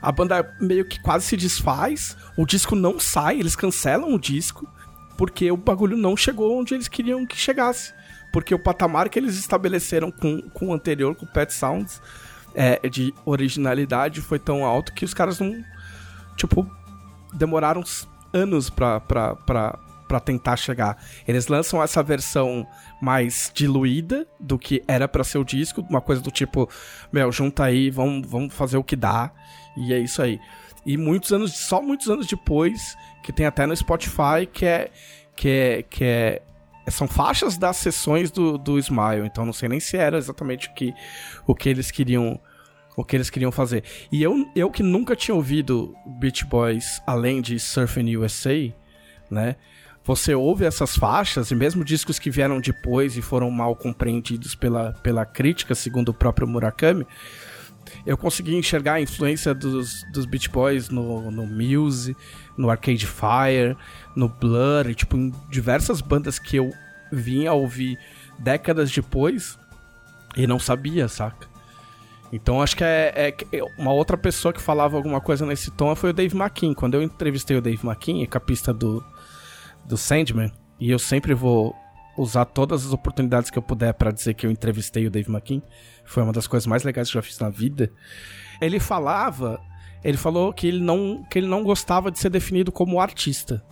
a 0.00 0.10
banda 0.10 0.56
meio 0.60 0.84
que 0.84 1.00
quase 1.00 1.26
se 1.26 1.36
desfaz, 1.36 2.16
o 2.36 2.46
disco 2.46 2.74
não 2.74 2.98
sai, 2.98 3.38
eles 3.38 3.54
cancelam 3.54 4.14
o 4.14 4.18
disco, 4.18 4.68
porque 5.16 5.50
o 5.50 5.56
bagulho 5.56 5.96
não 5.96 6.16
chegou 6.16 6.58
onde 6.58 6.74
eles 6.74 6.88
queriam 6.88 7.26
que 7.26 7.36
chegasse. 7.36 7.92
Porque 8.32 8.54
o 8.54 8.58
patamar 8.58 9.08
que 9.08 9.18
eles 9.18 9.36
estabeleceram 9.36 10.10
com, 10.10 10.40
com 10.50 10.68
o 10.68 10.72
anterior, 10.72 11.14
com 11.14 11.26
o 11.26 11.28
Pet 11.28 11.52
Sounds, 11.52 12.00
é, 12.54 12.88
de 12.88 13.12
originalidade, 13.24 14.20
foi 14.20 14.38
tão 14.38 14.64
alto 14.64 14.92
que 14.92 15.04
os 15.04 15.12
caras 15.12 15.40
não. 15.40 15.62
Tipo, 16.36 16.68
demoraram 17.34 17.82
anos 18.32 18.70
pra, 18.70 19.00
pra, 19.00 19.34
pra, 19.34 19.78
pra 20.08 20.20
tentar 20.20 20.56
chegar. 20.56 20.96
Eles 21.26 21.48
lançam 21.48 21.82
essa 21.82 22.02
versão 22.02 22.66
mais 23.00 23.50
diluída 23.54 24.26
do 24.38 24.58
que 24.58 24.82
era 24.86 25.06
pra 25.06 25.24
ser 25.24 25.38
o 25.38 25.44
disco, 25.44 25.84
uma 25.88 26.00
coisa 26.00 26.20
do 26.20 26.30
tipo, 26.30 26.68
meu, 27.12 27.30
junta 27.32 27.64
aí, 27.64 27.90
vamos, 27.90 28.28
vamos 28.28 28.54
fazer 28.54 28.76
o 28.76 28.84
que 28.84 28.96
dá, 28.96 29.32
e 29.76 29.92
é 29.92 29.98
isso 29.98 30.20
aí. 30.22 30.40
E 30.84 30.96
muitos 30.96 31.32
anos, 31.32 31.52
só 31.56 31.82
muitos 31.82 32.08
anos 32.08 32.26
depois, 32.26 32.96
que 33.22 33.32
tem 33.32 33.46
até 33.46 33.66
no 33.66 33.76
Spotify, 33.76 34.46
que 34.52 34.64
é. 34.64 34.90
Que 35.36 35.48
é, 35.48 35.82
que 35.82 36.04
é 36.04 36.42
são 36.88 37.06
faixas 37.06 37.56
das 37.56 37.76
sessões 37.76 38.30
do, 38.30 38.58
do 38.58 38.78
Smile, 38.78 39.26
então 39.26 39.46
não 39.46 39.52
sei 39.52 39.68
nem 39.68 39.78
se 39.78 39.96
era 39.96 40.18
exatamente 40.18 40.68
o 40.68 40.74
que, 40.74 40.92
o 41.46 41.54
que 41.54 41.68
eles 41.68 41.90
queriam 41.90 42.40
o 42.96 43.04
que 43.04 43.16
eles 43.16 43.30
queriam 43.30 43.52
fazer. 43.52 43.84
E 44.10 44.22
eu, 44.22 44.50
eu 44.54 44.70
que 44.70 44.82
nunca 44.82 45.14
tinha 45.14 45.34
ouvido 45.34 45.94
Beach 46.18 46.44
Boys 46.44 47.00
além 47.06 47.40
de 47.40 47.58
Surfing 47.58 48.16
USA, 48.16 48.72
né? 49.30 49.56
Você 50.04 50.34
ouve 50.34 50.64
essas 50.64 50.96
faixas 50.96 51.50
e 51.50 51.54
mesmo 51.54 51.84
discos 51.84 52.18
que 52.18 52.30
vieram 52.30 52.60
depois 52.60 53.16
e 53.16 53.22
foram 53.22 53.50
mal 53.50 53.76
compreendidos 53.76 54.54
pela, 54.54 54.92
pela 55.04 55.24
crítica, 55.24 55.74
segundo 55.74 56.08
o 56.08 56.14
próprio 56.14 56.48
Murakami, 56.48 57.06
eu 58.06 58.16
consegui 58.16 58.56
enxergar 58.56 58.94
a 58.94 59.00
influência 59.00 59.54
dos, 59.54 60.04
dos 60.12 60.26
Beach 60.26 60.48
Boys 60.48 60.88
no, 60.88 61.30
no 61.30 61.46
Muse, 61.46 62.16
no 62.56 62.70
Arcade 62.70 63.06
Fire, 63.06 63.76
no 64.14 64.28
Blur, 64.28 64.88
e, 64.88 64.94
tipo, 64.94 65.16
em 65.16 65.32
diversas 65.50 66.00
bandas 66.00 66.38
que 66.38 66.56
eu 66.56 66.72
vim 67.12 67.46
a 67.46 67.52
ouvir 67.52 67.98
décadas 68.38 68.90
depois. 68.90 69.58
E 70.36 70.46
não 70.46 70.58
sabia, 70.58 71.08
saca? 71.08 71.48
Então 72.32 72.62
acho 72.62 72.76
que 72.76 72.84
é, 72.84 73.34
é, 73.52 73.62
uma 73.76 73.92
outra 73.92 74.16
pessoa 74.16 74.52
que 74.52 74.60
falava 74.60 74.96
alguma 74.96 75.20
coisa 75.20 75.44
nesse 75.44 75.70
tom 75.72 75.94
foi 75.96 76.10
o 76.10 76.12
Dave 76.12 76.36
McKean. 76.36 76.74
Quando 76.74 76.94
eu 76.94 77.02
entrevistei 77.02 77.56
o 77.56 77.60
Dave 77.60 77.84
McKean, 77.84 78.24
capista 78.26 78.72
do, 78.72 79.04
do 79.84 79.96
Sandman, 79.96 80.52
e 80.78 80.90
eu 80.90 80.98
sempre 80.98 81.34
vou 81.34 81.74
usar 82.20 82.44
todas 82.44 82.84
as 82.86 82.92
oportunidades 82.92 83.50
que 83.50 83.58
eu 83.58 83.62
puder 83.62 83.94
para 83.94 84.10
dizer 84.10 84.34
que 84.34 84.46
eu 84.46 84.50
entrevistei 84.50 85.06
o 85.06 85.10
Dave 85.10 85.30
McKean, 85.30 85.62
foi 86.04 86.22
uma 86.22 86.32
das 86.32 86.46
coisas 86.46 86.66
mais 86.66 86.82
legais 86.82 87.10
que 87.10 87.16
eu 87.16 87.22
já 87.22 87.26
fiz 87.26 87.38
na 87.38 87.48
vida. 87.48 87.90
Ele 88.60 88.78
falava, 88.78 89.58
ele 90.04 90.18
falou 90.18 90.52
que 90.52 90.66
ele 90.66 90.80
não, 90.80 91.24
que 91.30 91.38
ele 91.38 91.46
não 91.46 91.64
gostava 91.64 92.10
de 92.10 92.18
ser 92.18 92.28
definido 92.28 92.70
como 92.70 93.00
artista, 93.00 93.64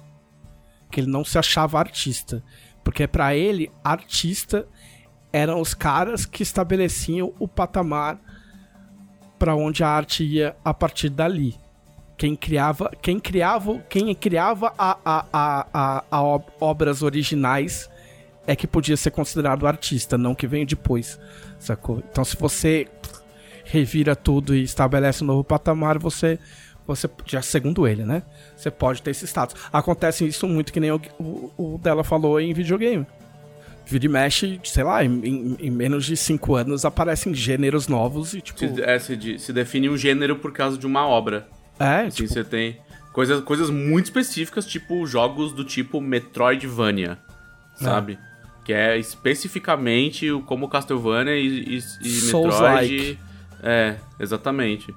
que 0.91 1.01
ele 1.01 1.11
não 1.11 1.25
se 1.25 1.39
achava 1.39 1.79
artista, 1.79 2.43
porque 2.83 3.07
para 3.07 3.35
ele 3.35 3.71
artista 3.85 4.67
eram 5.31 5.61
os 5.61 5.75
caras 5.75 6.25
que 6.25 6.43
estabeleciam 6.43 7.35
o 7.39 7.47
patamar 7.47 8.19
para 9.39 9.55
onde 9.55 9.85
a 9.85 9.89
arte 9.89 10.25
ia 10.25 10.57
a 10.65 10.73
partir 10.73 11.11
dali. 11.11 11.55
Quem 12.17 12.35
criava, 12.35 12.91
quem 13.01 13.21
criava, 13.21 13.79
quem 13.91 14.13
criava 14.15 14.73
a, 14.77 14.99
a, 15.05 15.27
a, 15.33 16.05
a, 16.11 16.41
obras 16.61 17.03
originais 17.03 17.89
é 18.49 18.57
que 18.57 18.67
podia 18.67 18.97
ser 18.97 19.11
considerado 19.11 19.67
artista, 19.67 20.17
não 20.17 20.35
que 20.35 20.47
veio 20.47 20.67
depois, 20.67 21.21
sacou? 21.59 22.03
Então 22.11 22.25
se 22.25 22.35
você 22.35 22.89
revira 23.63 24.17
tudo 24.17 24.57
e 24.57 24.63
estabelece 24.63 25.23
um 25.23 25.27
novo 25.27 25.45
patamar, 25.45 25.99
você 25.99 26.39
você 26.87 27.11
já 27.27 27.43
segundo 27.43 27.87
ele, 27.87 28.07
né? 28.07 28.23
Você 28.57 28.71
pode 28.71 29.03
ter 29.03 29.11
esse 29.11 29.27
status. 29.27 29.55
Acontece 29.71 30.27
isso 30.27 30.49
muito 30.49 30.73
que 30.73 30.81
nem 30.81 30.91
o, 30.91 30.99
o, 31.19 31.75
o 31.75 31.79
dela 31.79 32.03
falou 32.03 32.41
em 32.41 32.55
videogame. 32.55 33.07
Vira 33.85 34.07
e 34.07 34.09
mexe, 34.09 34.59
sei 34.65 34.85
lá, 34.85 35.05
em, 35.05 35.57
em, 35.61 35.71
menos 35.71 36.07
de 36.07 36.17
cinco 36.17 36.55
anos 36.55 36.87
aparecem 36.87 37.35
gêneros 37.35 37.87
novos 37.87 38.33
e 38.33 38.41
tipo. 38.41 38.59
Se, 38.59 38.83
é, 38.83 38.99
se, 38.99 39.39
se, 39.39 39.53
define 39.53 39.91
um 39.91 39.99
gênero 39.99 40.37
por 40.37 40.53
causa 40.53 40.79
de 40.79 40.87
uma 40.87 41.07
obra. 41.07 41.47
É, 41.79 42.07
assim, 42.07 42.23
tipo... 42.23 42.33
você 42.33 42.43
tem 42.43 42.81
coisas, 43.13 43.43
coisas 43.43 43.69
muito 43.69 44.07
específicas, 44.07 44.65
tipo 44.65 45.07
jogos 45.07 45.53
do 45.53 45.65
tipo 45.65 46.01
Metroidvania, 46.01 47.19
é. 47.81 47.85
Que 48.69 48.75
é 48.75 48.99
especificamente 48.99 50.31
como 50.45 50.69
Castlevania 50.69 51.35
e, 51.35 51.79
e, 51.79 51.83
e 52.03 52.23
Metroid. 52.27 53.19
É, 53.63 53.97
exatamente. 54.21 54.95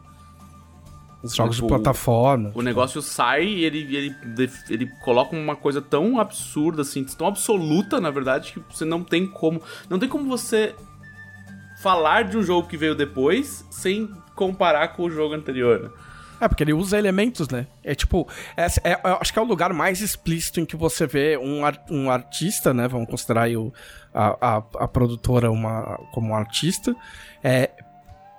Os 1.24 1.34
jogos 1.34 1.56
tipo, 1.56 1.70
de 1.70 1.74
plataforma. 1.74 2.52
O 2.54 2.62
negócio 2.62 3.02
sai 3.02 3.46
e 3.46 3.64
ele, 3.64 3.96
ele, 3.96 4.52
ele 4.70 4.88
coloca 5.06 5.34
uma 5.34 5.56
coisa 5.56 5.82
tão 5.82 6.20
absurda, 6.20 6.82
assim, 6.82 7.06
tão 7.06 7.28
absoluta, 7.28 8.02
na 8.02 8.12
verdade, 8.12 8.52
que 8.52 8.62
você 8.70 8.84
não 8.84 9.06
tem 9.06 9.26
como. 9.26 9.62
Não 9.90 9.98
tem 9.98 10.10
como 10.10 10.28
você 10.28 10.76
falar 11.82 12.26
de 12.26 12.38
um 12.38 12.44
jogo 12.44 12.68
que 12.68 12.76
veio 12.76 12.94
depois 12.94 13.66
sem 13.72 14.10
comparar 14.36 14.90
com 14.90 15.04
o 15.04 15.10
jogo 15.10 15.34
anterior. 15.34 15.94
É, 16.42 16.48
porque 16.48 16.64
ele 16.64 16.74
usa 16.74 16.98
elementos, 16.98 17.48
né? 17.50 17.68
É 17.84 17.94
tipo, 17.94 18.28
é, 18.58 18.66
é, 18.84 19.00
acho 19.22 19.32
que 19.32 19.38
é 19.38 19.42
o 19.42 19.46
lugar 19.46 19.72
mais 19.74 20.02
explícito 20.02 20.60
em 20.60 20.66
que 20.66 20.76
você 20.76 21.06
vê 21.06 21.38
um, 21.38 21.62
um 21.90 22.10
artista, 22.10 22.74
né? 22.74 22.88
Vamos 22.88 23.08
considerar 23.08 23.48
o, 23.52 23.72
a, 24.12 24.36
a, 24.42 24.58
a 24.58 24.88
produtora 24.88 25.52
uma, 25.52 26.00
como 26.12 26.30
um 26.30 26.36
artista, 26.36 26.96
é, 27.44 27.70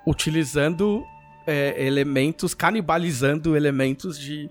utilizando 0.05 1.07
é, 1.47 1.87
elementos, 1.87 2.55
canibalizando 2.55 3.57
elementos 3.57 4.19
de, 4.19 4.51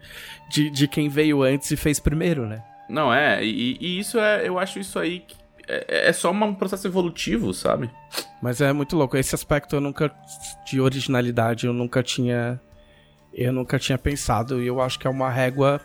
de, 0.49 0.69
de, 0.69 0.87
quem 0.87 1.09
veio 1.09 1.43
antes 1.43 1.69
e 1.71 1.75
fez 1.75 1.99
primeiro, 1.99 2.45
né? 2.45 2.63
Não, 2.89 3.13
é, 3.13 3.43
e, 3.43 3.77
e 3.79 3.99
isso 3.99 4.17
é, 4.17 4.47
eu 4.47 4.57
acho 4.57 4.79
isso 4.79 4.97
aí 4.97 5.25
é, 5.67 6.09
é 6.09 6.13
só 6.13 6.31
um 6.31 6.53
processo 6.53 6.87
evolutivo, 6.87 7.53
sabe? 7.53 7.89
Mas 8.41 8.59
é 8.59 8.73
muito 8.73 8.95
louco, 8.95 9.15
esse 9.15 9.35
aspecto 9.35 9.75
eu 9.75 9.81
nunca, 9.81 10.11
de 10.65 10.81
originalidade, 10.81 11.65
eu 11.65 11.73
nunca 11.73 12.03
tinha, 12.03 12.59
eu 13.33 13.51
nunca 13.53 13.79
tinha 13.79 13.97
pensado, 13.97 14.61
e 14.61 14.67
eu 14.67 14.81
acho 14.81 14.99
que 14.99 15.07
é 15.07 15.09
uma 15.09 15.29
régua 15.29 15.81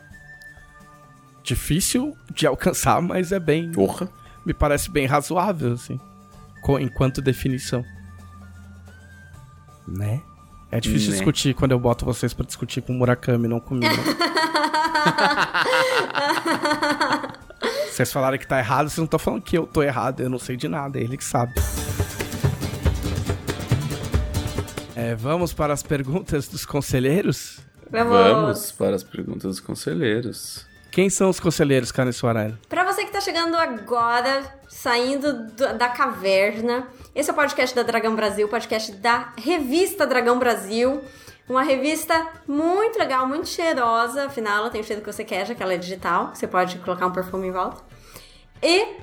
difícil 1.42 2.16
de 2.34 2.46
alcançar, 2.46 3.00
mas 3.00 3.32
é 3.32 3.38
bem... 3.38 3.70
Porra! 3.72 4.08
Me 4.44 4.54
parece 4.54 4.90
bem 4.90 5.06
razoável, 5.06 5.72
assim, 5.72 6.00
enquanto 6.80 7.20
definição. 7.20 7.84
Né? 9.86 10.22
É 10.70 10.80
difícil 10.80 11.10
né? 11.10 11.16
discutir 11.16 11.54
quando 11.54 11.72
eu 11.72 11.78
boto 11.78 12.04
vocês 12.04 12.34
para 12.34 12.46
discutir 12.46 12.80
com 12.82 12.92
o 12.92 12.96
Murakami, 12.96 13.48
não 13.48 13.60
comigo. 13.60 13.94
vocês 17.90 18.12
falaram 18.12 18.36
que 18.36 18.46
tá 18.46 18.58
errado, 18.58 18.88
vocês 18.88 18.98
não 18.98 19.04
estão 19.04 19.18
falando 19.18 19.42
que 19.42 19.56
eu 19.56 19.66
tô 19.66 19.82
errado. 19.82 20.20
Eu 20.20 20.28
não 20.28 20.38
sei 20.38 20.56
de 20.56 20.68
nada, 20.68 20.98
é 20.98 21.02
ele 21.02 21.16
que 21.16 21.24
sabe. 21.24 21.54
É, 24.96 25.14
vamos 25.14 25.52
para 25.52 25.74
as 25.74 25.82
perguntas 25.82 26.48
dos 26.48 26.64
conselheiros? 26.64 27.58
Vamos. 27.90 28.16
vamos 28.16 28.72
para 28.72 28.96
as 28.96 29.04
perguntas 29.04 29.42
dos 29.42 29.60
conselheiros. 29.60 30.64
Quem 30.90 31.10
são 31.10 31.28
os 31.28 31.38
conselheiros, 31.38 31.92
Karen 31.92 32.12
Suarelli? 32.12 32.56
Para 32.66 32.82
você 32.82 33.04
que 33.04 33.12
tá 33.12 33.20
chegando 33.20 33.54
agora, 33.56 34.42
saindo 34.66 35.50
do, 35.50 35.76
da 35.76 35.90
caverna, 35.90 36.86
esse 37.14 37.28
é 37.28 37.32
o 37.34 37.36
podcast 37.36 37.76
da 37.76 37.82
Dragão 37.82 38.16
Brasil, 38.16 38.48
podcast 38.48 38.90
da 38.92 39.34
revista 39.36 40.06
Dragão 40.06 40.38
Brasil. 40.38 41.02
Uma 41.46 41.62
revista 41.62 42.26
muito 42.48 42.98
legal, 42.98 43.28
muito 43.28 43.48
cheirosa. 43.50 44.24
Afinal, 44.24 44.60
ela 44.60 44.70
tem 44.70 44.80
o 44.80 44.84
cheiro 44.84 45.02
que 45.02 45.12
você 45.12 45.24
quer, 45.24 45.46
já 45.46 45.54
que 45.54 45.62
ela 45.62 45.74
é 45.74 45.76
digital. 45.76 46.34
Você 46.34 46.46
pode 46.46 46.78
colocar 46.78 47.06
um 47.06 47.12
perfume 47.12 47.48
em 47.48 47.52
volta. 47.52 47.82
E 48.62 48.96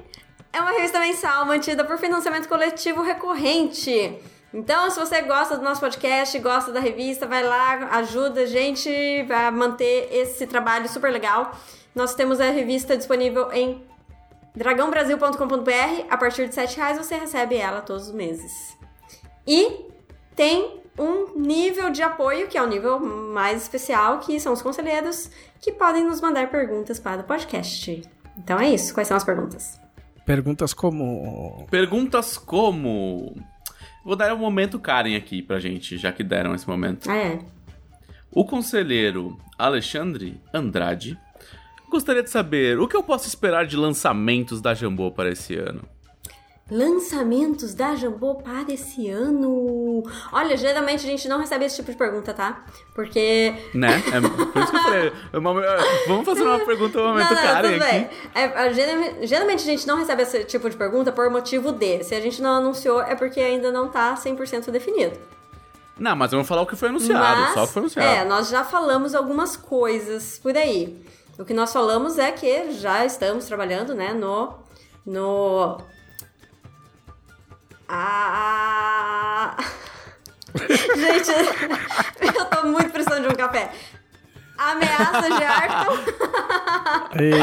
é 0.51 0.59
uma 0.59 0.71
revista 0.71 0.99
mensal 0.99 1.45
mantida 1.45 1.85
por 1.85 1.99
financiamento 1.99 2.49
coletivo 2.49 3.03
recorrente. 3.03 4.19
Então, 4.53 4.89
se 4.91 4.99
você 4.99 5.21
gosta 5.23 5.57
do 5.57 5.63
nosso 5.63 5.81
podcast, 5.81 6.37
gosta 6.39 6.71
da 6.71 6.79
revista, 6.79 7.25
vai 7.25 7.43
lá, 7.43 7.89
ajuda 7.97 8.41
a 8.41 8.45
gente 8.45 8.89
a 9.31 9.49
manter 9.49 10.09
esse 10.11 10.45
trabalho 10.45 10.87
super 10.87 11.11
legal. 11.11 11.57
Nós 11.95 12.13
temos 12.13 12.39
a 12.39 12.49
revista 12.51 12.95
disponível 12.95 13.51
em 13.51 13.81
dragãobrasil.com.br. 14.55 16.05
A 16.07 16.17
partir 16.17 16.47
de 16.47 16.59
R$ 16.59 16.67
reais 16.67 16.97
você 16.97 17.15
recebe 17.15 17.55
ela 17.55 17.81
todos 17.81 18.09
os 18.09 18.13
meses. 18.13 18.77
E 19.47 19.87
tem 20.35 20.81
um 20.99 21.39
nível 21.39 21.89
de 21.89 22.03
apoio, 22.03 22.47
que 22.47 22.55
é 22.55 22.61
o 22.61 22.67
nível 22.67 22.99
mais 22.99 23.63
especial, 23.63 24.19
que 24.19 24.39
são 24.39 24.53
os 24.53 24.61
conselheiros, 24.61 25.31
que 25.59 25.71
podem 25.71 26.03
nos 26.03 26.21
mandar 26.21 26.51
perguntas 26.51 26.99
para 26.99 27.21
o 27.21 27.23
podcast. 27.23 28.03
Então 28.37 28.59
é 28.59 28.69
isso. 28.69 28.93
Quais 28.93 29.07
são 29.07 29.17
as 29.17 29.23
perguntas? 29.23 29.79
Perguntas 30.25 30.73
como. 30.73 31.65
Perguntas 31.71 32.37
como. 32.37 33.35
Vou 34.03 34.15
dar 34.15 34.33
um 34.33 34.37
momento 34.37 34.79
Karen 34.79 35.15
aqui 35.15 35.41
pra 35.41 35.59
gente, 35.59 35.97
já 35.97 36.11
que 36.11 36.23
deram 36.23 36.53
esse 36.53 36.67
momento. 36.67 37.09
Ah, 37.09 37.15
é. 37.15 37.39
O 38.31 38.43
conselheiro 38.43 39.37
Alexandre 39.57 40.39
Andrade 40.53 41.17
Gostaria 41.93 42.23
de 42.23 42.29
saber 42.31 42.79
o 42.79 42.87
que 42.87 42.95
eu 42.95 43.03
posso 43.03 43.27
esperar 43.27 43.67
de 43.67 43.77
lançamentos 43.77 44.59
da 44.59 44.73
Jambô 44.73 45.11
para 45.11 45.29
esse 45.29 45.55
ano. 45.55 45.87
Lançamentos 46.73 47.75
da 47.75 47.95
Jambô 47.95 48.33
para 48.33 48.73
esse 48.73 49.07
ano? 49.07 50.01
Olha, 50.31 50.57
geralmente 50.57 51.05
a 51.05 51.07
gente 51.07 51.27
não 51.27 51.37
recebe 51.37 51.65
esse 51.65 51.75
tipo 51.75 51.91
de 51.91 51.97
pergunta, 51.97 52.33
tá? 52.33 52.65
Porque. 52.95 53.53
Né? 53.75 54.01
É, 54.11 54.19
por 54.19 54.61
isso 54.61 54.71
que 54.71 54.77
eu 54.77 54.81
falei. 54.81 55.13
É 55.33 55.39
vamos 56.07 56.25
fazer 56.25 56.41
uma 56.41 56.59
pergunta 56.59 56.97
no 56.97 57.09
momento, 57.09 57.35
cara. 57.35 57.67
É, 57.67 58.09
é, 58.33 58.73
geralmente, 58.73 59.27
geralmente 59.27 59.59
a 59.61 59.65
gente 59.65 59.85
não 59.85 59.97
recebe 59.97 60.23
esse 60.23 60.43
tipo 60.45 60.67
de 60.67 60.75
pergunta 60.75 61.11
por 61.11 61.29
motivo 61.29 61.71
de. 61.71 62.03
Se 62.03 62.15
a 62.15 62.19
gente 62.21 62.41
não 62.41 62.55
anunciou, 62.55 63.01
é 63.01 63.15
porque 63.15 63.39
ainda 63.39 63.71
não 63.71 63.89
tá 63.89 64.15
100% 64.15 64.71
definido. 64.71 65.15
Não, 65.99 66.15
mas 66.15 66.31
vamos 66.31 66.47
falar 66.47 66.63
o 66.63 66.65
que 66.65 66.75
foi 66.75 66.89
anunciado, 66.89 67.41
mas, 67.41 67.53
só 67.53 67.63
o 67.63 67.67
que 67.67 67.73
foi 67.73 67.81
anunciado. 67.81 68.07
É, 68.07 68.25
nós 68.25 68.49
já 68.49 68.63
falamos 68.63 69.13
algumas 69.13 69.55
coisas 69.55 70.39
por 70.41 70.57
aí. 70.57 70.99
O 71.37 71.45
que 71.45 71.53
nós 71.53 71.71
falamos 71.71 72.17
é 72.17 72.31
que 72.31 72.71
já 72.71 73.05
estamos 73.05 73.45
trabalhando, 73.45 73.93
né, 73.93 74.11
no 74.11 74.63
no 75.05 75.77
ah 77.95 79.55
Gente, 80.95 81.31
eu 82.35 82.45
tô 82.45 82.67
muito 82.67 82.91
precisando 82.91 83.27
de 83.27 83.33
um 83.33 83.35
café. 83.35 83.71
Ameaça 84.57 85.29
de 85.29 85.43
Arton. 85.43 85.97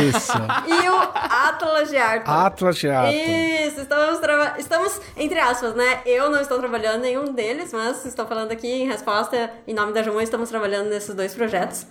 Isso. 0.09 0.33
e 0.67 0.89
o 0.89 0.97
Atlas 1.15 1.91
de 1.91 1.97
Arton. 1.97 2.31
Atlas 2.31 2.77
de 2.77 2.89
Arton. 2.89 3.13
Isso, 3.13 3.81
estamos, 3.81 4.21
estamos, 4.59 5.01
entre 5.17 5.39
aspas, 5.39 5.75
né? 5.75 6.01
Eu 6.07 6.31
não 6.31 6.41
estou 6.41 6.59
trabalhando 6.59 7.03
nenhum 7.03 7.33
deles, 7.33 7.73
mas 7.73 8.05
estou 8.07 8.27
falando 8.27 8.53
aqui 8.53 8.69
em 8.69 8.87
resposta, 8.87 9.51
em 9.67 9.75
nome 9.75 9.93
da 9.93 10.03
Jamon, 10.03 10.21
estamos 10.21 10.49
trabalhando 10.49 10.89
nesses 10.89 11.15
dois 11.15 11.35
projetos. 11.35 11.87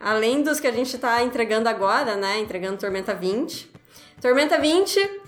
Além 0.00 0.42
dos 0.42 0.60
que 0.60 0.66
a 0.66 0.72
gente 0.72 0.96
está 0.96 1.22
entregando 1.22 1.68
agora, 1.68 2.16
né? 2.16 2.38
Entregando 2.38 2.78
Tormenta 2.78 3.14
20. 3.14 3.70
Tormenta 4.20 4.58
20, 4.58 5.22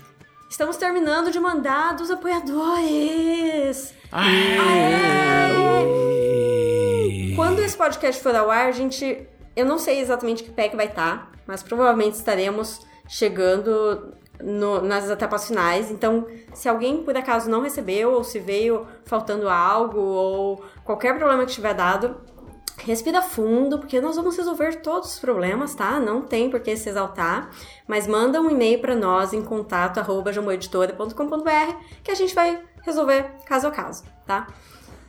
estamos 0.49 0.77
terminando 0.77 1.31
de 1.31 1.39
mandar 1.39 1.95
dos 1.95 2.09
apoiadores! 2.11 3.93
Aê! 4.11 5.67
Aê! 5.67 7.33
Quando 7.35 7.59
esse 7.59 7.77
podcast 7.77 8.21
for 8.21 8.35
ao 8.35 8.49
ar, 8.49 8.67
a 8.67 8.71
gente. 8.71 9.27
Eu 9.55 9.65
não 9.65 9.77
sei 9.79 9.99
exatamente 9.99 10.43
que 10.43 10.51
pé 10.51 10.69
que 10.69 10.75
vai 10.75 10.85
estar, 10.87 11.17
tá, 11.17 11.27
mas 11.47 11.63
provavelmente 11.63 12.13
estaremos 12.15 12.81
chegando 13.07 14.13
no- 14.41 14.81
nas 14.81 15.09
etapas 15.09 15.47
finais. 15.47 15.89
Então, 15.89 16.27
se 16.53 16.69
alguém 16.69 17.03
por 17.03 17.15
acaso 17.17 17.49
não 17.49 17.61
recebeu, 17.61 18.11
ou 18.11 18.23
se 18.23 18.39
veio 18.39 18.85
faltando 19.05 19.49
algo, 19.49 19.99
ou 19.99 20.63
qualquer 20.83 21.17
problema 21.17 21.45
que 21.45 21.53
tiver 21.53 21.73
dado, 21.73 22.17
respira 22.85 23.21
fundo, 23.21 23.79
porque 23.79 23.99
nós 23.99 24.15
vamos 24.15 24.37
resolver 24.37 24.81
todos 24.81 25.13
os 25.13 25.19
problemas, 25.19 25.73
tá? 25.73 25.99
Não 25.99 26.21
tem 26.21 26.49
por 26.49 26.59
que 26.59 26.75
se 26.77 26.89
exaltar. 26.89 27.49
Mas 27.87 28.07
manda 28.07 28.41
um 28.41 28.49
e-mail 28.49 28.79
para 28.79 28.95
nós 28.95 29.33
em 29.33 29.41
contato 29.41 29.99
arroba 29.99 30.31
jamboeditora.com.br 30.31 31.75
que 32.03 32.11
a 32.11 32.15
gente 32.15 32.35
vai 32.35 32.61
resolver 32.83 33.31
caso 33.45 33.67
a 33.67 33.71
caso, 33.71 34.03
tá? 34.25 34.47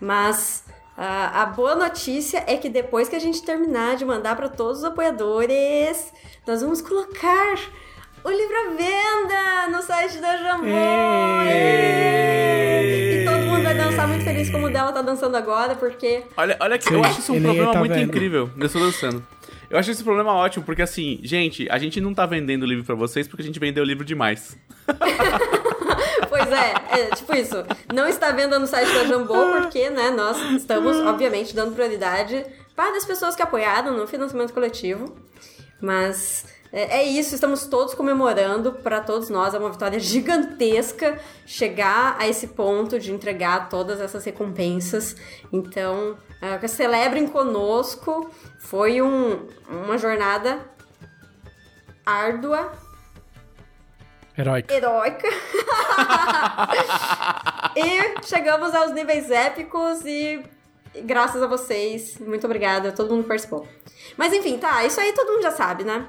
Mas 0.01 0.65
ah, 0.97 1.43
a 1.43 1.47
boa 1.47 1.77
notícia 1.77 2.43
é 2.47 2.57
que 2.57 2.69
depois 2.69 3.09
que 3.09 3.15
a 3.15 3.20
gente 3.20 3.43
terminar 3.43 3.97
de 3.97 4.05
mandar 4.05 4.35
para 4.35 4.49
todos 4.49 4.78
os 4.78 4.85
apoiadores, 4.85 6.12
nós 6.47 6.61
vamos 6.61 6.81
colocar 6.81 7.55
o 8.24 8.31
livro 8.31 8.57
à 8.57 8.70
venda 8.70 9.69
no 9.77 9.81
site 9.82 10.19
da 10.19 10.36
Jambô. 10.36 10.66
E 13.99 14.01
dançar 14.01 14.09
muito 14.09 14.25
feliz 14.25 14.51
como 14.51 14.66
o 14.66 14.70
dela 14.70 14.93
tá 14.93 15.03
dançando 15.03 15.37
agora, 15.37 15.75
porque 15.75 16.23
Olha, 16.37 16.57
olha 16.61 16.79
que 16.79 16.93
eu 16.93 17.03
acho 17.03 17.19
isso 17.20 17.33
um 17.33 17.43
problema 17.43 17.73
tá 17.73 17.79
muito 17.81 17.95
vendo. 17.95 18.09
incrível. 18.09 18.51
Eu 18.57 18.66
estou 18.66 18.81
dançando. 18.81 19.27
Eu 19.69 19.79
acho 19.79 19.91
esse 19.91 20.05
problema 20.05 20.33
ótimo, 20.33 20.65
porque 20.65 20.83
assim, 20.83 21.19
gente, 21.23 21.69
a 21.69 21.79
gente 21.79 22.01
não 22.01 22.15
tá 22.15 22.25
vendendo 22.25 22.62
o 22.62 22.66
livro 22.66 22.85
pra 22.85 22.95
vocês 22.95 23.27
porque 23.27 23.43
a 23.43 23.45
gente 23.45 23.59
vendeu 23.59 23.83
o 23.83 23.87
livro 23.87 24.05
demais. 24.05 24.57
Pois 26.29 26.53
é, 26.53 26.75
é 26.91 27.15
tipo 27.16 27.35
isso. 27.35 27.57
Não 27.93 28.07
está 28.07 28.31
vendo 28.33 28.59
no 28.59 28.66
site 28.66 28.93
da 28.93 29.05
Jambô, 29.05 29.35
porque, 29.61 29.89
né, 29.91 30.11
nós 30.11 30.37
estamos, 30.53 30.97
obviamente, 30.99 31.55
dando 31.55 31.75
prioridade 31.75 32.45
para 32.77 32.97
as 32.97 33.05
pessoas 33.05 33.35
que 33.35 33.43
apoiaram 33.43 33.97
no 33.97 34.07
financiamento 34.07 34.53
coletivo. 34.53 35.16
Mas 35.81 36.45
é, 36.73 36.99
é 36.99 37.03
isso, 37.05 37.35
estamos 37.35 37.66
todos 37.66 37.95
comemorando 37.95 38.73
para 38.73 39.01
todos 39.01 39.28
nós. 39.31 39.55
É 39.55 39.59
uma 39.59 39.70
vitória 39.70 39.99
gigantesca 39.99 41.19
chegar 41.47 42.16
a 42.19 42.28
esse 42.28 42.49
ponto 42.49 42.99
de 42.99 43.12
entregar 43.12 43.69
todas 43.69 44.01
essas 44.01 44.24
recompensas. 44.24 45.16
Então, 45.53 46.16
é, 46.40 46.66
celebrem 46.69 47.27
conosco. 47.27 48.31
Foi 48.59 49.01
um- 49.03 49.47
uma 49.69 49.97
jornada 49.99 50.61
árdua, 52.05 52.73
Heróico. 54.36 54.73
heróica. 54.73 55.28
e 57.77 58.27
chegamos 58.27 58.74
aos 58.74 58.93
níveis 58.93 59.31
épicos 59.31 60.01
e 60.05 60.43
graças 61.05 61.43
a 61.43 61.47
vocês, 61.47 62.19
muito 62.19 62.45
obrigada, 62.47 62.93
todo 62.93 63.15
mundo 63.15 63.27
participou. 63.27 63.66
Mas 64.16 64.32
enfim, 64.32 64.59
tá, 64.59 64.85
isso 64.85 65.01
aí 65.01 65.12
todo 65.12 65.32
mundo 65.32 65.43
já 65.43 65.51
sabe, 65.51 65.85
né? 65.85 66.07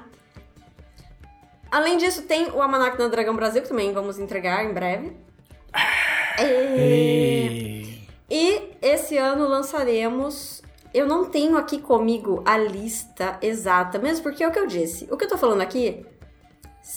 Além 1.70 1.96
disso, 1.96 2.22
tem 2.22 2.50
o 2.50 2.60
Almanac 2.60 2.96
do 2.96 3.08
Dragão 3.08 3.36
Brasil, 3.36 3.62
que 3.62 3.68
também 3.68 3.92
vamos 3.92 4.18
entregar 4.18 4.64
em 4.64 4.72
breve. 4.72 5.16
E, 6.38 6.42
Ei. 6.42 8.08
e 8.28 8.76
esse 8.82 9.16
ano 9.16 9.46
lançaremos. 9.46 10.62
Eu 10.92 11.06
não 11.06 11.26
tenho 11.26 11.56
aqui 11.56 11.80
comigo 11.80 12.42
a 12.44 12.56
lista 12.56 13.38
exata, 13.40 13.98
mesmo 13.98 14.24
porque 14.24 14.42
é 14.42 14.48
o 14.48 14.50
que 14.50 14.58
eu 14.58 14.66
disse. 14.66 15.06
O 15.10 15.16
que 15.16 15.24
eu 15.24 15.28
tô 15.28 15.38
falando 15.38 15.60
aqui 15.60 16.04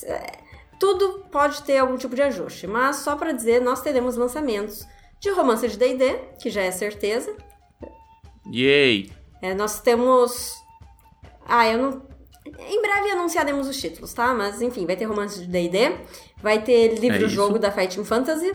é, 0.06 0.40
tudo 0.80 1.26
pode 1.32 1.64
ter 1.64 1.78
algum 1.78 1.98
tipo 1.98 2.16
de 2.16 2.22
ajuste, 2.22 2.68
mas 2.68 2.98
só 2.98 3.16
pra 3.16 3.32
dizer, 3.32 3.62
nós 3.62 3.82
teremos 3.82 4.16
lançamentos 4.16 4.86
de 5.20 5.30
romance 5.30 5.68
de 5.68 5.78
D&D, 5.78 6.14
que 6.42 6.50
já 6.50 6.62
é 6.62 6.72
certeza. 6.72 7.36
Yay! 8.52 9.12
É, 9.42 9.54
nós 9.54 9.80
temos... 9.80 10.54
Ah, 11.46 11.68
eu 11.68 11.78
não... 11.78 12.13
Em 12.46 12.82
breve 12.82 13.12
anunciaremos 13.12 13.68
os 13.68 13.78
títulos, 13.80 14.14
tá? 14.14 14.34
Mas 14.34 14.62
enfim, 14.62 14.86
vai 14.86 14.96
ter 14.96 15.06
romance 15.06 15.40
de 15.40 15.48
D&D, 15.48 15.96
vai 16.42 16.62
ter 16.62 16.92
É 16.92 16.96
livro-jogo 16.96 17.54
isso. 17.54 17.60
da 17.60 17.72
Fighting 17.72 18.04
Fantasy. 18.04 18.54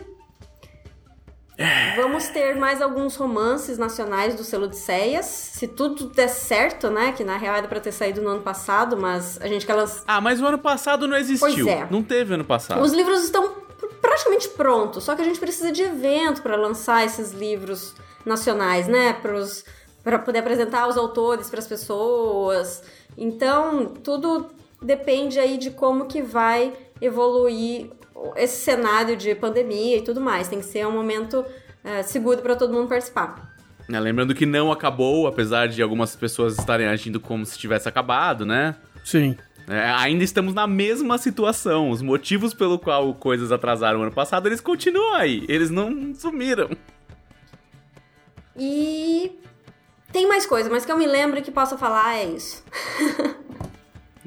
Vamos 1.97 2.29
ter 2.29 2.55
mais 2.55 2.81
alguns 2.81 3.17
romances 3.17 3.77
nacionais 3.77 4.33
do 4.33 4.45
selo 4.45 4.65
de 4.65 4.77
Ceias. 4.77 5.25
Se 5.25 5.67
tudo 5.67 6.05
der 6.07 6.29
certo, 6.29 6.89
né? 6.89 7.11
Que 7.11 7.21
na 7.25 7.35
real 7.35 7.55
era 7.55 7.67
pra 7.67 7.81
ter 7.81 7.91
saído 7.91 8.21
no 8.21 8.29
ano 8.29 8.41
passado, 8.41 8.95
mas 8.95 9.37
a 9.41 9.47
gente 9.47 9.65
quer 9.65 9.73
lançar... 9.73 10.03
Ah, 10.07 10.21
mas 10.21 10.41
o 10.41 10.45
ano 10.45 10.57
passado 10.57 11.05
não 11.05 11.17
existiu. 11.17 11.65
Pois 11.65 11.67
é. 11.67 11.85
Não 11.91 12.01
teve 12.01 12.33
ano 12.33 12.45
passado. 12.45 12.81
Os 12.81 12.93
livros 12.93 13.23
estão 13.25 13.49
pr- 13.77 13.87
praticamente 13.99 14.47
prontos, 14.49 15.03
só 15.03 15.13
que 15.15 15.21
a 15.21 15.25
gente 15.25 15.37
precisa 15.39 15.69
de 15.69 15.81
evento 15.83 16.41
para 16.41 16.55
lançar 16.55 17.05
esses 17.05 17.33
livros 17.33 17.93
nacionais, 18.25 18.87
né? 18.87 19.11
Para 20.01 20.19
poder 20.19 20.39
apresentar 20.39 20.87
os 20.87 20.95
autores 20.95 21.49
para 21.49 21.59
as 21.59 21.67
pessoas. 21.67 22.81
Então, 23.17 23.85
tudo 23.85 24.47
depende 24.81 25.39
aí 25.39 25.57
de 25.57 25.71
como 25.71 26.05
que 26.05 26.21
vai 26.21 26.73
evoluir 27.01 27.89
esse 28.35 28.61
cenário 28.61 29.15
de 29.15 29.33
pandemia 29.35 29.97
e 29.97 30.01
tudo 30.01 30.21
mais. 30.21 30.47
Tem 30.47 30.59
que 30.59 30.65
ser 30.65 30.85
um 30.87 30.91
momento 30.91 31.45
eh, 31.83 32.03
seguro 32.03 32.41
para 32.41 32.55
todo 32.55 32.73
mundo 32.73 32.87
participar. 32.87 33.55
É, 33.91 33.99
lembrando 33.99 34.35
que 34.35 34.45
não 34.45 34.71
acabou, 34.71 35.25
apesar 35.25 35.67
de 35.67 35.81
algumas 35.81 36.15
pessoas 36.15 36.57
estarem 36.57 36.87
agindo 36.87 37.19
como 37.19 37.45
se 37.45 37.57
tivesse 37.57 37.89
acabado, 37.89 38.45
né? 38.45 38.75
Sim. 39.03 39.35
É, 39.67 39.89
ainda 39.91 40.23
estamos 40.23 40.53
na 40.53 40.67
mesma 40.67 41.17
situação. 41.17 41.89
Os 41.89 42.01
motivos 42.01 42.53
pelo 42.53 42.77
qual 42.77 43.13
coisas 43.13 43.51
atrasaram 43.51 44.01
ano 44.01 44.11
passado, 44.11 44.47
eles 44.47 44.61
continuam 44.61 45.15
aí. 45.15 45.45
Eles 45.47 45.69
não 45.69 46.13
sumiram. 46.13 46.69
E 48.57 49.39
tem 50.11 50.27
mais 50.27 50.45
coisa, 50.45 50.69
mas 50.69 50.85
que 50.85 50.91
eu 50.91 50.97
me 50.97 51.07
lembro 51.07 51.41
que 51.41 51.51
possa 51.51 51.77
falar 51.77 52.17
é 52.17 52.25
isso. 52.25 52.63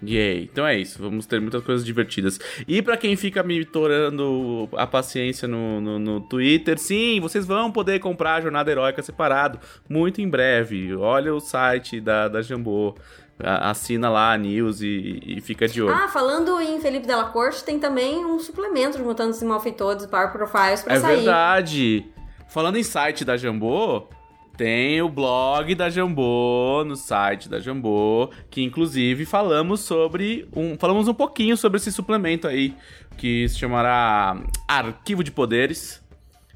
Yay. 0.05 0.49
Então 0.53 0.67
é 0.67 0.77
isso. 0.77 1.01
Vamos 1.01 1.27
ter 1.27 1.41
muitas 1.41 1.63
coisas 1.63 1.87
divertidas. 1.87 2.39
E 2.67 2.83
pra 2.83 2.97
quem 2.97 3.15
fica 3.15 3.41
me 3.43 3.65
torando 3.65 4.69
a 4.77 4.85
paciência 4.87 5.47
no, 5.47 5.81
no, 5.81 5.99
no 5.99 6.21
Twitter, 6.21 6.77
sim, 6.79 7.21
vocês 7.21 7.47
vão 7.47 7.71
poder 7.71 8.01
comprar 8.01 8.35
a 8.35 8.41
Jornada 8.41 8.69
Heróica 8.71 9.01
separado 9.01 9.61
muito 9.89 10.21
em 10.21 10.29
breve. 10.29 10.95
Olha 10.97 11.33
o 11.33 11.39
site 11.41 12.01
da, 12.01 12.27
da 12.27 12.43
Jambô. 12.43 12.97
Assina 13.39 14.09
lá 14.11 14.33
a 14.33 14.39
news 14.39 14.83
e, 14.83 15.21
e 15.25 15.41
fica 15.41 15.67
de 15.67 15.83
olho. 15.83 15.95
Ah, 15.95 16.07
falando 16.09 16.61
em 16.61 16.81
Felipe 16.81 17.07
Della 17.07 17.25
Corte, 17.25 17.65
tem 17.65 17.79
também 17.79 18.25
um 18.25 18.39
suplemento 18.39 18.99
de 18.99 19.03
Mutantes 19.05 19.41
e 19.41 19.45
Malfeitores 19.45 20.07
Power 20.07 20.31
Profiles 20.33 20.83
pra 20.83 20.95
É 20.95 21.01
sair. 21.01 21.17
verdade. 21.17 22.07
Falando 22.49 22.77
em 22.77 22.83
site 22.83 23.25
da 23.25 23.37
Jambô, 23.37 24.09
tem 24.57 25.01
o 25.03 25.09
blog 25.09 25.75
da 25.75 25.89
Jambô 25.89 26.85
no 26.85 26.97
site 26.97 27.49
da 27.49 27.59
Jambô, 27.59 28.31
que 28.51 28.63
inclusive 28.63 29.25
falamos 29.25 29.81
sobre 29.81 30.49
um, 30.55 30.77
falamos 30.79 31.09
um 31.09 31.15
pouquinho 31.15 31.57
sobre 31.57 31.79
esse 31.79 31.91
suplemento 31.91 32.47
aí, 32.47 32.75
que 33.17 33.49
se 33.49 33.59
chamará 33.59 34.37
Arquivo 34.69 35.25
de 35.25 35.31
Poderes. 35.31 36.03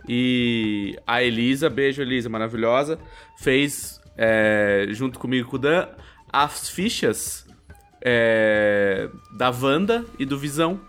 E 0.08 0.96
a 1.06 1.22
Elisa, 1.22 1.68
beijo 1.68 2.00
Elisa, 2.00 2.28
maravilhosa, 2.28 2.98
fez 3.38 4.00
é, 4.16 4.86
junto 4.90 5.18
comigo 5.18 5.48
com 5.50 5.56
o 5.56 5.58
Dan 5.58 5.88
as 6.32 6.68
fichas 6.68 7.46
é, 8.00 9.08
da 9.36 9.50
Wanda 9.50 10.04
e 10.18 10.24
do 10.24 10.38
Visão 10.38 10.80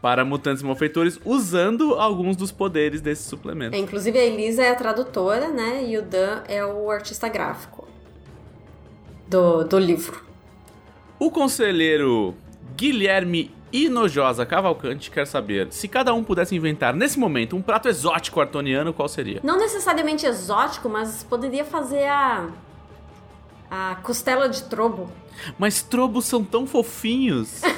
para 0.00 0.24
mutantes 0.24 0.62
e 0.62 0.66
malfeitores 0.66 1.20
usando 1.24 1.94
alguns 1.94 2.36
dos 2.36 2.50
poderes 2.50 3.00
desse 3.00 3.24
suplemento. 3.24 3.74
É, 3.74 3.78
inclusive 3.78 4.18
a 4.18 4.24
Elisa 4.24 4.62
é 4.62 4.70
a 4.70 4.74
tradutora, 4.74 5.48
né? 5.48 5.84
E 5.84 5.98
o 5.98 6.02
Dan 6.02 6.42
é 6.48 6.64
o 6.64 6.90
artista 6.90 7.28
gráfico 7.28 7.86
do, 9.28 9.64
do 9.64 9.78
livro. 9.78 10.24
O 11.18 11.30
conselheiro 11.30 12.34
Guilherme 12.76 13.54
Inojosa 13.72 14.44
Cavalcante 14.44 15.10
quer 15.10 15.26
saber 15.26 15.68
se 15.70 15.86
cada 15.86 16.12
um 16.12 16.24
pudesse 16.24 16.56
inventar 16.56 16.94
nesse 16.94 17.18
momento 17.18 17.54
um 17.54 17.62
prato 17.62 17.88
exótico 17.88 18.40
artoniano, 18.40 18.92
qual 18.92 19.08
seria? 19.08 19.40
Não 19.44 19.56
necessariamente 19.56 20.26
exótico, 20.26 20.88
mas 20.88 21.22
poderia 21.22 21.64
fazer 21.64 22.08
a. 22.08 22.48
a 23.70 23.96
costela 24.02 24.48
de 24.48 24.64
trobo. 24.64 25.12
Mas 25.58 25.82
trobos 25.82 26.24
são 26.24 26.42
tão 26.42 26.66
fofinhos. 26.66 27.60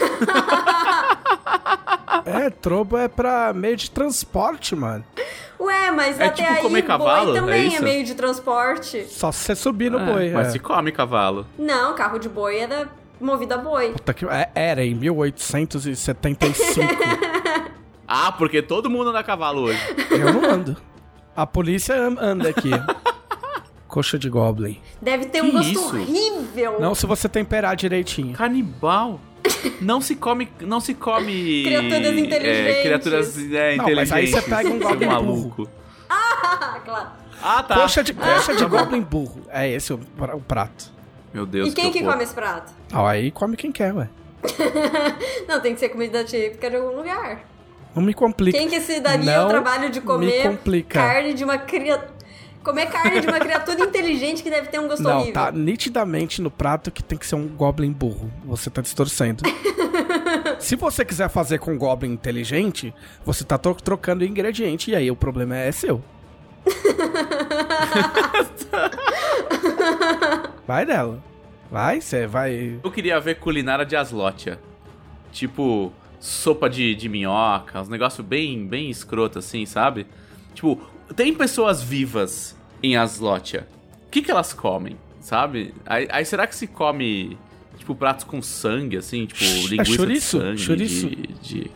É, 2.24 2.51
trobo 2.51 2.97
é 2.97 3.09
pra 3.09 3.53
meio 3.53 3.77
de 3.77 3.90
transporte, 3.90 4.74
mano. 4.77 5.05
Ué, 5.61 5.90
mas 5.93 6.19
É 6.19 6.24
até 6.27 6.43
tipo 6.43 6.53
aí 6.57 6.62
comer 6.62 6.82
boi 6.82 6.99
também 6.99 7.35
também 7.35 7.62
é, 7.62 7.66
isso? 7.69 7.82
meio 7.82 8.05
de 8.05 8.15
transporte. 8.15 9.05
Só 9.09 9.31
se 9.31 9.39
você 9.44 9.55
subir 9.55 9.90
no 9.90 9.99
É, 10.01 10.05
boi. 10.05 10.31
mas 10.31 10.49
é. 10.49 10.51
se 10.51 10.59
come 10.59 10.90
cavalo. 10.90 11.47
Não, 11.59 11.94
carro 11.94 12.19
de 12.19 12.28
boi 12.28 12.59
era 12.59 12.89
movido 13.20 13.55
a 13.55 13.59
boi. 13.59 13.90
Puta 13.93 14.12
que- 14.12 14.27
é, 14.27 14.51
Era 14.55 14.85
em 14.85 14.94
1875. 14.94 16.89
Ah, 18.15 18.31
porque 18.32 18.61
todo 18.61 18.90
mundo 18.90 19.09
anda 19.09 19.20
a 19.20 19.23
cavalo 19.24 19.62
hoje. 19.62 19.81
Eu 20.11 20.35
não 20.35 20.44
ando. 20.44 20.77
A 21.35 21.47
polícia 21.47 21.94
an- 21.94 22.19
anda 22.20 22.51
aqui. 22.51 22.69
Coxa 23.89 24.19
de 24.19 24.28
goblin. 24.28 24.78
Deve 25.01 25.27
ter 25.27 25.40
Que 25.40 25.47
um 25.47 25.53
gosto 25.53 25.70
isso? 25.70 25.97
horrível. 25.97 26.78
Não 26.78 26.94
se 26.94 27.07
você 27.07 27.27
temperar 27.27 27.74
direitinho. 27.74 28.35
Canibal. 28.35 29.19
Não 29.81 30.01
se 30.01 30.14
come, 30.16 30.48
não 30.60 30.81
se 30.81 30.94
come 30.94 31.64
Criaturas 31.64 32.16
inteligentes. 32.19 32.77
É, 32.77 32.82
criaturas 32.82 33.39
é, 33.52 33.77
Não, 33.77 33.85
mas 33.94 34.12
aí 34.12 34.24
inteligentes. 34.24 34.31
você 34.44 34.51
pega 34.51 34.69
um 34.69 34.78
Seu 34.78 34.89
goblin 34.89 35.06
maluco. 35.06 35.69
Ah, 36.09 36.81
claro. 36.85 37.09
Ah, 37.43 37.62
tá. 37.62 37.74
Coxa 37.74 38.05
de, 38.05 38.14
coxa 38.14 38.55
de 38.55 38.60
tá 38.60 38.66
goblin 38.69 39.01
burro. 39.01 39.43
É 39.51 39.69
esse 39.69 39.93
o, 39.93 40.01
o 40.35 40.40
prato. 40.40 40.93
Meu 41.35 41.44
Deus, 41.47 41.70
E 41.70 41.74
quem 41.74 41.90
que 41.90 41.98
horror. 42.01 42.12
come 42.12 42.24
esse 42.24 42.35
prato? 42.35 42.73
Ah, 42.93 43.10
aí 43.10 43.31
come 43.31 43.56
quem 43.56 43.73
quer, 43.73 43.93
ué. 43.94 44.09
Não, 45.48 45.60
tem 45.60 45.74
que 45.74 45.81
ser 45.81 45.89
comida 45.89 46.23
típica 46.24 46.69
de 46.70 46.77
algum 46.77 46.97
lugar. 46.97 47.44
Não 47.94 48.02
me 48.02 48.14
complica. 48.14 48.56
Quem 48.56 48.69
que 48.69 48.81
se 48.81 49.01
daria 49.01 49.24
Não 49.39 49.47
o 49.47 49.48
trabalho 49.48 49.90
de 49.90 50.01
me 50.01 50.06
comer 50.06 50.59
carne 50.89 51.35
de 51.35 51.44
uma 51.44 51.59
criatura... 51.59 52.22
Comer 52.62 52.86
carne 52.86 53.20
de 53.20 53.26
uma 53.26 53.39
criatura 53.40 53.80
inteligente 53.80 54.43
que 54.43 54.51
deve 54.51 54.68
ter 54.68 54.78
um 54.78 54.86
gosto 54.89 55.02
Não, 55.02 55.16
horrível. 55.16 55.32
tá 55.34 55.51
nitidamente 55.52 56.40
no 56.40 56.51
prato 56.51 56.90
que 56.90 57.02
tem 57.02 57.18
que 57.18 57.26
ser 57.26 57.34
um 57.34 57.48
Goblin 57.48 57.93
burro. 57.93 58.30
Você 58.44 58.70
tá 58.70 58.80
distorcendo. 58.82 59.43
Se 60.60 60.76
você 60.76 61.05
quiser 61.05 61.28
fazer 61.28 61.59
com 61.59 61.72
um 61.72 61.78
Goblin 61.78 62.12
inteligente, 62.12 62.94
você 63.24 63.44
tá 63.44 63.59
tro- 63.59 63.74
trocando 63.74 64.24
ingrediente 64.24 64.90
e 64.93 64.97
aí 64.97 65.10
o 65.10 65.16
problema 65.16 65.56
é 65.56 65.72
seu. 65.72 66.02
vai 70.66 70.86
dela. 70.86 71.22
Vai, 71.70 72.01
você 72.01 72.26
vai. 72.26 72.78
Eu 72.82 72.90
queria 72.90 73.18
ver 73.20 73.36
culinária 73.36 73.84
de 73.84 73.97
Aslotia. 73.97 74.59
Tipo, 75.32 75.93
sopa 76.20 76.68
de, 76.68 76.94
de 76.94 77.09
minhoca, 77.09 77.80
uns 77.80 77.89
negócios 77.89 78.24
bem, 78.26 78.66
bem 78.66 78.90
escroto 78.90 79.39
assim, 79.39 79.64
sabe? 79.64 80.06
Tipo, 80.55 80.78
tem 81.12 81.34
pessoas 81.34 81.82
vivas 81.82 82.56
em 82.82 82.97
Aslotia. 82.97 83.66
O 84.06 84.10
que, 84.10 84.22
que 84.22 84.30
elas 84.30 84.52
comem, 84.52 84.97
sabe? 85.20 85.72
Aí, 85.86 86.06
aí 86.10 86.24
será 86.24 86.47
que 86.47 86.55
se 86.55 86.66
come, 86.66 87.36
tipo, 87.78 87.94
pratos 87.94 88.24
com 88.24 88.40
sangue, 88.43 88.97
assim? 88.97 89.26
Tipo, 89.26 89.43
É 89.44 89.47
linguiça 89.68 89.84
chouriço, 89.97 90.39
de 90.39 90.44
sangue? 90.44 90.59
chouriço. 90.59 91.09
De, 91.09 91.26
de- 91.43 91.70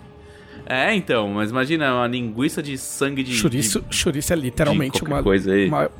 É, 0.66 0.94
então, 0.94 1.28
mas 1.28 1.50
imagina 1.50 1.94
uma 1.94 2.06
linguiça 2.06 2.62
de 2.62 2.76
sangue 2.76 3.22
de... 3.22 3.34
Chouriço, 3.34 3.80
de- 3.82 3.94
chouriço 3.96 4.32
é 4.32 4.36
literalmente 4.36 5.02
uma, 5.04 5.22
coisa 5.22 5.52
aí. 5.52 5.68
uma, 5.68 5.90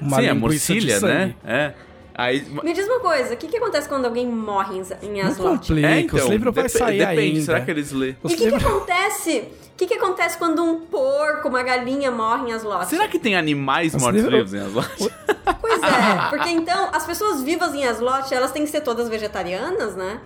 uma 0.00 0.16
Sim, 0.16 0.26
é 0.26 0.32
linguiça 0.32 0.72
de 0.74 0.80
morcilha, 0.80 0.98
sangue. 1.00 1.12
né? 1.14 1.34
É. 1.44 1.74
Aí, 2.14 2.44
Me 2.64 2.72
diz 2.72 2.84
uma 2.84 2.98
coisa, 2.98 3.34
o 3.34 3.36
que, 3.36 3.46
que 3.46 3.56
acontece 3.58 3.88
quando 3.88 4.06
alguém 4.06 4.26
morre 4.26 4.76
em, 4.78 5.06
em 5.06 5.22
Não 5.22 5.34
complica, 5.36 5.86
é, 5.86 6.00
então, 6.00 6.18
os 6.18 6.26
livros 6.28 6.52
vai 6.52 6.64
dep- 6.64 6.72
sair 6.76 6.98
depende, 6.98 7.20
ainda. 7.20 7.40
será 7.42 7.60
que 7.60 7.70
eles 7.70 7.92
lê? 7.92 8.16
Os 8.24 8.32
E 8.32 8.34
o 8.34 8.36
que, 8.38 8.44
que 8.44 8.50
livros- 8.50 8.64
acontece? 8.64 9.44
O 9.78 9.86
que, 9.86 9.86
que 9.86 9.94
acontece 9.94 10.36
quando 10.36 10.60
um 10.60 10.80
porco, 10.80 11.48
uma 11.48 11.62
galinha 11.62 12.10
morre 12.10 12.50
em 12.50 12.52
Aslot? 12.52 12.86
Será 12.86 13.06
que 13.06 13.16
tem 13.16 13.36
animais 13.36 13.94
Os 13.94 14.02
mortos-vivos 14.02 14.52
em 14.52 14.58
Aslotia? 14.58 15.12
Pois 15.60 15.82
é, 15.82 16.28
porque 16.30 16.48
então 16.48 16.88
as 16.92 17.06
pessoas 17.06 17.42
vivas 17.42 17.72
em 17.76 17.84
Aslot, 17.84 18.34
elas 18.34 18.50
têm 18.50 18.64
que 18.64 18.70
ser 18.72 18.80
todas 18.80 19.08
vegetarianas, 19.08 19.94
né? 19.94 20.18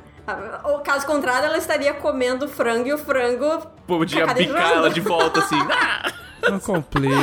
Ou 0.65 0.79
caso 0.79 1.07
contrário, 1.07 1.45
ela 1.49 1.59
estaria 1.59 1.93
comendo 1.93 2.49
frango 2.49 2.89
e 2.89 2.95
o 2.95 2.99
frango 2.99 3.67
Podia 3.87 4.27
bicar 4.29 4.73
ela 4.73 4.89
de 4.89 5.01
volta 5.03 5.41
assim. 5.41 5.59
Ah! 5.71 6.51
Não 6.51 6.59
complica. 6.59 7.15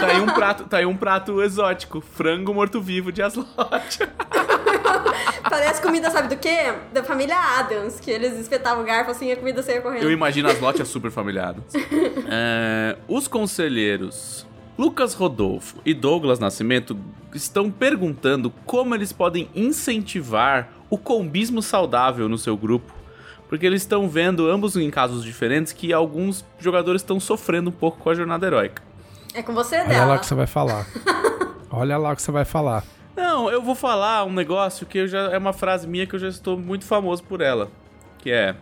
tá, 0.00 0.06
aí 0.06 0.20
um 0.20 0.26
prato, 0.26 0.64
tá 0.64 0.76
aí 0.78 0.86
um 0.86 0.96
prato 0.96 1.40
exótico: 1.42 2.00
frango 2.00 2.52
morto-vivo 2.52 3.12
de 3.12 3.22
Aslotia. 3.22 4.08
Parece 5.58 5.82
comida, 5.82 6.08
sabe 6.08 6.28
do 6.28 6.36
quê? 6.36 6.72
Da 6.92 7.02
família 7.02 7.36
Adams, 7.58 7.98
que 7.98 8.08
eles 8.08 8.38
espetavam 8.38 8.84
o 8.84 8.86
garfo 8.86 9.10
assim 9.10 9.26
e 9.26 9.32
a 9.32 9.36
comida 9.36 9.60
saía 9.60 9.80
correndo. 9.80 10.04
Eu 10.04 10.12
imagino 10.12 10.48
Aslotia 10.48 10.84
super 10.84 11.10
familiado. 11.10 11.64
É, 12.30 12.96
os 13.08 13.26
conselheiros 13.26 14.46
Lucas 14.76 15.14
Rodolfo 15.14 15.78
e 15.84 15.94
Douglas 15.94 16.38
Nascimento 16.38 16.96
estão 17.34 17.70
perguntando 17.70 18.52
como 18.66 18.94
eles 18.94 19.12
podem 19.12 19.48
incentivar 19.54 20.68
o 20.90 20.98
combismo 20.98 21.62
saudável 21.62 22.28
no 22.28 22.36
seu 22.36 22.54
grupo. 22.54 22.92
Porque 23.48 23.64
eles 23.64 23.80
estão 23.80 24.08
vendo, 24.08 24.48
ambos 24.50 24.76
em 24.76 24.90
casos 24.90 25.24
diferentes, 25.24 25.72
que 25.72 25.90
alguns 25.90 26.44
jogadores 26.58 27.00
estão 27.00 27.18
sofrendo 27.18 27.70
um 27.70 27.72
pouco 27.72 27.98
com 27.98 28.10
a 28.10 28.14
jornada 28.14 28.46
heróica. 28.46 28.82
É 29.32 29.42
com 29.42 29.54
você 29.54 29.76
Olha 29.76 29.88
dela. 29.88 30.04
lá 30.04 30.16
o 30.16 30.20
que 30.20 30.26
você 30.26 30.34
vai 30.34 30.46
falar. 30.46 30.86
Olha 31.70 31.96
lá 31.96 32.12
o 32.12 32.16
que 32.16 32.22
você 32.22 32.30
vai 32.30 32.44
falar. 32.44 32.84
Não, 33.18 33.50
eu 33.50 33.60
vou 33.60 33.74
falar 33.74 34.24
um 34.24 34.32
negócio 34.32 34.86
que 34.86 35.08
já 35.08 35.22
é 35.32 35.36
uma 35.38 35.52
frase 35.52 35.88
minha 35.88 36.06
que 36.06 36.14
eu 36.14 36.20
já 36.20 36.28
estou 36.28 36.56
muito 36.56 36.84
famoso 36.84 37.20
por 37.24 37.40
ela, 37.40 37.68
que 38.18 38.30
é: 38.30 38.54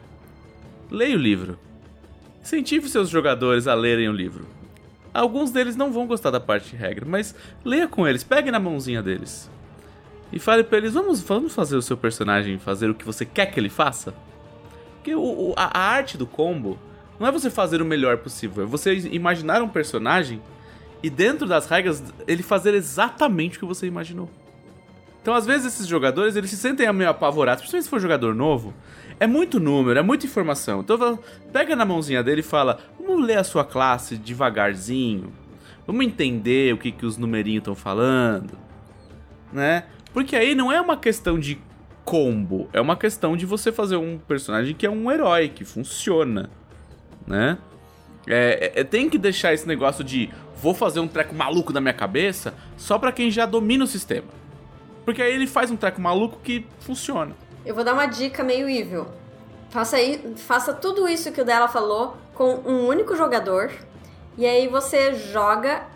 leia 0.91 1.15
o 1.15 1.19
livro. 1.21 1.59
Incentive 2.43 2.89
seus 2.89 3.11
jogadores 3.11 3.67
a 3.69 3.75
lerem 3.75 4.09
o 4.09 4.13
livro. 4.13 4.47
Alguns 5.13 5.51
deles 5.51 5.77
não 5.77 5.93
vão 5.93 6.07
gostar 6.07 6.31
da 6.31 6.41
parte 6.41 6.71
de 6.71 6.77
regra, 6.77 7.05
mas 7.07 7.35
leia 7.63 7.87
com 7.87 8.09
eles, 8.09 8.25
pegue 8.25 8.51
na 8.51 8.59
mãozinha 8.59 9.03
deles. 9.03 9.51
E 10.33 10.39
fale 10.39 10.65
pra 10.65 10.79
eles: 10.79 10.95
vamos, 10.95 11.21
vamos 11.21 11.55
fazer 11.55 11.77
o 11.77 11.83
seu 11.83 11.97
personagem 11.99 12.59
fazer 12.59 12.89
o 12.89 12.95
que 12.95 13.05
você 13.05 13.27
quer 13.27 13.47
que 13.53 13.61
ele 13.61 13.69
faça? 13.69 14.15
Porque 14.95 15.15
o- 15.15 15.53
a, 15.55 15.79
a 15.79 15.83
arte 15.83 16.17
do 16.17 16.27
combo 16.27 16.79
não 17.21 17.27
é 17.27 17.31
você 17.31 17.51
fazer 17.51 17.83
o 17.83 17.85
melhor 17.85 18.17
possível, 18.17 18.65
é 18.65 18.67
você 18.67 18.95
imaginar 19.13 19.61
um 19.61 19.69
personagem 19.69 20.41
e 21.03 21.11
dentro 21.11 21.47
das 21.47 21.67
regras 21.69 22.03
ele 22.27 22.43
fazer 22.43 22.73
exatamente 22.73 23.59
o 23.59 23.61
que 23.61 23.67
você 23.67 23.87
imaginou. 23.87 24.31
Então, 25.27 25.35
às 25.35 25.45
vezes, 25.45 25.75
esses 25.75 25.89
jogadores, 25.89 26.37
eles 26.37 26.51
se 26.51 26.57
sentem 26.57 26.87
meio 26.93 27.11
apavorados, 27.11 27.63
principalmente 27.63 27.83
se 27.83 27.91
for 27.91 27.99
jogador 27.99 28.33
novo. 28.33 28.73
É 29.19 29.27
muito 29.27 29.59
número, 29.59 29.99
é 29.99 30.03
muita 30.03 30.25
informação. 30.25 30.83
Então, 30.83 31.19
pega 31.53 31.75
na 31.75 31.85
mãozinha 31.85 32.23
dele 32.23 32.43
e 32.43 32.45
fala, 32.45 32.79
vamos 32.97 33.27
ler 33.27 33.37
a 33.37 33.43
sua 33.43 33.65
classe 33.65 34.17
devagarzinho. 34.17 35.33
Vamos 35.85 36.07
entender 36.07 36.73
o 36.73 36.79
que, 36.79 36.93
que 36.93 37.05
os 37.05 37.19
numerinhos 37.19 37.63
estão 37.63 37.75
falando. 37.75 38.57
Né? 39.53 39.83
Porque 40.13 40.37
aí 40.37 40.55
não 40.55 40.71
é 40.71 40.81
uma 40.81 40.97
questão 40.97 41.41
de 41.41 41.59
combo. 42.05 42.69
É 42.73 42.81
uma 42.81 42.95
questão 42.95 43.37
de 43.37 43.45
você 43.45 43.73
fazer 43.73 43.97
um 43.97 44.19
personagem 44.19 44.77
que 44.77 44.87
é 44.87 44.91
um 44.91 45.11
herói, 45.11 45.49
que 45.49 45.65
funciona. 45.65 46.49
Né? 47.27 47.59
É, 48.29 48.75
é- 48.77 48.85
tem 48.85 49.11
que 49.11 49.19
deixar 49.19 49.53
esse 49.53 49.67
negócio 49.67 50.05
de 50.05 50.31
vou 50.55 50.73
fazer 50.73 51.01
um 51.01 51.09
treco 51.09 51.35
maluco 51.35 51.73
na 51.73 51.81
minha 51.81 51.95
cabeça 51.95 52.55
só 52.77 52.97
pra 52.97 53.11
quem 53.11 53.29
já 53.29 53.45
domina 53.45 53.83
o 53.83 53.89
sistema. 53.89 54.46
Porque 55.07 55.23
aí 55.23 55.33
ele 55.33 55.47
faz 55.47 55.71
um 55.71 55.77
treco 55.77 56.01
maluco 56.01 56.41
que 56.43 56.67
funciona. 56.81 57.35
Eu 57.65 57.77
vou 57.77 57.85
dar 57.85 57.95
uma 57.95 58.07
dica 58.07 58.43
meio 58.43 58.69
evil. 58.69 59.07
Faça, 59.71 59.97
aí, 59.97 60.35
faça 60.37 60.75
tudo 60.75 61.09
isso 61.09 61.31
que 61.31 61.41
o 61.41 61.45
dela 61.45 61.69
falou 61.69 62.17
com 62.35 62.57
um 62.67 62.89
único 62.89 63.17
jogador. 63.17 63.71
E 64.37 64.45
aí 64.45 64.67
você 64.67 65.15
joga. 65.15 65.87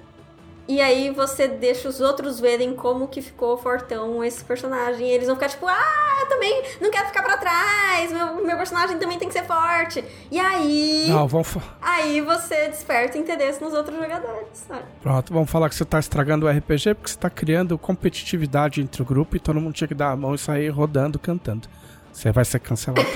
E 0.70 0.80
aí 0.80 1.10
você 1.10 1.48
deixa 1.48 1.88
os 1.88 2.00
outros 2.00 2.38
verem 2.38 2.76
como 2.76 3.08
que 3.08 3.20
ficou 3.20 3.58
fortão 3.58 4.22
esse 4.22 4.44
personagem. 4.44 5.08
E 5.08 5.10
eles 5.10 5.26
vão 5.26 5.34
ficar 5.34 5.48
tipo, 5.48 5.66
ah, 5.66 6.18
eu 6.20 6.28
também 6.28 6.62
não 6.80 6.92
quero 6.92 7.08
ficar 7.08 7.24
pra 7.24 7.36
trás. 7.36 8.12
Meu, 8.12 8.36
meu 8.46 8.56
personagem 8.56 8.96
também 8.96 9.18
tem 9.18 9.26
que 9.26 9.34
ser 9.34 9.44
forte. 9.44 10.04
E 10.30 10.38
aí. 10.38 11.06
Não, 11.08 11.26
vamos, 11.26 11.56
Aí 11.82 12.20
você 12.20 12.68
desperta 12.68 13.18
interesse 13.18 13.60
nos 13.60 13.74
outros 13.74 13.98
jogadores, 13.98 14.46
sabe? 14.52 14.84
pronto, 15.02 15.32
vamos 15.32 15.50
falar 15.50 15.68
que 15.68 15.74
você 15.74 15.84
tá 15.84 15.98
estragando 15.98 16.46
o 16.46 16.48
RPG 16.48 16.94
porque 16.94 17.10
você 17.10 17.18
tá 17.18 17.28
criando 17.28 17.76
competitividade 17.76 18.80
entre 18.80 19.02
o 19.02 19.04
grupo 19.04 19.34
e 19.34 19.40
todo 19.40 19.60
mundo 19.60 19.74
tinha 19.74 19.88
que 19.88 19.94
dar 19.94 20.12
a 20.12 20.16
mão 20.16 20.36
e 20.36 20.38
sair 20.38 20.68
rodando, 20.68 21.18
cantando. 21.18 21.66
Você 22.12 22.30
vai 22.30 22.44
ser 22.44 22.60
cancelado. 22.60 23.04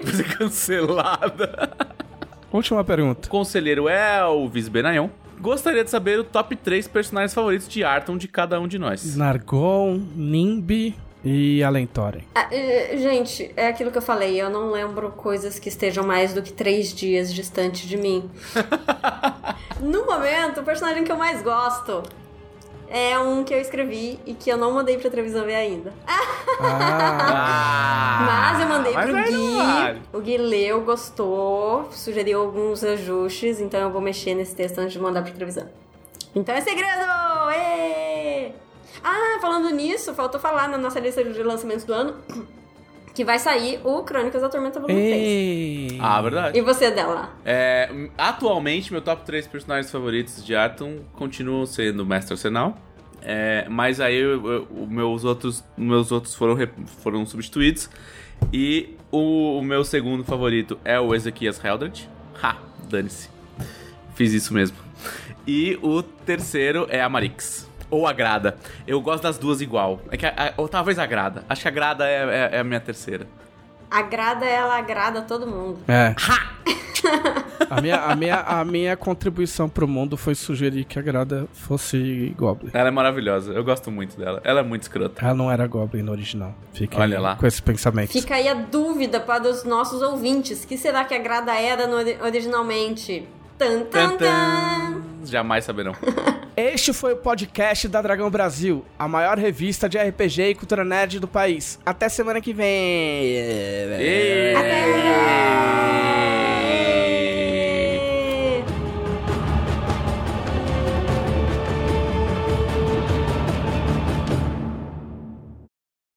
Vai 0.02 0.12
ser 0.12 0.36
cancelada. 0.36 1.99
Última 2.52 2.82
pergunta. 2.82 3.28
O 3.28 3.30
conselheiro 3.30 3.88
Elvis 3.88 4.68
Benayon 4.68 5.08
gostaria 5.40 5.84
de 5.84 5.90
saber 5.90 6.18
o 6.18 6.24
top 6.24 6.56
3 6.56 6.88
personagens 6.88 7.32
favoritos 7.32 7.68
de 7.68 7.84
Arton 7.84 8.16
de 8.16 8.26
cada 8.26 8.60
um 8.60 8.66
de 8.66 8.78
nós. 8.78 9.16
Nargon, 9.16 10.00
Nimbi 10.14 10.96
e 11.24 11.62
Alentoren. 11.62 12.24
Ah, 12.34 12.48
eh, 12.50 12.96
gente, 12.96 13.52
é 13.56 13.68
aquilo 13.68 13.90
que 13.90 13.98
eu 13.98 14.02
falei. 14.02 14.40
Eu 14.40 14.50
não 14.50 14.70
lembro 14.70 15.10
coisas 15.12 15.58
que 15.58 15.68
estejam 15.68 16.04
mais 16.04 16.34
do 16.34 16.42
que 16.42 16.52
três 16.52 16.92
dias 16.92 17.32
distante 17.32 17.86
de 17.86 17.96
mim. 17.96 18.28
no 19.80 20.04
momento, 20.04 20.60
o 20.60 20.64
personagem 20.64 21.04
que 21.04 21.12
eu 21.12 21.16
mais 21.16 21.42
gosto 21.42 22.02
é 22.90 23.18
um 23.18 23.44
que 23.44 23.54
eu 23.54 23.60
escrevi 23.60 24.18
e 24.26 24.34
que 24.34 24.50
eu 24.50 24.56
não 24.56 24.72
mandei 24.72 24.98
pra 24.98 25.10
televisão 25.10 25.44
ver 25.44 25.54
ainda. 25.54 25.92
Ah, 26.62 28.50
Mas 28.52 28.60
eu 28.60 28.68
mandei 28.68 28.92
mas 28.92 29.08
pro 29.10 29.22
Gui. 29.24 29.56
vale. 29.56 30.02
O 30.12 30.20
Gui 30.20 30.36
leu, 30.36 30.82
gostou, 30.82 31.88
sugeriu 31.92 32.40
alguns 32.42 32.84
ajustes, 32.84 33.60
então 33.60 33.80
eu 33.80 33.90
vou 33.90 34.00
mexer 34.02 34.34
nesse 34.34 34.54
texto 34.54 34.78
antes 34.78 34.92
de 34.92 34.98
mandar 34.98 35.22
pra 35.22 35.32
televisão. 35.32 35.66
Então 36.34 36.54
é 36.54 36.60
segredo! 36.60 37.02
Ê! 37.54 38.52
Ah, 39.02 39.38
falando 39.40 39.70
nisso, 39.70 40.12
faltou 40.14 40.38
falar 40.38 40.68
na 40.68 40.76
nossa 40.76 41.00
lista 41.00 41.24
de 41.24 41.42
lançamentos 41.42 41.84
do 41.84 41.94
ano 41.94 42.16
que 43.14 43.24
vai 43.24 43.38
sair 43.38 43.80
o 43.84 44.02
Crônicas 44.02 44.40
da 44.42 44.48
Tormenta 44.48 44.78
Volume 44.80 44.98
3. 45.00 45.14
ei. 45.14 45.98
Ah, 46.00 46.20
verdade. 46.22 46.58
E 46.58 46.62
você 46.62 46.90
dela? 46.90 47.30
É, 47.44 48.08
atualmente, 48.16 48.92
meu 48.92 49.00
top 49.02 49.24
3 49.24 49.46
personagens 49.46 49.90
favoritos 49.90 50.44
de 50.44 50.54
Arton 50.54 50.98
continuam 51.14 51.66
sendo 51.66 52.02
o 52.02 52.06
Mestre 52.06 52.34
Arsenal. 52.34 52.76
É, 53.22 53.66
mas 53.68 54.00
aí 54.00 54.16
eu- 54.16 54.50
eu- 54.50 54.68
os 54.82 54.88
meus 54.88 55.24
outros, 55.24 55.62
meus 55.76 56.10
outros 56.10 56.34
foram, 56.34 56.56
foram 57.02 57.26
substituídos. 57.26 57.90
E 58.52 58.96
o, 59.12 59.58
o 59.58 59.62
meu 59.62 59.84
segundo 59.84 60.24
favorito 60.24 60.78
é 60.84 60.98
o 60.98 61.14
Ezequias 61.14 61.62
Heldred. 61.62 62.08
Ha, 62.42 62.56
dane-se. 62.88 63.28
Fiz 64.14 64.32
isso 64.32 64.54
mesmo. 64.54 64.76
E 65.46 65.78
o 65.82 66.02
terceiro 66.02 66.86
é 66.88 67.02
a 67.02 67.08
Marix. 67.08 67.68
Ou 67.90 68.06
a 68.06 68.12
Grada. 68.12 68.56
Eu 68.86 69.00
gosto 69.00 69.22
das 69.24 69.36
duas 69.38 69.60
igual. 69.60 70.00
É 70.10 70.16
que 70.16 70.24
a- 70.26 70.34
a- 70.36 70.52
ou 70.56 70.68
talvez 70.68 70.98
a 70.98 71.06
Grada. 71.06 71.44
Acho 71.48 71.62
que 71.62 71.68
a 71.68 71.72
Grada 71.72 72.06
é, 72.08 72.48
é- 72.52 72.56
é 72.56 72.60
a 72.60 72.64
minha 72.64 72.80
terceira. 72.80 73.26
Agrada 73.90 74.46
ela, 74.46 74.78
agrada 74.78 75.22
todo 75.22 75.46
mundo. 75.46 75.78
É. 75.88 76.14
A 77.68 77.80
minha, 77.80 77.96
a, 77.96 78.14
minha, 78.16 78.36
a 78.40 78.64
minha 78.64 78.96
contribuição 78.96 79.68
pro 79.68 79.86
mundo 79.88 80.16
foi 80.16 80.34
sugerir 80.34 80.84
que 80.84 80.98
a 80.98 81.02
Grada 81.02 81.48
fosse 81.52 82.34
Goblin. 82.36 82.70
Ela 82.74 82.88
é 82.88 82.90
maravilhosa, 82.90 83.52
eu 83.52 83.64
gosto 83.64 83.90
muito 83.90 84.16
dela. 84.18 84.40
Ela 84.44 84.60
é 84.60 84.62
muito 84.62 84.82
escrota. 84.82 85.24
Ela 85.24 85.34
não 85.34 85.50
era 85.50 85.66
Goblin 85.66 86.02
no 86.02 86.12
original. 86.12 86.54
Fica 86.72 86.98
Olha 87.00 87.16
aí 87.16 87.22
lá. 87.22 87.36
com 87.36 87.46
esse 87.46 87.62
pensamento. 87.62 88.10
Fica 88.12 88.34
aí 88.34 88.48
a 88.48 88.54
dúvida 88.54 89.18
para 89.20 89.48
os 89.48 89.64
nossos 89.64 90.02
ouvintes. 90.02 90.64
que 90.64 90.76
será 90.76 91.04
que 91.04 91.14
a 91.14 91.18
Grada 91.18 91.54
era 91.54 91.86
no- 91.86 91.96
originalmente? 92.24 93.26
Tan, 93.60 93.84
tan, 93.84 94.16
Tan. 94.16 95.02
Jamais 95.22 95.66
saberão. 95.66 95.94
Este 96.56 96.94
foi 96.94 97.12
o 97.12 97.16
podcast 97.18 97.86
da 97.88 98.00
Dragão 98.00 98.30
Brasil, 98.30 98.82
a 98.98 99.06
maior 99.06 99.36
revista 99.38 99.86
de 99.86 99.98
RPG 99.98 100.42
e 100.42 100.54
cultura 100.54 100.82
nerd 100.82 101.20
do 101.20 101.28
país. 101.28 101.78
Até 101.84 102.08
semana 102.08 102.40
que 102.40 102.54
vem. 102.54 102.66
Ê! 102.66 104.54